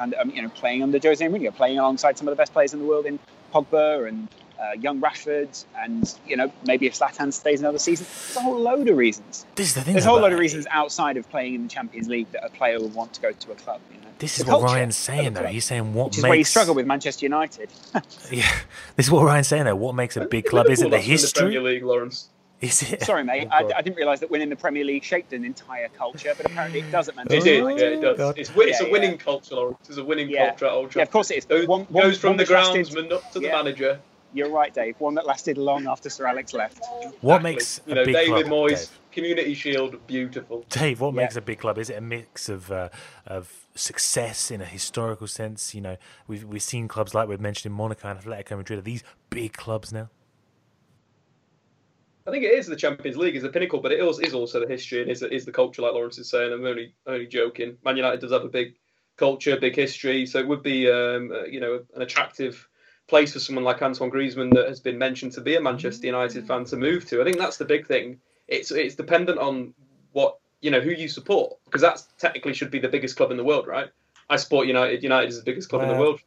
And, 0.00 0.12
um, 0.16 0.30
you 0.30 0.42
know, 0.42 0.48
playing 0.48 0.82
under 0.82 0.98
Jose 0.98 1.24
Mourinho, 1.24 1.54
playing 1.54 1.78
alongside 1.78 2.18
some 2.18 2.26
of 2.26 2.32
the 2.32 2.36
best 2.36 2.52
players 2.52 2.74
in 2.74 2.80
the 2.80 2.84
world 2.84 3.06
in 3.06 3.16
Pogba 3.54 4.08
and 4.08 4.26
uh, 4.60 4.72
young 4.80 5.00
Rashford, 5.00 5.64
and 5.78 6.14
you 6.26 6.36
know 6.36 6.52
maybe 6.66 6.86
if 6.86 6.94
Zlatan 6.98 7.32
stays 7.32 7.60
another 7.60 7.78
season. 7.78 8.06
There's 8.08 8.36
a 8.36 8.40
whole 8.40 8.58
load 8.60 8.88
of 8.88 8.96
reasons. 8.96 9.46
This 9.54 9.68
is 9.68 9.74
the 9.74 9.80
thing. 9.82 9.94
There's 9.94 10.04
a 10.06 10.08
whole 10.08 10.20
load 10.20 10.32
of 10.32 10.38
reasons 10.38 10.66
outside 10.70 11.16
of 11.16 11.28
playing 11.30 11.54
in 11.54 11.62
the 11.64 11.68
Champions 11.68 12.08
League 12.08 12.30
that 12.32 12.44
a 12.44 12.50
player 12.50 12.80
would 12.80 12.94
want 12.94 13.12
to 13.14 13.20
go 13.20 13.32
to 13.32 13.52
a 13.52 13.54
club. 13.54 13.80
You 13.94 14.00
know, 14.00 14.06
This 14.18 14.36
The 14.38 14.44
is 14.44 14.48
what 14.50 14.62
Ryan's 14.62 14.96
saying, 14.96 15.34
though. 15.34 15.40
club, 15.42 15.52
He's 15.52 15.64
saying 15.64 15.94
what 15.94 16.06
which 16.06 16.18
is 16.18 16.22
makes. 16.22 16.30
where 16.30 16.38
you 16.38 16.44
struggle 16.44 16.74
with 16.74 16.86
Manchester 16.86 17.24
United. 17.24 17.70
Yeah, 18.32 18.50
this 18.96 19.06
is 19.06 19.10
what 19.12 19.24
Ryan's 19.24 19.48
saying, 19.48 19.64
though. 19.64 19.76
What 19.76 19.94
makes 19.94 20.16
a 20.16 20.24
big 20.26 20.44
club? 20.46 20.68
Is 20.68 20.80
it 20.80 20.90
the 20.90 20.96
Liverpool 20.96 21.12
lost 21.12 21.34
The 21.34 21.40
Premier 21.40 21.60
history? 21.60 21.74
League, 21.74 21.84
Laurence. 21.84 22.28
Is 22.60 22.82
it? 22.92 23.02
Sorry, 23.04 23.22
mate, 23.22 23.46
Oh, 23.52 23.54
I, 23.68 23.78
I 23.78 23.82
didn't 23.82 23.94
realise 23.96 24.18
that 24.18 24.30
winning 24.32 24.48
the 24.48 24.56
Premier 24.56 24.82
League 24.84 25.04
shaped 25.04 25.32
an 25.32 25.44
entire 25.44 25.86
culture, 25.96 26.34
but 26.36 26.44
apparently 26.46 26.80
it 26.80 26.90
does 26.90 27.06
at 27.08 27.14
It 27.14 27.16
Manchester 27.18 27.44
did, 27.50 27.58
United. 27.58 27.80
yeah, 27.80 27.96
it 27.98 28.00
does. 28.00 28.18
God. 28.18 28.36
It's, 28.36 28.50
it's 28.56 28.80
Yeah, 28.80 28.86
a 28.88 28.90
winning 28.90 29.12
yeah. 29.12 29.16
culture, 29.18 29.54
Laurence. 29.54 29.88
It's 29.88 29.98
a 29.98 30.04
winning 30.04 30.28
Yeah. 30.28 30.48
culture 30.48 30.66
at 30.66 30.72
Old 30.72 30.94
Yeah, 30.96 31.02
of 31.02 31.10
course 31.12 31.30
it 31.30 31.36
is. 31.38 31.44
Goes, 31.44 31.68
One- 31.68 31.82
one- 31.82 32.02
goes 32.02 32.18
from 32.18 32.30
one 32.30 32.36
the 32.38 32.42
which 32.42 32.50
groundsman 32.50 33.12
up 33.12 33.32
to 33.32 33.38
the 33.38 33.48
manager. 33.48 34.00
You're 34.34 34.50
right, 34.50 34.72
Dave. 34.74 35.00
One 35.00 35.14
that 35.14 35.26
lasted 35.26 35.56
long 35.56 35.86
after 35.86 36.10
Sir 36.10 36.26
Alex 36.26 36.52
left. 36.52 36.84
What 37.20 37.36
Exactly. 37.36 37.52
makes 37.52 37.80
you 37.86 37.92
a 37.92 37.94
know 37.94 38.04
big 38.04 38.14
David 38.14 38.46
club? 38.46 38.52
Moyes 38.52 38.68
Dave? 38.68 39.00
Community 39.10 39.54
Shield 39.54 40.06
beautiful. 40.06 40.64
Dave, 40.68 41.00
what 41.00 41.14
Yeah. 41.14 41.22
makes 41.22 41.36
a 41.36 41.40
big 41.40 41.58
club? 41.58 41.78
Is 41.78 41.88
it 41.88 41.96
a 41.96 42.00
mix 42.00 42.48
of 42.48 42.70
uh, 42.70 42.90
of 43.26 43.66
success 43.74 44.50
in 44.50 44.60
a 44.60 44.66
historical 44.66 45.26
sense? 45.26 45.74
You 45.74 45.80
know, 45.80 45.96
we've 46.26 46.44
we've 46.44 46.62
seen 46.62 46.88
clubs 46.88 47.14
like 47.14 47.28
we've 47.28 47.40
mentioned 47.40 47.72
in 47.72 47.76
Monaco 47.76 48.08
and 48.08 48.20
Atletico 48.20 48.58
Madrid. 48.58 48.78
Are 48.80 48.82
these 48.82 49.02
big 49.30 49.54
clubs 49.54 49.92
now? 49.92 50.10
I 52.26 52.30
think 52.30 52.44
it 52.44 52.52
is 52.52 52.66
the 52.66 52.76
Champions 52.76 53.16
League 53.16 53.36
is 53.36 53.42
the 53.42 53.48
pinnacle, 53.48 53.80
but 53.80 53.90
it 53.90 54.00
is, 54.00 54.20
is 54.20 54.34
also 54.34 54.60
the 54.60 54.66
history 54.66 55.00
and 55.00 55.10
is, 55.10 55.22
is 55.22 55.46
the 55.46 55.52
culture, 55.52 55.80
like 55.80 55.94
Laurence 55.94 56.18
is 56.18 56.28
saying. 56.28 56.52
I'm 56.52 56.64
only 56.66 56.92
only 57.06 57.26
joking. 57.26 57.78
Man 57.84 57.96
United 57.96 58.20
does 58.20 58.32
have 58.32 58.44
a 58.44 58.48
big 58.48 58.74
culture, 59.16 59.58
big 59.58 59.74
history, 59.74 60.26
so 60.26 60.38
it 60.38 60.46
would 60.46 60.62
be 60.62 60.90
um, 60.90 61.32
uh, 61.32 61.44
you 61.44 61.60
know 61.60 61.80
an 61.94 62.02
attractive 62.02 62.68
place 63.08 63.32
for 63.32 63.40
someone 63.40 63.64
like 63.64 63.82
Antoine 63.82 64.10
Griezmann 64.10 64.54
that 64.54 64.68
has 64.68 64.80
been 64.80 64.98
mentioned 64.98 65.32
to 65.32 65.40
be 65.40 65.56
a 65.56 65.60
Manchester 65.60 66.02
mm. 66.02 66.12
United 66.12 66.46
fan 66.46 66.64
to 66.66 66.76
move 66.76 67.06
to. 67.06 67.20
I 67.20 67.24
think 67.24 67.38
that's 67.38 67.56
the 67.56 67.64
big 67.64 67.86
thing. 67.86 68.20
It's 68.46 68.70
it's 68.70 68.94
dependent 68.94 69.38
on 69.38 69.74
what 70.12 70.38
you 70.60 70.70
know 70.70 70.80
who 70.80 70.90
you 70.90 71.08
support 71.08 71.56
because 71.64 71.80
that's 71.80 72.08
technically 72.18 72.54
should 72.54 72.70
be 72.70 72.78
the 72.78 72.88
biggest 72.88 73.16
club 73.16 73.30
in 73.30 73.36
the 73.36 73.44
world, 73.44 73.66
right? 73.66 73.88
I 74.30 74.36
support 74.36 74.66
United. 74.66 75.02
United 75.02 75.28
is 75.28 75.38
the 75.38 75.44
biggest 75.44 75.68
club 75.68 75.82
in 75.82 75.88
the 75.88 75.98
world. 75.98 76.20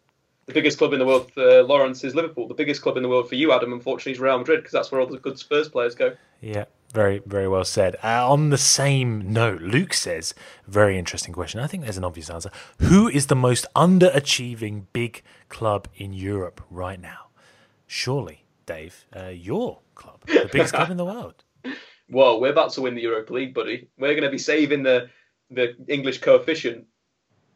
The 0.47 0.53
biggest 0.53 0.79
club 0.79 0.91
in 0.93 0.99
the 0.99 1.05
world 1.05 1.31
for 1.31 1.61
Laurence 1.61 2.03
is 2.03 2.15
Liverpool. 2.15 2.47
The 2.47 2.55
biggest 2.55 2.81
club 2.81 2.97
in 2.97 3.03
the 3.03 3.09
world 3.09 3.29
for 3.29 3.35
you, 3.35 3.53
Adam, 3.53 3.73
unfortunately, 3.73 4.13
is 4.13 4.19
Real 4.19 4.39
Madrid 4.39 4.59
because 4.59 4.71
that's 4.71 4.91
where 4.91 4.99
all 4.99 5.07
the 5.07 5.19
good 5.19 5.37
Spurs 5.37 5.69
players 5.69 5.93
go. 5.93 6.15
Yeah, 6.41 6.65
Very, 6.93 7.21
very 7.25 7.47
well 7.47 7.63
said. 7.63 7.95
Uh, 8.03 8.29
on 8.29 8.49
the 8.49 8.57
same 8.57 9.31
note, 9.31 9.61
Luke 9.61 9.93
says, 9.93 10.33
very 10.67 10.97
interesting 10.97 11.33
question. 11.33 11.61
I 11.61 11.67
think 11.67 11.83
there's 11.83 11.97
an 11.97 12.03
obvious 12.03 12.29
answer. 12.29 12.51
Who 12.79 13.07
is 13.07 13.27
the 13.27 13.35
most 13.35 13.65
underachieving 13.75 14.85
big 14.91 15.23
club 15.49 15.87
in 15.95 16.11
Europe 16.13 16.61
right 16.69 16.99
now? 16.99 17.27
Surely, 17.87 18.45
Dave, 18.65 19.05
uh, 19.15 19.27
your 19.27 19.79
club, 19.95 20.21
the 20.25 20.49
biggest 20.51 20.73
club 20.73 20.89
in 20.91 20.97
the 20.97 21.05
world. 21.05 21.43
Well, 22.13 22.41
we're 22.41 22.51
about 22.51 22.73
to 22.73 22.81
win 22.81 22.93
the 22.95 23.01
Europa 23.03 23.31
League, 23.31 23.53
buddy. 23.53 23.87
We're 23.97 24.09
going 24.11 24.23
to 24.23 24.29
be 24.29 24.37
saving 24.37 24.83
the 24.83 25.07
the 25.49 25.77
English 25.87 26.17
coefficient 26.19 26.85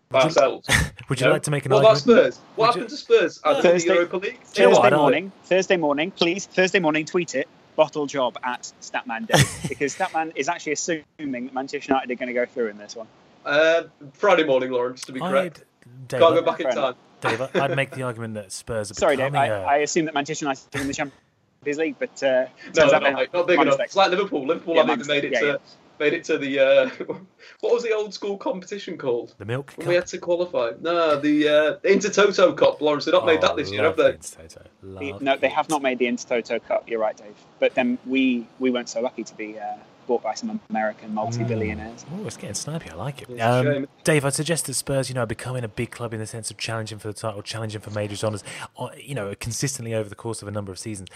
by 0.10 0.20
Would 0.20 0.24
you- 0.24 0.28
ourselves. 0.42 0.70
Would 1.10 1.20
you 1.20 1.26
No? 1.28 1.34
like 1.34 1.44
to 1.44 1.52
make 1.52 1.66
an 1.66 1.74
what 1.74 1.80
about 1.80 1.98
argument? 1.98 2.34
Spurs? 2.36 2.40
What 2.56 2.68
Would 2.68 2.76
you- 2.76 2.82
happened 2.84 2.90
to 2.90 2.96
Spurs 2.96 3.42
out 3.44 3.58
of 3.58 3.64
the 3.64 3.70
Thursday- 3.70 3.94
Europa 3.94 4.16
League? 4.16 4.40
Do 4.54 4.62
you 4.62 4.70
know 4.70 4.76
what, 4.78 4.84
Thursday 4.84 4.96
morning, 4.96 5.32
Thursday 5.44 5.76
morning, 5.76 6.12
please, 6.12 6.46
Thursday 6.46 6.80
morning, 6.80 7.04
tweet 7.04 7.36
it, 7.36 7.50
bottle 7.76 8.06
job 8.06 8.38
at 8.44 8.72
Statman 8.82 9.28
Dave, 9.28 9.48
because 9.70 9.96
Statman 9.96 10.32
is 10.36 10.50
actually 10.50 10.74
assuming 10.74 11.06
that 11.46 11.54
Manchester 11.54 11.92
United 11.94 12.12
are 12.12 12.16
going 12.16 12.28
to 12.28 12.34
go 12.34 12.46
through 12.46 12.68
in 12.70 12.78
this 12.78 12.96
one. 12.96 13.08
Uh, 13.46 13.84
Friday 14.14 14.44
morning, 14.44 14.72
Laurence, 14.72 15.02
to 15.04 15.12
be 15.12 15.20
correct. 15.20 15.60
I'd, 15.60 16.08
Dave, 16.08 16.20
Can't 16.22 16.36
go 16.36 16.42
back 16.42 16.60
in 16.60 16.66
time. 16.68 16.78
enough. 16.78 16.96
Dave, 17.22 17.42
I'd 17.56 17.76
make 17.76 17.92
the 17.92 18.04
argument 18.04 18.34
that 18.36 18.52
Spurs 18.52 18.92
are 18.92 18.94
Sorry, 18.96 19.16
Dave, 19.18 19.32
becoming 19.32 19.52
I, 19.52 19.56
a- 19.56 19.64
I 19.66 19.76
assume 19.78 20.06
that 20.06 20.14
Manchester 20.14 20.46
United 20.46 20.64
are 20.76 20.82
in 20.82 20.88
the 20.88 20.94
Champions 20.94 21.78
League, 21.78 21.96
but 22.00 22.24
uh, 22.24 22.28
No, 22.28 22.46
turns 22.74 22.92
no, 22.92 23.00
not, 23.00 23.34
not 23.34 23.48
big 23.48 23.56
enough. 23.60 23.66
mistake. 23.68 23.86
It's 23.86 23.96
like 23.96 24.12
Liverpool. 24.12 24.46
Liverpool 24.48 24.76
Yeah, 24.76 24.82
haven't 24.82 25.00
even 25.02 25.08
made 25.08 25.26
it 25.26 25.32
mistake. 25.32 25.42
to 25.42 25.48
Yeah, 25.48 25.58
made 26.00 26.14
it 26.14 26.24
to 26.26 26.38
the 26.38 26.60
uh, 26.60 26.90
what 27.62 27.74
was 27.74 27.84
the 27.84 27.94
old 27.94 28.14
school 28.14 28.38
competition 28.38 28.98
called? 28.98 29.36
the 29.38 29.46
milk 29.46 29.74
When 29.76 29.86
cup. 29.86 29.90
we 29.90 29.96
had 29.96 30.08
to 30.08 30.18
qualify. 30.18 30.72
No, 30.82 31.20
the 31.20 31.48
uh, 31.48 31.78
Intertoto 31.88 32.56
Cup, 32.56 32.82
Laurence. 32.82 33.06
They've 33.06 33.14
not 33.14 33.26
made 33.26 33.40
Oh, 33.44 33.48
that 33.48 33.56
this 33.56 33.72
year, 33.72 33.84
have 33.84 33.98
they? 33.98 34.12
the 34.12 34.18
Intertoto. 34.18 34.64
The- 34.84 34.88
Love 34.88 35.22
no, 35.22 35.38
they 35.38 35.50
have 35.50 35.70
not 35.70 35.82
made 35.82 36.00
the 36.00 36.06
Intertoto 36.06 36.64
Cup. 36.66 36.90
You're 36.90 37.00
right, 37.00 37.16
Dave. 37.18 37.36
But 37.60 37.76
then 37.76 37.98
we 38.06 38.48
we 38.60 38.72
weren't 38.72 38.90
so 38.90 39.02
lucky 39.02 39.24
to 39.24 39.36
be 39.36 39.58
uh, 39.60 39.64
bought 40.08 40.22
by 40.22 40.34
some 40.36 40.60
American 40.70 41.14
multi-billionaires. 41.14 42.06
Oh, 42.14 42.26
it's 42.28 42.38
getting 42.38 42.54
snipey. 42.54 42.92
I 42.92 42.96
like 42.96 43.24
it. 43.24 43.40
Um. 43.40 43.88
Dave, 44.04 44.24
I'd 44.26 44.34
suggest 44.34 44.66
that 44.68 44.76
Spurs, 44.76 45.10
you 45.10 45.16
know, 45.16 45.22
are 45.24 45.26
becoming 45.28 45.64
a 45.64 45.68
big 45.68 45.92
club 45.92 46.14
in 46.14 46.20
the 46.20 46.28
sense 46.28 46.52
of 46.52 46.58
challenging 46.58 47.00
for 47.00 47.08
the 47.08 47.14
title, 47.14 47.42
challenging 47.42 47.82
for 47.82 47.90
major 47.92 48.26
honours, 48.26 48.44
uh, 48.78 48.90
you 48.98 49.16
know, 49.16 49.34
consistently 49.40 49.94
over 49.96 50.08
the 50.08 50.16
course 50.16 50.42
of 50.42 50.48
a 50.48 50.52
number 50.52 50.72
of 50.72 50.78
seasons. 50.78 51.10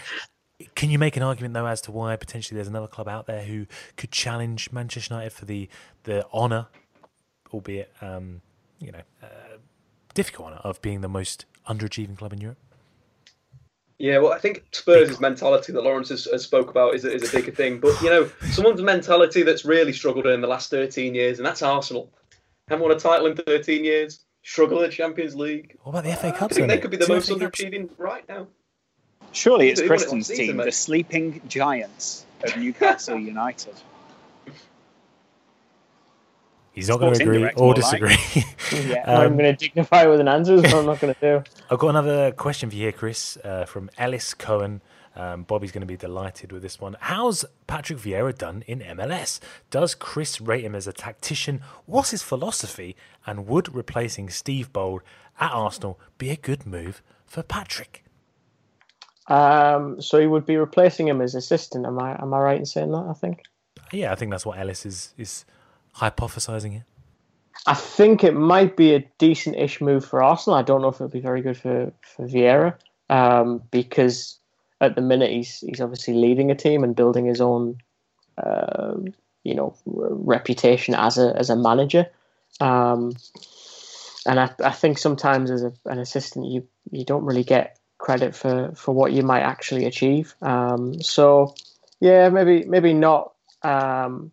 Can 0.74 0.90
you 0.90 0.98
make 0.98 1.16
an 1.16 1.22
argument 1.22 1.54
though 1.54 1.66
as 1.66 1.80
to 1.82 1.92
why 1.92 2.16
potentially 2.16 2.56
there's 2.56 2.68
another 2.68 2.86
club 2.86 3.08
out 3.08 3.26
there 3.26 3.42
who 3.42 3.66
could 3.96 4.10
challenge 4.10 4.70
Manchester 4.72 5.14
United 5.14 5.32
for 5.32 5.44
the 5.44 5.68
the 6.04 6.26
honour, 6.32 6.66
albeit 7.52 7.92
um, 8.00 8.42
you 8.78 8.92
know, 8.92 9.02
uh, 9.22 9.26
difficult 10.14 10.48
honour 10.48 10.60
of 10.64 10.80
being 10.82 11.00
the 11.00 11.08
most 11.08 11.46
underachieving 11.68 12.16
club 12.16 12.32
in 12.32 12.40
Europe? 12.40 12.58
Yeah, 13.98 14.16
well, 14.18 14.32
I 14.32 14.38
think 14.38 14.64
Spurs' 14.72 15.20
mentality 15.20 15.72
that 15.72 15.82
Laurence 15.82 16.08
has, 16.08 16.24
has 16.24 16.42
spoke 16.42 16.70
about 16.70 16.94
is, 16.94 17.04
a- 17.04 17.12
is 17.12 17.28
a 17.28 17.36
bigger 17.36 17.52
thing. 17.52 17.80
But, 17.80 18.00
you 18.00 18.08
know, 18.08 18.30
someone's 18.50 18.80
mentality 18.80 19.42
that's 19.42 19.66
really 19.66 19.92
struggled 19.92 20.26
in 20.26 20.40
the 20.40 20.46
last 20.48 20.70
13 20.70 21.14
years, 21.14 21.38
and 21.38 21.44
that's 21.44 21.60
Arsenal. 21.60 22.10
Haven't 22.68 22.82
won 22.82 22.96
a 22.96 22.98
title 22.98 23.26
in 23.26 23.36
13 23.36 23.84
years, 23.84 24.24
struggle 24.42 24.78
in 24.78 24.88
the 24.88 24.96
Champions 24.96 25.34
League. 25.34 25.76
What 25.82 25.90
about 25.90 26.04
the 26.04 26.16
FA 26.16 26.28
I 26.28 26.30
Cup? 26.30 26.50
think 26.50 26.68
they 26.68 26.78
could 26.78 26.90
be 26.90 26.96
the 26.96 27.08
most 27.08 27.28
underachieving 27.28 27.90
right 27.98 28.26
now. 28.26 28.46
Surely 29.32 29.68
it's 29.70 29.80
They 29.80 29.88
won 29.88 29.98
it 29.98 29.98
one 29.98 29.98
Kristen's 29.98 30.26
season, 30.26 30.46
team, 30.46 30.56
mate. 30.56 30.64
the 30.64 30.72
sleeping 30.72 31.40
giants 31.48 32.26
of 32.42 32.56
Newcastle 32.56 33.18
United. 33.34 33.74
He's 36.72 36.88
not 36.88 37.00
going 37.00 37.14
to 37.14 37.22
agree 37.22 37.44
or 37.44 37.52
more 37.56 37.74
like. 37.74 37.76
disagree. 37.76 38.16
Yeah. 38.72 39.02
I'm 39.06 39.32
Um, 39.32 39.36
going 39.36 39.56
to 39.56 39.56
dignify 39.56 40.06
with 40.06 40.20
an 40.20 40.28
answer, 40.28 40.54
is 40.54 40.62
what 40.62 40.74
I'm 40.76 40.86
not 40.86 41.00
going 41.00 41.12
to 41.14 41.20
do. 41.20 41.44
I've 41.70 41.78
got 41.80 41.88
another 41.88 42.30
question 42.30 42.70
for 42.70 42.76
you 42.76 42.82
here, 42.82 42.92
Kris, 42.92 43.36
uh, 43.42 43.64
from 43.64 43.90
Ellis 43.98 44.32
Cohen. 44.34 44.80
Um, 45.16 45.42
Bobby's 45.42 45.72
going 45.72 45.80
to 45.80 45.86
be 45.86 45.96
delighted 45.96 46.52
with 46.52 46.62
this 46.62 46.80
one. 46.80 46.96
How's 47.00 47.44
Patrick 47.66 47.98
Vieira 47.98 48.36
done 48.36 48.62
in 48.68 48.78
MLS? 48.78 49.40
Does 49.70 49.96
Kris 49.96 50.40
rate 50.40 50.64
him 50.64 50.76
as 50.76 50.86
a 50.86 50.92
tactician? 50.92 51.62
What's 51.86 52.12
his 52.12 52.22
philosophy? 52.22 52.94
And 53.26 53.48
would 53.48 53.74
replacing 53.74 54.30
Steve 54.30 54.72
Bould 54.72 55.02
at 55.40 55.50
Arsenal 55.50 55.98
be 56.16 56.30
a 56.30 56.36
good 56.36 56.64
move 56.64 57.02
for 57.26 57.42
Patrick? 57.42 58.04
Um, 59.30 60.00
so 60.02 60.18
he 60.18 60.26
would 60.26 60.44
be 60.44 60.56
replacing 60.56 61.06
him 61.08 61.20
as 61.20 61.34
assistant. 61.34 61.86
Am 61.86 61.98
I 61.98 62.20
am 62.20 62.34
I 62.34 62.40
right 62.40 62.58
in 62.58 62.66
saying 62.66 62.90
that? 62.90 63.06
I 63.08 63.14
think. 63.14 63.44
Yeah, 63.92 64.12
I 64.12 64.16
think 64.16 64.30
that's 64.32 64.44
what 64.44 64.58
Ellis 64.58 64.84
is 64.84 65.14
is 65.16 65.44
hypothesizing 65.96 66.72
here. 66.72 66.84
I 67.66 67.74
think 67.74 68.24
it 68.24 68.34
might 68.34 68.76
be 68.76 68.94
a 68.94 69.06
decent-ish 69.18 69.80
move 69.80 70.04
for 70.04 70.22
Arsenal. 70.22 70.58
I 70.58 70.62
don't 70.62 70.80
know 70.82 70.88
if 70.88 70.96
it'll 70.96 71.08
be 71.08 71.20
very 71.20 71.42
good 71.42 71.56
for 71.56 71.92
for 72.02 72.26
Vieira 72.26 72.74
um, 73.08 73.62
because 73.70 74.38
at 74.80 74.96
the 74.96 75.02
minute 75.02 75.30
he's 75.30 75.60
he's 75.60 75.80
obviously 75.80 76.14
leading 76.14 76.50
a 76.50 76.54
team 76.54 76.82
and 76.82 76.96
building 76.96 77.26
his 77.26 77.40
own, 77.40 77.78
uh, 78.38 78.94
you 79.44 79.54
know, 79.54 79.76
reputation 79.84 80.94
as 80.94 81.18
a 81.18 81.36
as 81.36 81.50
a 81.50 81.56
manager. 81.56 82.06
Um, 82.60 83.12
and 84.26 84.40
I, 84.40 84.50
I 84.62 84.72
think 84.72 84.98
sometimes 84.98 85.50
as 85.50 85.62
a, 85.62 85.72
an 85.86 85.98
assistant 85.98 86.46
you 86.46 86.66
you 86.90 87.04
don't 87.04 87.24
really 87.24 87.44
get 87.44 87.79
credit 88.00 88.34
for, 88.34 88.72
for 88.74 88.92
what 88.94 89.12
you 89.12 89.22
might 89.22 89.42
actually 89.42 89.84
achieve. 89.84 90.34
Um, 90.42 91.00
so 91.02 91.54
yeah, 92.00 92.28
maybe 92.30 92.64
maybe 92.64 92.94
not 92.94 93.32
um, 93.62 94.32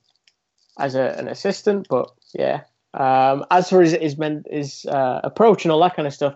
as 0.79 0.95
a, 0.95 1.15
an 1.19 1.27
assistant, 1.27 1.87
but 1.89 2.09
yeah. 2.33 2.61
Um, 2.93 3.45
as 3.51 3.69
for 3.69 3.81
his 3.81 3.91
his, 3.93 4.17
men, 4.17 4.43
his 4.49 4.85
uh, 4.85 5.21
approach 5.23 5.65
and 5.65 5.71
all 5.71 5.81
that 5.81 5.95
kind 5.95 6.07
of 6.07 6.13
stuff, 6.13 6.35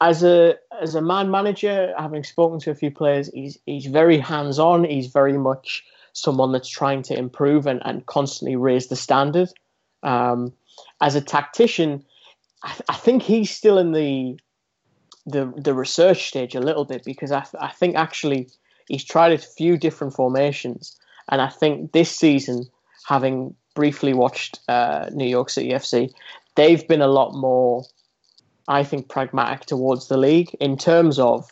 as 0.00 0.24
a 0.24 0.56
as 0.80 0.94
a 0.94 1.02
man 1.02 1.30
manager, 1.30 1.94
having 1.96 2.24
spoken 2.24 2.58
to 2.60 2.70
a 2.70 2.74
few 2.74 2.90
players, 2.90 3.30
he's 3.32 3.58
he's 3.66 3.86
very 3.86 4.18
hands 4.18 4.58
on. 4.58 4.84
He's 4.84 5.08
very 5.08 5.36
much 5.36 5.84
someone 6.14 6.52
that's 6.52 6.68
trying 6.68 7.02
to 7.02 7.16
improve 7.16 7.66
and, 7.66 7.80
and 7.84 8.06
constantly 8.06 8.56
raise 8.56 8.88
the 8.88 8.96
standard. 8.96 9.50
Um, 10.02 10.52
as 11.00 11.14
a 11.14 11.20
tactician, 11.20 12.04
I, 12.64 12.74
I 12.88 12.94
think 12.94 13.22
he's 13.22 13.50
still 13.50 13.78
in 13.78 13.92
the 13.92 14.38
the 15.28 15.52
the 15.56 15.74
research 15.74 16.28
stage 16.28 16.54
a 16.54 16.60
little 16.60 16.84
bit 16.84 17.04
because 17.04 17.32
I, 17.32 17.44
I 17.60 17.68
think 17.68 17.96
actually 17.96 18.48
he's 18.88 19.04
tried 19.04 19.32
a 19.32 19.38
few 19.38 19.76
different 19.76 20.14
formations, 20.14 20.98
and 21.28 21.40
I 21.40 21.48
think 21.48 21.92
this 21.92 22.10
season, 22.10 22.66
having 23.06 23.54
briefly 23.74 24.12
watched 24.12 24.58
uh, 24.68 25.08
New 25.12 25.28
York 25.28 25.50
City 25.50 25.70
FC, 25.70 26.10
they've 26.56 26.86
been 26.88 27.00
a 27.00 27.06
lot 27.06 27.32
more, 27.34 27.84
I 28.66 28.82
think, 28.82 29.08
pragmatic 29.08 29.66
towards 29.66 30.08
the 30.08 30.16
league 30.16 30.56
in 30.60 30.76
terms 30.76 31.18
of 31.18 31.48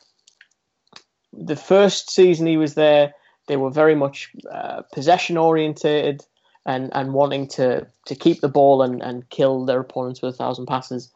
the 1.33 1.57
first 1.57 2.11
season 2.11 2.47
he 2.47 2.57
was 2.57 2.75
there. 2.75 3.15
They 3.47 3.57
were 3.57 3.71
very 3.71 3.95
much 3.95 4.33
uh, 4.51 4.83
possession 4.93 5.37
orientated 5.37 6.25
and, 6.65 6.91
and 6.95 7.13
wanting 7.13 7.47
to, 7.49 7.87
to 8.07 8.15
keep 8.17 8.41
the 8.41 8.49
ball 8.49 8.83
and, 8.83 9.01
and 9.03 9.29
kill 9.31 9.65
their 9.65 9.79
opponents 9.79 10.21
with 10.21 10.35
a 10.35 10.37
thousand 10.37 10.67
passes. 10.67 11.13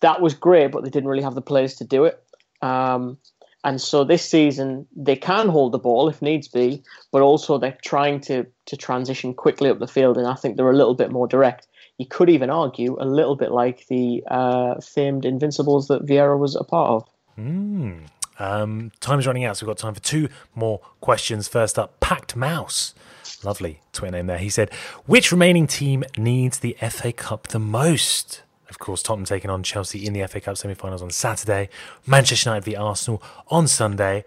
That 0.00 0.20
was 0.20 0.34
great, 0.34 0.72
but 0.72 0.84
they 0.84 0.90
didn't 0.90 1.08
really 1.08 1.22
have 1.22 1.34
the 1.34 1.42
players 1.42 1.74
to 1.76 1.84
do 1.84 2.04
it. 2.04 2.22
Um, 2.60 3.18
and 3.64 3.80
so 3.80 4.02
this 4.02 4.28
season 4.28 4.86
they 4.96 5.16
can 5.16 5.48
hold 5.48 5.72
the 5.72 5.78
ball 5.78 6.08
if 6.08 6.20
needs 6.20 6.48
be, 6.48 6.82
but 7.12 7.22
also 7.22 7.58
they're 7.58 7.78
trying 7.84 8.20
to 8.22 8.46
to 8.66 8.76
transition 8.76 9.34
quickly 9.34 9.70
up 9.70 9.78
the 9.78 9.86
field, 9.86 10.18
and 10.18 10.26
I 10.26 10.34
think 10.34 10.56
they're 10.56 10.70
a 10.70 10.76
little 10.76 10.94
bit 10.94 11.12
more 11.12 11.28
direct. 11.28 11.68
You 11.98 12.06
could 12.06 12.28
even 12.28 12.50
argue 12.50 12.96
a 13.00 13.04
little 13.04 13.36
bit 13.36 13.52
like 13.52 13.86
the 13.86 14.24
uh, 14.28 14.80
famed 14.80 15.24
Invincibles 15.24 15.88
that 15.88 16.04
Vieira 16.04 16.38
was 16.38 16.56
a 16.56 16.64
part 16.64 16.90
of. 16.90 17.08
Mm. 17.38 18.06
Um, 18.38 18.90
time's 18.98 19.26
running 19.26 19.44
out, 19.44 19.56
so 19.56 19.66
we've 19.66 19.76
got 19.76 19.78
time 19.78 19.94
for 19.94 20.00
two 20.00 20.28
more 20.54 20.80
questions. 21.00 21.46
First 21.46 21.78
up, 21.78 22.00
Packed 22.00 22.34
Mouse. 22.34 22.94
Lovely 23.44 23.80
Twitter 23.92 24.12
name 24.12 24.26
there. 24.26 24.38
He 24.38 24.50
said, 24.50 24.72
Which 25.06 25.30
remaining 25.30 25.66
team 25.66 26.02
needs 26.16 26.58
the 26.58 26.76
FA 26.90 27.12
Cup 27.12 27.48
the 27.48 27.58
most? 27.58 28.42
Of 28.72 28.78
course, 28.78 29.02
Tottenham 29.02 29.26
taking 29.26 29.50
on 29.50 29.62
Chelsea 29.62 30.06
in 30.06 30.14
the 30.14 30.26
FA 30.26 30.40
Cup 30.40 30.56
semi 30.56 30.72
finals 30.72 31.02
on 31.02 31.10
Saturday, 31.10 31.68
Manchester 32.06 32.48
United 32.48 32.64
v 32.64 32.74
Arsenal 32.74 33.22
on 33.48 33.68
Sunday. 33.68 34.24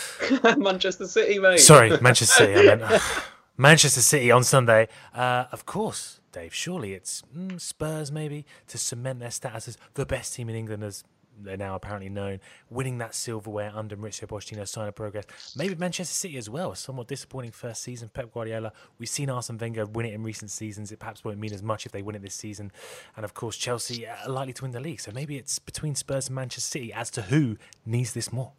Manchester 0.56 1.06
City, 1.06 1.38
mate. 1.38 1.60
Sorry, 1.60 1.90
Manchester 2.00 2.44
City. 2.44 2.68
I 2.68 2.74
meant 2.74 3.02
Manchester 3.56 4.00
City 4.00 4.32
on 4.32 4.42
Sunday. 4.42 4.88
Uh, 5.14 5.44
of 5.52 5.64
course, 5.64 6.18
Dave. 6.32 6.52
Surely 6.52 6.92
it's 6.92 7.22
mm, 7.32 7.60
Spurs, 7.60 8.10
maybe, 8.10 8.44
to 8.66 8.78
cement 8.78 9.20
their 9.20 9.30
status 9.30 9.68
as 9.68 9.78
the 9.94 10.04
best 10.04 10.34
team 10.34 10.48
in 10.48 10.56
England, 10.56 10.82
as 10.82 11.04
they're 11.40 11.56
now 11.56 11.74
apparently 11.74 12.08
known, 12.08 12.40
winning 12.70 12.98
that 12.98 13.14
silverware 13.14 13.72
under 13.74 13.96
Mauricio 13.96 14.26
Pochettino's 14.26 14.70
sign 14.70 14.88
of 14.88 14.94
progress. 14.94 15.24
Maybe 15.56 15.74
Manchester 15.74 16.14
City 16.14 16.36
as 16.36 16.50
well. 16.50 16.74
Somewhat 16.74 17.08
disappointing 17.08 17.52
first 17.52 17.82
season. 17.82 18.10
Pep 18.12 18.32
Guardiola. 18.32 18.72
We've 18.98 19.08
seen 19.08 19.30
Arsene 19.30 19.58
Wenger 19.58 19.86
win 19.86 20.06
it 20.06 20.14
in 20.14 20.22
recent 20.22 20.50
seasons. 20.50 20.92
It 20.92 20.98
perhaps 20.98 21.24
won't 21.24 21.38
mean 21.38 21.52
as 21.52 21.62
much 21.62 21.86
if 21.86 21.92
they 21.92 22.02
win 22.02 22.16
it 22.16 22.22
this 22.22 22.34
season. 22.34 22.72
And 23.16 23.24
of 23.24 23.34
course, 23.34 23.56
Chelsea 23.56 24.06
are 24.06 24.28
likely 24.28 24.52
to 24.54 24.62
win 24.62 24.72
the 24.72 24.80
league. 24.80 25.00
So 25.00 25.12
maybe 25.12 25.36
it's 25.36 25.58
between 25.58 25.94
Spurs 25.94 26.28
and 26.28 26.36
Manchester 26.36 26.78
City 26.78 26.92
as 26.92 27.10
to 27.10 27.22
who 27.22 27.56
needs 27.86 28.12
this 28.12 28.32
more. 28.32 28.52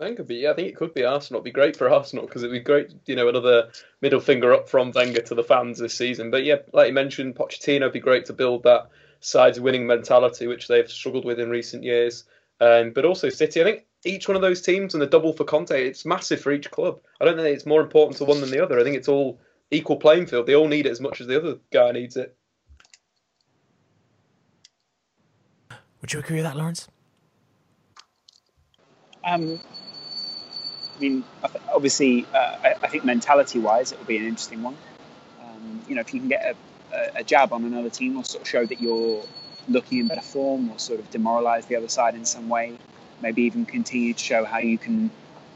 I 0.00 0.06
think, 0.06 0.14
it'd 0.14 0.26
be, 0.26 0.36
yeah, 0.36 0.50
I 0.50 0.54
think 0.54 0.68
it 0.68 0.76
could 0.76 0.92
be 0.92 1.04
Arsenal. 1.04 1.38
It'd 1.38 1.44
be 1.44 1.52
great 1.52 1.76
for 1.76 1.88
Arsenal 1.88 2.26
because 2.26 2.42
it'd 2.42 2.52
be 2.52 2.58
great, 2.58 2.92
you 3.06 3.14
know, 3.14 3.28
another 3.28 3.70
middle 4.00 4.18
finger 4.18 4.52
up 4.52 4.68
from 4.68 4.90
Wenger 4.90 5.22
to 5.22 5.36
the 5.36 5.44
fans 5.44 5.78
this 5.78 5.94
season. 5.94 6.32
But 6.32 6.42
yeah, 6.42 6.56
like 6.72 6.88
you 6.88 6.92
mentioned, 6.92 7.36
Pochettino 7.36 7.82
would 7.82 7.92
be 7.92 8.00
great 8.00 8.26
to 8.26 8.32
build 8.32 8.64
that 8.64 8.90
side's 9.24 9.58
winning 9.58 9.86
mentality, 9.86 10.46
which 10.46 10.68
they've 10.68 10.90
struggled 10.90 11.24
with 11.24 11.40
in 11.40 11.48
recent 11.48 11.82
years. 11.82 12.24
Um, 12.60 12.92
but 12.92 13.04
also 13.04 13.28
City, 13.30 13.60
I 13.60 13.64
think 13.64 13.86
each 14.04 14.28
one 14.28 14.36
of 14.36 14.42
those 14.42 14.60
teams 14.60 14.94
and 14.94 15.02
the 15.02 15.06
double 15.06 15.32
for 15.32 15.44
Conte, 15.44 15.70
it's 15.70 16.04
massive 16.04 16.40
for 16.40 16.52
each 16.52 16.70
club. 16.70 17.00
I 17.20 17.24
don't 17.24 17.36
think 17.36 17.48
it's 17.48 17.66
more 17.66 17.80
important 17.80 18.18
to 18.18 18.24
one 18.24 18.40
than 18.40 18.50
the 18.50 18.62
other. 18.62 18.78
I 18.78 18.84
think 18.84 18.96
it's 18.96 19.08
all 19.08 19.40
equal 19.70 19.96
playing 19.96 20.26
field. 20.26 20.46
They 20.46 20.54
all 20.54 20.68
need 20.68 20.86
it 20.86 20.90
as 20.90 21.00
much 21.00 21.20
as 21.20 21.26
the 21.26 21.38
other 21.38 21.58
guy 21.72 21.90
needs 21.92 22.16
it. 22.16 22.36
Would 26.00 26.12
you 26.12 26.18
agree 26.18 26.36
with 26.36 26.44
that, 26.44 26.56
Laurence? 26.56 26.86
Um, 29.24 29.58
I 30.96 31.00
mean, 31.00 31.24
obviously, 31.74 32.26
uh, 32.34 32.58
I, 32.62 32.74
I 32.82 32.88
think 32.88 33.06
mentality-wise, 33.06 33.92
it 33.92 33.98
will 33.98 34.04
be 34.04 34.18
an 34.18 34.26
interesting 34.26 34.62
one. 34.62 34.76
Um, 35.42 35.80
you 35.88 35.94
know, 35.94 36.02
if 36.02 36.12
you 36.12 36.20
can 36.20 36.28
get 36.28 36.44
a, 36.44 36.54
a, 36.94 37.20
a 37.20 37.24
jab 37.24 37.52
on 37.52 37.64
another 37.64 37.90
team, 37.90 38.16
or 38.16 38.24
sort 38.24 38.42
of 38.42 38.48
show 38.48 38.64
that 38.64 38.80
you're 38.80 39.24
looking 39.68 39.98
in 39.98 40.08
better 40.08 40.20
form, 40.20 40.70
or 40.70 40.78
sort 40.78 41.00
of 41.00 41.10
demoralise 41.10 41.66
the 41.66 41.76
other 41.76 41.88
side 41.88 42.14
in 42.14 42.24
some 42.24 42.48
way, 42.48 42.76
maybe 43.22 43.42
even 43.42 43.66
continue 43.66 44.14
to 44.14 44.18
show 44.18 44.44
how 44.44 44.58
you 44.58 44.78
can 44.78 45.10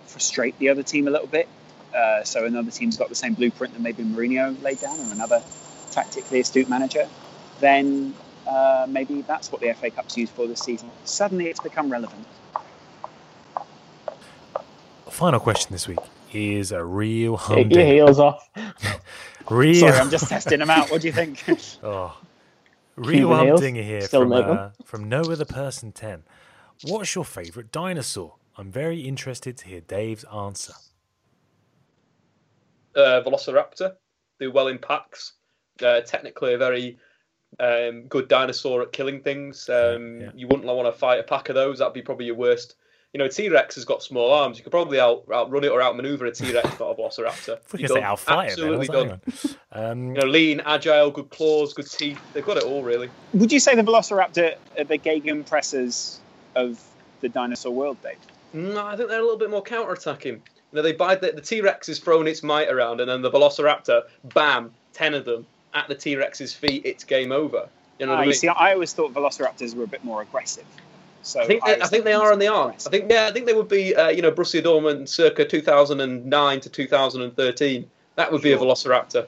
frustrate 0.06 0.58
the 0.58 0.68
other 0.68 0.82
team 0.82 1.06
a 1.06 1.10
little 1.10 1.26
bit. 1.26 1.48
Uh, 1.94 2.22
so 2.22 2.44
another 2.44 2.70
team's 2.70 2.96
got 2.96 3.08
the 3.08 3.14
same 3.14 3.34
blueprint 3.34 3.72
that 3.74 3.80
maybe 3.80 4.02
Mourinho 4.02 4.60
laid 4.62 4.80
down, 4.80 4.98
or 4.98 5.12
another 5.12 5.42
tactically 5.90 6.40
astute 6.40 6.68
manager. 6.68 7.08
Then 7.60 8.14
uh, 8.46 8.86
maybe 8.88 9.22
that's 9.22 9.50
what 9.50 9.60
the 9.60 9.72
FA 9.74 9.90
Cup's 9.90 10.16
used 10.16 10.32
for 10.32 10.46
this 10.46 10.60
season. 10.60 10.90
Suddenly, 11.04 11.48
it's 11.48 11.60
become 11.60 11.90
relevant. 11.90 12.26
Final 15.10 15.40
question 15.40 15.72
this 15.72 15.88
week 15.88 15.98
is 16.32 16.72
a 16.72 16.84
real 16.84 17.38
Take 17.38 17.72
your 17.72 17.84
heels 17.84 18.18
off. 18.18 18.48
Real, 19.50 19.74
Sorry, 19.74 19.98
I'm 19.98 20.10
just 20.10 20.28
testing 20.28 20.58
them 20.58 20.70
out. 20.70 20.90
What 20.90 21.00
do 21.00 21.06
you 21.06 21.12
think? 21.12 21.42
oh, 21.82 22.16
real 22.96 23.28
Cuban 23.28 23.46
heels, 23.46 23.60
humdinger 23.60 23.82
here 23.82 24.00
still 24.02 24.22
from 24.22 24.32
uh, 24.32 24.70
from 24.84 25.08
no 25.08 25.22
other 25.22 25.44
person 25.44 25.92
ten. 25.92 26.22
What's 26.84 27.14
your 27.14 27.24
favourite 27.24 27.72
dinosaur? 27.72 28.34
I'm 28.56 28.70
very 28.70 29.00
interested 29.00 29.56
to 29.58 29.66
hear 29.68 29.80
Dave's 29.80 30.24
answer. 30.24 30.74
uh, 32.96 33.22
Velociraptor. 33.24 33.94
Do 34.40 34.50
well 34.50 34.68
in 34.68 34.78
packs. 34.78 35.34
Uh, 35.82 36.00
technically, 36.00 36.54
a 36.54 36.58
very 36.58 36.98
um, 37.60 38.02
good 38.08 38.28
dinosaur 38.28 38.82
at 38.82 38.92
killing 38.92 39.20
things. 39.20 39.68
Um, 39.68 40.20
Yeah. 40.20 40.30
You 40.34 40.48
wouldn't 40.48 40.64
want 40.66 40.92
to 40.92 40.98
fight 40.98 41.20
a 41.20 41.22
pack 41.22 41.48
of 41.48 41.54
those. 41.54 41.78
That'd 41.78 41.94
be 41.94 42.02
probably 42.02 42.26
your 42.26 42.34
worst. 42.36 42.76
You 43.14 43.18
know, 43.18 43.28
T 43.28 43.48
Rex 43.48 43.74
has 43.76 43.84
got 43.86 44.02
small 44.02 44.30
arms. 44.32 44.58
You 44.58 44.64
could 44.64 44.70
probably 44.70 45.00
out 45.00 45.24
outrun 45.32 45.64
it 45.64 45.68
or 45.70 45.80
outmaneuver 45.80 46.26
a 46.26 46.30
T 46.32 46.52
Rex, 46.52 46.66
not 46.78 46.90
a 46.90 46.94
Velociraptor. 46.94 47.58
If 47.64 47.72
we 47.72 47.80
You're 47.80 47.88
say 47.88 47.94
done. 48.00 48.02
outfight 48.02 48.52
it, 48.52 48.56
then. 48.56 48.74
Absolutely 48.74 48.86
done. 48.88 49.20
Um, 49.72 50.08
You 50.14 50.20
know, 50.20 50.26
lean, 50.26 50.60
agile, 50.60 51.10
good 51.10 51.30
claws, 51.30 51.72
good 51.72 51.90
teeth. 51.90 52.20
They've 52.34 52.44
got 52.44 52.58
it 52.58 52.64
all, 52.64 52.82
really. 52.82 53.08
Would 53.32 53.50
you 53.50 53.60
say 53.60 53.74
the 53.74 53.82
Velociraptor 53.82 54.56
are 54.78 54.84
the 54.84 54.98
gegenpressers 54.98 56.18
of 56.54 56.82
the 57.20 57.28
dinosaur 57.30 57.72
world, 57.72 57.96
Dave? 58.02 58.16
No, 58.52 58.84
I 58.84 58.94
think 58.96 59.08
they're 59.08 59.20
a 59.20 59.22
little 59.22 59.38
bit 59.38 59.50
more 59.50 59.62
counter-attacking. 59.62 60.34
You 60.34 60.42
know, 60.72 60.82
they 60.82 60.92
buy 60.92 61.14
the, 61.14 61.32
the 61.32 61.40
T-Rex 61.40 61.88
is 61.88 61.98
throwing 61.98 62.26
its 62.26 62.42
might 62.42 62.68
around, 62.68 63.00
and 63.00 63.08
then 63.10 63.22
the 63.22 63.30
Velociraptor, 63.30 64.02
bam, 64.34 64.70
ten 64.92 65.14
of 65.14 65.24
them 65.24 65.46
at 65.74 65.88
the 65.88 65.94
T-Rex's 65.94 66.52
feet. 66.52 66.82
It's 66.84 67.04
game 67.04 67.32
over. 67.32 67.68
You 67.98 68.06
know 68.06 68.12
Ah, 68.12 68.16
what 68.16 68.20
I 68.20 68.24
you 68.24 68.28
mean? 68.30 68.38
see, 68.38 68.48
I 68.48 68.72
always 68.74 68.92
thought 68.92 69.12
Velociraptors 69.14 69.74
were 69.74 69.84
a 69.84 69.88
bit 69.88 70.04
more 70.04 70.20
aggressive. 70.22 70.64
So 71.28 71.40
I 71.40 71.46
think 71.46 71.64
they, 71.64 71.72
I 71.72 71.74
always 71.74 71.90
think 71.90 72.04
they 72.04 72.12
are 72.14 72.32
and 72.32 72.40
they 72.40 72.46
them 72.46 72.54
aren't. 72.54 72.86
I 72.86 72.90
think 72.90 73.10
yeah, 73.10 73.26
I 73.26 73.32
think 73.32 73.46
they 73.46 73.52
would 73.52 73.68
be 73.68 73.94
uh, 73.94 74.08
you 74.08 74.22
know 74.22 74.32
Borussia 74.32 74.62
Dortmund 74.62 75.08
circa 75.08 75.44
2009 75.44 76.60
to 76.60 76.68
2013. 76.70 77.90
That 78.16 78.32
would 78.32 78.42
be 78.42 78.52
a 78.52 78.58
Velociraptor. 78.58 79.26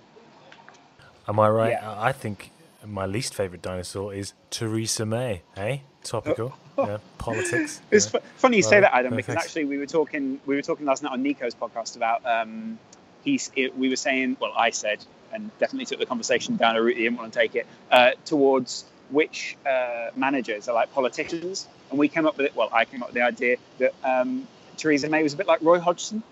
am 1.29 1.39
I 1.39 1.49
right? 1.49 1.71
Yeah. 1.73 1.93
I 1.93 2.09
I 2.09 2.13
think 2.13 2.51
my 2.87 3.07
least 3.07 3.35
favourite 3.35 3.63
dinosaur 3.63 4.15
is 4.15 4.33
Theresa 4.51 5.05
May. 5.05 5.43
Hey, 5.55 5.83
topical. 6.03 6.55
yeah, 6.79 6.99
politics. 7.19 7.83
It's 7.91 8.07
yeah. 8.07 8.21
fu- 8.21 8.27
funny 8.37 8.57
you 8.59 8.63
say 8.63 8.81
that, 8.81 8.95
Adam, 8.95 9.11
no, 9.11 9.17
because 9.17 9.35
thanks. 9.35 9.47
actually 9.47 9.67
we 9.67 9.77
were 9.77 9.87
talking 9.87 10.41
we 10.47 10.57
were 10.57 10.63
talking 10.63 10.87
last 10.87 11.03
night 11.03 11.13
on 11.13 11.23
Nico's 11.23 11.55
podcast 11.55 11.97
about 11.97 12.25
um, 12.25 12.79
he's 13.23 13.51
it, 13.55 13.77
we 13.77 13.91
were 13.91 13.97
saying 13.97 14.39
well 14.41 14.53
I 14.57 14.71
said 14.71 15.05
and 15.33 15.51
definitely 15.59 15.87
took 15.87 16.01
the 16.01 16.07
conversation 16.07 16.57
down 16.57 16.77
a 16.77 16.83
route 16.83 16.97
he 16.97 17.05
didn't 17.05 17.19
want 17.19 17.33
to 17.33 17.39
take 17.39 17.55
it 17.55 17.67
uh, 17.91 18.13
towards 18.25 18.85
which 19.11 19.57
uh, 19.69 20.09
managers 20.17 20.69
are 20.69 20.75
like 20.75 20.93
politicians, 20.93 21.67
and 21.91 21.99
we 21.99 22.09
came 22.09 22.27
up 22.27 22.37
with 22.37 22.47
it. 22.47 22.57
Well, 22.57 22.69
I 22.73 22.85
came 22.85 23.03
up 23.03 23.09
with 23.09 23.15
the 23.15 23.23
idea 23.23 23.57
that 23.79 23.95
um, 24.05 24.47
Theresa 24.77 25.09
May 25.09 25.23
was 25.23 25.35
a 25.35 25.37
bit 25.37 25.47
like 25.47 25.61
Roy 25.63 25.79
Hodgson. 25.81 26.23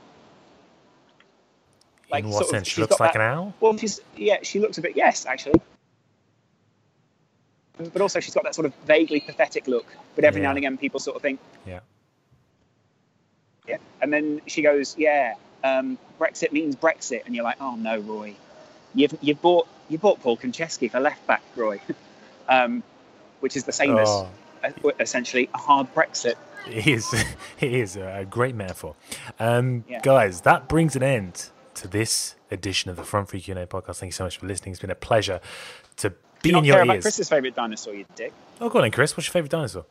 Like, 2.11 2.25
In 2.25 2.31
what 2.31 2.43
of- 2.43 2.49
sense? 2.49 2.69
She 2.69 2.81
looks 2.81 2.99
like 3.01 3.13
that- 3.13 3.21
an 3.21 3.27
owl? 3.31 3.55
Well, 3.61 3.77
she's 3.77 4.01
yeah, 4.17 4.39
she 4.43 4.61
looks 4.61 4.79
a 4.79 4.83
bit 4.83 4.97
yes, 4.97 5.27
actually. 5.27 5.61
But 7.93 8.03
also, 8.03 8.19
she's 8.19 8.35
got 8.35 8.43
that 8.45 8.55
sort 8.57 8.67
of 8.67 8.75
vaguely 8.87 9.21
pathetic 9.21 9.69
look. 9.69 9.87
But 10.17 10.25
every 10.25 10.41
now 10.41 10.49
and 10.49 10.59
again, 10.59 10.79
people 10.79 10.99
sort 10.99 11.15
of 11.15 11.23
think, 11.23 11.39
Yeah. 11.65 11.79
yeah. 13.69 13.77
And 14.03 14.13
then 14.13 14.41
she 14.49 14.63
goes, 14.63 14.97
yeah, 14.99 15.35
um, 15.63 15.97
Brexit 16.19 16.51
means 16.51 16.75
Brexit, 16.75 17.25
and 17.25 17.37
you're 17.37 17.45
like, 17.45 17.59
oh 17.61 17.77
no, 17.77 17.99
Roy, 17.99 18.35
you've 18.95 19.15
you've 19.21 19.41
bought 19.41 19.69
you 19.89 19.97
bought 19.99 20.21
Paul 20.21 20.37
Konchesky 20.37 20.91
for 20.91 20.99
left 20.99 21.25
back, 21.29 21.43
Roy, 21.55 21.81
um, 22.49 22.83
which 23.41 23.57
is 23.57 23.65
the 23.65 23.73
same 23.73 23.95
Oh. 23.97 24.29
as 24.63 24.75
uh, 24.85 24.91
essentially 25.01 25.49
a 25.55 25.59
hard 25.59 25.93
Brexit. 25.95 26.35
It 26.67 26.87
is. 26.87 27.07
It 27.61 27.73
is 27.73 27.97
a 27.97 28.27
great 28.29 28.55
metaphor. 28.55 28.95
Um, 29.39 29.85
Yeah. 29.89 30.01
Guys, 30.03 30.43
that 30.43 30.69
brings 30.69 30.95
an 30.97 31.03
end 31.03 31.51
to 31.75 31.89
this 31.89 32.35
edition 32.51 32.91
of 32.91 32.97
the 32.97 33.05
Front 33.05 33.29
Three 33.29 33.41
Q&A 33.41 33.67
podcast. 33.67 33.97
Thank 33.99 34.09
you 34.09 34.13
so 34.13 34.25
much 34.25 34.39
for 34.39 34.47
listening. 34.47 34.73
It's 34.73 34.81
been 34.81 34.91
a 34.91 34.95
pleasure 34.95 35.41
to 35.99 36.11
be 36.43 36.51
you 36.51 36.59
in 36.59 36.65
your 36.65 36.75
care 36.77 36.83
about 36.85 36.95
ears. 36.97 37.05
Kris's 37.05 37.29
favourite 37.29 37.55
dinosaur, 37.55 37.95
you 37.95 38.05
dick? 38.17 38.33
Oh, 38.61 38.69
go 38.69 38.79
on 38.79 38.83
then, 38.85 38.91
Kris. 38.93 39.17
What's 39.17 39.27
your 39.29 39.33
favourite 39.33 39.51
dinosaur? 39.51 39.85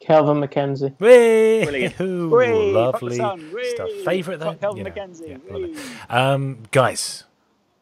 Kelvin 0.00 0.36
MacKenzie. 0.42 0.94
Whee! 1.00 1.64
Brilliant. 1.64 2.00
Ooh, 2.00 2.28
Whee! 2.36 2.72
lovely 2.72 3.16
Fuck 3.16 3.38
the 3.38 3.44
sun. 3.46 3.54
Whee! 3.54 3.70
stuff. 3.70 3.88
Favourite 4.04 4.38
though? 4.40 4.50
Fuck 4.52 4.60
Kelvin 4.60 4.78
You 4.78 4.84
know, 4.84 4.90
MacKenzie. 4.90 5.28
yeah, 5.28 5.36
love 5.52 5.62
it. 5.62 5.70
Whee! 5.70 5.80
Um, 6.10 6.58
guys, 6.72 7.24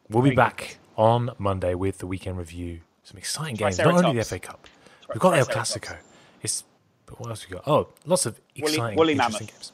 we'll 0.09 0.21
be 0.21 0.29
Very 0.29 0.35
good, 0.35 0.41
back 0.41 0.57
Kris. 0.57 0.77
on 0.95 1.31
Monday 1.37 1.75
with 1.75 1.97
the 1.97 2.07
weekend 2.07 2.37
review. 2.37 2.79
Some 3.03 3.17
exciting 3.17 3.55
games. 3.55 3.77
Not 3.77 3.87
only 4.05 4.17
the 4.17 4.23
FA 4.23 4.39
Cup, 4.39 4.67
we've 5.09 5.19
got 5.19 5.37
El 5.37 5.45
Clasico. 5.45 5.97
It's 6.41 6.63
but 7.05 7.19
what 7.19 7.29
else 7.29 7.45
we 7.47 7.53
got? 7.55 7.67
Oh, 7.67 7.89
lots 8.05 8.25
of 8.25 8.39
Woolly- 8.57 8.73
exciting, 8.75 8.97
woolly 8.97 9.13
interesting 9.13 9.47
mammoth. 9.47 9.53
games. 9.55 9.71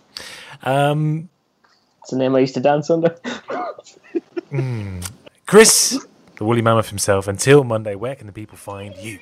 Um, 0.64 1.30
It's 2.02 2.12
the 2.12 2.18
name 2.18 2.36
I 2.36 2.40
used 2.40 2.56
to 2.56 2.60
dance 2.60 2.90
under. 2.90 3.16
Kris, 5.46 6.04
the 6.38 6.44
woolly 6.46 6.62
mammoth 6.62 6.90
himself. 6.90 7.28
Until 7.28 7.64
Monday, 7.64 7.96
where 7.96 8.16
can 8.16 8.28
the 8.28 8.34
people 8.34 8.58
find 8.58 8.96
you? 8.98 9.20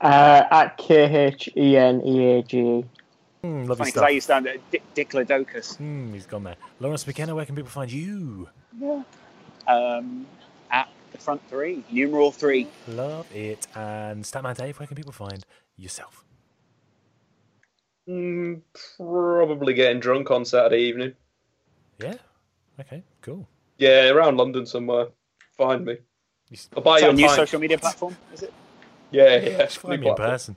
Uh, 0.00 0.42
at 0.50 0.76
K 0.76 1.26
H 1.26 1.48
E 1.56 1.76
N 1.76 2.00
E 2.06 2.38
A 2.38 2.42
G. 2.42 2.84
Mm, 3.42 3.66
lovely 3.68 3.76
Funny 3.76 3.76
because 3.76 3.90
stuff. 3.90 4.04
I 4.04 4.08
used 4.08 4.26
to 4.28 4.36
under 4.36 4.54
Dick, 4.70 4.82
Diplodocus 4.94 5.76
Mm, 5.78 6.14
he's 6.14 6.24
gone 6.26 6.44
there. 6.44 6.56
Laurence 6.80 7.06
McKenna, 7.06 7.34
where 7.34 7.44
can 7.44 7.54
people 7.54 7.70
find 7.70 7.92
you? 7.92 8.48
um, 9.66 10.26
at 10.38 10.43
the 11.14 11.20
front 11.20 11.40
three, 11.48 11.82
numeral 11.90 12.30
three. 12.32 12.66
Love 12.88 13.26
it. 13.34 13.66
And 13.74 14.24
Statman 14.24 14.56
Dave, 14.56 14.78
where 14.78 14.86
can 14.86 14.96
people 14.96 15.12
find 15.12 15.44
yourself? 15.76 16.24
Mm, 18.08 18.60
probably 18.96 19.72
getting 19.74 20.00
drunk 20.00 20.30
on 20.30 20.44
Saturday 20.44 20.82
evening. 20.82 21.14
Yeah. 21.98 22.14
Okay. 22.80 23.02
Cool. 23.22 23.48
Yeah, 23.78 24.10
around 24.10 24.36
London 24.36 24.66
somewhere. 24.66 25.06
Find 25.56 25.84
me. 25.84 25.92
You 26.50 26.54
s- 26.56 26.68
I'll 26.76 26.82
buy 26.82 26.96
Is 26.96 27.02
you 27.02 27.08
a 27.08 27.10
a 27.10 27.14
new 27.14 27.26
pint. 27.26 27.36
social 27.36 27.60
media 27.60 27.78
platform? 27.78 28.16
Is 28.32 28.42
it? 28.42 28.52
Yeah, 29.10 29.36
yeah. 29.36 29.58
Just 29.58 29.78
find 29.78 30.00
me 30.00 30.08
in 30.08 30.14
person. 30.16 30.56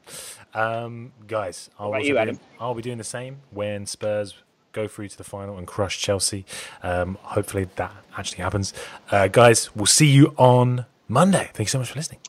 Um, 0.54 1.14
guys, 1.28 1.70
I'll, 1.80 1.90
about 1.90 2.04
you, 2.04 2.14
be- 2.16 2.20
Adam? 2.20 2.40
I'll 2.60 2.74
be 2.74 2.82
doing 2.82 2.98
the 2.98 3.04
same 3.04 3.42
when 3.52 3.86
Spurs 3.86 4.34
go 4.72 4.88
through 4.88 5.10
to 5.10 5.18
the 5.18 5.24
final 5.24 5.58
and 5.58 5.68
crush 5.68 6.00
Chelsea. 6.00 6.46
Um, 6.84 7.18
hopefully 7.22 7.70
that 7.76 7.94
actually 8.18 8.44
happens. 8.44 8.74
Uh, 9.12 9.28
guys, 9.28 9.76
we'll 9.76 9.86
see 9.86 10.08
you 10.08 10.34
on 10.38 10.86
Monday. 11.08 11.50
Thank 11.54 11.68
you 11.68 11.72
so 11.72 11.80
much 11.80 11.92
for 11.92 12.00
listening. 12.00 12.20